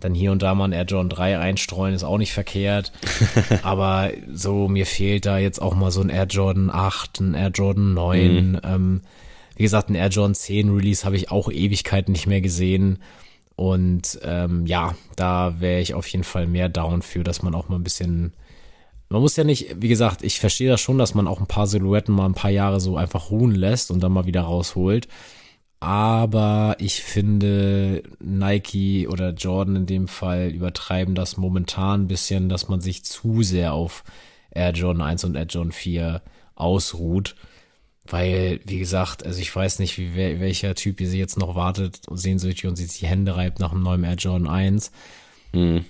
Dann 0.00 0.14
hier 0.14 0.32
und 0.32 0.42
da 0.42 0.54
mal 0.56 0.64
ein 0.64 0.72
Air 0.72 0.84
Jordan 0.84 1.10
3 1.10 1.38
einstreuen, 1.38 1.94
ist 1.94 2.02
auch 2.02 2.18
nicht 2.18 2.32
verkehrt. 2.32 2.90
Aber 3.62 4.10
so, 4.32 4.66
mir 4.66 4.84
fehlt 4.84 5.26
da 5.26 5.38
jetzt 5.38 5.62
auch 5.62 5.76
mal 5.76 5.92
so 5.92 6.00
ein 6.00 6.08
Air 6.08 6.26
Jordan 6.26 6.70
8, 6.70 7.20
ein 7.20 7.34
Air 7.34 7.50
Jordan 7.50 7.94
9. 7.94 8.50
Mhm. 8.50 8.60
Ähm, 8.64 9.00
wie 9.54 9.62
gesagt, 9.62 9.90
ein 9.90 9.94
Air 9.94 10.08
Jordan 10.08 10.34
10 10.34 10.70
Release 10.70 11.04
habe 11.04 11.14
ich 11.16 11.30
auch 11.30 11.52
Ewigkeiten 11.52 12.10
nicht 12.10 12.26
mehr 12.26 12.40
gesehen. 12.40 12.98
Und 13.56 14.18
ähm, 14.22 14.66
ja, 14.66 14.94
da 15.16 15.60
wäre 15.60 15.80
ich 15.80 15.94
auf 15.94 16.06
jeden 16.08 16.24
Fall 16.24 16.46
mehr 16.46 16.68
down 16.68 17.02
für, 17.02 17.22
dass 17.24 17.42
man 17.42 17.54
auch 17.54 17.68
mal 17.68 17.76
ein 17.76 17.84
bisschen. 17.84 18.32
Man 19.08 19.20
muss 19.20 19.36
ja 19.36 19.44
nicht, 19.44 19.76
wie 19.78 19.88
gesagt, 19.88 20.22
ich 20.22 20.40
verstehe 20.40 20.70
das 20.70 20.80
schon, 20.80 20.96
dass 20.96 21.14
man 21.14 21.28
auch 21.28 21.38
ein 21.38 21.46
paar 21.46 21.66
Silhouetten 21.66 22.14
mal 22.14 22.24
ein 22.26 22.34
paar 22.34 22.50
Jahre 22.50 22.80
so 22.80 22.96
einfach 22.96 23.30
ruhen 23.30 23.54
lässt 23.54 23.90
und 23.90 24.00
dann 24.02 24.12
mal 24.12 24.24
wieder 24.26 24.42
rausholt. 24.42 25.06
Aber 25.80 26.76
ich 26.78 27.02
finde, 27.02 28.04
Nike 28.20 29.08
oder 29.08 29.30
Jordan 29.30 29.76
in 29.76 29.86
dem 29.86 30.08
Fall 30.08 30.50
übertreiben 30.50 31.16
das 31.16 31.36
momentan 31.36 32.02
ein 32.02 32.06
bisschen, 32.06 32.48
dass 32.48 32.68
man 32.68 32.80
sich 32.80 33.04
zu 33.04 33.42
sehr 33.42 33.74
auf 33.74 34.04
Air 34.52 34.70
Jordan 34.70 35.02
1 35.02 35.24
und 35.24 35.34
Air 35.34 35.46
Jordan 35.46 35.72
4 35.72 36.22
ausruht. 36.54 37.34
Weil, 38.04 38.60
wie 38.64 38.78
gesagt, 38.78 39.24
also 39.24 39.40
ich 39.40 39.54
weiß 39.54 39.78
nicht, 39.78 39.96
wie 39.96 40.16
welcher 40.16 40.74
Typ 40.74 40.98
hier 40.98 41.08
sie 41.08 41.18
jetzt 41.18 41.38
noch 41.38 41.54
wartet 41.54 42.00
und 42.08 42.16
sehnsüchtig 42.16 42.66
und 42.66 42.76
sich 42.76 42.98
die 42.98 43.06
Hände 43.06 43.36
reibt 43.36 43.60
nach 43.60 43.72
einem 43.72 43.84
neuen 43.84 44.04
Air 44.04 44.16
Jordan 44.16 44.48
1. 44.48 44.90
Mhm. 45.52 45.84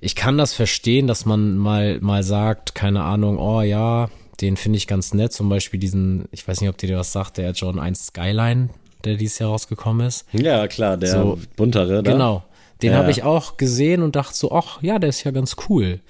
Ich 0.00 0.16
kann 0.16 0.36
das 0.36 0.52
verstehen, 0.52 1.06
dass 1.06 1.24
man 1.24 1.56
mal, 1.56 2.00
mal 2.00 2.22
sagt, 2.22 2.74
keine 2.74 3.04
Ahnung, 3.04 3.38
oh 3.38 3.62
ja, 3.62 4.10
den 4.40 4.56
finde 4.56 4.76
ich 4.78 4.86
ganz 4.86 5.14
nett. 5.14 5.32
Zum 5.32 5.48
Beispiel 5.48 5.78
diesen, 5.78 6.28
ich 6.32 6.46
weiß 6.46 6.60
nicht, 6.60 6.70
ob 6.70 6.76
dir 6.76 6.98
was 6.98 7.12
sagt, 7.12 7.38
der 7.38 7.46
Air 7.46 7.52
Jordan 7.52 7.80
1 7.80 8.06
Skyline, 8.06 8.70
der 9.04 9.16
dieses 9.16 9.38
Jahr 9.38 9.50
rausgekommen 9.50 10.06
ist. 10.06 10.26
Ja, 10.32 10.66
klar, 10.66 10.96
der 10.96 11.10
so, 11.10 11.38
buntere. 11.56 12.02
Da. 12.02 12.12
Genau. 12.12 12.44
Den 12.82 12.92
ja. 12.92 12.98
habe 12.98 13.12
ich 13.12 13.22
auch 13.22 13.56
gesehen 13.56 14.02
und 14.02 14.16
dachte 14.16 14.36
so, 14.36 14.52
ach 14.52 14.82
ja, 14.82 14.98
der 14.98 15.10
ist 15.10 15.24
ja 15.24 15.30
ganz 15.30 15.56
cool. 15.68 16.00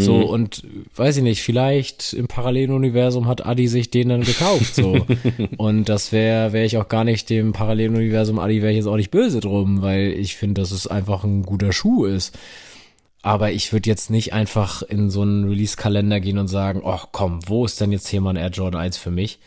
So, 0.00 0.18
mhm. 0.18 0.24
und 0.24 0.62
weiß 0.96 1.18
ich 1.18 1.22
nicht, 1.22 1.42
vielleicht 1.42 2.12
im 2.12 2.28
Paralleluniversum 2.28 3.26
hat 3.26 3.46
Adi 3.46 3.68
sich 3.68 3.90
den 3.90 4.08
dann 4.08 4.22
gekauft. 4.22 4.74
So. 4.74 5.06
und 5.56 5.88
das 5.88 6.12
wäre, 6.12 6.52
wäre 6.52 6.64
ich 6.64 6.78
auch 6.78 6.88
gar 6.88 7.04
nicht 7.04 7.30
dem 7.30 7.52
Paralleluniversum 7.52 8.38
Adi, 8.38 8.62
wäre 8.62 8.72
ich 8.72 8.78
jetzt 8.78 8.86
auch 8.86 8.96
nicht 8.96 9.10
böse 9.10 9.40
drum, 9.40 9.82
weil 9.82 10.12
ich 10.12 10.36
finde, 10.36 10.60
dass 10.60 10.70
es 10.70 10.86
einfach 10.86 11.24
ein 11.24 11.42
guter 11.42 11.72
Schuh 11.72 12.04
ist. 12.04 12.36
Aber 13.22 13.52
ich 13.52 13.72
würde 13.72 13.90
jetzt 13.90 14.10
nicht 14.10 14.32
einfach 14.32 14.82
in 14.82 15.10
so 15.10 15.22
einen 15.22 15.48
Release-Kalender 15.48 16.20
gehen 16.20 16.38
und 16.38 16.48
sagen, 16.48 16.82
ach 16.84 17.08
komm, 17.12 17.40
wo 17.46 17.64
ist 17.66 17.80
denn 17.80 17.92
jetzt 17.92 18.08
hier 18.08 18.20
mal 18.20 18.30
ein 18.30 18.36
Air 18.36 18.50
Jordan 18.50 18.80
1 18.80 18.96
für 18.96 19.10
mich? 19.10 19.38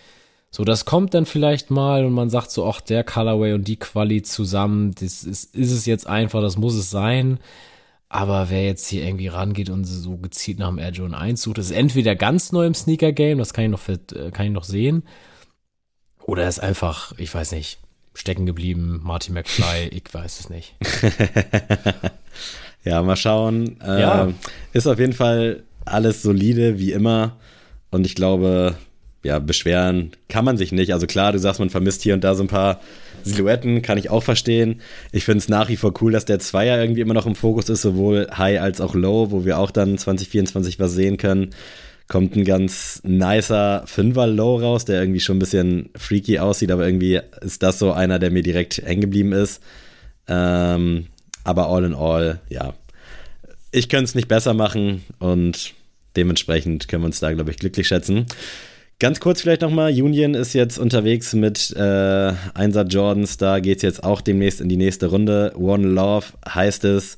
So, 0.51 0.64
das 0.64 0.86
kommt 0.86 1.16
dann 1.16 1.26
vielleicht 1.26 1.72
mal 1.72 2.06
und 2.06 2.14
man 2.14 2.30
sagt 2.30 2.51
so, 2.51 2.68
ach, 2.68 2.80
der 2.80 3.04
Colorway 3.04 3.54
und 3.54 3.68
die 3.68 3.78
Quali 3.78 4.22
zusammen, 4.22 4.93
das 4.93 5.24
ist, 5.24 5.56
ist 5.56 5.72
es 5.72 5.88
jetzt 5.88 6.06
einfach, 6.06 6.41
das 6.41 6.58
muss 6.58 6.76
es 6.76 6.91
sein. 6.91 7.39
Aber 8.14 8.51
wer 8.51 8.64
jetzt 8.64 8.88
hier 8.88 9.03
irgendwie 9.03 9.28
rangeht 9.28 9.72
und 9.72 9.86
so 9.86 10.18
gezielt 10.18 10.59
nach 10.59 10.70
dem 10.70 10.78
Air 10.78 10.91
Jordan 10.91 11.20
1 11.20 11.41
sucht, 11.41 11.57
ist 11.57 11.72
entweder 11.72 12.16
ganz 12.16 12.51
neu 12.51 12.68
im 12.68 12.76
Sneaker-Game, 12.76 13.39
das 13.39 13.53
kann 13.53 13.66
ich 13.66 13.72
noch, 13.72 13.80
für, 13.80 13.93
äh, 14.16 14.30
kann 14.30 14.45
ich 14.45 14.51
noch 14.51 14.66
sehen, 14.66 15.01
oder 16.24 16.47
ist 16.47 16.59
einfach, 16.59 17.18
ich 17.18 17.34
weiß 17.34 17.53
nicht, 17.53 17.80
stecken 18.14 18.45
geblieben, 18.45 19.01
Marty 19.03 19.32
McFly, 19.32 19.88
ich 19.91 20.03
weiß 20.14 20.41
es 20.41 20.49
nicht. 20.51 20.76
ja, 22.84 23.01
mal 23.01 23.16
schauen. 23.16 23.78
Ja. 23.82 24.28
Äh, 24.28 24.34
ist 24.74 24.86
auf 24.86 24.99
jeden 24.99 25.14
Fall 25.14 25.64
alles 25.84 26.22
solide, 26.22 26.78
wie 26.78 26.91
immer. 26.91 27.38
Und 27.89 28.05
ich 28.05 28.14
glaube, 28.14 28.76
ja, 29.24 29.39
beschweren 29.39 30.11
kann 30.28 30.45
man 30.45 30.57
sich 30.57 30.71
nicht. 30.71 30.93
Also 30.93 31.07
klar, 31.07 31.32
du 31.32 31.39
sagst, 31.39 31.59
man 31.59 31.69
vermisst 31.69 32.03
hier 32.03 32.13
und 32.13 32.24
da 32.24 32.36
so 32.36 32.43
ein 32.43 32.47
paar 32.47 32.82
Silhouetten, 33.24 33.82
kann 33.82 33.97
ich 33.97 34.09
auch 34.09 34.24
verstehen. 34.24 34.82
Ich 35.11 35.24
finde 35.24 35.39
es 35.39 35.49
nach 35.49 35.69
wie 35.69 35.78
vor 35.78 35.93
cool, 36.01 36.11
dass 36.11 36.26
der 36.26 36.39
Zweier 36.39 36.80
irgendwie 36.82 37.01
immer 37.01 37.13
noch 37.13 37.26
im 37.26 37.36
Fokus 37.36 37.69
ist, 37.69 37.82
sowohl 37.82 38.28
High 38.38 38.59
als 38.59 38.82
auch 38.82 38.93
Low, 38.93 39.32
wo 39.32 39.45
wir 39.45 39.57
auch 39.57 39.71
dann 39.71 39.97
2024 39.97 40.78
was 40.80 40.91
sehen 40.91 41.17
können. 41.17 41.51
Kommt 42.09 42.36
ein 42.36 42.43
ganz 42.43 43.01
nicer 43.05 43.84
Fünfer 43.86 44.28
Low 44.28 44.57
raus, 44.57 44.84
der 44.84 45.01
irgendwie 45.01 45.21
schon 45.21 45.38
ein 45.38 45.39
bisschen 45.39 45.89
freaky 45.95 46.39
aussieht, 46.39 46.71
aber 46.71 46.86
irgendwie 46.86 47.21
ist 47.41 47.63
das 47.63 47.80
so 47.80 47.93
einer, 47.93 48.19
der 48.19 48.30
mir 48.30 48.43
direkt 48.43 48.80
hängen 48.80 49.01
geblieben 49.01 49.32
ist. 49.32 49.63
Ähm, 50.28 51.07
aber 51.45 51.69
all 51.69 51.86
in 51.86 51.95
all, 51.95 52.41
ja. 52.49 52.74
Ich 53.71 53.88
könnte 53.88 54.05
es 54.05 54.15
nicht 54.15 54.28
besser 54.28 54.53
machen 54.53 55.03
und 55.19 55.74
dementsprechend 56.17 56.89
können 56.89 57.03
wir 57.03 57.07
uns 57.07 57.21
da, 57.21 57.32
glaube 57.32 57.51
ich, 57.51 57.57
glücklich 57.57 57.88
schätzen. 57.88 58.26
Ganz 59.00 59.20
kurz 59.20 59.41
vielleicht 59.41 59.62
nochmal, 59.62 59.91
Union 59.91 60.34
ist 60.34 60.54
jetzt 60.54 60.78
unterwegs 60.78 61.34
mit 61.34 61.72
äh, 61.76 62.34
Einser 62.54 62.86
Jordans, 62.86 63.38
da 63.38 63.60
geht 63.60 63.78
es 63.78 63.84
jetzt 63.84 64.04
auch 64.04 64.22
demnächst 64.22 64.62
in 64.62 64.70
die 64.70 64.78
nächste 64.78 65.08
Runde. 65.08 65.54
One 65.58 65.88
Love 65.88 66.28
heißt 66.48 66.86
es. 66.86 67.18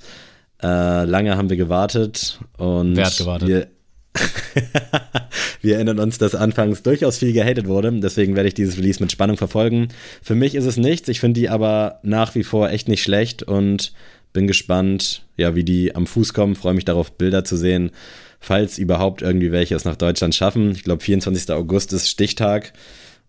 Äh, 0.64 1.04
lange 1.04 1.38
haben 1.38 1.50
wir 1.50 1.58
gewartet 1.58 2.40
und 2.58 2.96
Wer 2.96 3.06
hat 3.06 3.18
gewartet? 3.18 3.48
Wir, 3.48 3.68
wir 5.62 5.76
erinnern 5.76 6.00
uns, 6.00 6.18
dass 6.18 6.34
anfangs 6.34 6.82
durchaus 6.82 7.18
viel 7.18 7.34
gehatet 7.34 7.68
wurde, 7.68 7.92
deswegen 8.00 8.36
werde 8.36 8.48
ich 8.48 8.54
dieses 8.54 8.78
Release 8.78 9.04
mit 9.04 9.12
Spannung 9.12 9.38
verfolgen. 9.38 9.90
Für 10.22 10.36
mich 10.36 10.56
ist 10.56 10.66
es 10.66 10.78
nichts, 10.78 11.10
ich 11.10 11.20
finde 11.20 11.40
die 11.40 11.50
aber 11.50 12.00
nach 12.04 12.34
wie 12.36 12.44
vor 12.44 12.70
echt 12.70 12.88
nicht 12.88 13.04
schlecht 13.04 13.44
und 13.44 13.92
bin 14.32 14.48
gespannt, 14.48 15.24
ja, 15.38 15.56
wie 15.56 15.64
die 15.64 15.94
am 15.94 16.08
Fuß 16.08 16.34
kommen, 16.34 16.56
freue 16.56 16.74
mich 16.74 16.86
darauf, 16.86 17.12
Bilder 17.12 17.44
zu 17.44 17.58
sehen 17.58 17.92
falls 18.40 18.78
überhaupt 18.78 19.22
irgendwie 19.22 19.52
welche 19.52 19.76
es 19.76 19.86
nach 19.86 19.96
Deutschland 19.96 20.36
schaffen. 20.36 20.72
Ich 20.72 20.84
glaube, 20.84 21.04
24. 21.04 21.52
August 21.52 21.94
ist 21.94 22.10
Stichtag 22.10 22.74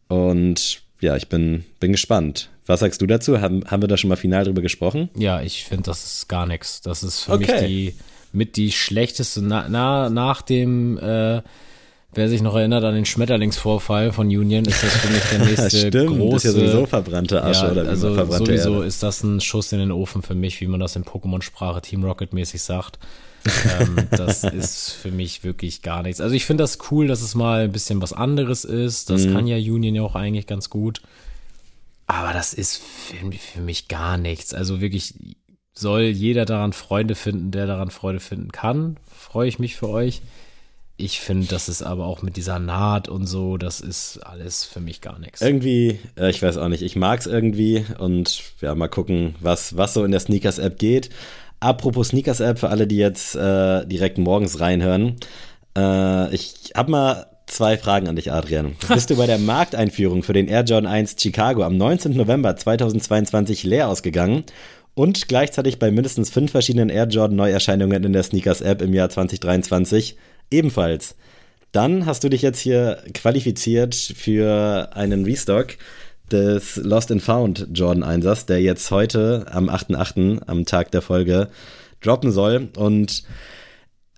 und 0.08 0.82
ja, 1.00 1.16
ich 1.16 1.28
bin, 1.28 1.64
bin 1.80 1.92
gespannt. 1.92 2.50
Was 2.66 2.80
sagst 2.80 3.00
du 3.00 3.06
dazu? 3.06 3.40
Haben, 3.40 3.64
haben 3.66 3.82
wir 3.82 3.88
da 3.88 3.96
schon 3.96 4.08
mal 4.08 4.16
final 4.16 4.44
drüber 4.44 4.62
gesprochen? 4.62 5.08
Ja, 5.16 5.40
ich 5.40 5.64
finde, 5.64 5.84
das 5.84 6.04
ist 6.04 6.28
gar 6.28 6.46
nichts. 6.46 6.80
Das 6.80 7.02
ist 7.02 7.24
für 7.24 7.32
okay. 7.32 7.52
mich 7.52 7.66
die 7.66 7.94
mit 8.32 8.56
die 8.56 8.72
schlechteste, 8.72 9.40
na, 9.42 9.66
na 9.68 10.10
nach 10.10 10.42
dem, 10.42 10.98
äh, 10.98 11.42
wer 12.12 12.28
sich 12.28 12.42
noch 12.42 12.54
erinnert 12.54 12.84
an 12.84 12.94
den 12.94 13.06
Schmetterlingsvorfall 13.06 14.12
von 14.12 14.26
Union, 14.26 14.64
ist 14.64 14.82
das 14.82 14.92
für 14.92 15.12
mich 15.12 15.22
der 15.24 15.38
nächste 15.46 15.88
Stimmt, 15.88 16.18
große. 16.18 16.48
Ist 16.48 16.54
ja 16.54 16.60
sowieso 16.60 16.86
verbrannte 16.86 17.42
Asche 17.42 17.66
ja, 17.66 17.72
oder 17.72 17.88
also 17.88 18.14
verbrannte 18.14 18.46
sowieso 18.46 18.74
Erde. 18.74 18.86
ist 18.86 19.02
das 19.02 19.22
ein 19.22 19.40
Schuss 19.40 19.72
in 19.72 19.78
den 19.78 19.92
Ofen 19.92 20.22
für 20.22 20.34
mich, 20.34 20.60
wie 20.60 20.66
man 20.66 20.80
das 20.80 20.96
in 20.96 21.04
Pokémon-Sprache 21.04 21.80
Team 21.80 22.04
Rocket 22.04 22.32
mäßig 22.32 22.62
sagt 22.62 22.98
ähm, 23.80 24.08
das 24.10 24.44
ist 24.44 24.92
für 24.92 25.10
mich 25.10 25.44
wirklich 25.44 25.82
gar 25.82 26.02
nichts. 26.02 26.20
Also 26.20 26.34
ich 26.34 26.44
finde 26.44 26.64
das 26.64 26.78
cool, 26.90 27.06
dass 27.06 27.22
es 27.22 27.34
mal 27.34 27.64
ein 27.64 27.72
bisschen 27.72 28.02
was 28.02 28.12
anderes 28.12 28.64
ist. 28.64 29.10
Das 29.10 29.26
mhm. 29.26 29.34
kann 29.34 29.46
ja 29.46 29.56
Union 29.56 29.94
ja 29.94 30.02
auch 30.02 30.14
eigentlich 30.14 30.46
ganz 30.46 30.70
gut. 30.70 31.02
Aber 32.06 32.32
das 32.32 32.54
ist 32.54 32.80
für, 32.80 33.16
für 33.32 33.60
mich 33.60 33.88
gar 33.88 34.16
nichts. 34.16 34.54
Also 34.54 34.80
wirklich 34.80 35.14
soll 35.74 36.02
jeder 36.02 36.44
daran 36.44 36.72
Freunde 36.72 37.14
finden, 37.14 37.50
der 37.50 37.66
daran 37.66 37.90
Freude 37.90 38.20
finden 38.20 38.52
kann. 38.52 38.96
Freue 39.14 39.48
ich 39.48 39.58
mich 39.58 39.76
für 39.76 39.88
euch. 39.88 40.22
Ich 40.98 41.20
finde, 41.20 41.46
das 41.46 41.68
ist 41.68 41.82
aber 41.82 42.06
auch 42.06 42.22
mit 42.22 42.38
dieser 42.38 42.58
Naht 42.58 43.08
und 43.08 43.26
so, 43.26 43.58
das 43.58 43.80
ist 43.80 44.18
alles 44.20 44.64
für 44.64 44.80
mich 44.80 45.02
gar 45.02 45.18
nichts. 45.18 45.42
Irgendwie, 45.42 45.98
äh, 46.18 46.30
ich 46.30 46.40
weiß 46.40 46.56
auch 46.56 46.68
nicht, 46.68 46.82
ich 46.82 46.96
mag 46.96 47.20
es 47.20 47.26
irgendwie 47.26 47.84
und 47.98 48.42
ja, 48.62 48.74
mal 48.74 48.88
gucken, 48.88 49.34
was, 49.40 49.76
was 49.76 49.92
so 49.92 50.04
in 50.04 50.10
der 50.10 50.20
Sneakers-App 50.20 50.78
geht. 50.78 51.10
Apropos 51.66 52.10
Sneakers-App, 52.10 52.60
für 52.60 52.68
alle, 52.68 52.86
die 52.86 52.96
jetzt 52.96 53.34
äh, 53.34 53.84
direkt 53.86 54.18
morgens 54.18 54.60
reinhören. 54.60 55.16
Äh, 55.76 56.32
ich 56.32 56.70
habe 56.76 56.92
mal 56.92 57.26
zwei 57.46 57.76
Fragen 57.76 58.06
an 58.06 58.14
dich, 58.14 58.30
Adrian. 58.30 58.76
Bist 58.88 59.10
du 59.10 59.16
bei 59.16 59.26
der 59.26 59.38
Markteinführung 59.38 60.22
für 60.22 60.32
den 60.32 60.46
Air 60.46 60.62
Jordan 60.62 60.88
1 60.88 61.16
Chicago 61.20 61.64
am 61.64 61.76
19. 61.76 62.16
November 62.16 62.54
2022 62.54 63.64
leer 63.64 63.88
ausgegangen 63.88 64.44
und 64.94 65.26
gleichzeitig 65.26 65.80
bei 65.80 65.90
mindestens 65.90 66.30
fünf 66.30 66.52
verschiedenen 66.52 66.88
Air 66.88 67.08
Jordan 67.08 67.34
Neuerscheinungen 67.34 68.04
in 68.04 68.12
der 68.12 68.22
Sneakers-App 68.22 68.80
im 68.80 68.94
Jahr 68.94 69.10
2023 69.10 70.16
ebenfalls? 70.52 71.16
Dann 71.72 72.06
hast 72.06 72.22
du 72.22 72.28
dich 72.28 72.42
jetzt 72.42 72.60
hier 72.60 73.02
qualifiziert 73.12 73.96
für 73.96 74.90
einen 74.92 75.24
Restock 75.24 75.74
des 76.32 76.76
Lost 76.76 77.10
and 77.10 77.22
Found 77.22 77.68
Jordan 77.72 78.02
Einsatz, 78.02 78.46
der 78.46 78.60
jetzt 78.60 78.90
heute 78.90 79.46
am 79.50 79.68
8.8., 79.68 80.42
am 80.46 80.64
Tag 80.64 80.90
der 80.90 81.02
Folge, 81.02 81.48
droppen 82.00 82.32
soll. 82.32 82.68
Und 82.76 83.24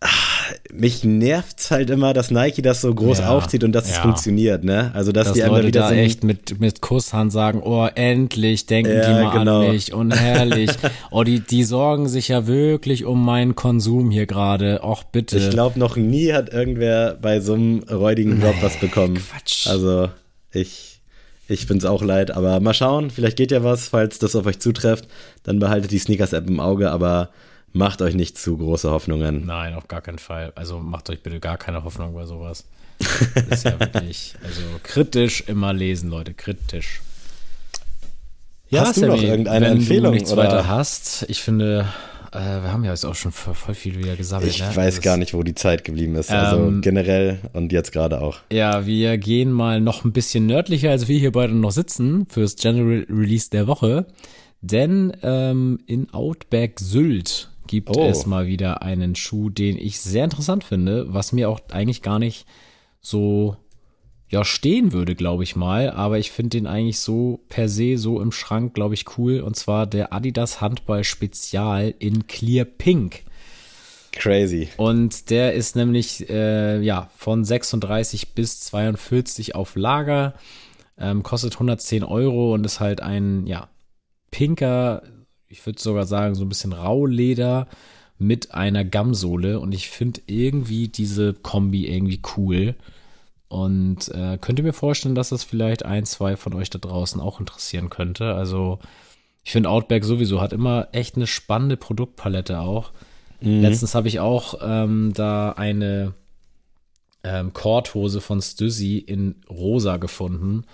ach, 0.01 0.53
mich 0.73 1.05
nervt's 1.05 1.71
halt 1.71 1.91
immer, 1.91 2.13
dass 2.13 2.31
Nike 2.31 2.63
das 2.63 2.81
so 2.81 2.95
groß 2.95 3.19
ja, 3.19 3.29
aufzieht 3.31 3.65
und 3.65 3.73
dass 3.73 3.89
ja. 3.89 3.97
es 3.97 3.99
funktioniert, 3.99 4.65
ne? 4.65 4.91
Also 4.95 5.13
dass, 5.13 5.29
dass 5.29 5.35
die 5.35 5.41
Leute 5.41 5.69
wieder 5.69 5.81
da 5.81 5.89
so 5.89 5.95
echt 5.95 6.25
mit 6.25 6.61
mit 6.61 6.81
Kusshand 6.81 7.33
sagen, 7.33 7.61
oh 7.63 7.87
endlich 7.95 8.67
denken 8.67 8.93
ja, 8.93 9.07
die 9.07 9.25
mal 9.25 9.39
genau. 9.39 9.61
an 9.63 9.73
mich 9.73 9.93
und 9.93 10.13
herrlich. 10.13 10.71
oh 11.11 11.25
die 11.25 11.41
die 11.41 11.65
sorgen 11.65 12.09
sich 12.09 12.29
ja 12.29 12.47
wirklich 12.47 13.05
um 13.05 13.25
meinen 13.25 13.55
Konsum 13.55 14.11
hier 14.11 14.27
gerade. 14.27 14.81
Och 14.83 15.05
bitte. 15.05 15.39
Ich 15.39 15.51
glaube 15.51 15.79
noch 15.79 15.97
nie 15.97 16.33
hat 16.33 16.53
irgendwer 16.53 17.15
bei 17.21 17.41
so 17.41 17.55
einem 17.55 17.81
räudigen 17.91 18.41
Drop 18.41 18.57
nee, 18.57 18.63
was 18.63 18.77
bekommen. 18.79 19.17
Quatsch. 19.17 19.67
Also 19.67 20.09
ich 20.53 20.98
ich 21.49 21.67
finde 21.67 21.85
es 21.85 21.91
auch 21.91 22.03
leid, 22.03 22.31
aber 22.31 22.61
mal 22.61 22.75
schauen, 22.75 23.11
vielleicht 23.11 23.39
geht 23.39 23.51
ja 23.51 23.65
was, 23.65 23.89
falls 23.89 24.19
das 24.19 24.37
auf 24.37 24.47
euch 24.47 24.61
zutrifft. 24.61 25.09
Dann 25.43 25.59
behaltet 25.59 25.91
die 25.91 25.99
Sneakers-App 25.99 26.47
im 26.47 26.61
Auge, 26.61 26.91
aber 26.91 27.31
macht 27.73 28.03
euch 28.03 28.15
nicht 28.15 28.39
zu 28.39 28.59
große 28.59 28.91
Hoffnungen. 28.91 29.47
Nein, 29.47 29.75
auf 29.75 29.89
gar 29.89 30.03
keinen 30.03 30.19
Fall. 30.19 30.53
Also 30.55 30.79
macht 30.79 31.09
euch 31.11 31.23
bitte 31.23 31.41
gar 31.41 31.57
keine 31.57 31.85
Hoffnung 31.85 32.15
bei 32.15 32.27
sowas. 32.27 32.65
Das 32.99 33.47
ist 33.51 33.65
ja 33.65 33.81
wirklich, 33.81 34.35
also 34.45 34.61
kritisch 34.83 35.43
immer 35.47 35.73
lesen, 35.73 36.11
Leute, 36.11 36.35
kritisch. 36.35 37.01
Ja, 38.71 38.83
hast 38.83 38.99
du 38.99 39.01
Sammy, 39.01 39.17
noch 39.17 39.23
irgendeine 39.23 39.67
wenn 39.67 39.73
Empfehlung? 39.79 40.05
Wenn 40.05 40.11
du 40.11 40.15
nichts 40.17 40.33
oder? 40.33 40.43
weiter 40.45 40.69
hast, 40.69 41.25
ich 41.29 41.41
finde, 41.41 41.87
äh, 42.33 42.63
wir 42.63 42.73
haben 42.73 42.85
ja 42.85 42.91
jetzt 42.91 43.05
auch 43.05 43.15
schon 43.15 43.33
voll 43.33 43.75
viel 43.75 43.99
wieder 43.99 44.17
gesammelt. 44.17 44.51
Ich 44.51 44.61
ne? 44.61 44.75
weiß 44.75 44.97
das, 44.97 45.05
gar 45.05 45.17
nicht, 45.17 45.35
wo 45.35 45.43
die 45.43 45.55
Zeit 45.55 45.85
geblieben 45.85 46.15
ist. 46.17 46.31
Also 46.31 46.67
ähm, 46.67 46.81
generell 46.81 47.39
und 47.53 47.73
jetzt 47.73 47.93
gerade 47.93 48.21
auch. 48.21 48.39
Ja, 48.53 48.87
wir 48.87 49.19
gehen 49.19 49.51
mal 49.53 49.81
noch 49.81 50.05
ein 50.05 50.13
bisschen 50.13 50.47
nördlicher, 50.47 50.91
als 50.91 51.09
wir 51.09 51.19
hier 51.19 51.33
beide 51.33 51.55
noch 51.55 51.73
sitzen, 51.73 52.27
fürs 52.27 52.57
General 52.57 53.07
Release 53.09 53.51
der 53.51 53.67
Woche. 53.67 54.07
Denn 54.61 55.17
ähm, 55.23 55.79
in 55.87 56.13
Outback 56.13 56.81
Sylt 56.81 57.51
gibt 57.67 57.97
oh. 57.97 58.09
es 58.09 58.27
mal 58.27 58.47
wieder 58.47 58.83
einen 58.83 59.15
Schuh, 59.15 59.51
den 59.51 59.79
ich 59.79 60.01
sehr 60.01 60.25
interessant 60.25 60.65
finde, 60.65 61.13
was 61.13 61.33
mir 61.33 61.49
auch 61.49 61.61
eigentlich 61.71 62.03
gar 62.03 62.19
nicht 62.19 62.47
so 63.01 63.57
ja 64.31 64.45
stehen 64.45 64.93
würde, 64.93 65.15
glaube 65.15 65.43
ich 65.43 65.57
mal. 65.57 65.91
Aber 65.91 66.19
ich 66.19 66.31
finde 66.31 66.59
den 66.59 66.67
eigentlich 66.67 66.99
so 66.99 67.41
per 67.49 67.69
se 67.69 67.97
so 67.97 68.21
im 68.21 68.33
Schrank, 68.33 68.75
glaube 68.75 68.95
ich, 68.95 69.19
cool. 69.19 69.41
Und 69.41 69.57
zwar 69.57 69.87
der 69.87 70.13
Adidas 70.13 70.61
Handball 70.61 71.05
Spezial 71.05 71.95
in 71.99 72.27
Clear 72.27 72.65
Pink. 72.65 73.23
Crazy. 74.13 74.69
Und 74.77 75.31
der 75.31 75.55
ist 75.55 75.77
nämlich 75.77 76.29
äh, 76.29 76.81
ja 76.81 77.11
von 77.17 77.45
36 77.45 78.35
bis 78.35 78.61
42 78.61 79.55
auf 79.55 79.77
Lager, 79.77 80.35
ähm, 80.99 81.23
kostet 81.23 81.55
110 81.55 82.03
Euro 82.03 82.55
und 82.55 82.65
ist 82.67 82.81
halt 82.81 83.01
ein 83.01 83.47
ja 83.47 83.69
pinker, 84.31 85.03
ich 85.49 85.65
würde 85.65 85.81
sogar 85.81 86.05
sagen 86.05 86.35
so 86.35 86.45
ein 86.45 86.49
bisschen 86.49 86.73
Rauleder 86.73 87.69
mit 88.19 88.53
einer 88.53 88.85
Gamsohle 88.85 89.61
und 89.61 89.73
ich 89.73 89.89
finde 89.89 90.21
irgendwie 90.27 90.89
diese 90.89 91.33
Kombi 91.35 91.87
irgendwie 91.87 92.21
cool. 92.37 92.75
Und 93.49 94.09
äh, 94.09 94.39
könnt 94.41 94.59
ihr 94.59 94.65
mir 94.65 94.73
vorstellen, 94.73 95.15
dass 95.15 95.31
das 95.31 95.43
vielleicht 95.43 95.85
ein, 95.85 96.05
zwei 96.05 96.37
von 96.37 96.55
euch 96.55 96.69
da 96.71 96.79
draußen 96.79 97.21
auch 97.21 97.41
interessieren 97.41 97.89
könnte. 97.89 98.35
Also 98.35 98.79
ich 99.43 99.53
finde 99.53 99.71
Outback 99.71 100.05
sowieso 100.05 100.41
hat 100.41 100.53
immer 100.53 100.89
echt 100.93 101.17
eine 101.17 101.27
spannende 101.27 101.79
Produktpalette 101.79 102.61
auch. 102.61 102.93
Mhm. 103.41 103.63
Letztens 103.63 103.95
habe 103.95 104.09
ich 104.09 104.21
auch 104.21 104.59
ähm, 104.63 105.13
da 105.15 105.53
eine 105.53 106.13
ähm, 107.25 107.53
Korthose 107.55 108.21
von 108.21 108.43
Stüssi 108.43 108.99
in 108.99 109.37
rosa 109.49 109.97
gefunden 109.97 110.65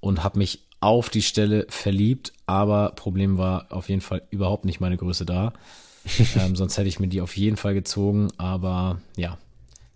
und 0.00 0.24
habe 0.24 0.38
mich 0.38 0.64
auf 0.80 1.10
die 1.10 1.22
Stelle 1.22 1.66
verliebt, 1.68 2.32
aber 2.46 2.92
Problem 2.96 3.38
war 3.38 3.66
auf 3.70 3.88
jeden 3.88 4.00
Fall 4.00 4.22
überhaupt 4.30 4.64
nicht 4.64 4.80
meine 4.80 4.96
Größe 4.96 5.24
da. 5.24 5.52
ähm, 6.36 6.56
sonst 6.56 6.76
hätte 6.76 6.88
ich 6.88 6.98
mir 6.98 7.08
die 7.08 7.20
auf 7.20 7.36
jeden 7.36 7.56
Fall 7.56 7.74
gezogen, 7.74 8.28
aber 8.36 9.00
ja. 9.16 9.38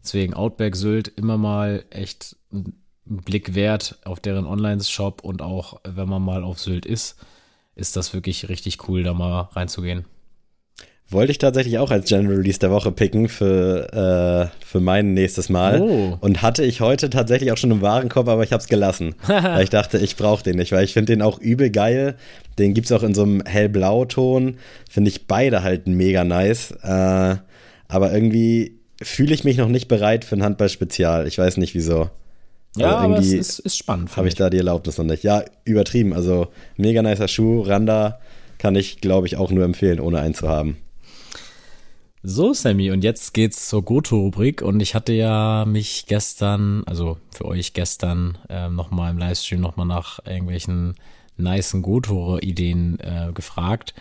Deswegen 0.07 0.35
Outback 0.35 0.77
Sylt 0.77 1.09
immer 1.09 1.37
mal 1.37 1.85
echt 1.91 2.37
ein 2.53 2.75
Blick 3.05 3.57
wert 3.57 3.99
auf 4.05 4.21
deren 4.21 4.47
Online-Shop 4.47 5.25
und 5.25 5.43
auch 5.43 5.81
wenn 5.83 6.09
man 6.09 6.23
mal 6.23 6.45
auf 6.45 6.61
Sylt 6.61 6.87
ist, 6.87 7.17
ist 7.75 7.97
das 7.97 8.15
wirklich 8.15 8.49
richtig 8.49 8.89
cool, 8.89 9.03
da 9.03 9.15
mal 9.15 9.49
reinzugehen. 9.53 10.05
Wollte 11.09 11.33
ich 11.33 11.39
tatsächlich 11.39 11.79
auch 11.79 11.91
als 11.91 12.09
General 12.09 12.37
Release 12.37 12.61
der 12.61 12.71
Woche 12.71 12.93
picken 12.93 13.29
für, 13.29 14.53
äh, 14.63 14.65
für 14.65 14.79
mein 14.79 15.13
nächstes 15.13 15.49
Mal. 15.49 15.81
Oh. 15.81 16.17
Und 16.21 16.41
hatte 16.41 16.65
ich 16.65 16.81
heute 16.81 17.11
tatsächlich 17.11 17.51
auch 17.51 17.57
schon 17.57 17.73
im 17.73 17.83
Warenkorb, 17.83 18.29
aber 18.29 18.45
ich 18.45 18.53
habe 18.53 18.63
es 18.63 18.69
gelassen. 18.69 19.17
weil 19.27 19.65
ich 19.65 19.71
dachte, 19.71 19.99
ich 19.99 20.15
brauche 20.15 20.45
den 20.45 20.57
nicht, 20.57 20.71
weil 20.71 20.85
ich 20.85 20.93
finde 20.93 21.13
den 21.13 21.23
auch 21.23 21.41
übel 21.41 21.71
geil. 21.71 22.15
Den 22.61 22.75
gibt 22.75 22.87
es 22.87 22.93
auch 22.93 23.03
in 23.03 23.15
so 23.15 23.25
einem 23.25 23.43
hellblau-Ton. 23.45 24.59
Finde 24.89 25.09
ich 25.09 25.27
beide 25.27 25.65
halt 25.65 25.89
mega 25.89 26.23
nice. 26.23 26.71
Äh, 26.83 27.37
aber 27.89 28.13
irgendwie 28.13 28.76
fühle 29.03 29.35
ich 29.35 29.45
mich 29.45 29.57
noch 29.57 29.69
nicht 29.69 29.89
bereit 29.89 30.25
für 30.25 30.37
ein 30.37 30.43
Handball-Spezial. 30.43 31.27
Ich 31.27 31.39
weiß 31.39 31.57
nicht 31.57 31.75
wieso. 31.75 32.11
Ja, 32.77 32.97
also 32.97 33.05
aber 33.05 33.19
es 33.19 33.33
ist, 33.33 33.59
ist 33.61 33.79
spannend. 33.79 34.15
Habe 34.17 34.29
ich 34.29 34.35
da 34.35 34.51
die 34.51 34.59
Erlaubnis 34.59 34.99
noch 34.99 35.05
nicht. 35.05 35.23
Ja, 35.23 35.45
übertrieben. 35.65 36.13
Also 36.13 36.49
mega 36.77 37.03
nicer 37.03 37.29
Schuh. 37.29 37.63
Randa 37.63 38.21
kann 38.59 38.75
ich, 38.75 39.01
glaube 39.01 39.27
ich, 39.27 39.37
auch 39.37 39.51
nur 39.51 39.65
empfehlen, 39.65 40.01
ohne 40.01 40.21
einen 40.21 40.35
zu 40.35 40.49
haben. 40.49 40.79
So, 42.29 42.53
Sammy, 42.53 42.91
und 42.91 43.05
jetzt 43.05 43.35
geht's 43.35 43.69
zur 43.69 43.85
Goto-Rubrik 43.85 44.61
und 44.61 44.81
ich 44.81 44.97
hatte 44.97 45.13
ja 45.13 45.65
mich 45.65 46.07
gestern, 46.09 46.83
also 46.85 47.19
für 47.31 47.45
euch 47.45 47.73
gestern, 47.73 48.37
ähm, 48.49 48.75
nochmal 48.75 49.13
im 49.13 49.19
Livestream 49.19 49.61
nochmal 49.61 49.87
nach 49.87 50.19
irgendwelchen 50.27 50.97
nicen 51.37 51.83
Goto-Ideen 51.83 52.99
äh, 52.99 53.33
gefragt. 53.33 53.95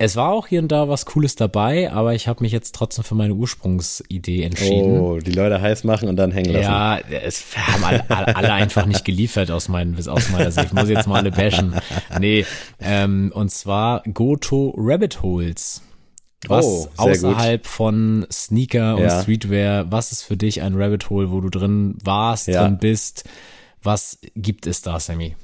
Es 0.00 0.14
war 0.14 0.30
auch 0.30 0.46
hier 0.46 0.60
und 0.60 0.70
da 0.70 0.88
was 0.88 1.06
Cooles 1.06 1.34
dabei, 1.34 1.90
aber 1.90 2.14
ich 2.14 2.28
habe 2.28 2.44
mich 2.44 2.52
jetzt 2.52 2.72
trotzdem 2.72 3.02
für 3.02 3.16
meine 3.16 3.34
Ursprungsidee 3.34 4.44
entschieden. 4.44 5.00
Oh, 5.00 5.18
die 5.18 5.32
Leute 5.32 5.60
heiß 5.60 5.82
machen 5.82 6.08
und 6.08 6.14
dann 6.14 6.30
hängen 6.30 6.52
lassen. 6.52 6.70
Ja, 6.70 6.98
es 6.98 7.44
haben 7.56 7.82
alle, 7.82 8.36
alle 8.36 8.52
einfach 8.52 8.86
nicht 8.86 9.04
geliefert 9.04 9.50
aus, 9.50 9.68
meinen, 9.68 9.96
aus 10.08 10.30
meiner 10.30 10.52
Sicht. 10.52 10.66
Ich 10.66 10.72
muss 10.72 10.88
jetzt 10.88 11.08
mal 11.08 11.16
alle 11.16 11.32
bashen. 11.32 11.74
Nee, 12.20 12.46
ähm, 12.80 13.32
und 13.34 13.50
zwar 13.50 14.04
Goto 14.14 14.72
Rabbit 14.76 15.20
Holes. 15.22 15.82
Was 16.46 16.64
oh, 16.64 16.88
außerhalb 16.96 17.64
gut. 17.64 17.68
von 17.68 18.26
Sneaker 18.30 18.94
und 18.94 19.02
ja. 19.02 19.22
Streetwear, 19.22 19.90
was 19.90 20.12
ist 20.12 20.22
für 20.22 20.36
dich 20.36 20.62
ein 20.62 20.80
Rabbit 20.80 21.10
Hole, 21.10 21.32
wo 21.32 21.40
du 21.40 21.48
drin 21.50 21.98
warst, 22.04 22.46
ja. 22.46 22.62
drin 22.62 22.78
bist? 22.78 23.24
Was 23.82 24.18
gibt 24.36 24.68
es 24.68 24.82
da, 24.82 25.00
Sammy? 25.00 25.34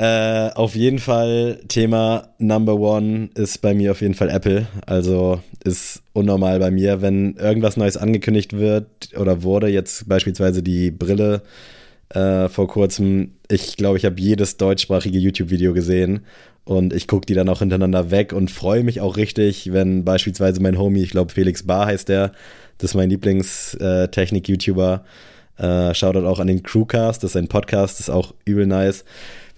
Äh, 0.00 0.50
auf 0.54 0.76
jeden 0.76 1.00
Fall 1.00 1.60
Thema 1.66 2.28
Number 2.38 2.76
One 2.76 3.30
ist 3.34 3.58
bei 3.58 3.74
mir 3.74 3.90
auf 3.90 4.00
jeden 4.00 4.14
Fall 4.14 4.30
Apple. 4.30 4.68
Also 4.86 5.40
ist 5.64 6.02
unnormal 6.12 6.60
bei 6.60 6.70
mir, 6.70 7.02
wenn 7.02 7.34
irgendwas 7.34 7.76
Neues 7.76 7.96
angekündigt 7.96 8.52
wird 8.52 8.86
oder 9.18 9.42
wurde, 9.42 9.66
jetzt 9.68 10.08
beispielsweise 10.08 10.62
die 10.62 10.92
Brille 10.92 11.42
äh, 12.10 12.48
vor 12.48 12.68
kurzem. 12.68 13.32
Ich 13.50 13.76
glaube, 13.76 13.98
ich 13.98 14.04
habe 14.04 14.20
jedes 14.20 14.56
deutschsprachige 14.56 15.18
YouTube-Video 15.18 15.72
gesehen 15.72 16.20
und 16.64 16.92
ich 16.92 17.08
gucke 17.08 17.26
die 17.26 17.34
dann 17.34 17.48
auch 17.48 17.58
hintereinander 17.58 18.12
weg 18.12 18.32
und 18.32 18.52
freue 18.52 18.84
mich 18.84 19.00
auch 19.00 19.16
richtig, 19.16 19.72
wenn 19.72 20.04
beispielsweise 20.04 20.62
mein 20.62 20.78
Homie, 20.78 21.02
ich 21.02 21.10
glaube 21.10 21.32
Felix 21.32 21.64
Bar 21.64 21.86
heißt 21.86 22.08
der, 22.08 22.30
das 22.78 22.90
ist 22.90 22.94
mein 22.94 23.10
Lieblingstechnik-YouTuber, 23.10 25.04
äh, 25.56 25.92
Shoutout 25.92 26.26
auch 26.26 26.38
an 26.38 26.46
den 26.46 26.62
Crewcast, 26.62 27.24
das 27.24 27.32
ist 27.32 27.36
ein 27.36 27.48
Podcast, 27.48 27.98
das 27.98 28.08
ist 28.08 28.14
auch 28.14 28.32
übel 28.44 28.66
nice. 28.66 29.04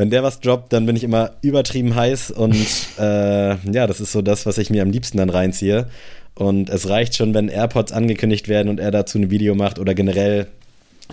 Wenn 0.01 0.09
der 0.09 0.22
was 0.22 0.40
droppt, 0.40 0.72
dann 0.72 0.86
bin 0.86 0.96
ich 0.96 1.05
immer 1.05 1.32
übertrieben 1.42 1.94
heiß 1.94 2.30
und 2.30 2.55
äh, 2.98 3.57
ja, 3.70 3.86
das 3.86 4.01
ist 4.01 4.12
so 4.12 4.22
das, 4.22 4.46
was 4.46 4.57
ich 4.57 4.70
mir 4.70 4.80
am 4.80 4.90
liebsten 4.90 5.18
dann 5.18 5.28
reinziehe. 5.28 5.90
Und 6.34 6.70
es 6.70 6.88
reicht 6.88 7.16
schon, 7.16 7.34
wenn 7.34 7.51
AirPods 7.51 7.92
angekündigt 7.92 8.48
werden 8.48 8.70
und 8.70 8.80
er 8.80 8.92
dazu 8.92 9.18
ein 9.18 9.30
Video 9.30 9.55
macht 9.55 9.78
oder 9.78 9.94
generell 9.94 10.46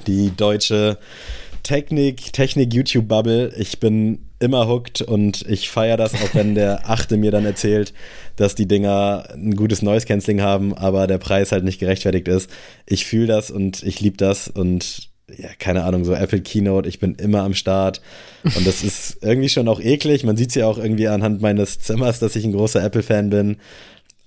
die 0.07 0.31
deutsche 0.37 0.97
Technik, 1.63 2.31
Technik-YouTube-Bubble. 2.31 3.55
Ich 3.57 3.81
bin 3.81 4.19
immer 4.39 4.69
hooked 4.69 5.01
und 5.01 5.41
ich 5.49 5.69
feiere 5.69 5.97
das, 5.97 6.13
auch 6.13 6.33
wenn 6.33 6.55
der 6.55 6.89
Achte 6.89 7.17
mir 7.17 7.31
dann 7.31 7.45
erzählt, 7.45 7.93
dass 8.37 8.55
die 8.55 8.69
Dinger 8.69 9.25
ein 9.33 9.57
gutes 9.57 9.81
Noise-Canceling 9.81 10.41
haben, 10.41 10.73
aber 10.73 11.07
der 11.07 11.17
Preis 11.17 11.51
halt 11.51 11.65
nicht 11.65 11.81
gerechtfertigt 11.81 12.29
ist. 12.29 12.49
Ich 12.85 13.05
fühle 13.05 13.27
das 13.27 13.51
und 13.51 13.83
ich 13.83 13.99
liebe 13.99 14.15
das 14.15 14.47
und 14.47 15.06
ja, 15.35 15.49
keine 15.59 15.83
Ahnung, 15.83 16.05
so 16.05 16.13
Apple 16.13 16.41
Keynote, 16.41 16.87
ich 16.87 16.99
bin 16.99 17.15
immer 17.15 17.43
am 17.43 17.53
Start. 17.53 18.01
Und 18.43 18.65
das 18.65 18.83
ist 18.83 19.17
irgendwie 19.21 19.49
schon 19.49 19.67
auch 19.67 19.81
eklig. 19.81 20.23
Man 20.23 20.37
sieht 20.37 20.49
es 20.49 20.55
ja 20.55 20.67
auch 20.67 20.77
irgendwie 20.77 21.07
anhand 21.07 21.41
meines 21.41 21.79
Zimmers, 21.79 22.19
dass 22.19 22.35
ich 22.35 22.45
ein 22.45 22.53
großer 22.53 22.83
Apple-Fan 22.83 23.29
bin. 23.29 23.57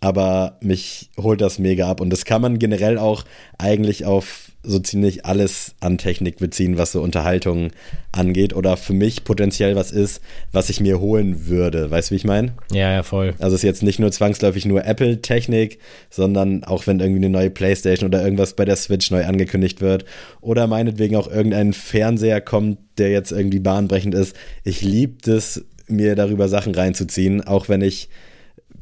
Aber 0.01 0.59
mich 0.61 1.11
holt 1.17 1.41
das 1.41 1.59
mega 1.59 1.89
ab. 1.89 2.01
Und 2.01 2.11
das 2.11 2.25
kann 2.25 2.43
man 2.43 2.59
generell 2.59 2.99
auch 2.99 3.25
eigentlich 3.59 4.05
auf 4.05 4.50
so 4.63 4.79
ziemlich 4.79 5.25
alles 5.25 5.75
an 5.81 5.97
Technik 5.97 6.39
beziehen, 6.39 6.77
was 6.77 6.93
so 6.93 7.01
Unterhaltung 7.01 7.71
angeht 8.13 8.55
oder 8.55 8.77
für 8.77 8.93
mich 8.93 9.25
potenziell 9.25 9.75
was 9.77 9.91
ist, 9.91 10.21
was 10.53 10.69
ich 10.69 10.81
mir 10.81 11.01
holen 11.01 11.47
würde. 11.47 11.91
Weißt 11.91 12.11
du, 12.11 12.13
wie 12.13 12.17
ich 12.17 12.25
meine? 12.25 12.53
Ja, 12.71 12.93
ja, 12.93 13.03
voll. 13.03 13.35
Also 13.39 13.55
es 13.55 13.63
ist 13.63 13.67
jetzt 13.67 13.83
nicht 13.83 13.99
nur 13.99 14.13
zwangsläufig 14.13 14.67
nur 14.67 14.85
Apple-Technik, 14.85 15.79
sondern 16.11 16.65
auch 16.65 16.87
wenn 16.87 17.01
irgendwie 17.01 17.25
eine 17.25 17.31
neue 17.31 17.51
Playstation 17.51 18.09
oder 18.09 18.23
irgendwas 18.23 18.55
bei 18.55 18.65
der 18.65 18.77
Switch 18.77 19.11
neu 19.11 19.25
angekündigt 19.25 19.81
wird 19.81 20.05
oder 20.41 20.67
meinetwegen 20.67 21.17
auch 21.17 21.29
irgendein 21.29 21.73
Fernseher 21.73 22.41
kommt, 22.41 22.79
der 22.99 23.11
jetzt 23.11 23.33
irgendwie 23.33 23.61
bahnbrechend 23.61 24.15
ist. 24.15 24.37
Ich 24.65 24.83
liebe 24.83 25.31
es, 25.31 25.65
mir 25.89 26.15
darüber 26.15 26.49
Sachen 26.49 26.75
reinzuziehen, 26.75 27.45
auch 27.47 27.69
wenn 27.69 27.81
ich 27.81 28.09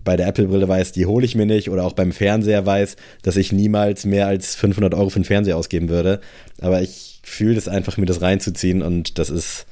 bei 0.09 0.17
der 0.17 0.27
Apple-Brille 0.29 0.67
weiß, 0.67 0.93
die 0.93 1.05
hole 1.05 1.27
ich 1.27 1.35
mir 1.35 1.45
nicht 1.45 1.69
oder 1.69 1.85
auch 1.85 1.93
beim 1.93 2.13
Fernseher 2.13 2.65
weiß, 2.65 2.97
dass 3.21 3.37
ich 3.37 3.53
niemals 3.53 4.07
mehr 4.07 4.27
als 4.27 4.55
500 4.55 4.95
Euro 4.95 5.11
für 5.11 5.17
einen 5.17 5.27
Fernseher 5.27 5.59
ausgeben 5.59 5.91
würde. 5.91 6.23
Aber 6.63 6.81
ich 6.81 7.21
fühle 7.25 7.57
das 7.57 7.69
einfach, 7.69 7.99
mir 7.99 8.07
das 8.07 8.23
reinzuziehen 8.23 8.81
und 8.81 9.19
das 9.19 9.29
ist 9.29 9.67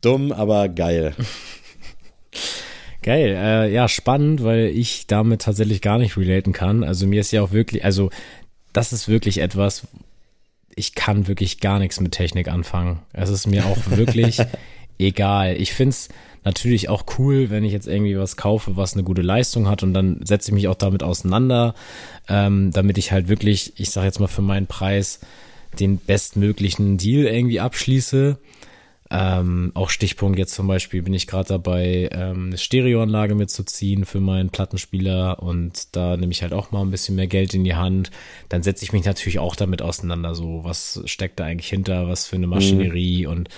dumm, 0.00 0.30
aber 0.30 0.68
geil. 0.68 1.12
Geil, 3.02 3.36
äh, 3.36 3.72
ja, 3.72 3.88
spannend, 3.88 4.44
weil 4.44 4.66
ich 4.66 5.08
damit 5.08 5.42
tatsächlich 5.42 5.80
gar 5.80 5.98
nicht 5.98 6.16
relaten 6.16 6.52
kann. 6.52 6.84
Also 6.84 7.08
mir 7.08 7.20
ist 7.20 7.32
ja 7.32 7.42
auch 7.42 7.50
wirklich, 7.50 7.84
also 7.84 8.10
das 8.72 8.92
ist 8.92 9.08
wirklich 9.08 9.38
etwas, 9.38 9.88
ich 10.76 10.94
kann 10.94 11.26
wirklich 11.26 11.58
gar 11.58 11.80
nichts 11.80 11.98
mit 11.98 12.12
Technik 12.12 12.46
anfangen. 12.46 13.00
Es 13.12 13.28
ist 13.28 13.48
mir 13.48 13.66
auch 13.66 13.90
wirklich 13.90 14.38
egal. 15.00 15.56
Ich 15.56 15.72
finde 15.74 15.90
es 15.90 16.10
natürlich 16.44 16.88
auch 16.88 17.04
cool, 17.18 17.50
wenn 17.50 17.64
ich 17.64 17.72
jetzt 17.72 17.88
irgendwie 17.88 18.18
was 18.18 18.36
kaufe, 18.36 18.76
was 18.76 18.94
eine 18.94 19.02
gute 19.02 19.22
Leistung 19.22 19.68
hat 19.68 19.82
und 19.82 19.94
dann 19.94 20.20
setze 20.24 20.50
ich 20.50 20.54
mich 20.54 20.68
auch 20.68 20.74
damit 20.74 21.02
auseinander, 21.02 21.74
ähm, 22.28 22.70
damit 22.72 22.98
ich 22.98 23.12
halt 23.12 23.28
wirklich, 23.28 23.72
ich 23.76 23.90
sage 23.90 24.06
jetzt 24.06 24.20
mal 24.20 24.26
für 24.26 24.42
meinen 24.42 24.66
Preis, 24.66 25.20
den 25.78 25.98
bestmöglichen 25.98 26.98
Deal 26.98 27.26
irgendwie 27.26 27.60
abschließe. 27.60 28.38
Ähm, 29.10 29.70
auch 29.74 29.90
Stichpunkt 29.90 30.38
jetzt 30.38 30.54
zum 30.54 30.66
Beispiel 30.66 31.02
bin 31.02 31.12
ich 31.12 31.26
gerade 31.26 31.48
dabei, 31.48 32.08
ähm, 32.10 32.46
eine 32.46 32.58
Stereoanlage 32.58 33.34
mitzuziehen 33.34 34.06
für 34.06 34.20
meinen 34.20 34.48
Plattenspieler 34.48 35.42
und 35.42 35.94
da 35.94 36.16
nehme 36.16 36.32
ich 36.32 36.42
halt 36.42 36.54
auch 36.54 36.72
mal 36.72 36.80
ein 36.80 36.90
bisschen 36.90 37.14
mehr 37.14 37.26
Geld 37.26 37.54
in 37.54 37.64
die 37.64 37.74
Hand. 37.74 38.10
Dann 38.48 38.62
setze 38.62 38.82
ich 38.82 38.92
mich 38.92 39.04
natürlich 39.04 39.38
auch 39.38 39.56
damit 39.56 39.82
auseinander, 39.82 40.34
so 40.34 40.64
was 40.64 41.02
steckt 41.04 41.38
da 41.38 41.44
eigentlich 41.44 41.68
hinter, 41.68 42.08
was 42.08 42.26
für 42.26 42.36
eine 42.36 42.46
Maschinerie 42.46 43.26
mhm. 43.26 43.32
und 43.32 43.48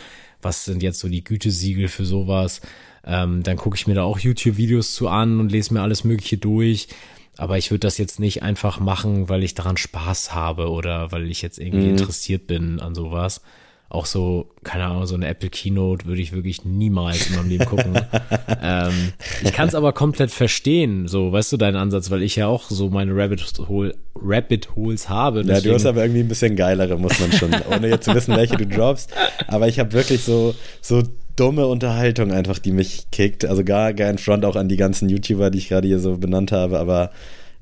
was 0.46 0.64
sind 0.64 0.82
jetzt 0.82 1.00
so 1.00 1.08
die 1.08 1.24
Gütesiegel 1.24 1.88
für 1.88 2.04
sowas. 2.04 2.60
Ähm, 3.04 3.42
dann 3.42 3.56
gucke 3.56 3.76
ich 3.76 3.86
mir 3.86 3.94
da 3.94 4.04
auch 4.04 4.18
YouTube-Videos 4.18 4.94
zu 4.94 5.08
an 5.08 5.40
und 5.40 5.52
lese 5.52 5.74
mir 5.74 5.82
alles 5.82 6.04
Mögliche 6.04 6.38
durch. 6.38 6.88
Aber 7.36 7.58
ich 7.58 7.70
würde 7.70 7.80
das 7.80 7.98
jetzt 7.98 8.18
nicht 8.18 8.42
einfach 8.42 8.80
machen, 8.80 9.28
weil 9.28 9.42
ich 9.42 9.54
daran 9.54 9.76
Spaß 9.76 10.34
habe 10.34 10.70
oder 10.70 11.12
weil 11.12 11.30
ich 11.30 11.42
jetzt 11.42 11.58
irgendwie 11.58 11.84
mhm. 11.84 11.98
interessiert 11.98 12.46
bin 12.46 12.80
an 12.80 12.94
sowas 12.94 13.42
auch 13.88 14.06
so, 14.06 14.50
keine 14.64 14.84
Ahnung, 14.84 15.06
so 15.06 15.14
eine 15.14 15.28
Apple 15.28 15.48
Keynote 15.48 16.06
würde 16.06 16.20
ich 16.20 16.32
wirklich 16.32 16.64
niemals 16.64 17.28
in 17.28 17.36
meinem 17.36 17.48
Leben 17.48 17.64
gucken. 17.66 17.94
ähm, 18.62 19.12
ich 19.44 19.52
kann 19.52 19.68
es 19.68 19.76
aber 19.76 19.92
komplett 19.92 20.32
verstehen, 20.32 21.06
so, 21.06 21.30
weißt 21.30 21.52
du, 21.52 21.56
deinen 21.56 21.76
Ansatz, 21.76 22.10
weil 22.10 22.22
ich 22.22 22.34
ja 22.34 22.48
auch 22.48 22.68
so 22.68 22.90
meine 22.90 23.16
Rabbit, 23.16 23.44
Hole, 23.68 23.94
Rabbit 24.16 24.74
Holes 24.74 25.08
habe. 25.08 25.44
Deswegen. 25.44 25.56
Ja, 25.56 25.70
du 25.70 25.74
hast 25.74 25.86
aber 25.86 26.02
irgendwie 26.02 26.20
ein 26.20 26.28
bisschen 26.28 26.56
geilere, 26.56 26.98
muss 26.98 27.20
man 27.20 27.30
schon, 27.30 27.54
ohne 27.70 27.88
jetzt 27.88 28.06
zu 28.06 28.14
wissen, 28.14 28.34
welche 28.36 28.56
du 28.56 28.66
droppst. 28.66 29.12
Aber 29.46 29.68
ich 29.68 29.78
habe 29.78 29.92
wirklich 29.92 30.22
so, 30.22 30.54
so 30.80 31.02
dumme 31.36 31.66
Unterhaltung 31.66 32.32
einfach, 32.32 32.58
die 32.58 32.72
mich 32.72 33.06
kickt. 33.12 33.44
Also 33.44 33.62
gar 33.62 33.92
kein 33.92 34.18
Front 34.18 34.44
auch 34.44 34.56
an 34.56 34.68
die 34.68 34.76
ganzen 34.76 35.08
YouTuber, 35.08 35.50
die 35.50 35.58
ich 35.58 35.68
gerade 35.68 35.86
hier 35.86 36.00
so 36.00 36.16
benannt 36.16 36.50
habe, 36.50 36.80
aber 36.80 37.12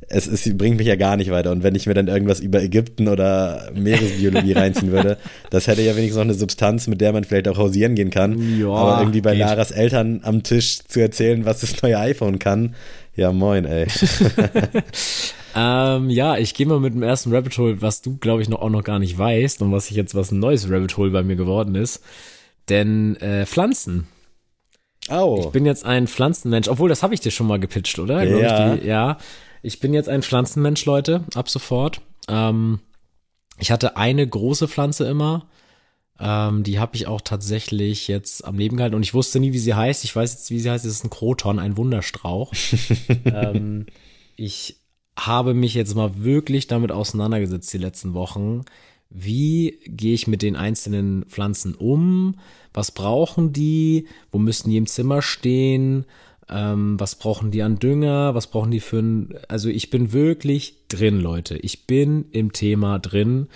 es, 0.09 0.27
es 0.27 0.57
bringt 0.57 0.79
mich 0.79 0.87
ja 0.87 0.97
gar 0.97 1.17
nicht 1.17 1.31
weiter. 1.31 1.51
Und 1.51 1.63
wenn 1.63 1.75
ich 1.75 1.87
mir 1.87 1.95
dann 1.95 2.09
irgendwas 2.09 2.41
über 2.41 2.63
Ägypten 2.63 3.09
oder 3.09 3.71
Meeresbiologie 3.75 4.53
reinziehen 4.55 4.93
würde, 4.93 5.19
das 5.51 5.67
hätte 5.67 5.83
ja 5.83 5.97
wenigstens 5.97 6.17
noch 6.17 6.25
eine 6.25 6.35
Substanz, 6.35 6.87
mit 6.87 7.01
der 7.01 7.13
man 7.13 7.25
vielleicht 7.25 7.49
auch 7.49 7.59
hausieren 7.59 7.95
gehen 7.95 8.11
kann. 8.11 8.59
Ja, 8.59 8.69
Aber 8.69 9.01
irgendwie 9.01 9.21
bei 9.21 9.33
geht. 9.33 9.41
Laras 9.41 9.71
Eltern 9.71 10.21
am 10.23 10.43
Tisch 10.43 10.81
zu 10.87 11.01
erzählen, 11.01 11.45
was 11.45 11.61
das 11.61 11.83
neue 11.83 11.99
iPhone 11.99 12.39
kann, 12.39 12.75
ja 13.17 13.33
moin, 13.33 13.65
ey. 13.65 13.87
Ähm, 15.57 16.11
ja, 16.11 16.37
ich 16.37 16.55
gehe 16.55 16.67
mal 16.67 16.81
mit 16.81 16.95
dem 16.95 17.03
ersten 17.03 17.33
Rabbit 17.33 17.57
Hole, 17.59 17.81
was 17.81 18.03
du, 18.03 18.17
glaube 18.17 18.43
ich, 18.43 18.49
noch 18.49 18.61
auch 18.61 18.71
noch 18.71 18.83
gar 18.83 18.99
nicht 18.99 19.17
weißt 19.17 19.63
und 19.63 19.71
was 19.71 19.89
ich 19.91 19.97
jetzt 19.97 20.15
was 20.15 20.33
ein 20.33 20.41
neues 20.41 20.69
Rabbit 20.69 20.97
Hole 20.97 21.11
bei 21.11 21.23
mir 21.23 21.37
geworden 21.37 21.77
ist. 21.77 22.03
Denn 22.69 23.17
äh, 23.17 23.47
Pflanzen. 23.47 24.09
Oh. 25.11 25.43
Ich 25.45 25.51
bin 25.51 25.67
jetzt 25.67 25.85
ein 25.85 26.09
Pflanzenmensch, 26.09 26.69
obwohl 26.69 26.89
das 26.89 27.03
habe 27.03 27.15
ich 27.15 27.21
dir 27.21 27.31
schon 27.31 27.47
mal 27.47 27.61
gepitcht, 27.61 27.99
oder? 27.99 28.25
Ja. 28.25 28.75
Ich 28.75 28.81
die, 28.81 28.87
ja. 28.89 29.19
Ich 29.65 29.81
bin 29.81 29.95
jetzt 29.95 30.11
ein 30.11 30.23
Pflanzenmensch, 30.23 30.85
Leute, 30.85 31.25
ab 31.35 31.49
sofort. 31.49 32.03
Ähm, 32.29 32.81
ich 33.59 33.71
hatte 33.71 33.97
eine 33.97 34.27
große 34.27 34.69
Pflanze 34.69 35.07
immer. 35.07 35.47
Ähm, 36.21 36.65
die 36.65 36.79
habe 36.79 36.97
ich 36.97 37.07
auch 37.07 37.23
tatsächlich 37.23 38.07
jetzt 38.07 38.45
am 38.45 38.59
Leben 38.59 38.77
gehalten 38.77 38.95
und 38.95 39.03
ich 39.03 39.15
wusste 39.15 39.41
nie, 39.41 39.55
wie 39.55 39.59
sie 39.59 39.73
heißt. 39.73 40.05
Ich 40.05 40.15
weiß 40.15 40.35
jetzt, 40.35 40.51
wie 40.51 40.61
sie 40.61 40.71
heißt. 40.71 40.85
Es 40.85 40.93
ist 40.93 41.05
ein 41.05 41.11
Kroton, 41.11 41.59
ein 41.59 41.79
Wunderstrauch. 41.79 42.53
ähm, 43.25 43.87
ich 44.37 44.77
habe 45.19 45.55
mich 45.55 45.73
jetzt 45.73 45.95
mal 45.95 46.23
wirklich 46.23 46.67
damit 46.67 46.93
auseinandergesetzt 46.93 47.73
die 47.73 47.79
letzten 47.79 48.13
Wochen. 48.13 48.67
Wie 49.09 49.79
gehe 49.87 50.13
ich 50.13 50.27
mit 50.27 50.43
den 50.43 50.57
einzelnen 50.57 51.25
Pflanzen 51.25 51.75
um? 51.75 52.37
Was 52.75 52.91
brauchen 52.91 53.55
die? 53.55 54.09
Wo 54.31 54.39
müssen 54.39 54.69
die 54.69 54.77
im 54.77 54.87
Zimmer 54.87 55.23
stehen? 55.23 56.05
Ähm, 56.51 57.01
was 57.01 57.15
brauchen 57.15 57.51
die 57.51 57.63
an 57.63 57.79
Dünger? 57.79 58.35
Was 58.35 58.49
brauchen 58.49 58.71
die 58.71 58.81
für 58.81 58.99
ein, 58.99 59.35
also 59.49 59.69
ich 59.69 59.91
bin 59.91 60.13
wirklich 60.13 60.77
drin, 60.89 61.21
Leute. 61.21 61.57
Ich 61.57 61.87
bin 61.87 62.27
im 62.33 62.53
Thema 62.53 62.99
drin 62.99 63.49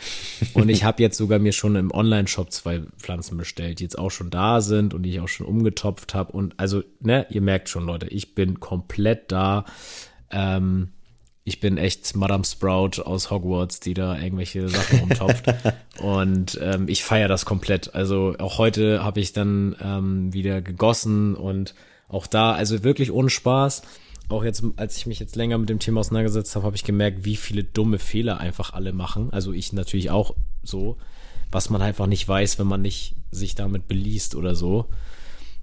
und 0.55 0.69
ich 0.69 0.85
habe 0.85 1.03
jetzt 1.03 1.19
sogar 1.19 1.39
mir 1.39 1.53
schon 1.53 1.77
im 1.77 1.91
Online-Shop 1.91 2.51
zwei 2.51 2.83
Pflanzen 2.99 3.37
bestellt, 3.37 3.81
die 3.81 3.85
jetzt 3.85 3.99
auch 3.99 4.11
schon 4.11 4.31
da 4.31 4.61
sind 4.61 4.95
und 4.95 5.03
die 5.03 5.11
ich 5.11 5.21
auch 5.21 5.29
schon 5.29 5.47
umgetopft 5.47 6.15
habe 6.15 6.33
und 6.33 6.55
also, 6.57 6.83
ne, 7.01 7.27
ihr 7.31 7.43
merkt 7.43 7.69
schon, 7.69 7.85
Leute, 7.85 8.07
ich 8.09 8.35
bin 8.35 8.61
komplett 8.61 9.31
da. 9.31 9.65
Ähm, 10.31 10.89
ich 11.45 11.61
bin 11.61 11.79
echt 11.79 12.15
Madame 12.15 12.45
Sprout 12.45 13.03
aus 13.03 13.31
Hogwarts, 13.31 13.81
die 13.81 13.95
da 13.95 14.19
irgendwelche 14.19 14.69
Sachen 14.69 15.01
umtopft. 15.01 15.47
und 16.03 16.59
ähm, 16.61 16.89
ich 16.89 17.03
feiere 17.03 17.29
das 17.29 17.47
komplett. 17.47 17.95
Also 17.95 18.35
auch 18.39 18.59
heute 18.59 19.03
habe 19.03 19.21
ich 19.21 19.33
dann 19.33 19.75
ähm, 19.83 20.35
wieder 20.35 20.61
gegossen 20.61 21.35
und 21.35 21.75
auch 22.09 22.27
da, 22.27 22.53
also 22.53 22.83
wirklich 22.83 23.13
ohne 23.13 23.31
Spaß. 23.31 23.83
Auch 24.29 24.45
jetzt, 24.45 24.63
als 24.77 24.97
ich 24.97 25.07
mich 25.07 25.21
jetzt 25.21 25.37
länger 25.37 25.57
mit 25.57 25.69
dem 25.69 25.79
Thema 25.79 26.01
auseinandergesetzt 26.01 26.55
habe, 26.55 26.67
habe 26.67 26.77
ich 26.77 26.85
gemerkt, 26.85 27.25
wie 27.25 27.37
viele 27.37 27.65
dumme 27.65 27.99
Fehler 27.99 28.39
einfach 28.39 28.73
alle 28.75 28.93
machen. 28.93 29.33
Also 29.33 29.53
ich 29.53 29.73
natürlich 29.73 30.11
auch 30.11 30.35
so, 30.63 30.99
was 31.51 31.71
man 31.71 31.81
einfach 31.81 32.07
nicht 32.07 32.29
weiß, 32.29 32.59
wenn 32.59 32.67
man 32.67 32.83
nicht 32.83 33.15
sich 33.31 33.55
damit 33.55 33.89
beliest 33.89 34.35
oder 34.35 34.55
so. 34.55 34.87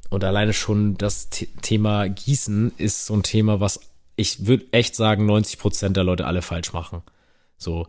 Und 0.09 0.23
alleine 0.23 0.53
schon 0.53 0.97
das 0.97 1.29
The 1.31 1.47
Thema 1.61 2.07
Gießen 2.07 2.73
ist 2.77 3.05
so 3.05 3.15
ein 3.15 3.23
Thema, 3.23 3.59
was 3.59 3.79
ich 4.15 4.47
würde 4.47 4.65
echt 4.71 4.95
sagen, 4.95 5.25
90 5.25 5.59
Prozent 5.59 5.97
der 5.97 6.03
Leute 6.03 6.25
alle 6.25 6.41
falsch 6.41 6.73
machen. 6.73 7.01
So. 7.57 7.87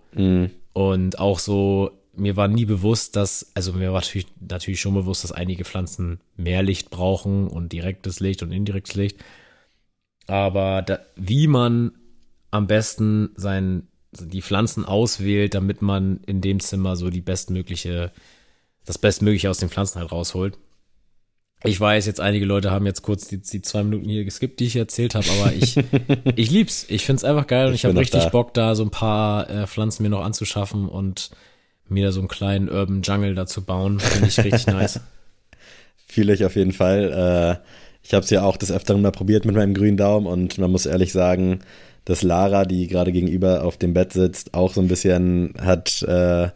Und 0.73 1.19
auch 1.19 1.39
so, 1.39 1.91
mir 2.17 2.37
war 2.37 2.49
nie 2.49 2.64
bewusst, 2.64 3.17
dass, 3.17 3.51
also 3.55 3.73
mir 3.73 3.93
war 3.93 4.01
natürlich, 4.01 4.27
natürlich 4.41 4.81
schon 4.81 4.95
bewusst, 4.95 5.25
dass 5.25 5.33
einige 5.33 5.64
Pflanzen 5.64 6.21
mehr 6.37 6.62
Licht 6.62 6.91
brauchen 6.91 7.49
und 7.49 7.73
direktes 7.73 8.21
Licht 8.21 8.43
und 8.43 8.53
indirektes 8.53 8.95
Licht. 8.95 9.19
Aber 10.27 10.83
da, 10.83 11.01
wie 11.17 11.47
man 11.47 11.93
am 12.51 12.67
besten 12.67 13.31
sein, 13.37 13.89
die 14.12 14.43
Pflanzen 14.43 14.85
auswählt, 14.85 15.55
damit 15.55 15.83
man 15.83 16.21
in 16.27 16.41
dem 16.41 16.61
Zimmer 16.61 16.97
so 16.97 17.11
die 17.11 17.21
bestmögliche, 17.21 18.12
das 18.85 18.99
Bestmögliche 18.99 19.51
aus 19.51 19.59
den 19.59 19.69
Pflanzen 19.69 20.01
halt 20.01 20.12
rausholt. 20.12 20.59
Ich 21.64 21.81
weiß, 21.81 22.07
jetzt 22.07 22.21
einige 22.21 22.45
Leute 22.45 22.71
haben 22.71 22.87
jetzt 22.87 23.03
kurz 23.03 23.29
die, 23.29 23.41
die 23.41 23.62
zwei 23.62 23.83
Minuten 23.83 24.09
hier 24.09 24.25
geskippt, 24.25 24.61
die 24.61 24.67
ich 24.67 24.77
erzählt 24.77 25.14
habe, 25.14 25.27
aber 25.41 25.53
ich, 25.53 25.77
ich 26.37 26.51
lieb's. 26.51 26.87
Ich 26.89 27.05
find's 27.05 27.25
einfach 27.25 27.47
geil 27.47 27.69
und 27.69 27.75
Ich 27.75 27.81
ich, 27.81 27.85
habe 27.87 27.99
richtig 27.99 28.25
da. 28.25 28.29
Bock, 28.29 28.55
da 28.55 28.75
so 28.75 28.85
ein 28.85 28.91
paar 28.91 29.49
äh, 29.49 29.67
Pflanzen 29.67 30.03
mir 30.03 30.11
noch 30.11 30.25
anzuschaffen 30.25 30.89
und 30.89 31.31
mir 31.89 32.07
da 32.07 32.12
so 32.12 32.20
einen 32.20 32.28
kleinen 32.28 32.68
Urban 32.68 33.03
Jungle 33.03 33.34
dazu 33.34 33.64
bauen. 33.64 34.01
Finde 34.01 34.28
ich 34.28 34.39
richtig 34.39 34.66
nice. 34.68 35.01
Fühle 36.07 36.32
ich 36.34 36.45
auf 36.45 36.57
jeden 36.57 36.72
Fall. 36.72 37.59
Äh, 37.62 37.66
ich 38.03 38.14
habe 38.14 38.24
es 38.24 38.30
ja 38.30 38.43
auch 38.43 38.57
des 38.57 38.70
Öfteren 38.70 39.03
mal 39.03 39.11
probiert 39.11 39.45
mit 39.45 39.55
meinem 39.57 39.74
grünen 39.74 39.97
Daumen 39.97 40.26
und 40.26 40.59
man 40.59 40.70
muss 40.70 40.87
ehrlich 40.87 41.12
sagen, 41.12 41.61
dass 42.05 42.22
Lara, 42.22 42.64
die 42.64 42.87
gerade 42.87 43.11
gegenüber 43.11 43.64
auf 43.64 43.76
dem 43.78 43.93
Bett 43.93 44.12
sitzt, 44.12 44.55
auch 44.55 44.72
so 44.72 44.80
ein 44.80 44.87
bisschen 44.89 45.55
hat, 45.61 46.03
äh, 46.03 46.49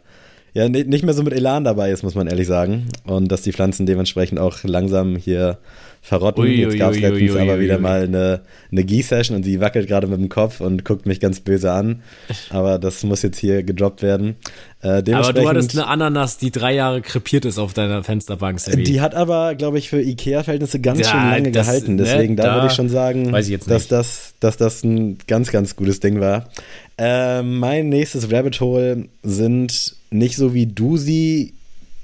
ja, 0.53 0.69
ni- 0.69 0.85
nicht 0.85 1.03
mehr 1.03 1.13
so 1.13 1.23
mit 1.23 1.33
Elan 1.33 1.65
dabei 1.65 1.91
ist, 1.91 2.03
muss 2.03 2.15
man 2.15 2.27
ehrlich 2.27 2.47
sagen. 2.47 2.87
Und 3.05 3.29
dass 3.29 3.41
die 3.41 3.51
Pflanzen 3.51 3.85
dementsprechend 3.85 4.39
auch 4.39 4.63
langsam 4.63 5.17
hier 5.17 5.57
verrotten. 6.03 6.43
Ui, 6.43 6.49
Jetzt 6.61 6.77
gab 6.79 6.91
es 6.93 6.99
letztens 6.99 7.35
aber 7.35 7.59
wieder 7.59 7.77
mal 7.77 8.01
eine, 8.03 8.41
eine 8.71 8.83
Gießsession 8.83 9.37
und 9.37 9.43
sie 9.43 9.59
wackelt 9.59 9.87
gerade 9.87 10.07
mit 10.07 10.19
dem 10.19 10.29
Kopf 10.29 10.59
und 10.59 10.83
guckt 10.83 11.05
mich 11.05 11.19
ganz 11.19 11.39
böse 11.41 11.71
an. 11.71 12.01
Aber 12.49 12.79
das 12.79 13.03
muss 13.03 13.21
jetzt 13.21 13.37
hier 13.37 13.61
gedroppt 13.63 14.01
werden. 14.01 14.35
Äh, 14.81 15.03
Aber 15.13 15.31
du 15.31 15.47
hattest 15.47 15.77
eine 15.77 15.85
Ananas, 15.87 16.39
die 16.39 16.49
drei 16.49 16.73
Jahre 16.73 17.01
krepiert 17.01 17.45
ist 17.45 17.59
auf 17.59 17.73
deiner 17.73 18.03
Fensterbank. 18.03 18.59
Sebi. 18.59 18.81
die 18.83 18.99
hat 18.99 19.13
aber, 19.13 19.53
glaube 19.53 19.77
ich, 19.77 19.89
für 19.89 20.01
Ikea-Verhältnisse 20.01 20.79
ganz 20.79 20.99
Ja, 21.01 21.05
schön 21.11 21.19
lange 21.29 21.51
das- 21.51 21.67
gehalten. 21.67 21.95
ne, 21.95 22.03
Deswegen, 22.03 22.35
da, 22.35 22.43
da 22.45 22.55
würde 22.55 22.67
ich 22.67 22.73
schon 22.73 22.89
sagen, 22.89 23.35
ich 23.35 23.59
dass, 23.59 23.87
das, 23.87 24.33
dass 24.39 24.57
das 24.57 24.83
ein 24.83 25.19
ganz, 25.27 25.51
ganz 25.51 25.75
gutes 25.75 25.99
Ding 25.99 26.19
war. 26.19 26.49
Äh, 26.97 27.43
mein 27.43 27.89
nächstes 27.89 28.31
Rabbit 28.31 28.59
Hole 28.59 29.05
sind 29.21 29.95
nicht 30.09 30.35
so 30.35 30.53
wie 30.55 30.65
du 30.65 30.97
sie 30.97 31.53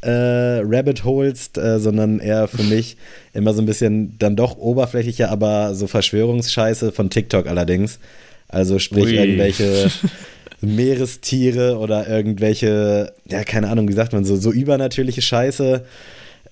äh, 0.01 0.61
Rabbit 0.63 1.03
holst, 1.03 1.57
äh, 1.57 1.79
sondern 1.79 2.19
eher 2.19 2.47
für 2.47 2.63
mich 2.75 2.97
immer 3.33 3.53
so 3.53 3.61
ein 3.61 3.65
bisschen 3.65 4.17
dann 4.19 4.35
doch 4.35 4.57
oberflächlicher, 4.57 5.29
aber 5.29 5.75
so 5.75 5.87
Verschwörungsscheiße 5.87 6.91
von 6.91 7.09
TikTok 7.09 7.47
allerdings. 7.47 7.99
Also 8.47 8.79
sprich 8.79 9.05
Ui. 9.05 9.15
irgendwelche 9.15 9.89
Meerestiere 10.61 11.77
oder 11.77 12.07
irgendwelche, 12.07 13.13
ja, 13.29 13.43
keine 13.43 13.69
Ahnung, 13.69 13.87
wie 13.87 13.93
sagt 13.93 14.13
man, 14.13 14.25
so, 14.25 14.35
so 14.37 14.51
übernatürliche 14.51 15.21
Scheiße 15.21 15.83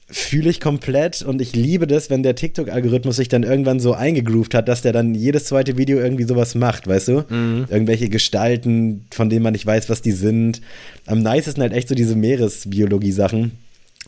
fühle 0.07 0.51
ich 0.51 0.59
komplett 0.59 1.23
und 1.23 1.41
ich 1.41 1.55
liebe 1.55 1.87
das, 1.87 2.11
wenn 2.11 2.21
der 2.21 2.35
TikTok-Algorithmus 2.35 3.15
sich 3.15 3.27
dann 3.27 3.41
irgendwann 3.41 3.79
so 3.79 3.93
eingegroovt 3.93 4.53
hat, 4.53 4.67
dass 4.67 4.83
der 4.83 4.93
dann 4.93 5.15
jedes 5.15 5.45
zweite 5.45 5.77
Video 5.77 5.97
irgendwie 5.97 6.25
sowas 6.25 6.53
macht, 6.53 6.87
weißt 6.87 7.07
du? 7.07 7.25
Irgendwelche 7.69 8.09
Gestalten, 8.09 9.07
von 9.11 9.29
denen 9.29 9.41
man 9.41 9.53
nicht 9.53 9.65
weiß, 9.65 9.89
was 9.89 10.03
die 10.03 10.11
sind. 10.11 10.61
Am 11.07 11.23
nicesten 11.23 11.61
halt 11.63 11.73
echt 11.73 11.87
so 11.87 11.95
diese 11.95 12.15
Meeresbiologie-Sachen, 12.15 13.53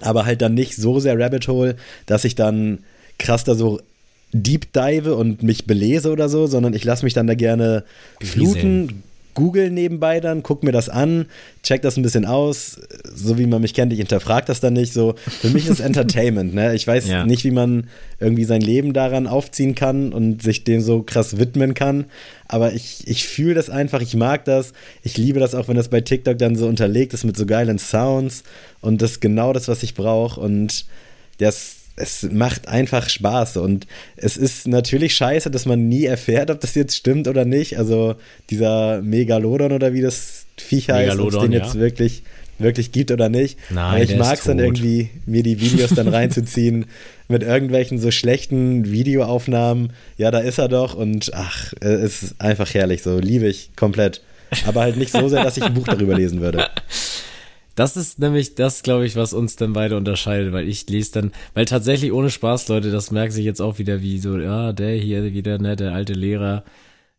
aber 0.02 0.26
halt 0.26 0.44
dann 0.44 0.54
nicht 0.54 0.76
so 0.76 1.00
sehr 1.00 1.18
Rabbit 1.20 1.48
Hole, 1.48 1.76
dass 2.06 2.26
ich 2.26 2.36
dann 2.36 2.80
krass 3.18 3.44
da 3.44 3.56
so 3.56 3.82
deep 4.34 4.72
dive 4.74 5.16
und 5.16 5.42
mich 5.42 5.66
belese 5.66 6.12
oder 6.12 6.30
so, 6.30 6.46
sondern 6.46 6.74
ich 6.74 6.84
lasse 6.84 7.06
mich 7.06 7.16
dann 7.16 7.26
da 7.26 7.34
gerne 7.34 7.84
fluten, 8.22 9.02
google 9.38 9.70
nebenbei 9.70 10.20
dann, 10.20 10.42
guck 10.42 10.64
mir 10.64 10.72
das 10.72 10.90
an, 10.90 11.28
check 11.62 11.84
das 11.84 11.96
ein 11.96 12.02
bisschen 12.02 12.26
aus, 12.26 12.80
so 13.14 13.38
wie 13.38 13.46
man 13.46 13.62
mich 13.62 13.76
kennt, 13.76 13.94
ich 13.94 14.00
hinterfrage 14.00 14.48
das 14.48 14.62
dann 14.62 14.74
nicht 14.74 14.94
so. 14.94 15.14
Für 15.42 15.50
mich 15.50 15.68
ist 15.68 15.80
Entertainment, 15.92 16.56
ne? 16.56 16.74
Ich 16.74 16.88
weiß 16.88 17.08
Ja. 17.08 17.24
nicht, 17.24 17.44
wie 17.44 17.52
man 17.52 17.88
irgendwie 18.20 18.46
sein 18.46 18.62
Leben 18.62 18.94
daran 18.94 19.28
aufziehen 19.28 19.76
kann 19.76 20.12
und 20.12 20.42
sich 20.42 20.64
dem 20.64 20.82
so 20.82 21.04
krass 21.04 21.38
widmen 21.38 21.76
kann, 21.76 22.06
aber 22.48 22.74
ich, 22.74 23.08
ich 23.08 23.28
fühle 23.28 23.54
das 23.54 23.70
einfach, 23.70 24.02
ich 24.02 24.16
mag 24.16 24.44
das. 24.46 24.74
Ich 25.04 25.18
liebe 25.18 25.40
das 25.40 25.54
auch, 25.54 25.68
wenn 25.68 25.76
das 25.78 25.90
bei 25.90 26.02
TikTok 26.02 26.38
dann 26.40 26.56
so 26.56 26.66
unterlegt 26.68 27.14
ist 27.14 27.24
mit 27.24 27.38
so 27.38 27.46
geilen 27.46 27.78
Sounds 27.78 28.44
und 28.82 29.02
das 29.04 29.12
ist 29.12 29.22
genau 29.22 29.54
das, 29.54 29.68
was 29.68 29.84
ich 29.84 29.94
brauche 29.94 30.40
und 30.42 30.86
das 31.38 31.76
es 31.98 32.30
macht 32.32 32.68
einfach 32.68 33.10
Spaß 33.10 33.58
und 33.58 33.88
es 34.16 34.38
ist 34.38 34.68
natürlich 34.68 35.16
scheiße, 35.16 35.50
dass 35.50 35.66
man 35.66 35.90
nie 35.90 36.06
erfährt, 36.06 36.52
ob 36.52 36.62
das 36.62 36.76
jetzt 36.76 36.96
stimmt 36.96 37.28
oder 37.28 37.44
nicht. 37.44 37.78
Also 37.78 38.16
dieser 38.52 39.02
Megalodon 39.02 39.72
oder 39.72 39.94
wie 39.94 40.02
das 40.02 40.46
Viech 40.58 40.90
heißt, 40.90 41.20
ob 41.20 41.34
es 41.34 41.40
den 41.40 41.52
jetzt 41.52 41.74
ja. 41.74 41.82
wirklich, 41.82 42.22
wirklich 42.60 42.92
gibt 42.92 43.12
oder 43.12 43.30
nicht. 43.30 43.58
Nein, 43.72 44.04
ich 44.04 44.16
mag 44.16 44.38
es 44.38 44.44
dann 44.44 44.60
irgendwie, 44.60 45.10
mir 45.26 45.42
die 45.42 45.60
Videos 45.60 45.90
dann 45.96 46.08
reinzuziehen 46.08 46.86
mit 47.28 47.42
irgendwelchen 47.42 47.98
so 47.98 48.12
schlechten 48.12 48.92
Videoaufnahmen. 48.92 49.92
Ja, 50.18 50.30
da 50.30 50.40
ist 50.40 50.60
er 50.60 50.68
doch 50.68 50.94
und 50.94 51.32
ach, 51.34 51.74
es 51.80 52.22
ist 52.22 52.36
einfach 52.40 52.72
herrlich, 52.76 53.02
so 53.02 53.18
liebe 53.18 53.48
ich 53.48 53.72
komplett. 53.76 54.22
Aber 54.68 54.82
halt 54.82 54.98
nicht 54.98 55.12
so 55.12 55.28
sehr, 55.28 55.44
dass 55.44 55.58
ich 55.58 55.64
ein 55.64 55.74
Buch 55.74 55.88
darüber 55.88 56.16
lesen 56.16 56.42
würde. 56.42 56.70
Das 57.78 57.96
ist 57.96 58.18
nämlich 58.18 58.56
das, 58.56 58.82
glaube 58.82 59.06
ich, 59.06 59.16
was 59.16 59.34
uns 59.34 59.56
dann 59.56 59.74
beide 59.74 59.98
unterscheidet, 59.98 60.52
weil 60.52 60.68
ich 60.68 60.90
lese 60.90 61.12
dann, 61.12 61.32
weil 61.54 61.66
tatsächlich 61.66 62.12
ohne 62.12 62.32
Spaß, 62.32 62.70
Leute, 62.70 62.90
das 62.90 63.12
merkt 63.12 63.34
sich 63.34 63.46
jetzt 63.46 63.62
auch 63.62 63.78
wieder 63.78 64.02
wie 64.02 64.18
so, 64.18 64.36
ja, 64.40 64.74
der 64.74 64.96
hier 64.96 65.32
wieder, 65.32 65.60
ne, 65.60 65.76
der 65.76 65.94
alte 65.94 66.14
Lehrer. 66.14 66.64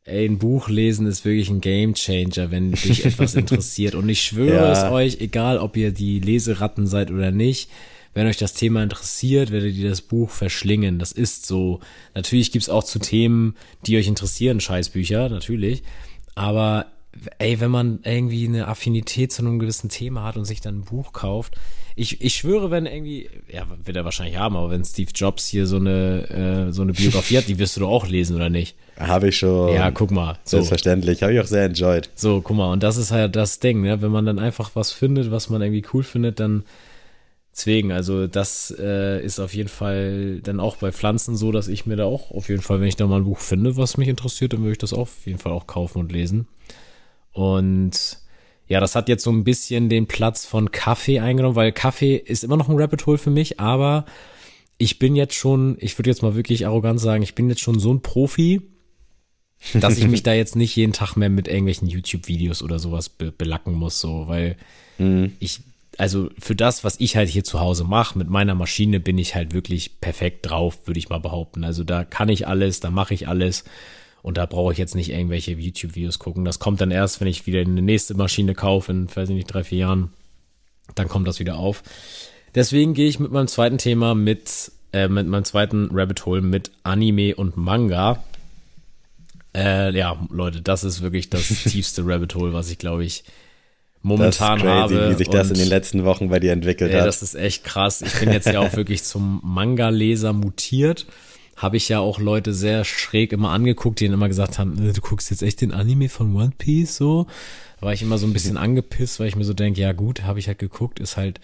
Ey, 0.03 0.27
ein 0.27 0.39
Buch 0.39 0.69
lesen 0.69 1.07
ist 1.07 1.25
wirklich 1.25 1.49
ein 1.49 1.61
Game 1.61 1.95
Changer, 1.95 2.51
wenn 2.51 2.73
dich 2.73 3.05
etwas 3.05 3.35
interessiert. 3.37 3.95
Und 3.95 4.09
ich 4.09 4.21
schwöre 4.21 4.57
Ja. 4.67 4.73
es 4.73 4.91
euch, 4.91 5.21
egal 5.21 5.59
ob 5.59 5.77
ihr 5.77 5.93
die 5.93 6.19
Leseratten 6.19 6.89
seid 6.89 7.13
oder 7.13 7.31
nicht, 7.31 7.71
wenn 8.15 8.27
euch 8.27 8.39
das 8.39 8.55
Thema 8.55 8.83
interessiert, 8.83 9.53
werdet 9.53 9.77
ihr 9.77 9.91
das 9.91 10.01
Buch 10.01 10.31
verschlingen. 10.31 10.99
Das 10.99 11.13
ist 11.13 11.47
so. 11.47 11.79
Natürlich 12.17 12.51
gibt's 12.51 12.69
auch 12.69 12.83
zu 12.83 12.99
Themen, 12.99 13.55
die 13.87 13.97
euch 13.97 14.09
interessieren, 14.09 14.59
Scheißbücher, 14.59 15.29
natürlich. 15.29 15.85
Aber 16.35 16.87
ey, 17.39 17.61
wenn 17.61 17.71
man 17.71 18.01
irgendwie 18.05 18.47
eine 18.47 18.69
Affinität 18.69 19.33
zu 19.33 19.43
einem 19.43 19.59
gewissen 19.59 19.89
Thema 19.89 20.25
hat 20.25 20.37
und 20.37 20.45
sich 20.45 20.61
dann 20.61 20.79
ein 20.79 20.85
Buch 20.85 21.13
kauft, 21.13 21.57
ich, 21.97 22.21
ich 22.21 22.35
schwöre, 22.35 22.71
wenn 22.71 22.87
irgendwie, 22.87 23.29
ja, 23.53 23.67
wird 23.85 23.97
er 23.97 24.05
wahrscheinlich 24.05 24.37
haben, 24.37 24.57
aber 24.57 24.71
wenn 24.71 24.85
Steve 24.85 25.11
Jobs 25.13 25.49
hier 25.49 25.67
so 25.67 25.77
eine, 25.77 26.69
äh, 26.69 26.73
so 26.73 26.83
eine 26.83 26.93
Biografie 26.93 27.39
hat, 27.39 27.49
die 27.49 27.59
wirst 27.59 27.77
du 27.77 27.81
doch 27.81 27.89
auch 27.89 28.07
lesen, 28.07 28.37
oder 28.37 28.51
nicht? 28.51 28.77
Habe 28.99 29.29
ich 29.29 29.39
schon. 29.39 29.75
Ja, 29.75 29.91
guck 29.91 30.13
mal. 30.13 30.39
So. 30.45 30.59
Selbstverständlich. 30.59 31.23
Habe 31.23 31.35
ich 31.35 31.41
auch 31.41 31.47
sehr 31.47 31.65
enjoyed. 31.65 32.09
So, 32.15 32.41
guck 32.41 32.57
mal. 32.57 32.73
Und 32.73 32.83
das 32.85 32.97
ist 32.97 33.11
halt 33.11 33.35
das 33.35 33.59
Ding, 33.59 33.83
ne? 33.83 34.01
Wenn 34.01 34.13
man 34.13 34.27
dann 34.27 34.39
einfach 34.39 34.71
was 34.75 34.93
findet, 34.93 35.31
was 35.31 35.51
man 35.51 35.61
irgendwie 35.61 35.85
cool 35.93 36.05
findet, 36.05 36.39
dann 36.39 36.65
deswegen, 37.53 37.91
also 37.91 38.29
das 38.29 38.73
äh, 38.79 39.25
ist 39.25 39.41
auf 39.41 39.53
jeden 39.53 39.69
Fall 39.69 40.41
dann 40.43 40.61
auch 40.61 40.77
bei 40.77 40.93
Pflanzen 40.93 41.37
so, 41.37 41.51
dass 41.51 41.67
ich 41.67 41.87
mir 41.87 41.97
da 41.97 42.05
auch 42.05 42.31
auf 42.31 42.49
jeden 42.49 42.63
Fall, 42.63 42.81
wenn 42.81 42.89
ich 42.89 42.97
da 42.97 43.07
mal 43.07 43.17
ein 43.17 43.25
Buch 43.25 43.39
finde, 43.39 43.77
was 43.77 43.97
mich 43.97 44.09
interessiert, 44.09 44.53
dann 44.53 44.61
würde 44.61 44.73
ich 44.73 44.79
das 44.79 44.93
auf 44.93 45.27
jeden 45.27 45.39
Fall 45.39 45.53
auch 45.53 45.67
kaufen 45.67 45.99
und 45.99 46.13
lesen. 46.13 46.47
Und 47.39 48.19
ja, 48.67 48.81
das 48.81 48.97
hat 48.97 49.09
jetzt 49.09 49.23
so 49.23 49.31
ein 49.31 49.45
bisschen 49.45 49.89
den 49.89 50.09
Platz 50.09 50.45
von 50.45 50.73
Kaffee 50.73 51.21
eingenommen, 51.21 51.55
weil 51.55 51.71
Kaffee 51.71 52.17
ist 52.17 52.43
immer 52.43 52.57
noch 52.57 52.69
ein 52.69 52.77
Rabbit 52.77 53.07
Hole 53.07 53.17
für 53.17 53.31
mich, 53.31 53.61
aber 53.61 54.07
ich 54.77 54.99
bin 54.99 55.15
jetzt 55.15 55.35
schon, 55.35 55.77
ich 55.79 55.97
würde 55.97 56.11
jetzt 56.11 56.21
mal 56.21 56.35
wirklich 56.35 56.67
arrogant 56.67 56.99
sagen, 56.99 57.23
ich 57.23 57.37
bin 57.37 57.49
jetzt 57.49 57.61
schon 57.61 57.79
so 57.79 57.95
ein 57.95 58.03
Profi, 58.03 58.63
dass 59.75 59.99
ich 59.99 60.09
mich 60.09 60.23
da 60.25 60.35
jetzt 60.35 60.57
nicht 60.57 60.75
jeden 60.75 60.93
Tag 60.93 61.15
mehr 61.15 61.31
mit 61.31 61.47
irgendwelchen 61.47 61.87
YouTube-Videos 61.87 62.61
oder 62.61 62.81
sowas 62.81 63.09
be 63.09 63.31
belacken 63.31 63.75
muss, 63.75 64.01
so, 64.01 64.27
weil 64.27 64.57
mhm. 64.99 65.37
ich, 65.39 65.61
also 65.97 66.31
für 66.41 66.57
das, 66.57 66.83
was 66.83 66.99
ich 66.99 67.15
halt 67.15 67.29
hier 67.29 67.45
zu 67.45 67.61
Hause 67.61 67.85
mache, 67.85 68.19
mit 68.19 68.29
meiner 68.29 68.57
Maschine 68.57 68.99
bin 68.99 69.17
ich 69.17 69.37
halt 69.37 69.55
wirklich 69.55 70.01
perfekt 70.01 70.51
drauf, 70.51 70.89
würde 70.89 70.99
ich 70.99 71.09
mal 71.09 71.21
behaupten. 71.21 71.63
Also 71.63 71.85
da 71.85 72.03
kann 72.03 72.31
ich 72.31 72.49
alles, 72.49 72.81
da 72.81 72.91
mache 72.91 73.15
ich 73.15 73.29
alles. 73.29 73.63
Und 74.23 74.37
da 74.37 74.47
brauche 74.47 74.73
ich 74.73 74.79
jetzt 74.79 74.95
nicht 74.95 75.11
irgendwelche 75.11 75.53
YouTube-Videos 75.53 76.19
gucken. 76.19 76.45
Das 76.45 76.59
kommt 76.59 76.81
dann 76.81 76.91
erst, 76.91 77.21
wenn 77.21 77.29
ich 77.29 77.47
wieder 77.47 77.61
eine 77.61 77.83
nächste 77.83 78.15
Maschine 78.15 78.55
kaufe, 78.55 78.93
in, 78.93 79.15
weiß 79.15 79.29
ich 79.29 79.35
nicht, 79.35 79.47
drei, 79.47 79.65
vier 79.65 79.79
Jahren. 79.79 80.13
Dann 80.95 81.09
kommt 81.09 81.29
das 81.29 81.39
wieder 81.39 81.57
auf. 81.57 81.83
Deswegen 82.55 82.95
gehe 82.95 83.09
ich 83.09 83.21
mit 83.21 83.31
meinem 83.31 83.47
zweiten 83.47 83.79
Thema 83.79 84.15
mit, 84.15 84.73
äh, 84.93 85.09
mit 85.09 85.27
meinem 85.27 85.45
zweiten 85.45 85.91
Rabbit 85.93 86.27
Hole 86.27 86.41
mit 86.41 86.71
Anime 86.83 87.35
und 87.37 87.57
Manga. 87.57 88.23
Äh, 89.55 89.97
ja, 89.97 90.19
Leute, 90.31 90.63
das 90.63 90.85
ist 90.85 91.03
wirklich 91.03 91.31
das 91.31 91.47
tiefste 91.65 92.03
Rabbit 92.05 92.35
Hole, 92.35 92.53
was 92.53 92.71
ich 92.71 92.79
glaube 92.79 93.05
ich 93.05 93.25
momentan 94.03 94.59
das 94.59 94.63
crazy, 94.63 94.95
habe. 94.95 95.11
Wie 95.11 95.15
sich 95.15 95.29
das 95.29 95.51
in 95.51 95.59
den 95.59 95.69
letzten 95.69 96.05
Wochen 96.05 96.29
bei 96.29 96.41
dir 96.41 96.53
entwickelt 96.53 96.91
ey, 96.91 96.99
hat. 96.99 97.07
Das 97.07 97.23
ist 97.23 97.35
echt 97.35 97.65
krass. 97.65 98.03
Ich 98.03 98.15
bin 98.15 98.33
jetzt 98.33 98.47
ja 98.47 98.61
auch 98.61 98.75
wirklich 98.75 99.05
zum 99.05 99.41
Manga-Leser 99.45 100.33
mutiert 100.33 101.07
habe 101.59 101.77
ich 101.77 101.89
ja 101.89 101.99
auch 101.99 102.21
Leute 102.21 102.55
sehr 102.55 102.85
schräg 102.85 103.33
immer 103.33 103.51
angeguckt, 103.51 104.01
die 104.01 104.07
dann 104.07 104.15
immer 104.15 104.29
gesagt 104.29 104.59
haben, 104.59 104.89
äh, 104.89 104.93
du 104.93 105.01
guckst 105.01 105.31
jetzt 105.31 105.43
echt 105.43 105.61
den 105.61 105.73
Anime 105.73 106.09
von 106.09 106.35
One 106.35 106.53
Piece 106.57 106.97
so. 106.97 107.27
Da 107.81 107.87
war 107.87 107.93
ich 107.93 108.03
immer 108.03 108.17
so 108.17 108.27
ein 108.27 108.33
bisschen 108.33 108.57
angepisst, 108.57 109.21
weil 109.21 109.29
ich 109.29 109.37
mir 109.37 109.45
so 109.45 109.55
denke, 109.55 109.81
ja 109.81 109.93
gut, 109.93 110.23
habe 110.23 110.39
ich 110.39 110.47
halt 110.47 110.59
geguckt, 110.59 111.01
ist 111.01 111.17
halt, 111.17 111.41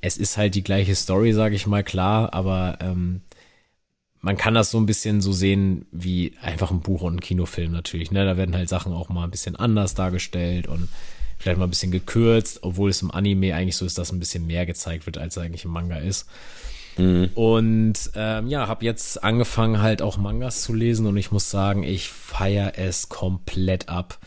es 0.00 0.16
ist 0.16 0.36
halt 0.36 0.54
die 0.54 0.62
gleiche 0.62 0.94
Story, 0.94 1.32
sage 1.32 1.56
ich 1.56 1.66
mal, 1.66 1.82
klar, 1.82 2.32
aber 2.34 2.78
ähm, 2.80 3.22
man 4.20 4.36
kann 4.36 4.54
das 4.54 4.70
so 4.70 4.78
ein 4.78 4.86
bisschen 4.86 5.20
so 5.20 5.32
sehen 5.32 5.86
wie 5.90 6.32
einfach 6.40 6.70
ein 6.70 6.80
Buch 6.80 7.02
und 7.02 7.16
ein 7.16 7.20
Kinofilm 7.20 7.72
natürlich. 7.72 8.10
Ne? 8.10 8.24
Da 8.24 8.36
werden 8.36 8.54
halt 8.54 8.68
Sachen 8.68 8.92
auch 8.92 9.08
mal 9.08 9.24
ein 9.24 9.30
bisschen 9.30 9.56
anders 9.56 9.94
dargestellt 9.94 10.68
und 10.68 10.88
vielleicht 11.38 11.58
mal 11.58 11.66
ein 11.66 11.70
bisschen 11.70 11.92
gekürzt, 11.92 12.60
obwohl 12.62 12.90
es 12.90 13.02
im 13.02 13.10
Anime 13.10 13.54
eigentlich 13.54 13.76
so 13.76 13.84
ist, 13.84 13.98
dass 13.98 14.12
ein 14.12 14.18
bisschen 14.18 14.46
mehr 14.46 14.66
gezeigt 14.66 15.06
wird, 15.06 15.18
als 15.18 15.36
eigentlich 15.36 15.64
im 15.64 15.72
Manga 15.72 15.96
ist. 15.96 16.26
Mhm. 16.96 17.30
Und 17.34 17.94
ähm, 18.14 18.46
ja, 18.48 18.68
habe 18.68 18.84
jetzt 18.84 19.22
angefangen 19.22 19.80
halt 19.80 20.02
auch 20.02 20.16
Mangas 20.16 20.62
zu 20.62 20.72
lesen 20.72 21.06
und 21.06 21.16
ich 21.16 21.30
muss 21.30 21.50
sagen, 21.50 21.82
ich 21.82 22.08
feiere 22.08 22.78
es 22.78 23.08
komplett 23.08 23.88
ab. 23.88 24.18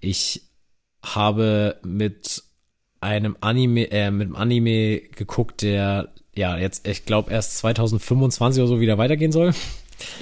Ich 0.00 0.42
habe 1.02 1.78
mit 1.82 2.42
einem 3.00 3.36
Anime, 3.40 3.90
äh, 3.90 4.10
mit 4.10 4.28
einem 4.28 4.36
Anime 4.36 5.00
geguckt, 5.00 5.62
der 5.62 6.12
ja 6.34 6.56
jetzt, 6.56 6.86
ich 6.86 7.04
glaube, 7.04 7.30
erst 7.30 7.58
2025 7.58 8.62
oder 8.62 8.68
so 8.68 8.80
wieder 8.80 8.98
weitergehen 8.98 9.32
soll. 9.32 9.52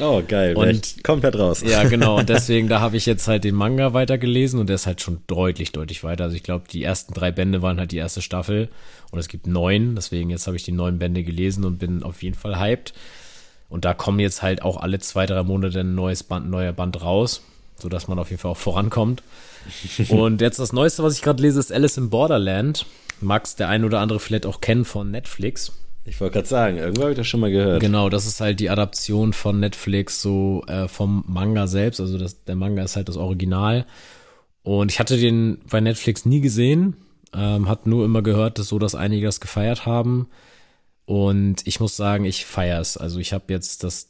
Oh, 0.00 0.22
geil. 0.26 0.56
Und 0.56 1.02
komplett 1.02 1.38
raus. 1.38 1.62
Ja, 1.66 1.84
genau. 1.84 2.18
Und 2.18 2.28
deswegen, 2.28 2.68
da 2.68 2.80
habe 2.80 2.96
ich 2.96 3.06
jetzt 3.06 3.26
halt 3.28 3.44
den 3.44 3.54
Manga 3.54 3.92
weitergelesen 3.92 4.60
und 4.60 4.68
der 4.68 4.76
ist 4.76 4.86
halt 4.86 5.00
schon 5.00 5.22
deutlich, 5.26 5.72
deutlich 5.72 6.04
weiter. 6.04 6.24
Also 6.24 6.36
ich 6.36 6.42
glaube, 6.42 6.64
die 6.70 6.82
ersten 6.82 7.14
drei 7.14 7.32
Bände 7.32 7.62
waren 7.62 7.78
halt 7.78 7.92
die 7.92 7.96
erste 7.96 8.22
Staffel 8.22 8.68
und 9.10 9.18
es 9.18 9.28
gibt 9.28 9.46
neun. 9.46 9.94
Deswegen 9.96 10.30
jetzt 10.30 10.46
habe 10.46 10.56
ich 10.56 10.62
die 10.62 10.72
neun 10.72 10.98
Bände 10.98 11.22
gelesen 11.22 11.64
und 11.64 11.78
bin 11.78 12.02
auf 12.02 12.22
jeden 12.22 12.36
Fall 12.36 12.58
hyped. 12.58 12.94
Und 13.68 13.84
da 13.84 13.94
kommen 13.94 14.20
jetzt 14.20 14.42
halt 14.42 14.62
auch 14.62 14.76
alle 14.76 14.98
zwei, 15.00 15.26
drei 15.26 15.42
Monate 15.42 15.80
ein 15.80 15.94
neues 15.94 16.22
Band, 16.22 16.46
ein 16.46 16.50
neuer 16.50 16.72
Band 16.72 17.02
raus, 17.02 17.42
sodass 17.76 18.08
man 18.08 18.18
auf 18.18 18.30
jeden 18.30 18.40
Fall 18.40 18.52
auch 18.52 18.56
vorankommt. 18.56 19.22
und 20.08 20.40
jetzt 20.40 20.58
das 20.58 20.72
Neueste, 20.72 21.02
was 21.02 21.16
ich 21.16 21.22
gerade 21.22 21.42
lese, 21.42 21.58
ist 21.58 21.72
Alice 21.72 21.96
in 21.96 22.10
Borderland. 22.10 22.86
Mag's 23.20 23.56
der 23.56 23.68
ein 23.68 23.84
oder 23.84 24.00
andere 24.00 24.20
vielleicht 24.20 24.46
auch 24.46 24.60
kennen 24.60 24.84
von 24.84 25.10
Netflix. 25.10 25.72
Ich 26.06 26.20
wollte 26.20 26.34
gerade 26.34 26.48
sagen, 26.48 26.76
irgendwo 26.76 27.02
habe 27.02 27.12
ich 27.12 27.16
das 27.16 27.26
schon 27.26 27.40
mal 27.40 27.50
gehört. 27.50 27.80
Genau, 27.80 28.10
das 28.10 28.26
ist 28.26 28.40
halt 28.40 28.60
die 28.60 28.68
Adaption 28.68 29.32
von 29.32 29.58
Netflix 29.58 30.20
so 30.20 30.62
äh, 30.66 30.86
vom 30.86 31.24
Manga 31.26 31.66
selbst. 31.66 32.00
Also 32.00 32.18
das, 32.18 32.44
der 32.44 32.56
Manga 32.56 32.82
ist 32.82 32.96
halt 32.96 33.08
das 33.08 33.16
Original. 33.16 33.86
Und 34.62 34.92
ich 34.92 34.98
hatte 35.00 35.16
den 35.16 35.58
bei 35.70 35.80
Netflix 35.80 36.26
nie 36.26 36.40
gesehen, 36.40 36.96
ähm, 37.34 37.68
hat 37.68 37.86
nur 37.86 38.04
immer 38.04 38.22
gehört, 38.22 38.58
dass 38.58 38.68
so, 38.68 38.78
dass 38.78 38.94
einige 38.94 39.26
das 39.26 39.40
gefeiert 39.40 39.86
haben. 39.86 40.28
Und 41.06 41.66
ich 41.66 41.80
muss 41.80 41.96
sagen, 41.96 42.24
ich 42.24 42.44
feiere 42.46 42.80
es. 42.80 42.96
Also 42.96 43.18
ich 43.18 43.32
habe 43.32 43.52
jetzt 43.52 43.84
das, 43.84 44.08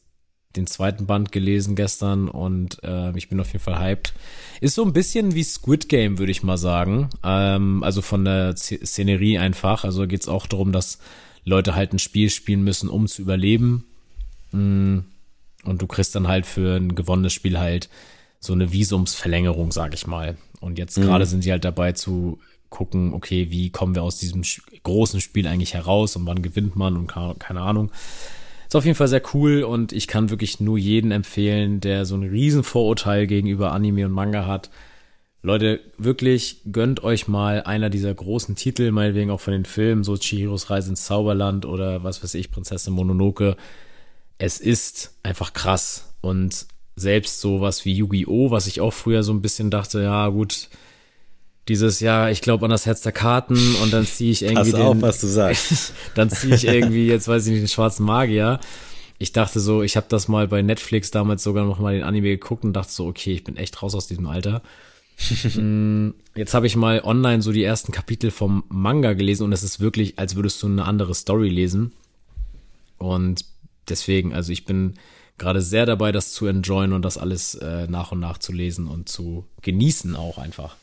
den 0.55 0.67
zweiten 0.67 1.07
Band 1.07 1.33
gelesen 1.33 1.75
gestern 1.75 2.29
und 2.29 2.83
äh, 2.85 3.17
ich 3.17 3.29
bin 3.29 3.41
auf 3.41 3.53
jeden 3.53 3.65
Fall 3.65 3.81
hyped. 3.81 4.15
Ist 4.61 4.77
so 4.77 4.85
ein 4.85 4.93
bisschen 4.93 5.35
wie 5.35 5.43
Squid 5.43 5.89
Game, 5.89 6.19
würde 6.19 6.31
ich 6.31 6.45
mal 6.45 6.59
sagen. 6.59 7.11
Ähm, 7.25 7.83
also 7.83 8.03
von 8.03 8.25
der 8.25 8.57
Szenerie 8.57 9.39
einfach. 9.39 9.85
Also 9.85 10.07
geht's 10.07 10.29
auch 10.29 10.47
darum, 10.47 10.71
dass 10.71 10.99
Leute 11.45 11.75
halt 11.75 11.93
ein 11.93 11.99
Spiel 11.99 12.31
spielen 12.31 12.63
müssen, 12.63 12.89
um 12.89 13.07
zu 13.07 13.23
überleben. 13.23 13.85
Mm. 14.53 15.01
Und 15.65 15.81
du 15.81 15.87
kriegst 15.87 16.15
dann 16.15 16.29
halt 16.29 16.45
für 16.45 16.77
ein 16.77 16.95
gewonnenes 16.95 17.33
Spiel 17.33 17.59
halt 17.59 17.89
so 18.39 18.53
eine 18.53 18.73
Visumsverlängerung, 18.73 19.73
sag 19.73 19.95
ich 19.95 20.07
mal. 20.07 20.37
Und 20.61 20.79
jetzt 20.79 20.99
mhm. 20.99 21.05
gerade 21.05 21.25
sind 21.25 21.43
sie 21.43 21.51
halt 21.51 21.65
dabei 21.65 21.93
zu 21.93 22.39
gucken, 22.69 23.15
okay, 23.15 23.51
wie 23.51 23.71
kommen 23.71 23.95
wir 23.95 24.03
aus 24.03 24.19
diesem 24.19 24.43
großen 24.83 25.21
Spiel 25.21 25.47
eigentlich 25.47 25.75
heraus 25.75 26.17
und 26.17 26.27
wann 26.27 26.43
gewinnt 26.43 26.77
man 26.77 26.97
und 26.97 27.07
keine 27.39 27.61
Ahnung. 27.61 27.91
Ist 28.67 28.75
auf 28.75 28.85
jeden 28.85 28.97
Fall 28.97 29.09
sehr 29.09 29.23
cool 29.33 29.63
und 29.63 29.93
ich 29.93 30.09
kann 30.09 30.31
wirklich 30.31 30.59
nur 30.59 30.77
jeden 30.77 31.13
empfehlen, 31.13 31.81
der 31.81 32.05
so 32.05 32.17
ein 32.17 32.25
Riesenvorurteil 32.25 33.27
gegenüber 33.27 33.73
Anime 33.73 34.07
und 34.07 34.13
Manga 34.13 34.47
hat, 34.47 34.71
Leute, 35.45 35.81
wirklich 35.99 36.63
gönnt 36.73 37.05
euch 37.05 37.29
mal 37.29 37.63
einer 37.65 37.91
dieser 37.91 38.15
großen 38.15 38.57
Titel, 38.57 38.91
meinetwegen 38.93 39.31
auch 39.31 39.43
von 39.43 39.53
den 39.53 39.67
Filmen, 39.67 40.03
so 40.03 40.17
Chihiros 40.17 40.71
Reise 40.71 40.89
ins 40.89 41.05
Zauberland 41.05 41.67
oder 41.67 42.03
was 42.03 42.23
weiß 42.23 42.33
ich, 42.33 42.51
Prinzessin 42.51 42.95
Mononoke. 42.95 43.59
Es 44.39 44.59
ist 44.59 45.13
einfach 45.23 45.53
krass. 45.53 46.15
Und 46.23 46.65
selbst 46.97 47.43
sowas 47.43 47.85
wie 47.85 47.93
Yu-Gi-Oh!, 47.93 48.53
was 48.53 48.67
ich 48.67 48.81
auch 48.81 48.95
früher 48.95 49.23
so 49.23 49.35
ein 49.35 49.43
bisschen 49.43 49.71
dachte, 49.71 50.03
ja 50.03 50.29
gut, 50.29 50.71
dieses, 51.69 52.01
ja, 52.01 52.31
ich 52.31 52.41
glaube 52.41 52.65
an 52.65 52.71
das 52.71 52.87
Herz 52.87 53.03
der 53.03 53.13
Karten 53.13 53.75
und 53.83 53.93
dann 53.93 54.07
ziehe 54.07 54.33
ich 54.33 54.45
irgendwie 54.45 54.73
Pass 54.73 54.81
auf, 54.81 55.03
was 55.03 55.21
du 55.21 55.27
sagst. 55.27 55.93
dann 56.15 56.31
ziehe 56.31 56.55
ich 56.55 56.67
irgendwie, 56.67 57.07
jetzt 57.07 57.29
weiß 57.29 57.45
ich 57.45 57.53
nicht, 57.53 57.65
den 57.65 57.69
schwarzen 57.69 58.07
Magier. 58.07 58.61
Ich 59.19 59.33
dachte 59.33 59.61
so, 59.61 59.83
ich 59.83 59.99
habe 59.99 60.07
das 60.09 60.27
mal 60.27 60.49
bei 60.49 60.63
Netflix 60.63 61.11
damals 61.11 61.43
sogar 61.43 61.67
noch 61.67 61.81
mal 61.81 61.93
den 61.93 62.03
Anime 62.03 62.29
geguckt 62.29 62.65
und 62.65 62.73
dachte 62.73 62.93
so, 62.93 63.07
okay, 63.07 63.35
ich 63.35 63.45
bin 63.45 63.59
echt 63.59 63.83
raus 63.83 63.95
aus 63.95 64.07
diesem 64.07 64.27
Alter. 64.27 64.63
Mm, 65.57 66.11
jetzt 66.35 66.55
habe 66.55 66.67
ich 66.67 66.77
mal 66.77 67.01
online 67.05 67.41
so 67.41 67.53
die 67.53 67.63
ersten 67.63 67.93
Kapitel 67.93 68.31
vom 68.31 68.65
Manga 68.69 69.13
gelesen 69.13 69.45
und 69.45 69.53
es 69.53 69.63
ist 69.63 69.81
wirklich, 69.81 70.19
als 70.19 70.37
würdest 70.37 70.63
du 70.63 70.67
eine 70.67 70.85
andere 70.85 71.15
Story 71.15 71.49
lesen. 71.49 71.93
Und 72.99 73.45
deswegen, 73.89 74.35
also 74.35 74.53
ich 74.53 74.65
bin 74.65 74.95
gerade 75.39 75.61
sehr 75.61 75.87
dabei, 75.87 76.13
das 76.13 76.33
zu 76.33 76.47
enjoyen 76.47 76.93
und 76.93 77.05
das 77.05 77.19
alles 77.19 77.55
äh, 77.57 77.87
nach 77.87 78.13
und 78.13 78.21
nach 78.21 78.39
zu 78.39 78.53
lesen 78.53 78.87
und 78.87 79.09
zu 79.09 79.47
genießen 79.63 80.17
auch 80.17 80.39
einfach. 80.39 80.77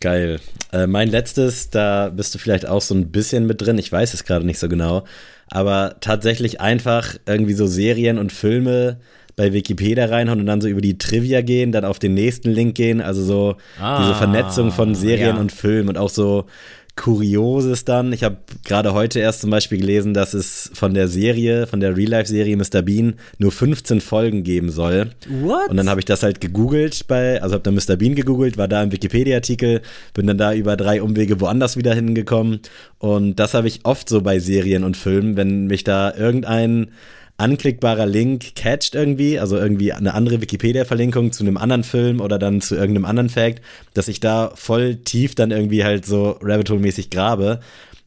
Geil. 0.00 0.40
Äh, 0.72 0.88
mein 0.88 1.08
letztes, 1.08 1.70
da 1.70 2.08
bist 2.08 2.34
du 2.34 2.38
vielleicht 2.38 2.66
auch 2.66 2.82
so 2.82 2.94
ein 2.94 3.12
bisschen 3.12 3.46
mit 3.46 3.62
drin. 3.62 3.78
Ich 3.78 3.92
weiß 3.92 4.14
es 4.14 4.24
gerade 4.24 4.44
nicht 4.44 4.58
so 4.58 4.68
genau. 4.68 5.04
Aber 5.46 5.96
tatsächlich 6.00 6.60
einfach 6.60 7.16
irgendwie 7.26 7.52
so 7.52 7.66
Serien 7.66 8.18
und 8.18 8.32
Filme 8.32 9.00
bei 9.36 9.52
Wikipedia 9.52 10.06
reinhauen 10.06 10.40
und 10.40 10.46
dann 10.46 10.60
so 10.60 10.68
über 10.68 10.80
die 10.80 10.98
Trivia 10.98 11.40
gehen, 11.40 11.72
dann 11.72 11.84
auf 11.84 11.98
den 11.98 12.14
nächsten 12.14 12.50
Link 12.50 12.74
gehen. 12.74 13.00
Also 13.00 13.22
so 13.22 13.56
ah, 13.80 14.02
diese 14.02 14.14
Vernetzung 14.14 14.72
von 14.72 14.94
Serien 14.94 15.36
ja. 15.36 15.40
und 15.40 15.52
Filmen 15.52 15.90
und 15.90 15.98
auch 15.98 16.10
so 16.10 16.46
Kurioses 16.94 17.86
dann. 17.86 18.12
Ich 18.12 18.22
habe 18.22 18.36
gerade 18.64 18.92
heute 18.92 19.18
erst 19.18 19.40
zum 19.40 19.50
Beispiel 19.50 19.78
gelesen, 19.78 20.12
dass 20.12 20.34
es 20.34 20.70
von 20.74 20.92
der 20.92 21.08
Serie, 21.08 21.66
von 21.66 21.80
der 21.80 21.96
Real-Life-Serie 21.96 22.54
Mr. 22.56 22.82
Bean 22.82 23.14
nur 23.38 23.50
15 23.50 24.02
Folgen 24.02 24.44
geben 24.44 24.70
soll. 24.70 25.10
What? 25.40 25.70
Und 25.70 25.78
dann 25.78 25.88
habe 25.88 26.00
ich 26.00 26.04
das 26.04 26.22
halt 26.22 26.42
gegoogelt 26.42 27.06
bei, 27.08 27.40
also 27.40 27.54
habe 27.54 27.62
dann 27.62 27.74
Mr. 27.74 27.96
Bean 27.96 28.14
gegoogelt, 28.14 28.58
war 28.58 28.68
da 28.68 28.82
im 28.82 28.92
Wikipedia-Artikel, 28.92 29.80
bin 30.12 30.26
dann 30.26 30.36
da 30.36 30.52
über 30.52 30.76
drei 30.76 31.00
Umwege 31.00 31.40
woanders 31.40 31.78
wieder 31.78 31.94
hingekommen. 31.94 32.60
Und 32.98 33.36
das 33.36 33.54
habe 33.54 33.68
ich 33.68 33.80
oft 33.84 34.10
so 34.10 34.20
bei 34.20 34.38
Serien 34.38 34.84
und 34.84 34.96
Filmen, 34.96 35.36
wenn 35.36 35.68
mich 35.68 35.84
da 35.84 36.14
irgendein 36.14 36.88
anklickbarer 37.36 38.06
Link 38.06 38.54
catcht 38.54 38.94
irgendwie, 38.94 39.38
also 39.38 39.56
irgendwie 39.56 39.92
eine 39.92 40.14
andere 40.14 40.40
Wikipedia-Verlinkung 40.40 41.32
zu 41.32 41.44
einem 41.44 41.56
anderen 41.56 41.84
Film 41.84 42.20
oder 42.20 42.38
dann 42.38 42.60
zu 42.60 42.76
irgendeinem 42.76 43.04
anderen 43.04 43.28
Fact, 43.30 43.62
dass 43.94 44.08
ich 44.08 44.20
da 44.20 44.52
voll 44.54 44.96
tief 44.96 45.34
dann 45.34 45.50
irgendwie 45.50 45.84
halt 45.84 46.06
so 46.06 46.38
Rabbit 46.40 46.70
Hole-mäßig 46.70 47.10
grabe. 47.10 47.60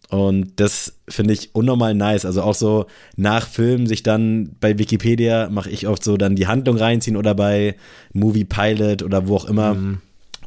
Und 0.10 0.54
das 0.58 0.94
finde 1.10 1.34
ich 1.34 1.54
unnormal 1.54 1.96
nice. 1.96 2.26
Also 2.26 2.44
auch 2.44 2.54
so 2.54 2.86
nach 3.18 3.48
Filmen 3.48 3.88
sich 3.88 4.04
dann 4.04 4.56
bei 4.60 4.78
Wikipedia 4.78 5.50
mache 5.50 5.70
ich 5.70 5.88
oft 5.88 6.04
so 6.04 6.16
dann 6.16 6.36
die 6.36 6.48
Handlung 6.48 6.78
reinziehen 6.78 7.18
oder 7.18 7.34
bei 7.34 7.76
Movie 8.14 8.46
Pilot 8.46 9.04
oder 9.04 9.28
wo 9.28 9.36
auch 9.36 9.46
immer. 9.46 9.74
Mhm. 9.74 9.98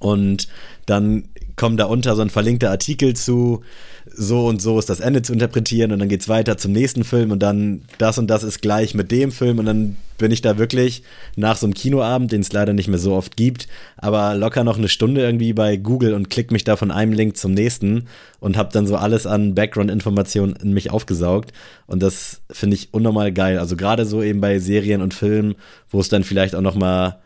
Und 0.01 0.49
dann 0.87 1.25
kommt 1.59 1.79
da 1.79 1.85
unter 1.85 2.17
so 2.17 2.23
ein 2.23 2.31
verlinkter 2.31 2.71
Artikel 2.71 3.15
zu 3.15 3.63
so 4.11 4.47
und 4.47 4.63
so 4.63 4.79
ist 4.79 4.89
das 4.89 5.01
Ende 5.01 5.21
zu 5.21 5.35
interpretieren 5.35 5.93
und 5.93 5.99
dann 5.99 6.09
geht's 6.09 6.29
weiter 6.29 6.57
zum 6.57 6.73
nächsten 6.73 7.05
Film 7.05 7.31
und 7.31 7.41
dann 7.41 7.83
das 7.99 8.17
und 8.17 8.29
das 8.29 8.43
ist 8.43 8.63
gleich 8.63 8.95
mit 8.95 9.11
dem 9.11 9.33
Film 9.33 9.59
und 9.59 9.67
dann 9.67 9.97
bin 10.17 10.31
ich 10.31 10.41
da 10.41 10.57
wirklich 10.57 11.03
nach 11.37 11.57
so 11.57 11.67
einem 11.67 11.75
Kinoabend, 11.75 12.33
den 12.33 12.41
es 12.41 12.53
leider 12.53 12.73
nicht 12.73 12.89
mehr 12.89 12.99
so 12.99 13.15
oft 13.15 13.37
gibt, 13.37 13.69
aber 13.97 14.35
locker 14.35 14.65
noch 14.65 14.79
eine 14.79 14.89
Stunde 14.89 15.21
irgendwie 15.21 15.53
bei 15.53 15.77
Google 15.77 16.15
und 16.15 16.31
klick 16.31 16.51
mich 16.51 16.65
da 16.65 16.77
von 16.77 16.91
einem 16.91 17.13
Link 17.13 17.37
zum 17.37 17.53
nächsten 17.53 18.07
und 18.41 18.57
habe 18.57 18.73
dann 18.73 18.87
so 18.87 18.97
alles 18.97 19.27
an 19.27 19.55
Background-Informationen 19.55 20.57
in 20.57 20.73
mich 20.73 20.91
aufgesaugt 20.91 21.53
und 21.87 22.03
das 22.03 22.41
finde 22.51 22.77
ich 22.77 22.95
unnormal 22.95 23.33
geil. 23.33 23.59
Also 23.59 23.77
gerade 23.77 24.07
so 24.07 24.23
eben 24.23 24.41
bei 24.41 24.59
Serien 24.59 25.03
und 25.03 25.13
Filmen, 25.13 25.57
wo 25.91 26.01
es 26.01 26.09
dann 26.09 26.25
vielleicht 26.25 26.55
auch 26.55 26.63
noch 26.63 26.77
mal 26.77 27.19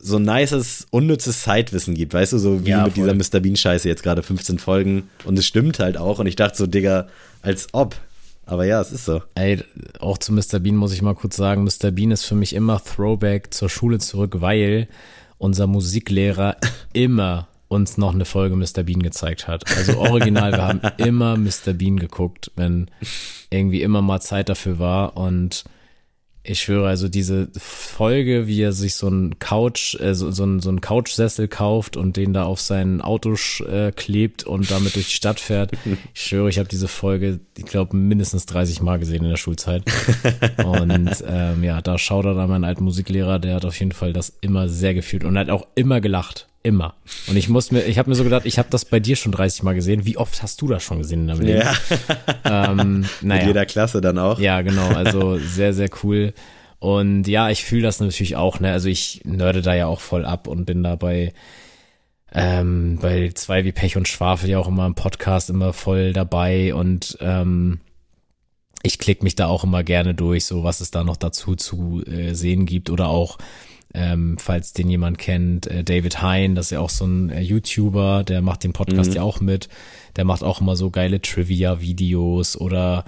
so 0.00 0.16
ein 0.16 0.22
nices, 0.22 0.86
unnützes 0.90 1.42
Zeitwissen 1.42 1.94
gibt, 1.94 2.14
weißt 2.14 2.32
du, 2.32 2.38
so 2.38 2.64
wie 2.64 2.70
ja, 2.70 2.84
mit 2.84 2.94
voll. 2.94 3.12
dieser 3.12 3.38
Mr. 3.38 3.40
Bean-Scheiße 3.40 3.88
jetzt 3.88 4.02
gerade 4.02 4.22
15 4.22 4.58
Folgen. 4.58 5.08
Und 5.24 5.38
es 5.38 5.46
stimmt 5.46 5.78
halt 5.78 5.96
auch. 5.96 6.18
Und 6.18 6.26
ich 6.26 6.36
dachte 6.36 6.56
so, 6.56 6.66
Digga, 6.66 7.08
als 7.42 7.68
ob. 7.72 7.96
Aber 8.46 8.64
ja, 8.64 8.80
es 8.80 8.92
ist 8.92 9.04
so. 9.04 9.22
Ey, 9.34 9.62
auch 9.98 10.18
zu 10.18 10.32
Mr. 10.32 10.58
Bean 10.60 10.76
muss 10.76 10.92
ich 10.92 11.02
mal 11.02 11.14
kurz 11.14 11.36
sagen, 11.36 11.64
Mr. 11.64 11.90
Bean 11.90 12.10
ist 12.10 12.24
für 12.24 12.34
mich 12.34 12.54
immer 12.54 12.82
Throwback 12.82 13.52
zur 13.52 13.68
Schule 13.68 13.98
zurück, 13.98 14.36
weil 14.40 14.88
unser 15.36 15.66
Musiklehrer 15.66 16.56
immer 16.92 17.48
uns 17.68 17.98
noch 17.98 18.14
eine 18.14 18.24
Folge 18.24 18.56
Mr. 18.56 18.82
Bean 18.84 19.02
gezeigt 19.02 19.46
hat. 19.46 19.64
Also 19.76 19.98
original, 19.98 20.52
wir 20.52 20.66
haben 20.66 20.80
immer 20.96 21.36
Mr. 21.36 21.74
Bean 21.74 21.98
geguckt, 21.98 22.50
wenn 22.56 22.90
irgendwie 23.50 23.82
immer 23.82 24.00
mal 24.00 24.20
Zeit 24.20 24.48
dafür 24.48 24.78
war 24.78 25.16
und 25.16 25.64
ich 26.48 26.60
schwöre, 26.60 26.88
also 26.88 27.08
diese 27.08 27.48
Folge, 27.56 28.46
wie 28.46 28.62
er 28.62 28.72
sich 28.72 28.94
so 28.94 29.08
ein 29.08 29.38
Couch, 29.38 29.94
äh, 30.00 30.14
so, 30.14 30.30
so, 30.30 30.44
ein, 30.44 30.60
so 30.60 30.70
ein 30.70 30.80
Couchsessel 30.80 31.48
kauft 31.48 31.96
und 31.96 32.16
den 32.16 32.32
da 32.32 32.44
auf 32.44 32.60
sein 32.60 33.00
Auto 33.00 33.36
äh, 33.68 33.92
klebt 33.92 34.44
und 34.44 34.70
damit 34.70 34.94
durch 34.94 35.08
die 35.08 35.14
Stadt 35.14 35.40
fährt. 35.40 35.72
Ich 36.14 36.22
schwöre, 36.22 36.48
ich 36.48 36.58
habe 36.58 36.68
diese 36.68 36.88
Folge, 36.88 37.40
ich 37.56 37.64
glaube, 37.64 37.96
mindestens 37.96 38.46
30 38.46 38.82
Mal 38.82 38.98
gesehen 38.98 39.22
in 39.24 39.30
der 39.30 39.36
Schulzeit. 39.36 39.84
Und 40.64 41.24
ähm, 41.26 41.62
ja, 41.62 41.80
da 41.80 41.98
schaut 41.98 42.24
er 42.24 42.34
da 42.34 42.46
meinen 42.46 42.64
alten 42.64 42.84
Musiklehrer, 42.84 43.38
der 43.38 43.54
hat 43.54 43.64
auf 43.64 43.78
jeden 43.78 43.92
Fall 43.92 44.12
das 44.12 44.32
immer 44.40 44.68
sehr 44.68 44.94
gefühlt 44.94 45.24
und 45.24 45.38
hat 45.38 45.50
auch 45.50 45.66
immer 45.74 46.00
gelacht. 46.00 46.47
Immer. 46.62 46.94
Und 47.28 47.36
ich 47.36 47.48
muss 47.48 47.70
mir, 47.70 47.82
ich 47.84 47.98
habe 47.98 48.10
mir 48.10 48.16
so 48.16 48.24
gedacht, 48.24 48.44
ich 48.44 48.58
habe 48.58 48.68
das 48.70 48.84
bei 48.84 48.98
dir 48.98 49.16
schon 49.16 49.32
30 49.32 49.62
Mal 49.62 49.74
gesehen. 49.74 50.04
Wie 50.04 50.16
oft 50.16 50.42
hast 50.42 50.60
du 50.60 50.66
das 50.66 50.82
schon 50.82 50.98
gesehen 50.98 51.22
in 51.22 51.28
deinem 51.28 51.40
Leben? 51.40 51.62
Ja. 52.44 52.72
Ähm, 52.72 53.06
naja. 53.20 53.40
Mit 53.40 53.46
jeder 53.46 53.66
Klasse 53.66 54.00
dann 54.00 54.18
auch. 54.18 54.40
Ja, 54.40 54.60
genau. 54.62 54.88
Also 54.88 55.38
sehr, 55.38 55.72
sehr 55.72 55.88
cool. 56.02 56.34
Und 56.80 57.26
ja, 57.26 57.50
ich 57.50 57.64
fühle 57.64 57.82
das 57.82 58.00
natürlich 58.00 58.36
auch, 58.36 58.60
ne? 58.60 58.72
Also 58.72 58.88
ich 58.88 59.22
nörde 59.24 59.62
da 59.62 59.74
ja 59.74 59.86
auch 59.86 60.00
voll 60.00 60.24
ab 60.24 60.46
und 60.46 60.64
bin 60.64 60.82
da 60.82 60.96
bei, 60.96 61.32
ähm, 62.32 62.98
bei 63.00 63.30
zwei 63.34 63.64
wie 63.64 63.72
Pech 63.72 63.96
und 63.96 64.08
Schwafel 64.08 64.50
ja 64.50 64.58
auch 64.58 64.68
immer 64.68 64.86
im 64.86 64.94
Podcast 64.94 65.50
immer 65.50 65.72
voll 65.72 66.12
dabei 66.12 66.74
und 66.74 67.18
ähm, 67.20 67.80
ich 68.82 68.98
klicke 69.00 69.24
mich 69.24 69.34
da 69.34 69.46
auch 69.46 69.64
immer 69.64 69.82
gerne 69.82 70.14
durch, 70.14 70.44
so 70.44 70.62
was 70.62 70.80
es 70.80 70.92
da 70.92 71.02
noch 71.02 71.16
dazu 71.16 71.56
zu 71.56 72.02
äh, 72.06 72.34
sehen 72.34 72.64
gibt 72.64 72.90
oder 72.90 73.08
auch 73.08 73.38
ähm, 73.94 74.36
falls 74.38 74.72
den 74.72 74.90
jemand 74.90 75.18
kennt, 75.18 75.66
äh, 75.66 75.82
David 75.82 76.20
Hein, 76.22 76.54
das 76.54 76.66
ist 76.66 76.70
ja 76.72 76.80
auch 76.80 76.90
so 76.90 77.06
ein 77.06 77.30
äh, 77.30 77.40
YouTuber, 77.40 78.22
der 78.24 78.42
macht 78.42 78.64
den 78.64 78.72
Podcast 78.72 79.10
mhm. 79.10 79.16
ja 79.16 79.22
auch 79.22 79.40
mit. 79.40 79.68
Der 80.16 80.24
macht 80.24 80.42
auch 80.42 80.60
immer 80.60 80.76
so 80.76 80.90
geile 80.90 81.22
Trivia-Videos 81.22 82.56
oder 82.56 83.04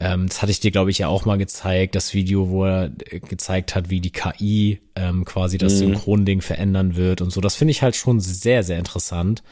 ähm, 0.00 0.28
das 0.28 0.40
hatte 0.40 0.50
ich 0.50 0.60
dir, 0.60 0.70
glaube 0.70 0.90
ich, 0.90 0.98
ja 0.98 1.08
auch 1.08 1.26
mal 1.26 1.36
gezeigt, 1.36 1.94
das 1.94 2.14
Video, 2.14 2.48
wo 2.48 2.64
er 2.64 2.90
äh, 3.10 3.20
gezeigt 3.20 3.74
hat, 3.74 3.90
wie 3.90 4.00
die 4.00 4.10
KI 4.10 4.80
ähm, 4.96 5.26
quasi 5.26 5.58
das 5.58 5.74
mhm. 5.74 5.78
Synchronding 5.78 6.40
verändern 6.40 6.96
wird 6.96 7.20
und 7.20 7.30
so. 7.30 7.40
Das 7.40 7.54
finde 7.54 7.72
ich 7.72 7.82
halt 7.82 7.94
schon 7.94 8.18
sehr, 8.18 8.62
sehr 8.62 8.78
interessant. 8.78 9.42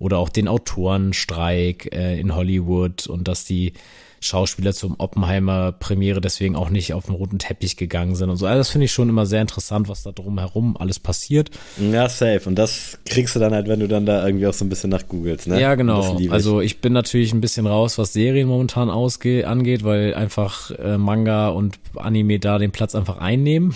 Oder 0.00 0.18
auch 0.18 0.28
den 0.28 0.48
Autorenstreik 0.48 1.94
äh, 1.94 2.18
in 2.18 2.34
Hollywood 2.34 3.06
und 3.06 3.28
dass 3.28 3.44
die 3.44 3.74
Schauspieler 4.22 4.74
zum 4.74 4.96
Oppenheimer 4.98 5.72
Premiere 5.72 6.20
deswegen 6.20 6.54
auch 6.54 6.68
nicht 6.68 6.92
auf 6.92 7.06
den 7.06 7.14
roten 7.14 7.38
Teppich 7.38 7.76
gegangen 7.76 8.14
sind 8.14 8.28
und 8.28 8.36
so. 8.36 8.46
Also 8.46 8.58
das 8.58 8.68
finde 8.68 8.84
ich 8.84 8.92
schon 8.92 9.08
immer 9.08 9.24
sehr 9.24 9.40
interessant, 9.40 9.88
was 9.88 10.02
da 10.02 10.12
drumherum 10.12 10.76
alles 10.76 10.98
passiert. 10.98 11.50
Ja, 11.78 12.06
safe. 12.08 12.42
Und 12.44 12.56
das 12.56 12.98
kriegst 13.06 13.34
du 13.34 13.40
dann 13.40 13.54
halt, 13.54 13.66
wenn 13.66 13.80
du 13.80 13.88
dann 13.88 14.04
da 14.04 14.24
irgendwie 14.24 14.46
auch 14.46 14.52
so 14.52 14.66
ein 14.66 14.68
bisschen 14.68 14.90
nach 14.90 15.08
googelst, 15.08 15.46
ne? 15.46 15.58
Ja, 15.58 15.74
genau. 15.74 16.18
Also 16.28 16.60
ich 16.60 16.82
bin 16.82 16.92
natürlich 16.92 17.32
ein 17.32 17.40
bisschen 17.40 17.66
raus, 17.66 17.96
was 17.96 18.12
Serien 18.12 18.46
momentan 18.46 18.90
ausge 18.90 19.48
angeht, 19.48 19.84
weil 19.84 20.12
einfach 20.14 20.70
äh, 20.72 20.98
Manga 20.98 21.48
und 21.48 21.78
Anime 21.96 22.38
da 22.38 22.58
den 22.58 22.72
Platz 22.72 22.94
einfach 22.94 23.16
einnehmen. 23.16 23.74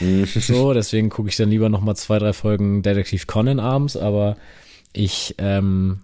Mhm. 0.00 0.26
so, 0.26 0.72
deswegen 0.74 1.08
gucke 1.08 1.28
ich 1.28 1.36
dann 1.36 1.50
lieber 1.50 1.68
noch 1.68 1.80
mal 1.80 1.94
zwei, 1.94 2.18
drei 2.18 2.32
Folgen 2.32 2.82
Detektiv 2.82 3.28
Conan 3.28 3.60
abends, 3.60 3.96
aber 3.96 4.36
ich 4.94 5.34
ähm, 5.38 6.00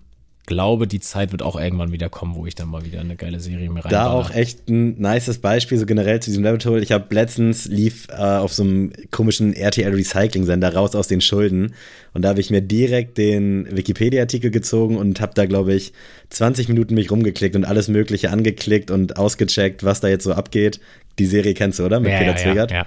glaube, 0.51 0.89
die 0.89 0.99
Zeit 0.99 1.31
wird 1.31 1.43
auch 1.43 1.59
irgendwann 1.59 1.93
wieder 1.93 2.09
kommen, 2.09 2.35
wo 2.35 2.45
ich 2.45 2.57
dann 2.57 2.69
mal 2.69 2.85
wieder 2.85 2.99
eine 2.99 3.15
geile 3.15 3.39
Serie 3.39 3.71
mir 3.71 3.85
rein. 3.85 3.91
Da 3.93 4.11
auch 4.11 4.35
echt 4.35 4.69
ein 4.69 5.01
nices 5.01 5.39
Beispiel, 5.39 5.79
so 5.79 5.87
generell 5.87 6.21
zu 6.21 6.31
diesem 6.31 6.45
Rabbit 6.45 6.67
Hole. 6.67 6.83
Ich 6.83 6.91
habe 6.91 7.15
letztens 7.15 7.67
lief 7.67 8.09
äh, 8.11 8.15
auf 8.15 8.53
so 8.53 8.65
einem 8.65 8.93
komischen 9.13 9.55
RTL 9.55 9.95
Recycling 9.95 10.45
Sender 10.45 10.75
raus 10.75 10.97
aus 10.97 11.07
den 11.07 11.21
Schulden 11.21 11.75
und 12.15 12.23
da 12.23 12.31
habe 12.31 12.41
ich 12.41 12.51
mir 12.51 12.63
direkt 12.63 13.17
den 13.17 13.69
Wikipedia-Artikel 13.71 14.51
gezogen 14.51 14.97
und 14.97 15.21
habe 15.21 15.35
da, 15.35 15.47
glaube 15.47 15.73
ich, 15.73 15.93
20 16.31 16.69
Minuten 16.69 16.95
mich 16.95 17.13
rumgeklickt 17.13 17.55
und 17.55 17.65
alles 17.65 17.87
Mögliche 17.87 18.31
angeklickt 18.31 18.91
und 18.91 19.17
ausgecheckt, 19.19 19.85
was 19.85 20.01
da 20.01 20.09
jetzt 20.09 20.25
so 20.25 20.33
abgeht. 20.33 20.81
Die 21.21 21.27
Serie 21.27 21.55
kennst 21.55 21.79
du, 21.79 21.85
oder? 21.85 22.01
Mit 22.01 22.11
ja, 22.11 22.19
Peter 22.19 22.33
ja, 22.33 22.37
Zwegert. 22.37 22.71
Ja, 22.73 22.77
ja. 22.79 22.87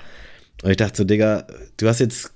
Und 0.63 0.71
ich 0.71 0.77
dachte 0.77 0.97
so, 0.97 1.03
Digga, 1.05 1.47
du 1.77 1.87
hast 1.87 1.99
jetzt 1.99 2.33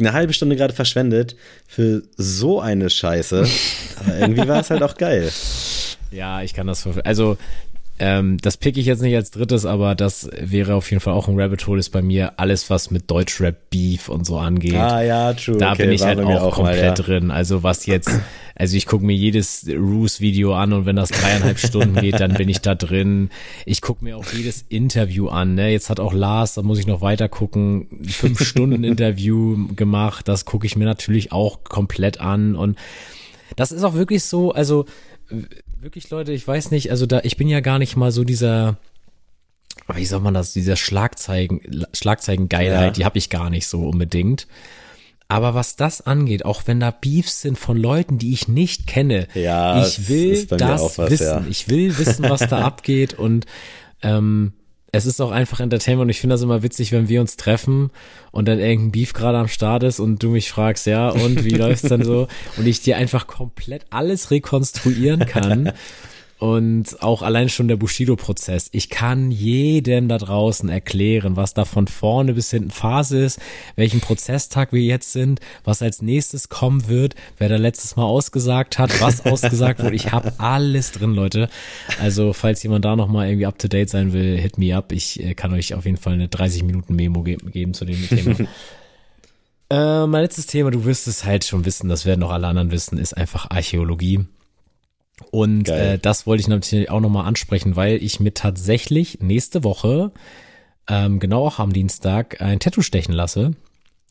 eine 0.00 0.12
halbe 0.12 0.32
Stunde 0.32 0.56
gerade 0.56 0.74
verschwendet 0.74 1.36
für 1.66 2.02
so 2.16 2.60
eine 2.60 2.90
Scheiße. 2.90 3.46
Aber 4.00 4.18
irgendwie 4.18 4.48
war 4.48 4.60
es 4.60 4.70
halt 4.70 4.82
auch 4.82 4.96
geil. 4.96 5.30
Ja, 6.10 6.42
ich 6.42 6.54
kann 6.54 6.66
das. 6.66 6.86
Also, 7.04 7.36
ähm, 8.02 8.38
das 8.40 8.56
pick 8.56 8.78
ich 8.78 8.86
jetzt 8.86 9.02
nicht 9.02 9.14
als 9.14 9.30
drittes, 9.30 9.66
aber 9.66 9.94
das 9.94 10.30
wäre 10.40 10.74
auf 10.74 10.90
jeden 10.90 11.02
Fall 11.02 11.12
auch 11.12 11.28
ein 11.28 11.38
Rabbit 11.38 11.66
Hole, 11.66 11.78
ist 11.78 11.90
bei 11.90 12.00
mir 12.00 12.40
alles, 12.40 12.70
was 12.70 12.90
mit 12.90 13.10
Deutschrap 13.10 13.68
Beef 13.68 14.08
und 14.08 14.24
so 14.24 14.38
angeht. 14.38 14.74
Ah 14.74 15.02
ja, 15.02 15.34
true. 15.34 15.58
Da 15.58 15.72
okay, 15.72 15.82
bin 15.82 15.92
ich 15.92 16.02
halt 16.02 16.18
auch, 16.18 16.40
auch, 16.40 16.54
komplett 16.54 16.78
mal, 16.78 16.84
ja. 16.86 16.94
drin. 16.94 17.30
Also 17.30 17.62
was 17.62 17.84
jetzt, 17.84 18.08
also 18.54 18.74
ich 18.74 18.86
gucke 18.86 19.04
mir 19.04 19.14
jedes 19.14 19.66
Roos-Video 19.68 20.54
an 20.54 20.72
und 20.72 20.86
wenn 20.86 20.96
das 20.96 21.10
dreieinhalb 21.10 21.58
Stunden 21.60 22.00
geht, 22.00 22.20
dann 22.20 22.32
bin 22.32 22.48
ich 22.48 22.62
da 22.62 22.74
drin. 22.74 23.28
Ich 23.66 23.82
gucke 23.82 24.02
mir 24.02 24.16
auch 24.16 24.32
jedes 24.32 24.64
Interview 24.70 25.28
an. 25.28 25.54
Ne? 25.54 25.70
Jetzt 25.70 25.90
hat 25.90 26.00
auch 26.00 26.14
Lars, 26.14 26.54
da 26.54 26.62
muss 26.62 26.78
ich 26.78 26.86
noch 26.86 27.02
weiter 27.02 27.28
gucken, 27.28 27.86
fünf 28.08 28.40
Stunden 28.46 28.82
Interview 28.82 29.68
gemacht. 29.76 30.26
Das 30.26 30.46
gucke 30.46 30.66
ich 30.66 30.74
mir 30.74 30.86
natürlich 30.86 31.32
auch 31.32 31.64
komplett 31.64 32.18
an 32.18 32.56
und 32.56 32.78
das 33.56 33.72
ist 33.72 33.84
auch 33.84 33.92
wirklich 33.92 34.24
so, 34.24 34.52
also 34.52 34.86
wirklich, 35.80 36.10
Leute, 36.10 36.32
ich 36.32 36.46
weiß 36.46 36.70
nicht, 36.70 36.90
also 36.90 37.06
da, 37.06 37.20
ich 37.22 37.36
bin 37.36 37.48
ja 37.48 37.60
gar 37.60 37.78
nicht 37.78 37.96
mal 37.96 38.12
so 38.12 38.24
dieser, 38.24 38.76
wie 39.94 40.04
soll 40.04 40.20
man 40.20 40.34
das, 40.34 40.52
dieser 40.52 40.76
Schlagzeigen, 40.76 41.86
Schlagzeigengeilheit, 41.92 42.84
ja. 42.84 42.90
die 42.90 43.04
habe 43.04 43.18
ich 43.18 43.30
gar 43.30 43.50
nicht 43.50 43.66
so 43.66 43.88
unbedingt. 43.88 44.46
Aber 45.28 45.54
was 45.54 45.76
das 45.76 46.00
angeht, 46.00 46.44
auch 46.44 46.62
wenn 46.66 46.80
da 46.80 46.90
Beefs 46.90 47.40
sind 47.40 47.56
von 47.56 47.76
Leuten, 47.76 48.18
die 48.18 48.32
ich 48.32 48.48
nicht 48.48 48.88
kenne, 48.88 49.28
ja, 49.34 49.86
ich 49.86 50.08
will 50.08 50.44
das 50.46 50.98
was, 50.98 51.10
wissen. 51.10 51.24
Ja. 51.24 51.44
Ich 51.48 51.68
will 51.68 51.96
wissen, 51.98 52.28
was 52.28 52.40
da 52.40 52.58
abgeht 52.64 53.14
und 53.14 53.46
ähm, 54.02 54.54
es 54.92 55.06
ist 55.06 55.20
auch 55.20 55.30
einfach 55.30 55.60
Entertainment 55.60 56.06
und 56.06 56.10
ich 56.10 56.20
finde 56.20 56.34
das 56.34 56.42
immer 56.42 56.62
witzig, 56.62 56.92
wenn 56.92 57.08
wir 57.08 57.20
uns 57.20 57.36
treffen 57.36 57.90
und 58.32 58.48
dann 58.48 58.58
irgendein 58.58 58.92
Beef 58.92 59.12
gerade 59.12 59.38
am 59.38 59.48
Start 59.48 59.82
ist 59.82 60.00
und 60.00 60.22
du 60.22 60.30
mich 60.30 60.50
fragst, 60.50 60.86
ja, 60.86 61.10
und 61.10 61.44
wie 61.44 61.50
läuft's 61.56 61.88
dann 61.88 62.04
so? 62.04 62.28
Und 62.56 62.66
ich 62.66 62.80
dir 62.80 62.96
einfach 62.96 63.26
komplett 63.26 63.86
alles 63.90 64.30
rekonstruieren 64.30 65.26
kann 65.26 65.72
und 66.40 67.02
auch 67.02 67.20
allein 67.20 67.50
schon 67.50 67.68
der 67.68 67.76
Bushido-Prozess. 67.76 68.70
Ich 68.72 68.88
kann 68.88 69.30
jedem 69.30 70.08
da 70.08 70.16
draußen 70.16 70.70
erklären, 70.70 71.36
was 71.36 71.52
da 71.52 71.66
von 71.66 71.86
vorne 71.86 72.32
bis 72.32 72.50
hinten 72.50 72.70
Phase 72.70 73.22
ist, 73.22 73.40
welchen 73.76 74.00
Prozesstag 74.00 74.72
wir 74.72 74.80
jetzt 74.80 75.12
sind, 75.12 75.40
was 75.64 75.82
als 75.82 76.00
nächstes 76.00 76.48
kommen 76.48 76.88
wird, 76.88 77.14
wer 77.36 77.50
da 77.50 77.56
letztes 77.56 77.94
Mal 77.96 78.04
ausgesagt 78.04 78.78
hat, 78.78 79.02
was 79.02 79.26
ausgesagt 79.26 79.82
wurde. 79.82 79.94
Ich 79.94 80.12
habe 80.12 80.32
alles 80.38 80.92
drin, 80.92 81.14
Leute. 81.14 81.50
Also 82.00 82.32
falls 82.32 82.62
jemand 82.62 82.86
da 82.86 82.96
nochmal 82.96 83.28
irgendwie 83.28 83.46
up 83.46 83.58
to 83.58 83.68
date 83.68 83.90
sein 83.90 84.14
will, 84.14 84.38
hit 84.38 84.56
me 84.56 84.74
up. 84.74 84.92
Ich 84.92 85.22
äh, 85.22 85.34
kann 85.34 85.52
euch 85.52 85.74
auf 85.74 85.84
jeden 85.84 85.98
Fall 85.98 86.14
eine 86.14 86.28
30 86.28 86.62
Minuten 86.62 86.96
Memo 86.96 87.22
ge 87.22 87.36
geben 87.36 87.74
zu 87.74 87.84
dem 87.84 88.08
Thema. 88.08 88.36
äh, 89.70 90.06
mein 90.06 90.22
letztes 90.22 90.46
Thema, 90.46 90.70
du 90.70 90.86
wirst 90.86 91.06
es 91.06 91.26
halt 91.26 91.44
schon 91.44 91.66
wissen, 91.66 91.90
das 91.90 92.06
werden 92.06 92.22
auch 92.22 92.30
alle 92.30 92.46
anderen 92.46 92.70
wissen, 92.70 92.96
ist 92.96 93.14
einfach 93.14 93.50
Archäologie. 93.50 94.24
Und 95.30 95.68
äh, 95.68 95.98
das 95.98 96.26
wollte 96.26 96.40
ich 96.40 96.48
natürlich 96.48 96.90
auch 96.90 97.00
nochmal 97.00 97.26
ansprechen, 97.26 97.76
weil 97.76 98.02
ich 98.02 98.20
mir 98.20 98.34
tatsächlich 98.34 99.20
nächste 99.20 99.64
Woche 99.64 100.12
ähm, 100.88 101.20
genau 101.20 101.46
auch 101.46 101.58
am 101.58 101.72
Dienstag 101.72 102.40
ein 102.40 102.58
Tattoo 102.58 102.82
stechen 102.82 103.12
lasse. 103.12 103.52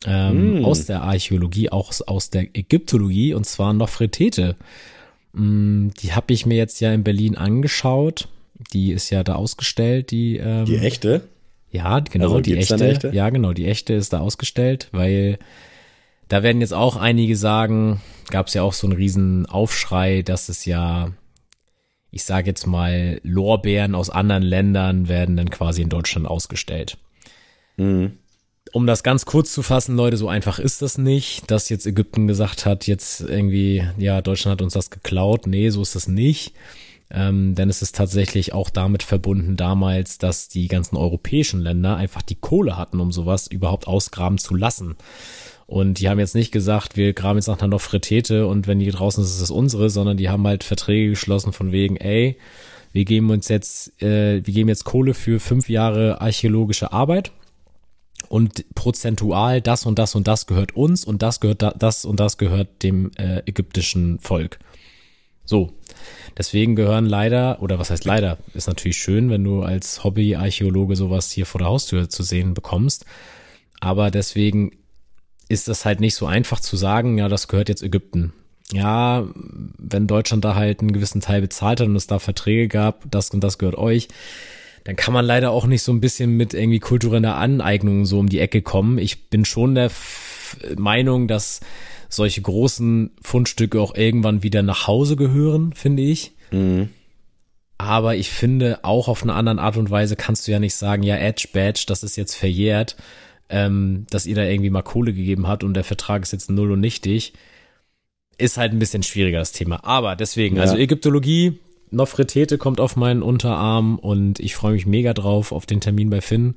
Ähm, 0.06 0.60
mm. 0.60 0.64
Aus 0.64 0.86
der 0.86 1.02
Archäologie, 1.02 1.68
auch 1.68 1.92
aus 2.06 2.30
der 2.30 2.56
Ägyptologie 2.56 3.34
und 3.34 3.44
zwar 3.44 3.74
Nofretete. 3.74 4.56
Mm, 5.32 5.88
die 6.00 6.12
habe 6.14 6.32
ich 6.32 6.46
mir 6.46 6.56
jetzt 6.56 6.80
ja 6.80 6.92
in 6.92 7.04
Berlin 7.04 7.36
angeschaut. 7.36 8.28
Die 8.72 8.92
ist 8.92 9.10
ja 9.10 9.22
da 9.22 9.34
ausgestellt, 9.34 10.10
die. 10.10 10.38
Ähm, 10.38 10.64
die 10.64 10.76
echte? 10.76 11.22
Ja, 11.70 12.00
genau, 12.00 12.26
also, 12.26 12.40
die 12.40 12.56
echte, 12.56 12.84
echte. 12.84 13.10
Ja, 13.14 13.30
genau, 13.30 13.52
die 13.52 13.66
echte 13.66 13.92
ist 13.92 14.12
da 14.12 14.20
ausgestellt, 14.20 14.88
weil 14.92 15.38
da 16.30 16.44
werden 16.44 16.60
jetzt 16.60 16.72
auch 16.72 16.96
einige 16.96 17.36
sagen, 17.36 18.00
gab 18.30 18.46
es 18.46 18.54
ja 18.54 18.62
auch 18.62 18.72
so 18.72 18.86
einen 18.86 18.96
riesen 18.96 19.46
Aufschrei, 19.46 20.22
dass 20.22 20.48
es 20.48 20.64
ja, 20.64 21.10
ich 22.12 22.22
sage 22.22 22.46
jetzt 22.46 22.68
mal, 22.68 23.20
Lorbeeren 23.24 23.96
aus 23.96 24.10
anderen 24.10 24.44
Ländern 24.44 25.08
werden 25.08 25.36
dann 25.36 25.50
quasi 25.50 25.82
in 25.82 25.88
Deutschland 25.88 26.28
ausgestellt. 26.28 26.98
Mhm. 27.76 28.12
Um 28.72 28.86
das 28.86 29.02
ganz 29.02 29.26
kurz 29.26 29.52
zu 29.52 29.62
fassen, 29.62 29.96
Leute, 29.96 30.16
so 30.16 30.28
einfach 30.28 30.60
ist 30.60 30.82
das 30.82 30.98
nicht, 30.98 31.50
dass 31.50 31.68
jetzt 31.68 31.86
Ägypten 31.86 32.28
gesagt 32.28 32.64
hat, 32.64 32.86
jetzt 32.86 33.22
irgendwie, 33.22 33.84
ja, 33.98 34.22
Deutschland 34.22 34.52
hat 34.52 34.62
uns 34.62 34.74
das 34.74 34.90
geklaut. 34.90 35.48
Nee, 35.48 35.70
so 35.70 35.82
ist 35.82 35.96
das 35.96 36.06
nicht. 36.06 36.54
Ähm, 37.12 37.56
denn 37.56 37.68
es 37.68 37.82
ist 37.82 37.96
tatsächlich 37.96 38.52
auch 38.52 38.70
damit 38.70 39.02
verbunden 39.02 39.56
damals, 39.56 40.18
dass 40.18 40.48
die 40.48 40.68
ganzen 40.68 40.96
europäischen 40.96 41.58
Länder 41.58 41.96
einfach 41.96 42.22
die 42.22 42.36
Kohle 42.36 42.76
hatten, 42.76 43.00
um 43.00 43.10
sowas 43.10 43.48
überhaupt 43.48 43.88
ausgraben 43.88 44.38
zu 44.38 44.54
lassen. 44.54 44.94
Und 45.70 46.00
die 46.00 46.08
haben 46.08 46.18
jetzt 46.18 46.34
nicht 46.34 46.50
gesagt, 46.50 46.96
wir 46.96 47.12
graben 47.12 47.38
jetzt 47.38 47.46
nach 47.46 47.60
einer 47.60 47.68
Nofretete 47.68 48.48
und 48.48 48.66
wenn 48.66 48.80
die 48.80 48.90
draußen 48.90 49.22
ist, 49.22 49.36
ist 49.36 49.40
es 49.40 49.52
unsere, 49.52 49.88
sondern 49.88 50.16
die 50.16 50.28
haben 50.28 50.44
halt 50.44 50.64
Verträge 50.64 51.10
geschlossen 51.10 51.52
von 51.52 51.70
wegen, 51.70 51.96
ey, 51.96 52.36
wir 52.92 53.04
geben 53.04 53.30
uns 53.30 53.46
jetzt, 53.46 54.02
äh, 54.02 54.44
wir 54.44 54.52
geben 54.52 54.68
jetzt 54.68 54.82
Kohle 54.82 55.14
für 55.14 55.38
fünf 55.38 55.68
Jahre 55.68 56.20
archäologische 56.20 56.92
Arbeit 56.92 57.30
und 58.28 58.64
prozentual 58.74 59.60
das 59.60 59.86
und 59.86 60.00
das 60.00 60.16
und 60.16 60.26
das 60.26 60.48
gehört 60.48 60.74
uns 60.74 61.04
und 61.04 61.22
das 61.22 61.38
gehört 61.38 61.62
da, 61.62 61.70
das 61.70 62.04
und 62.04 62.18
das 62.18 62.36
gehört 62.36 62.82
dem 62.82 63.12
äh, 63.16 63.42
ägyptischen 63.46 64.18
Volk. 64.18 64.58
So. 65.44 65.72
Deswegen 66.36 66.74
gehören 66.74 67.06
leider, 67.06 67.62
oder 67.62 67.78
was 67.78 67.90
heißt 67.90 68.04
leider, 68.04 68.38
ist 68.54 68.66
natürlich 68.66 68.96
schön, 68.96 69.30
wenn 69.30 69.44
du 69.44 69.62
als 69.62 70.02
Hobby-Archäologe 70.02 70.96
sowas 70.96 71.30
hier 71.30 71.46
vor 71.46 71.60
der 71.60 71.68
Haustür 71.68 72.08
zu 72.08 72.24
sehen 72.24 72.54
bekommst. 72.54 73.04
Aber 73.80 74.10
deswegen 74.10 74.72
ist 75.50 75.66
das 75.66 75.84
halt 75.84 76.00
nicht 76.00 76.14
so 76.14 76.26
einfach 76.26 76.60
zu 76.60 76.76
sagen, 76.76 77.18
ja, 77.18 77.28
das 77.28 77.48
gehört 77.48 77.68
jetzt 77.68 77.82
Ägypten. 77.82 78.32
Ja, 78.72 79.26
wenn 79.78 80.06
Deutschland 80.06 80.44
da 80.44 80.54
halt 80.54 80.78
einen 80.78 80.92
gewissen 80.92 81.20
Teil 81.20 81.40
bezahlt 81.40 81.80
hat 81.80 81.88
und 81.88 81.96
es 81.96 82.06
da 82.06 82.20
Verträge 82.20 82.68
gab, 82.68 83.10
das 83.10 83.30
und 83.30 83.42
das 83.42 83.58
gehört 83.58 83.76
euch, 83.76 84.06
dann 84.84 84.94
kann 84.94 85.12
man 85.12 85.24
leider 85.24 85.50
auch 85.50 85.66
nicht 85.66 85.82
so 85.82 85.92
ein 85.92 86.00
bisschen 86.00 86.36
mit 86.36 86.54
irgendwie 86.54 86.78
kultureller 86.78 87.34
Aneignung 87.34 88.06
so 88.06 88.20
um 88.20 88.28
die 88.28 88.38
Ecke 88.38 88.62
kommen. 88.62 88.98
Ich 88.98 89.28
bin 89.28 89.44
schon 89.44 89.74
der 89.74 89.86
F 89.86 90.56
Meinung, 90.76 91.26
dass 91.26 91.60
solche 92.08 92.42
großen 92.42 93.10
Fundstücke 93.20 93.80
auch 93.80 93.94
irgendwann 93.94 94.44
wieder 94.44 94.62
nach 94.62 94.86
Hause 94.86 95.16
gehören, 95.16 95.72
finde 95.72 96.02
ich. 96.04 96.32
Mhm. 96.52 96.90
Aber 97.76 98.14
ich 98.14 98.30
finde, 98.30 98.80
auch 98.82 99.08
auf 99.08 99.22
eine 99.22 99.34
andere 99.34 99.60
Art 99.60 99.76
und 99.76 99.90
Weise 99.90 100.14
kannst 100.14 100.46
du 100.46 100.52
ja 100.52 100.60
nicht 100.60 100.74
sagen, 100.74 101.02
ja, 101.02 101.16
Edge 101.16 101.48
Badge, 101.52 101.84
das 101.88 102.04
ist 102.04 102.16
jetzt 102.16 102.34
verjährt 102.34 102.96
ähm, 103.50 104.06
dass 104.10 104.26
ihr 104.26 104.34
da 104.34 104.44
irgendwie 104.44 104.70
mal 104.70 104.82
Kohle 104.82 105.12
gegeben 105.12 105.46
hat 105.48 105.64
und 105.64 105.74
der 105.74 105.84
Vertrag 105.84 106.22
ist 106.22 106.32
jetzt 106.32 106.50
null 106.50 106.70
und 106.72 106.80
nichtig, 106.80 107.34
ist 108.38 108.56
halt 108.56 108.72
ein 108.72 108.78
bisschen 108.78 109.02
schwieriger 109.02 109.38
das 109.38 109.52
Thema. 109.52 109.84
Aber 109.84 110.16
deswegen, 110.16 110.56
ja. 110.56 110.62
also 110.62 110.76
Ägyptologie, 110.76 111.58
Nofretete 111.90 112.56
kommt 112.56 112.80
auf 112.80 112.96
meinen 112.96 113.22
Unterarm 113.22 113.98
und 113.98 114.38
ich 114.38 114.54
freue 114.54 114.72
mich 114.72 114.86
mega 114.86 115.12
drauf 115.12 115.52
auf 115.52 115.66
den 115.66 115.80
Termin 115.80 116.08
bei 116.08 116.20
Finn. 116.20 116.54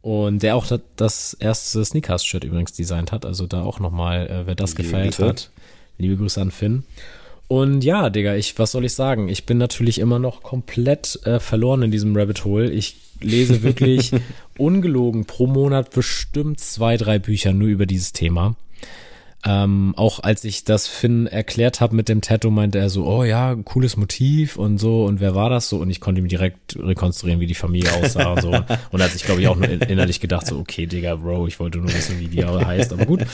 Und 0.00 0.42
der 0.42 0.54
auch 0.56 0.66
das 0.96 1.32
erste 1.32 1.82
Sneakers-Shirt 1.82 2.44
übrigens 2.44 2.72
designt 2.72 3.10
hat. 3.10 3.24
Also 3.24 3.46
da 3.46 3.62
auch 3.62 3.80
nochmal, 3.80 4.26
äh, 4.26 4.46
wer 4.46 4.54
das 4.54 4.72
Liebe 4.72 4.82
gefeiert 4.82 5.16
Grüße. 5.16 5.26
hat. 5.26 5.50
Liebe 5.96 6.16
Grüße 6.16 6.40
an 6.40 6.50
Finn. 6.50 6.84
Und 7.46 7.84
ja, 7.84 8.10
Digga, 8.10 8.34
ich, 8.36 8.58
was 8.58 8.72
soll 8.72 8.84
ich 8.84 8.94
sagen? 8.94 9.28
Ich 9.28 9.44
bin 9.44 9.58
natürlich 9.58 9.98
immer 9.98 10.18
noch 10.18 10.42
komplett 10.42 11.20
äh, 11.24 11.40
verloren 11.40 11.82
in 11.82 11.90
diesem 11.90 12.16
Rabbit 12.16 12.44
Hole. 12.44 12.70
Ich 12.70 12.96
lese 13.20 13.62
wirklich 13.62 14.12
ungelogen 14.58 15.26
pro 15.26 15.46
Monat 15.46 15.90
bestimmt 15.90 16.60
zwei, 16.60 16.96
drei 16.96 17.18
Bücher 17.18 17.52
nur 17.52 17.68
über 17.68 17.86
dieses 17.86 18.12
Thema. 18.12 18.56
Ähm, 19.46 19.92
auch 19.98 20.20
als 20.20 20.42
ich 20.44 20.64
das 20.64 20.88
Finn 20.88 21.26
erklärt 21.26 21.82
habe 21.82 21.94
mit 21.94 22.08
dem 22.08 22.22
Tattoo, 22.22 22.50
meinte 22.50 22.78
er 22.78 22.88
so, 22.88 23.04
oh 23.06 23.24
ja, 23.24 23.54
cooles 23.54 23.98
Motiv 23.98 24.56
und 24.56 24.78
so 24.78 25.04
und 25.04 25.20
wer 25.20 25.34
war 25.34 25.50
das 25.50 25.68
so? 25.68 25.76
Und 25.76 25.90
ich 25.90 26.00
konnte 26.00 26.22
ihm 26.22 26.28
direkt 26.28 26.76
rekonstruieren, 26.78 27.40
wie 27.40 27.46
die 27.46 27.54
Familie 27.54 27.92
aussah 27.92 28.32
und 28.32 28.40
so. 28.40 28.48
Und 28.90 29.00
da 29.00 29.04
hat 29.04 29.10
sich, 29.10 29.24
glaube 29.24 29.42
ich, 29.42 29.48
auch 29.48 29.56
nur 29.56 29.68
innerlich 29.68 30.20
gedacht, 30.20 30.46
so, 30.46 30.58
okay, 30.58 30.86
Digga, 30.86 31.16
Bro, 31.16 31.46
ich 31.46 31.60
wollte 31.60 31.76
nur 31.78 31.92
wissen, 31.92 32.20
wie 32.20 32.28
die 32.28 32.42
heißt, 32.42 32.94
aber 32.94 33.04
gut. 33.04 33.26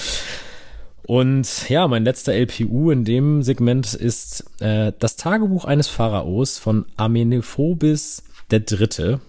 Und 1.06 1.68
ja, 1.68 1.88
mein 1.88 2.04
letzter 2.04 2.34
LPU 2.34 2.90
in 2.90 3.04
dem 3.04 3.42
Segment 3.42 3.94
ist 3.94 4.44
äh, 4.60 4.92
das 4.98 5.16
Tagebuch 5.16 5.64
eines 5.64 5.88
Pharaos 5.88 6.58
von 6.58 6.86
Amenephobis 6.96 8.22
der 8.50 8.60
Dritte. 8.60 9.20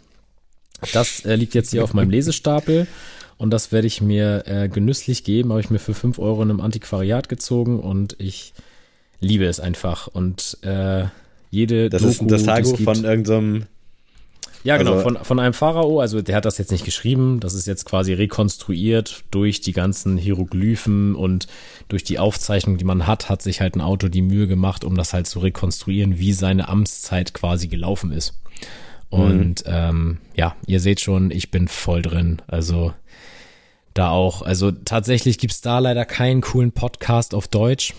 Das 0.94 1.26
äh, 1.26 1.36
liegt 1.36 1.54
jetzt 1.54 1.72
hier 1.72 1.84
auf 1.84 1.94
meinem 1.94 2.10
Lesestapel 2.10 2.88
und 3.38 3.52
das 3.52 3.72
werde 3.72 3.88
ich 3.88 4.02
mir 4.02 4.44
äh, 4.46 4.70
genüsslich 4.70 5.24
geben. 5.24 5.52
Habe 5.52 5.62
ich 5.62 5.70
mir 5.70 5.80
für 5.80 5.94
fünf 5.94 6.20
Euro 6.20 6.44
in 6.44 6.50
einem 6.50 6.62
Antiquariat 6.62 7.30
gezogen 7.30 7.80
und 7.80 8.16
ich 8.20 8.54
liebe 9.20 9.46
es 9.46 9.60
einfach. 9.60 10.08
Und 10.08 10.58
äh, 10.62 11.06
jede 11.50 11.90
Das 11.90 12.02
Doku, 12.02 12.12
ist 12.12 12.32
das 12.32 12.44
Tagebuch 12.44 12.80
von 12.82 13.04
irgendeinem 13.04 13.66
ja, 14.64 14.78
genau, 14.78 14.94
also, 14.94 15.04
von, 15.04 15.18
von 15.18 15.40
einem 15.40 15.54
Pharao, 15.54 16.00
also 16.00 16.22
der 16.22 16.36
hat 16.36 16.46
das 16.46 16.58
jetzt 16.58 16.72
nicht 16.72 16.86
geschrieben, 16.86 17.40
das 17.40 17.54
ist 17.54 17.68
jetzt 17.68 17.86
quasi 17.86 18.14
rekonstruiert 18.14 19.24
durch 19.32 19.62
die 19.62 19.74
ganzen 19.74 20.18
Hieroglyphen 20.18 21.16
und 21.16 21.48
durch 21.88 22.04
die 22.04 22.20
Aufzeichnung, 22.20 22.78
die 22.78 22.86
man 22.86 23.08
hat, 23.08 23.30
hat 23.30 23.42
sich 23.42 23.62
halt 23.62 23.76
ein 23.76 23.82
Autor 23.82 24.10
die 24.10 24.22
Mühe 24.22 24.48
gemacht, 24.48 24.84
um 24.84 24.96
das 24.96 25.14
halt 25.14 25.28
zu 25.28 25.40
rekonstruieren, 25.40 26.20
wie 26.20 26.34
seine 26.34 26.70
Amtszeit 26.70 27.34
quasi 27.34 27.68
gelaufen 27.68 28.12
ist. 28.12 28.40
Und 29.10 29.66
mhm. 29.66 29.74
ähm, 29.74 30.18
ja, 30.36 30.56
ihr 30.66 30.80
seht 30.80 31.02
schon, 31.02 31.32
ich 31.32 31.52
bin 31.52 31.68
voll 31.68 32.02
drin. 32.02 32.42
Also 32.48 32.94
da 33.94 34.10
auch, 34.10 34.42
also 34.42 34.72
tatsächlich 34.72 35.38
gibt's 35.38 35.62
da 35.62 35.80
leider 35.80 36.06
keinen 36.06 36.42
coolen 36.42 36.72
Podcast 36.72 37.36
auf 37.36 37.48
Deutsch. 37.50 37.94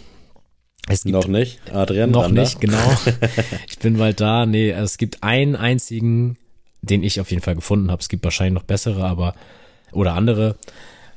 Es 0.88 1.04
gibt 1.04 1.12
noch 1.12 1.28
nicht, 1.28 1.60
Adrian. 1.72 2.10
Noch 2.10 2.24
Randa. 2.24 2.42
nicht, 2.42 2.60
genau. 2.60 2.78
ich 3.68 3.78
bin 3.78 3.98
bald 3.98 4.20
da. 4.20 4.46
Nee, 4.46 4.70
es 4.70 4.98
gibt 4.98 5.22
einen 5.22 5.54
einzigen 5.54 6.38
den 6.83 7.03
ich 7.03 7.20
auf 7.20 7.30
jeden 7.30 7.43
Fall 7.43 7.55
gefunden 7.55 7.91
habe. 7.91 8.01
Es 8.01 8.09
gibt 8.09 8.24
wahrscheinlich 8.24 8.55
noch 8.55 8.64
bessere, 8.64 9.05
aber 9.05 9.35
oder 9.93 10.14
andere. 10.14 10.57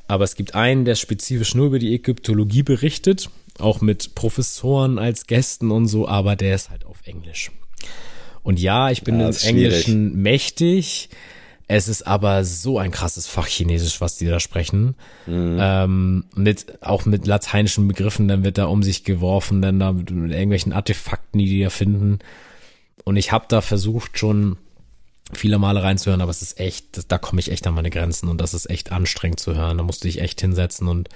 Aber 0.07 0.23
es 0.23 0.35
gibt 0.35 0.53
einen, 0.53 0.85
der 0.85 0.95
spezifisch 0.95 1.55
nur 1.55 1.67
über 1.67 1.79
die 1.79 1.93
Ägyptologie 1.93 2.63
berichtet, 2.63 3.29
auch 3.57 3.81
mit 3.81 4.13
Professoren 4.13 4.99
als 4.99 5.25
Gästen 5.25 5.71
und 5.71 5.87
so, 5.87 6.07
aber 6.07 6.35
der 6.35 6.55
ist 6.55 6.69
halt 6.69 6.85
auf 6.85 6.97
Englisch. 7.05 7.51
Und 8.43 8.59
ja, 8.59 8.91
ich 8.91 9.01
bin 9.01 9.19
ja, 9.19 9.29
im 9.29 9.35
Englischen 9.41 10.21
mächtig. 10.21 11.09
Es 11.67 11.87
ist 11.87 12.05
aber 12.05 12.43
so 12.43 12.77
ein 12.77 12.91
krasses 12.91 13.25
Fach 13.25 13.47
Chinesisch, 13.47 13.99
was 13.99 14.17
die 14.17 14.27
da 14.27 14.39
sprechen. 14.39 14.93
Mhm. 15.25 15.57
Ähm, 15.59 16.25
mit, 16.35 16.83
auch 16.83 17.05
mit 17.05 17.25
lateinischen 17.25 17.87
Begriffen, 17.87 18.27
dann 18.27 18.43
wird 18.43 18.59
da 18.59 18.65
um 18.65 18.83
sich 18.83 19.03
geworfen, 19.03 19.63
dann 19.63 19.79
da 19.79 19.91
mit, 19.91 20.11
mit 20.11 20.31
irgendwelchen 20.31 20.73
Artefakten, 20.73 21.39
die 21.39 21.47
die 21.47 21.63
da 21.63 21.71
finden. 21.71 22.19
Und 23.03 23.17
ich 23.17 23.31
habe 23.31 23.45
da 23.47 23.61
versucht 23.61 24.19
schon 24.19 24.57
viele 25.33 25.57
Male 25.57 25.81
reinzuhören, 25.81 26.21
aber 26.21 26.31
es 26.31 26.41
ist 26.41 26.59
echt, 26.59 27.11
da 27.11 27.17
komme 27.17 27.39
ich 27.39 27.51
echt 27.51 27.65
an 27.67 27.73
meine 27.73 27.89
Grenzen 27.89 28.29
und 28.29 28.39
das 28.39 28.53
ist 28.53 28.69
echt 28.69 28.91
anstrengend 28.91 29.39
zu 29.39 29.55
hören. 29.55 29.77
Da 29.77 29.83
musste 29.83 30.07
ich 30.07 30.21
echt 30.21 30.39
hinsetzen 30.41 30.87
und 30.87 31.09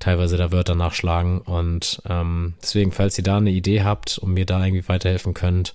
teilweise 0.00 0.36
da 0.36 0.52
Wörter 0.52 0.74
nachschlagen. 0.74 1.40
Und 1.40 2.02
ähm, 2.08 2.54
deswegen, 2.62 2.92
falls 2.92 3.16
ihr 3.16 3.24
da 3.24 3.36
eine 3.36 3.50
Idee 3.50 3.82
habt 3.82 4.18
und 4.18 4.34
mir 4.34 4.46
da 4.46 4.64
irgendwie 4.64 4.88
weiterhelfen 4.88 5.34
könnt, 5.34 5.74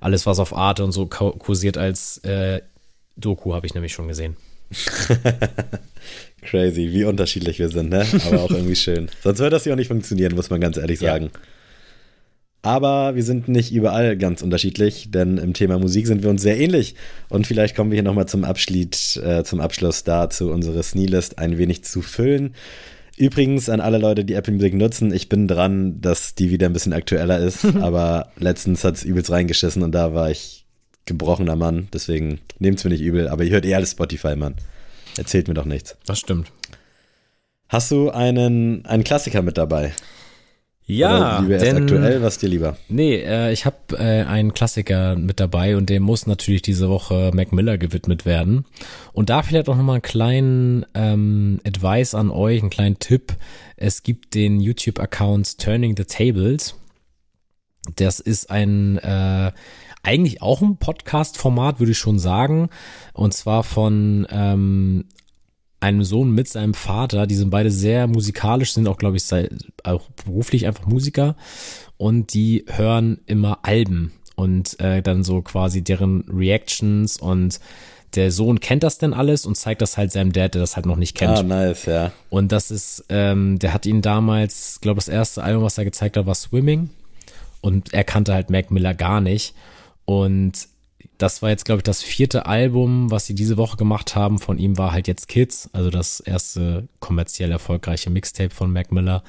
alles, 0.00 0.26
was 0.26 0.38
auf 0.38 0.54
Arte 0.54 0.84
und 0.84 0.92
so 0.92 1.06
kursiert 1.06 1.78
als 1.78 2.18
äh, 2.18 2.60
Doku, 3.16 3.54
habe 3.54 3.66
ich 3.66 3.74
nämlich 3.74 3.92
schon 3.92 4.08
gesehen. 4.08 4.36
Crazy, 6.42 6.92
wie 6.92 7.04
unterschiedlich 7.04 7.58
wir 7.58 7.68
sind, 7.68 7.90
ne? 7.90 8.06
Aber 8.26 8.42
auch 8.42 8.50
irgendwie 8.50 8.76
schön. 8.76 9.08
Sonst 9.22 9.38
würde 9.38 9.50
das 9.50 9.64
ja 9.64 9.72
auch 9.72 9.76
nicht 9.76 9.88
funktionieren, 9.88 10.34
muss 10.34 10.50
man 10.50 10.60
ganz 10.60 10.76
ehrlich 10.76 10.98
sagen. 10.98 11.30
Ja. 11.32 11.40
Aber 12.62 13.14
wir 13.14 13.22
sind 13.22 13.46
nicht 13.46 13.72
überall 13.72 14.16
ganz 14.16 14.42
unterschiedlich, 14.42 15.10
denn 15.10 15.38
im 15.38 15.52
Thema 15.54 15.78
Musik 15.78 16.06
sind 16.06 16.22
wir 16.22 16.30
uns 16.30 16.42
sehr 16.42 16.58
ähnlich. 16.58 16.96
Und 17.28 17.46
vielleicht 17.46 17.76
kommen 17.76 17.90
wir 17.90 17.96
hier 17.96 18.02
nochmal 18.02 18.26
zum, 18.26 18.42
Abschluss, 18.42 19.16
äh, 19.18 19.44
zum 19.44 19.60
Abschluss 19.60 20.02
dazu, 20.02 20.50
unsere 20.50 20.82
Sneelist 20.82 21.38
ein 21.38 21.58
wenig 21.58 21.84
zu 21.84 22.02
füllen. 22.02 22.54
Übrigens 23.16 23.68
an 23.70 23.80
alle 23.80 23.98
Leute, 23.98 24.24
die 24.24 24.34
Apple 24.34 24.52
Music 24.52 24.74
nutzen, 24.74 25.12
ich 25.12 25.28
bin 25.28 25.48
dran, 25.48 26.00
dass 26.00 26.34
die 26.34 26.50
wieder 26.50 26.66
ein 26.66 26.72
bisschen 26.72 26.92
aktueller 26.92 27.38
ist, 27.38 27.64
aber 27.80 28.30
letztens 28.36 28.84
hat 28.84 28.96
es 28.96 29.04
übelst 29.04 29.30
reingeschissen 29.30 29.82
und 29.82 29.92
da 29.92 30.12
war 30.12 30.30
ich 30.30 30.66
gebrochener 31.06 31.56
Mann, 31.56 31.88
deswegen 31.92 32.40
nehmt 32.58 32.78
es 32.78 32.84
mir 32.84 32.90
nicht 32.90 33.00
übel, 33.00 33.28
aber 33.28 33.44
ihr 33.44 33.52
hört 33.52 33.64
eh 33.64 33.74
alles 33.74 33.92
Spotify, 33.92 34.36
Mann. 34.36 34.56
Erzählt 35.16 35.48
mir 35.48 35.54
doch 35.54 35.64
nichts. 35.64 35.96
Das 36.04 36.18
stimmt. 36.18 36.52
Hast 37.68 37.90
du 37.90 38.10
einen, 38.10 38.84
einen 38.84 39.02
Klassiker 39.02 39.40
mit 39.40 39.56
dabei? 39.56 39.92
Ja, 40.88 41.40
Oder 41.44 41.58
denn, 41.58 41.82
aktuell, 41.82 42.22
was 42.22 42.38
dir 42.38 42.48
lieber? 42.48 42.76
Nee, 42.88 43.16
äh, 43.16 43.52
ich 43.52 43.66
habe 43.66 43.76
äh, 43.98 44.22
einen 44.22 44.54
Klassiker 44.54 45.16
mit 45.16 45.40
dabei 45.40 45.76
und 45.76 45.90
dem 45.90 46.04
muss 46.04 46.28
natürlich 46.28 46.62
diese 46.62 46.88
Woche 46.88 47.32
Mac 47.34 47.52
Miller 47.52 47.76
gewidmet 47.76 48.24
werden. 48.24 48.64
Und 49.12 49.28
da 49.28 49.42
vielleicht 49.42 49.68
auch 49.68 49.76
nochmal 49.76 49.96
einen 49.96 50.02
kleinen 50.02 50.86
ähm, 50.94 51.60
Advice 51.66 52.14
an 52.14 52.30
euch, 52.30 52.60
einen 52.60 52.70
kleinen 52.70 53.00
Tipp. 53.00 53.34
Es 53.76 54.04
gibt 54.04 54.34
den 54.34 54.60
YouTube-Account 54.60 55.58
Turning 55.58 55.96
the 55.96 56.04
Tables. 56.04 56.76
Das 57.96 58.20
ist 58.20 58.48
ein 58.50 58.98
äh, 58.98 59.50
eigentlich 60.04 60.40
auch 60.40 60.62
ein 60.62 60.76
Podcast-Format, 60.76 61.80
würde 61.80 61.92
ich 61.92 61.98
schon 61.98 62.20
sagen. 62.20 62.68
Und 63.12 63.34
zwar 63.34 63.64
von 63.64 64.24
ähm, 64.30 65.06
einem 65.80 66.04
Sohn 66.04 66.32
mit 66.32 66.48
seinem 66.48 66.74
Vater. 66.74 67.26
Die 67.26 67.34
sind 67.34 67.50
beide 67.50 67.70
sehr 67.70 68.06
musikalisch, 68.06 68.72
sind 68.72 68.88
auch, 68.88 68.98
glaube 68.98 69.16
ich, 69.16 69.24
auch 69.84 70.08
beruflich 70.24 70.66
einfach 70.66 70.86
Musiker. 70.86 71.36
Und 71.96 72.34
die 72.34 72.64
hören 72.68 73.18
immer 73.26 73.60
Alben 73.62 74.12
und 74.34 74.78
äh, 74.80 75.02
dann 75.02 75.24
so 75.24 75.42
quasi 75.42 75.82
deren 75.82 76.24
Reactions 76.28 77.16
und 77.18 77.60
der 78.14 78.30
Sohn 78.30 78.60
kennt 78.60 78.82
das 78.82 78.98
denn 78.98 79.12
alles 79.12 79.44
und 79.44 79.56
zeigt 79.56 79.82
das 79.82 79.96
halt 79.96 80.12
seinem 80.12 80.32
Dad, 80.32 80.54
der 80.54 80.60
das 80.60 80.76
halt 80.76 80.86
noch 80.86 80.96
nicht 80.96 81.16
kennt. 81.16 81.38
Ah, 81.38 81.42
nice, 81.42 81.86
ja. 81.86 82.12
Und 82.30 82.52
das 82.52 82.70
ist, 82.70 83.04
ähm, 83.08 83.58
der 83.58 83.74
hat 83.74 83.84
ihn 83.84 84.00
damals, 84.00 84.80
glaube 84.80 84.98
das 84.98 85.08
erste 85.08 85.42
Album, 85.42 85.64
was 85.64 85.76
er 85.76 85.84
gezeigt 85.84 86.16
hat, 86.16 86.26
war 86.26 86.34
Swimming. 86.34 86.90
Und 87.60 87.92
er 87.92 88.04
kannte 88.04 88.32
halt 88.32 88.48
Mac 88.48 88.70
Miller 88.70 88.94
gar 88.94 89.20
nicht. 89.20 89.54
Und 90.04 90.52
das 91.18 91.42
war 91.42 91.50
jetzt, 91.50 91.64
glaube 91.64 91.80
ich, 91.80 91.84
das 91.84 92.02
vierte 92.02 92.46
Album, 92.46 93.10
was 93.10 93.26
sie 93.26 93.34
diese 93.34 93.56
Woche 93.56 93.76
gemacht 93.76 94.14
haben. 94.14 94.38
Von 94.38 94.58
ihm 94.58 94.76
war 94.76 94.92
halt 94.92 95.08
jetzt 95.08 95.28
Kids, 95.28 95.70
also 95.72 95.90
das 95.90 96.20
erste 96.20 96.88
kommerziell 97.00 97.50
erfolgreiche 97.50 98.10
Mixtape 98.10 98.54
von 98.54 98.72
Mac 98.72 98.92
Miller. 98.92 99.22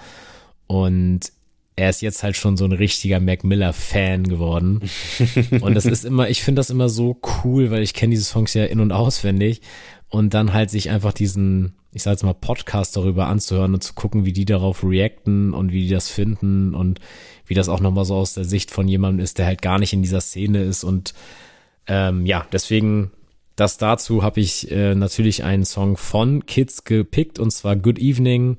Und 0.67 1.31
er 1.77 1.89
ist 1.89 2.01
jetzt 2.01 2.23
halt 2.23 2.35
schon 2.35 2.57
so 2.57 2.65
ein 2.65 2.73
richtiger 2.73 3.19
Mac 3.19 3.43
Miller-Fan 3.43 4.23
geworden. 4.23 4.89
und 5.61 5.75
das 5.75 5.85
ist 5.85 6.03
immer, 6.03 6.29
ich 6.29 6.43
finde 6.43 6.59
das 6.59 6.69
immer 6.69 6.89
so 6.89 7.21
cool, 7.43 7.71
weil 7.71 7.83
ich 7.83 7.93
kenne 7.93 8.11
diese 8.11 8.25
Songs 8.25 8.53
ja 8.53 8.65
in- 8.65 8.79
und 8.79 8.91
auswendig. 8.91 9.61
Und 10.09 10.33
dann 10.33 10.53
halt 10.53 10.69
sich 10.69 10.89
einfach 10.89 11.13
diesen, 11.13 11.75
ich 11.93 12.03
sag 12.03 12.11
jetzt 12.11 12.23
mal, 12.23 12.33
Podcast 12.33 12.97
darüber 12.97 13.27
anzuhören 13.27 13.73
und 13.73 13.83
zu 13.83 13.93
gucken, 13.93 14.25
wie 14.25 14.33
die 14.33 14.45
darauf 14.45 14.83
reacten 14.83 15.53
und 15.53 15.71
wie 15.71 15.83
die 15.83 15.93
das 15.93 16.09
finden 16.09 16.73
und 16.73 16.99
wie 17.45 17.53
das 17.53 17.69
auch 17.69 17.79
nochmal 17.79 18.05
so 18.05 18.15
aus 18.15 18.33
der 18.33 18.45
Sicht 18.45 18.71
von 18.71 18.87
jemandem 18.87 19.23
ist, 19.23 19.37
der 19.37 19.45
halt 19.45 19.61
gar 19.61 19.79
nicht 19.79 19.93
in 19.93 20.01
dieser 20.01 20.21
Szene 20.21 20.63
ist 20.63 20.83
und 20.83 21.13
ähm, 21.87 22.25
ja, 22.25 22.45
deswegen 22.51 23.11
das 23.57 23.77
dazu 23.77 24.21
habe 24.21 24.39
ich 24.39 24.71
äh, 24.71 24.93
natürlich 24.93 25.43
einen 25.43 25.65
Song 25.65 25.97
von 25.97 26.45
Kids 26.45 26.83
gepickt 26.83 27.39
und 27.39 27.49
zwar 27.51 27.75
Good 27.75 27.97
Evening. 27.97 28.57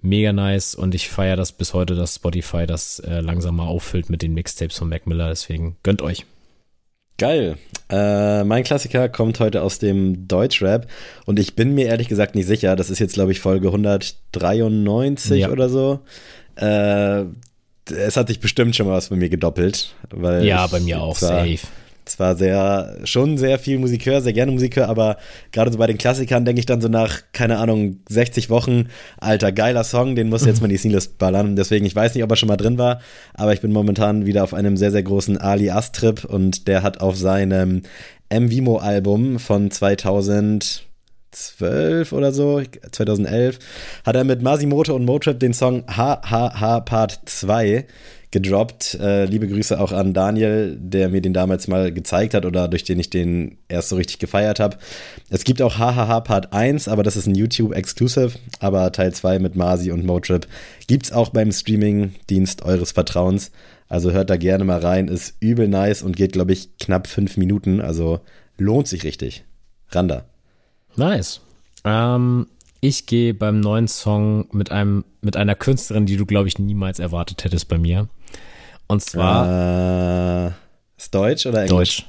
Mega 0.00 0.32
nice 0.32 0.76
und 0.76 0.94
ich 0.94 1.08
feiere 1.08 1.34
das 1.34 1.50
bis 1.52 1.74
heute, 1.74 1.96
dass 1.96 2.16
Spotify 2.16 2.66
das 2.66 3.00
äh, 3.00 3.20
langsam 3.20 3.56
mal 3.56 3.66
auffüllt 3.66 4.10
mit 4.10 4.22
den 4.22 4.32
Mixtapes 4.32 4.78
von 4.78 4.88
Mac 4.88 5.08
Miller. 5.08 5.28
Deswegen 5.28 5.76
gönnt 5.82 6.02
euch. 6.02 6.24
Geil. 7.18 7.56
Äh, 7.90 8.44
mein 8.44 8.62
Klassiker 8.62 9.08
kommt 9.08 9.40
heute 9.40 9.60
aus 9.62 9.80
dem 9.80 10.28
Deutschrap 10.28 10.86
und 11.26 11.40
ich 11.40 11.56
bin 11.56 11.74
mir 11.74 11.86
ehrlich 11.86 12.08
gesagt 12.08 12.36
nicht 12.36 12.46
sicher. 12.46 12.76
Das 12.76 12.90
ist 12.90 13.00
jetzt, 13.00 13.14
glaube 13.14 13.32
ich, 13.32 13.40
Folge 13.40 13.68
193 13.68 15.40
ja. 15.40 15.50
oder 15.50 15.68
so. 15.68 15.98
Äh, 16.54 17.24
es 17.90 18.16
hat 18.16 18.28
sich 18.28 18.38
bestimmt 18.38 18.76
schon 18.76 18.86
mal 18.86 18.94
was 18.94 19.08
bei 19.08 19.16
mir 19.16 19.28
gedoppelt. 19.28 19.96
Weil 20.10 20.44
ja, 20.44 20.64
bei 20.68 20.78
mir 20.78 21.00
auch, 21.00 21.16
safe 21.16 21.58
es 22.04 22.18
war 22.18 22.36
sehr, 22.36 22.98
schon 23.04 23.38
sehr 23.38 23.58
viel 23.58 23.78
Musiker, 23.78 24.20
sehr 24.20 24.32
gerne 24.32 24.52
Musiker, 24.52 24.88
aber 24.88 25.18
gerade 25.52 25.70
so 25.70 25.78
bei 25.78 25.86
den 25.86 25.98
Klassikern 25.98 26.44
denke 26.44 26.58
ich 26.60 26.66
dann 26.66 26.80
so 26.80 26.88
nach, 26.88 27.20
keine 27.32 27.58
Ahnung, 27.58 28.00
60 28.08 28.50
Wochen, 28.50 28.88
alter, 29.18 29.52
geiler 29.52 29.84
Song, 29.84 30.16
den 30.16 30.28
muss 30.28 30.44
jetzt 30.44 30.60
mal 30.60 30.68
die 30.68 30.76
Seamless 30.76 31.08
ballern. 31.08 31.54
Deswegen, 31.54 31.86
ich 31.86 31.94
weiß 31.94 32.14
nicht, 32.14 32.24
ob 32.24 32.30
er 32.30 32.36
schon 32.36 32.48
mal 32.48 32.56
drin 32.56 32.78
war, 32.78 33.00
aber 33.34 33.52
ich 33.52 33.60
bin 33.60 33.72
momentan 33.72 34.26
wieder 34.26 34.42
auf 34.42 34.54
einem 34.54 34.76
sehr, 34.76 34.90
sehr 34.90 35.04
großen 35.04 35.38
Ali 35.38 35.70
Astrip 35.70 36.24
und 36.24 36.66
der 36.66 36.82
hat 36.82 37.00
auf 37.00 37.16
seinem 37.16 37.82
M-Vimo-Album 38.30 39.38
von 39.38 39.70
2012 39.70 42.12
oder 42.12 42.32
so, 42.32 42.62
2011, 42.90 43.60
hat 44.04 44.16
er 44.16 44.24
mit 44.24 44.42
Masimoto 44.42 44.92
und 44.94 45.04
Motrip 45.04 45.38
den 45.38 45.54
Song 45.54 45.84
HHH 45.86 46.80
Part 46.80 47.20
2 47.26 47.86
gedroppt. 48.32 48.94
Äh, 48.94 49.26
liebe 49.26 49.46
Grüße 49.46 49.78
auch 49.78 49.92
an 49.92 50.14
Daniel, 50.14 50.76
der 50.80 51.10
mir 51.10 51.20
den 51.20 51.34
damals 51.34 51.68
mal 51.68 51.92
gezeigt 51.92 52.34
hat 52.34 52.44
oder 52.44 52.66
durch 52.66 52.82
den 52.82 52.98
ich 52.98 53.10
den 53.10 53.58
erst 53.68 53.90
so 53.90 53.96
richtig 53.96 54.18
gefeiert 54.18 54.58
habe. 54.58 54.78
Es 55.30 55.44
gibt 55.44 55.62
auch 55.62 55.76
HHH 55.78 56.20
Part 56.20 56.52
1, 56.52 56.88
aber 56.88 57.02
das 57.02 57.16
ist 57.16 57.26
ein 57.26 57.34
YouTube-Exclusive. 57.34 58.32
Aber 58.58 58.90
Teil 58.90 59.14
2 59.14 59.38
mit 59.38 59.54
Masi 59.54 59.92
und 59.92 60.04
Motrip 60.04 60.48
gibt 60.88 61.06
es 61.06 61.12
auch 61.12 61.28
beim 61.28 61.52
Streaming-Dienst 61.52 62.62
eures 62.62 62.92
Vertrauens. 62.92 63.52
Also 63.88 64.12
hört 64.12 64.30
da 64.30 64.36
gerne 64.36 64.64
mal 64.64 64.80
rein. 64.80 65.08
Ist 65.08 65.34
übel 65.40 65.68
nice 65.68 66.02
und 66.02 66.16
geht, 66.16 66.32
glaube 66.32 66.52
ich, 66.52 66.78
knapp 66.78 67.06
fünf 67.06 67.36
Minuten. 67.36 67.80
Also 67.80 68.20
lohnt 68.56 68.88
sich 68.88 69.04
richtig. 69.04 69.44
Randa. 69.90 70.24
Nice. 70.96 71.42
Ähm, 71.84 72.46
ich 72.80 73.06
gehe 73.06 73.34
beim 73.34 73.60
neuen 73.60 73.88
Song 73.88 74.46
mit 74.52 74.72
einem 74.72 75.04
mit 75.20 75.36
einer 75.36 75.54
Künstlerin, 75.54 76.06
die 76.06 76.16
du 76.16 76.26
glaube 76.26 76.48
ich 76.48 76.58
niemals 76.58 76.98
erwartet 76.98 77.44
hättest 77.44 77.68
bei 77.68 77.78
mir. 77.78 78.08
Und 78.92 79.00
zwar 79.00 80.48
äh, 80.48 80.50
ist 80.98 81.14
Deutsch 81.14 81.46
oder 81.46 81.62
Englisch? 81.62 82.04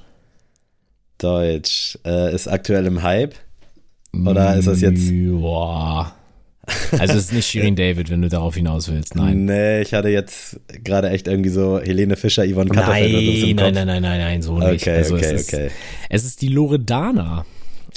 Deutsch. 1.17 1.95
Deutsch. 1.95 1.99
Äh, 2.05 2.35
ist 2.35 2.49
aktuell 2.49 2.85
im 2.87 3.01
Hype 3.03 3.35
oder 4.13 4.57
ist 4.57 4.67
das 4.67 4.81
jetzt 4.81 5.09
Boah. 5.09 6.13
Also 6.91 7.13
es 7.13 7.25
ist 7.25 7.33
nicht 7.33 7.47
Shirin 7.47 7.77
David, 7.77 8.09
wenn 8.09 8.21
du 8.21 8.27
darauf 8.27 8.55
hinaus 8.55 8.91
willst. 8.91 9.15
Nein. 9.15 9.45
Nee, 9.45 9.81
ich 9.81 9.93
hatte 9.93 10.09
jetzt 10.09 10.59
gerade 10.83 11.09
echt 11.09 11.29
irgendwie 11.29 11.51
so 11.51 11.79
Helene 11.79 12.17
Fischer, 12.17 12.45
Yvonne 12.45 12.69
Katterfeld 12.69 13.13
nein, 13.13 13.27
oder 13.27 13.37
so 13.37 13.47
im. 13.47 13.55
Nein, 13.55 13.73
nein, 13.73 13.87
nein, 13.87 14.01
nein, 14.01 14.19
nein, 14.19 14.41
so 14.41 14.59
nicht. 14.59 14.81
Okay, 14.81 14.97
also 14.97 15.15
okay, 15.15 15.33
es 15.35 15.47
okay. 15.47 15.67
Ist, 15.67 15.75
es 16.09 16.25
ist 16.25 16.41
die 16.41 16.49
Loredana. 16.49 17.45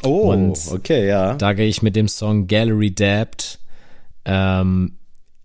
Oh, 0.04 0.32
und 0.32 0.58
okay, 0.70 1.08
ja. 1.08 1.34
Da 1.34 1.54
gehe 1.54 1.66
ich 1.66 1.82
mit 1.82 1.96
dem 1.96 2.06
Song 2.06 2.46
Gallery 2.46 2.94
Dabbed. 2.94 3.58
Ähm, 4.24 4.92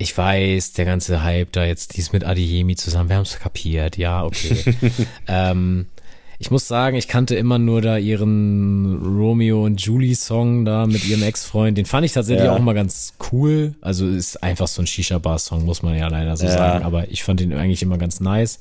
ich 0.01 0.17
weiß, 0.17 0.73
der 0.73 0.85
ganze 0.85 1.23
Hype 1.23 1.51
da 1.51 1.63
jetzt, 1.63 1.95
die 1.95 2.01
ist 2.01 2.11
mit 2.11 2.25
Adiyemi 2.25 2.75
zusammen, 2.75 3.09
wir 3.09 3.15
haben 3.17 3.23
es 3.23 3.39
kapiert, 3.39 3.97
ja, 3.97 4.23
okay. 4.23 4.75
ähm, 5.27 5.85
ich 6.39 6.49
muss 6.49 6.67
sagen, 6.67 6.97
ich 6.97 7.07
kannte 7.07 7.35
immer 7.35 7.59
nur 7.59 7.81
da 7.81 7.97
ihren 7.97 8.99
Romeo 9.19 9.63
und 9.63 9.79
Julie 9.79 10.15
Song 10.15 10.65
da 10.65 10.87
mit 10.87 11.07
ihrem 11.07 11.21
Ex-Freund. 11.21 11.77
Den 11.77 11.85
fand 11.85 12.03
ich 12.03 12.13
tatsächlich 12.13 12.45
ja. 12.45 12.55
auch 12.55 12.59
mal 12.59 12.73
ganz 12.73 13.13
cool. 13.31 13.75
Also 13.79 14.07
ist 14.07 14.41
einfach 14.41 14.67
so 14.67 14.81
ein 14.81 14.87
Shisha-Bar-Song, 14.87 15.65
muss 15.65 15.83
man 15.83 15.95
ja 15.95 16.07
leider 16.07 16.35
so 16.35 16.45
ja. 16.45 16.51
sagen. 16.51 16.83
Aber 16.83 17.11
ich 17.11 17.23
fand 17.23 17.41
ihn 17.41 17.53
eigentlich 17.53 17.83
immer 17.83 17.99
ganz 17.99 18.21
nice. 18.21 18.59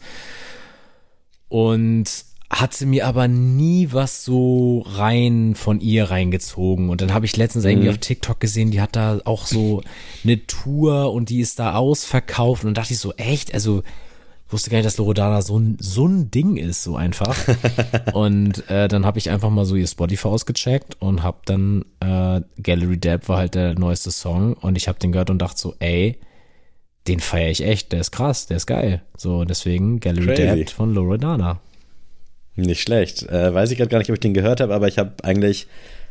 Und 1.49 2.05
hatte 2.51 2.85
mir 2.85 3.07
aber 3.07 3.29
nie 3.29 3.89
was 3.93 4.25
so 4.25 4.81
rein 4.85 5.55
von 5.55 5.81
ihr 5.81 6.11
reingezogen. 6.11 6.91
Und 6.91 7.01
dann 7.01 7.15
habe 7.15 7.25
ich 7.25 7.37
letztens 7.37 7.65
mhm. 7.65 7.71
irgendwie 7.71 7.91
auf 7.91 7.99
TikTok 7.99 8.41
gesehen, 8.41 8.73
die 8.73 8.81
hat 8.81 8.97
da 8.97 9.21
auch 9.25 9.47
so 9.47 9.83
eine 10.25 10.45
Tour 10.47 11.13
und 11.13 11.31
die 11.31 11.41
ist 11.41 11.61
da 11.61 11.75
ausverkauft. 11.77 12.65
Und 12.65 12.75
dachte 12.77 12.93
ich 12.93 12.99
so, 12.99 13.15
echt? 13.15 13.55
Also 13.55 13.85
wusste 14.49 14.71
gar 14.71 14.79
nicht, 14.79 14.87
dass 14.87 14.99
Loredana 14.99 15.43
so 15.43 15.61
ein, 15.61 15.77
so 15.81 16.09
ein 16.09 16.33
Ding 16.33 16.57
ist, 16.57 16.83
so 16.83 16.97
einfach. 16.97 17.37
und 18.15 18.69
äh, 18.69 18.89
dann 18.89 19.07
habe 19.07 19.19
ich 19.19 19.31
einfach 19.31 19.51
mal 19.51 19.65
so 19.65 19.77
ihr 19.77 19.87
Spotify 19.87 20.27
ausgecheckt 20.27 20.97
und 21.01 21.23
habe 21.23 21.39
dann 21.45 21.85
äh, 22.01 22.41
Gallery 22.61 22.99
Dab 22.99 23.29
war 23.29 23.39
halt 23.39 23.55
der 23.55 23.79
neueste 23.79 24.11
Song 24.11 24.55
und 24.55 24.77
ich 24.77 24.89
habe 24.89 24.99
den 24.99 25.13
gehört 25.13 25.31
und 25.31 25.39
dachte 25.39 25.61
so, 25.61 25.77
ey, 25.79 26.19
den 27.07 27.21
feiere 27.21 27.51
ich 27.51 27.63
echt, 27.63 27.93
der 27.93 28.01
ist 28.01 28.11
krass, 28.11 28.47
der 28.47 28.57
ist 28.57 28.67
geil. 28.67 29.03
So, 29.17 29.45
deswegen 29.45 30.01
Gallery 30.01 30.35
Dab 30.35 30.71
von 30.71 30.93
Loredana. 30.95 31.61
Nicht 32.57 32.83
schlecht. 32.83 33.23
Äh, 33.29 33.55
weiß 33.55 33.71
ich 33.71 33.79
gerade 33.79 33.91
gar 33.91 33.99
nicht, 33.99 34.11
ob 34.11 34.15
ich 34.15 34.21
den 34.21 34.35
gehört 34.35 34.61
habe, 34.61 34.75
aber 34.75 34.89
ich 34.89 34.99
habe 34.99 35.13
eigentlich 35.23 35.67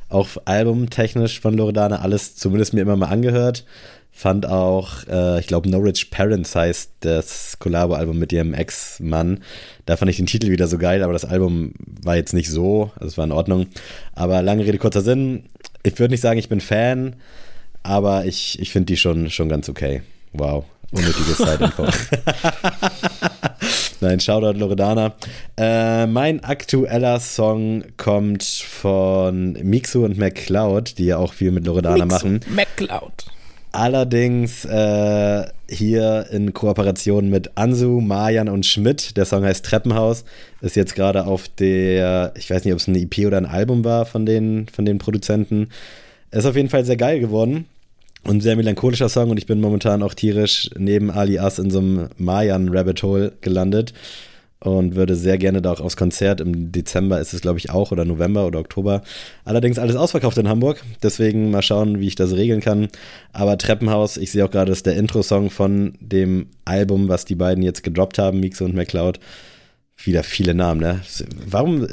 auch 0.10 0.28
albumtechnisch 0.46 1.40
von 1.40 1.56
Loredana 1.56 2.02
alles 2.02 2.36
zumindest 2.36 2.74
mir 2.74 2.82
immer 2.82 2.96
mal 2.96 3.08
angehört. 3.08 3.66
Fand 4.12 4.48
auch, 4.48 5.08
äh, 5.08 5.40
ich 5.40 5.48
glaube, 5.48 5.70
Norwich 5.70 6.10
Parents 6.10 6.56
heißt 6.56 6.92
das 7.02 7.58
Collabo-Album 7.60 8.18
mit 8.18 8.34
ihrem 8.34 8.54
Ex-Mann. 8.54 9.42
Da 9.86 9.96
fand 9.98 10.10
ich 10.10 10.18
den 10.18 10.26
Titel 10.26 10.50
wieder 10.50 10.68
so 10.68 10.78
geil, 10.78 11.04
aber 11.04 11.14
das 11.14 11.26
Album 11.26 11.74
war 12.04 12.16
jetzt 12.18 12.34
nicht 12.34 12.50
so, 12.50 12.92
also 12.96 13.08
es 13.08 13.18
war 13.18 13.26
in 13.26 13.32
Ordnung. 13.32 13.68
Aber 14.14 14.42
lange 14.42 14.66
Rede, 14.66 14.80
kurzer 14.80 15.02
Sinn. 15.02 15.46
Ich 15.84 15.98
würde 16.00 16.12
nicht 16.12 16.22
sagen, 16.22 16.40
ich 16.40 16.50
bin 16.50 16.60
Fan, 16.60 17.16
aber 17.84 18.26
ich, 18.26 18.60
ich 18.60 18.72
finde 18.72 18.88
die 18.88 18.98
schon, 18.98 19.30
schon 19.30 19.48
ganz 19.48 19.70
okay. 19.70 20.02
Wow, 20.34 20.66
unnötiges 20.92 21.38
Zeitinfo. 21.38 21.86
Nein, 24.02 24.20
Shoutout 24.20 24.58
Loredana. 24.58 25.14
Äh, 25.58 26.08
mein 26.08 26.44
aktueller 26.44 27.20
Song 27.20 27.84
kommt 27.98 28.44
von 28.44 29.54
Mixu 29.62 30.06
und 30.06 30.18
McCloud, 30.18 30.98
die 30.98 31.06
ja 31.06 31.18
auch 31.18 31.34
viel 31.34 31.52
mit 31.52 31.66
Loredana 31.66 32.06
Mixu, 32.06 32.28
machen. 32.28 32.40
McCloud. 32.50 33.26
Allerdings 33.72 34.66
äh, 34.66 35.46
hier 35.70 36.26
in 36.32 36.54
Kooperation 36.54 37.30
mit 37.30 37.56
Ansu, 37.56 38.02
Marjan 38.02 38.50
und 38.50 38.66
Schmidt. 38.66 39.16
Der 39.16 39.26
Song 39.26 39.44
heißt 39.44 39.66
Treppenhaus. 39.66 40.24
Ist 40.62 40.76
jetzt 40.76 40.96
gerade 40.96 41.26
auf 41.26 41.48
der, 41.48 42.34
ich 42.36 42.50
weiß 42.50 42.64
nicht, 42.64 42.74
ob 42.74 42.80
es 42.80 42.88
eine 42.88 43.00
EP 43.00 43.28
oder 43.28 43.38
ein 43.38 43.46
Album 43.46 43.84
war 43.84 44.06
von 44.06 44.26
den, 44.26 44.68
von 44.74 44.86
den 44.86 44.98
Produzenten. 44.98 45.70
Ist 46.32 46.46
auf 46.46 46.56
jeden 46.56 46.70
Fall 46.70 46.86
sehr 46.86 46.98
geil 46.98 47.20
geworden. 47.20 47.66
Und 48.24 48.42
sehr 48.42 48.56
melancholischer 48.56 49.10
Song 49.10 49.30
und 49.30 49.38
ich 49.38 49.46
bin 49.46 49.62
momentan 49.62 50.04
auch 50.04 50.14
tierisch 50.14 50.70
neben 50.78 51.10
Ali 51.10 51.40
As 51.40 51.58
in 51.58 51.72
so 51.72 51.80
einem 51.80 52.10
Mayan 52.18 52.70
Rabbit 52.70 53.02
Hole 53.02 53.34
gelandet 53.42 53.94
und 54.62 54.96
würde 54.96 55.16
sehr 55.16 55.38
gerne 55.38 55.62
da 55.62 55.72
auch 55.72 55.80
aufs 55.80 55.96
Konzert. 55.96 56.42
Im 56.42 56.72
Dezember 56.72 57.20
ist 57.22 57.34
es, 57.34 57.42
glaube 57.42 57.60
ich, 57.60 57.70
auch 57.70 57.92
oder 57.92 58.04
November 58.04 58.46
oder 58.46 58.60
Oktober. 58.60 59.04
Allerdings 59.46 59.80
alles 59.80 59.96
ausverkauft 59.96 60.38
in 60.38 60.50
Hamburg. 60.50 60.84
Deswegen 61.02 61.50
mal 61.50 61.62
schauen, 61.62 62.00
wie 62.00 62.08
ich 62.08 62.16
das 62.16 62.34
regeln 62.34 62.60
kann. 62.60 62.90
Aber 63.32 63.58
Treppenhaus, 63.58 64.18
ich 64.18 64.32
sehe 64.32 64.44
auch 64.44 64.52
gerade, 64.52 64.72
ist 64.74 64.86
der 64.86 64.98
Intro-Song 64.98 65.50
von 65.50 65.94
dem 66.02 66.48
Album, 66.66 67.08
was 67.08 67.24
die 67.24 67.36
beiden 67.36 67.64
jetzt 67.64 67.84
gedroppt 67.84 68.18
haben, 68.18 68.42
Mix 68.42 68.60
und 68.60 68.76
McCloud 68.76 69.20
wieder 70.06 70.24
viele 70.24 70.54
Namen, 70.54 70.80
ne? 70.80 71.02
Warum 71.46 71.88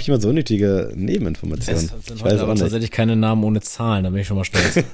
ich 0.00 0.08
immer 0.08 0.20
so 0.20 0.28
unnötige 0.28 0.92
Nebeninformationen? 0.94 1.84
Es 1.84 2.06
sind 2.06 2.16
ich 2.18 2.24
heute 2.24 2.40
aber 2.40 2.54
tatsächlich 2.54 2.90
keine 2.90 3.16
Namen 3.16 3.44
ohne 3.44 3.60
Zahlen, 3.60 4.04
da 4.04 4.10
bin 4.10 4.20
ich 4.20 4.26
schon 4.26 4.36
mal 4.36 4.44
stolz. 4.44 4.74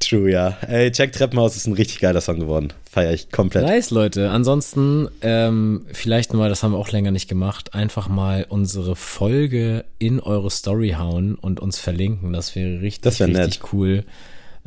True, 0.00 0.30
ja. 0.30 0.56
Ey, 0.68 0.92
Check 0.92 1.12
Treppenhaus 1.12 1.56
ist 1.56 1.66
ein 1.66 1.72
richtig 1.72 2.00
geiler 2.00 2.20
Song 2.20 2.38
geworden. 2.38 2.72
Feier 2.90 3.12
ich 3.12 3.30
komplett. 3.30 3.64
Nice, 3.64 3.90
Leute. 3.90 4.30
Ansonsten, 4.30 5.08
ähm, 5.22 5.86
vielleicht 5.92 6.34
mal, 6.34 6.48
das 6.48 6.62
haben 6.62 6.72
wir 6.72 6.78
auch 6.78 6.90
länger 6.90 7.10
nicht 7.10 7.28
gemacht, 7.28 7.74
einfach 7.74 8.08
mal 8.08 8.46
unsere 8.48 8.96
Folge 8.96 9.84
in 9.98 10.20
eure 10.20 10.50
Story 10.50 10.94
hauen 10.98 11.34
und 11.34 11.58
uns 11.58 11.78
verlinken. 11.78 12.32
Das 12.32 12.54
wäre 12.54 12.80
richtig, 12.80 13.02
das 13.02 13.20
wär 13.20 13.28
richtig 13.28 13.62
nett. 13.62 13.72
cool. 13.72 14.04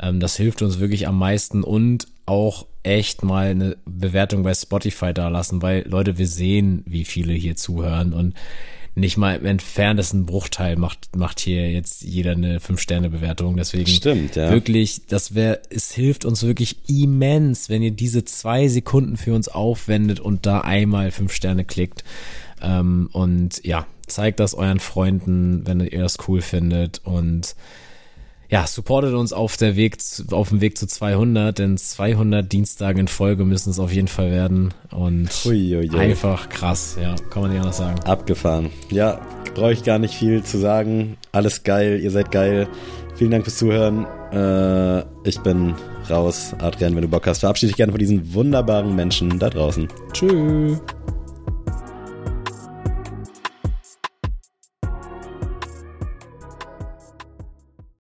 Ähm, 0.00 0.20
das 0.20 0.36
hilft 0.36 0.60
uns 0.62 0.80
wirklich 0.80 1.06
am 1.06 1.18
meisten 1.18 1.62
und 1.62 2.08
auch 2.26 2.66
echt 2.88 3.22
mal 3.22 3.48
eine 3.48 3.76
Bewertung 3.84 4.42
bei 4.42 4.54
Spotify 4.54 5.12
da 5.12 5.28
lassen, 5.28 5.62
weil 5.62 5.86
Leute, 5.86 6.18
wir 6.18 6.26
sehen, 6.26 6.82
wie 6.86 7.04
viele 7.04 7.34
hier 7.34 7.56
zuhören 7.56 8.12
und 8.12 8.34
nicht 8.94 9.16
mal 9.16 9.36
im 9.36 9.46
entferntesten 9.46 10.26
Bruchteil 10.26 10.76
macht, 10.76 11.14
macht 11.16 11.38
hier 11.38 11.70
jetzt 11.70 12.02
jeder 12.02 12.32
eine 12.32 12.58
Fünf-Sterne-Bewertung. 12.58 13.56
Deswegen 13.56 13.86
Stimmt, 13.86 14.34
ja. 14.34 14.50
wirklich, 14.50 15.02
das 15.06 15.34
wäre, 15.34 15.60
es 15.70 15.92
hilft 15.92 16.24
uns 16.24 16.42
wirklich 16.42 16.78
immens, 16.88 17.68
wenn 17.68 17.82
ihr 17.82 17.92
diese 17.92 18.24
zwei 18.24 18.66
Sekunden 18.66 19.16
für 19.16 19.34
uns 19.34 19.48
aufwendet 19.48 20.18
und 20.18 20.46
da 20.46 20.62
einmal 20.62 21.12
fünf 21.12 21.32
Sterne 21.32 21.64
klickt. 21.64 22.02
Ähm, 22.60 23.08
und 23.12 23.64
ja, 23.64 23.86
zeigt 24.06 24.40
das 24.40 24.54
euren 24.54 24.80
Freunden, 24.80 25.66
wenn 25.66 25.80
ihr 25.80 26.00
das 26.00 26.16
cool 26.26 26.40
findet 26.40 27.00
und 27.04 27.54
ja, 28.48 28.66
supportet 28.66 29.14
uns 29.14 29.32
auf 29.32 29.56
der 29.56 29.76
Weg, 29.76 29.98
auf 30.30 30.48
dem 30.48 30.60
Weg 30.60 30.78
zu 30.78 30.86
200, 30.86 31.58
denn 31.58 31.76
200 31.76 32.50
Dienstage 32.50 32.98
in 32.98 33.08
Folge 33.08 33.44
müssen 33.44 33.70
es 33.70 33.78
auf 33.78 33.92
jeden 33.92 34.08
Fall 34.08 34.30
werden 34.30 34.72
und 34.90 35.28
Uiuiui. 35.44 35.90
einfach 35.98 36.48
krass, 36.48 36.96
ja, 37.00 37.14
kann 37.30 37.42
man 37.42 37.50
nicht 37.50 37.60
anders 37.60 37.76
sagen. 37.76 38.00
Abgefahren. 38.04 38.70
Ja, 38.90 39.20
brauche 39.54 39.72
ich 39.72 39.84
gar 39.84 39.98
nicht 39.98 40.14
viel 40.14 40.42
zu 40.42 40.58
sagen. 40.58 41.16
Alles 41.32 41.62
geil, 41.62 42.00
ihr 42.02 42.10
seid 42.10 42.32
geil. 42.32 42.68
Vielen 43.16 43.32
Dank 43.32 43.44
fürs 43.44 43.58
Zuhören. 43.58 44.06
Äh, 44.32 45.00
ich 45.28 45.40
bin 45.40 45.74
raus. 46.08 46.54
Adrian, 46.58 46.94
wenn 46.94 47.02
du 47.02 47.08
Bock 47.08 47.26
hast, 47.26 47.40
verabschiede 47.40 47.70
dich 47.70 47.76
gerne 47.76 47.92
von 47.92 47.98
diesen 47.98 48.32
wunderbaren 48.32 48.94
Menschen 48.94 49.38
da 49.38 49.50
draußen. 49.50 49.88
Tschüss. 50.12 50.80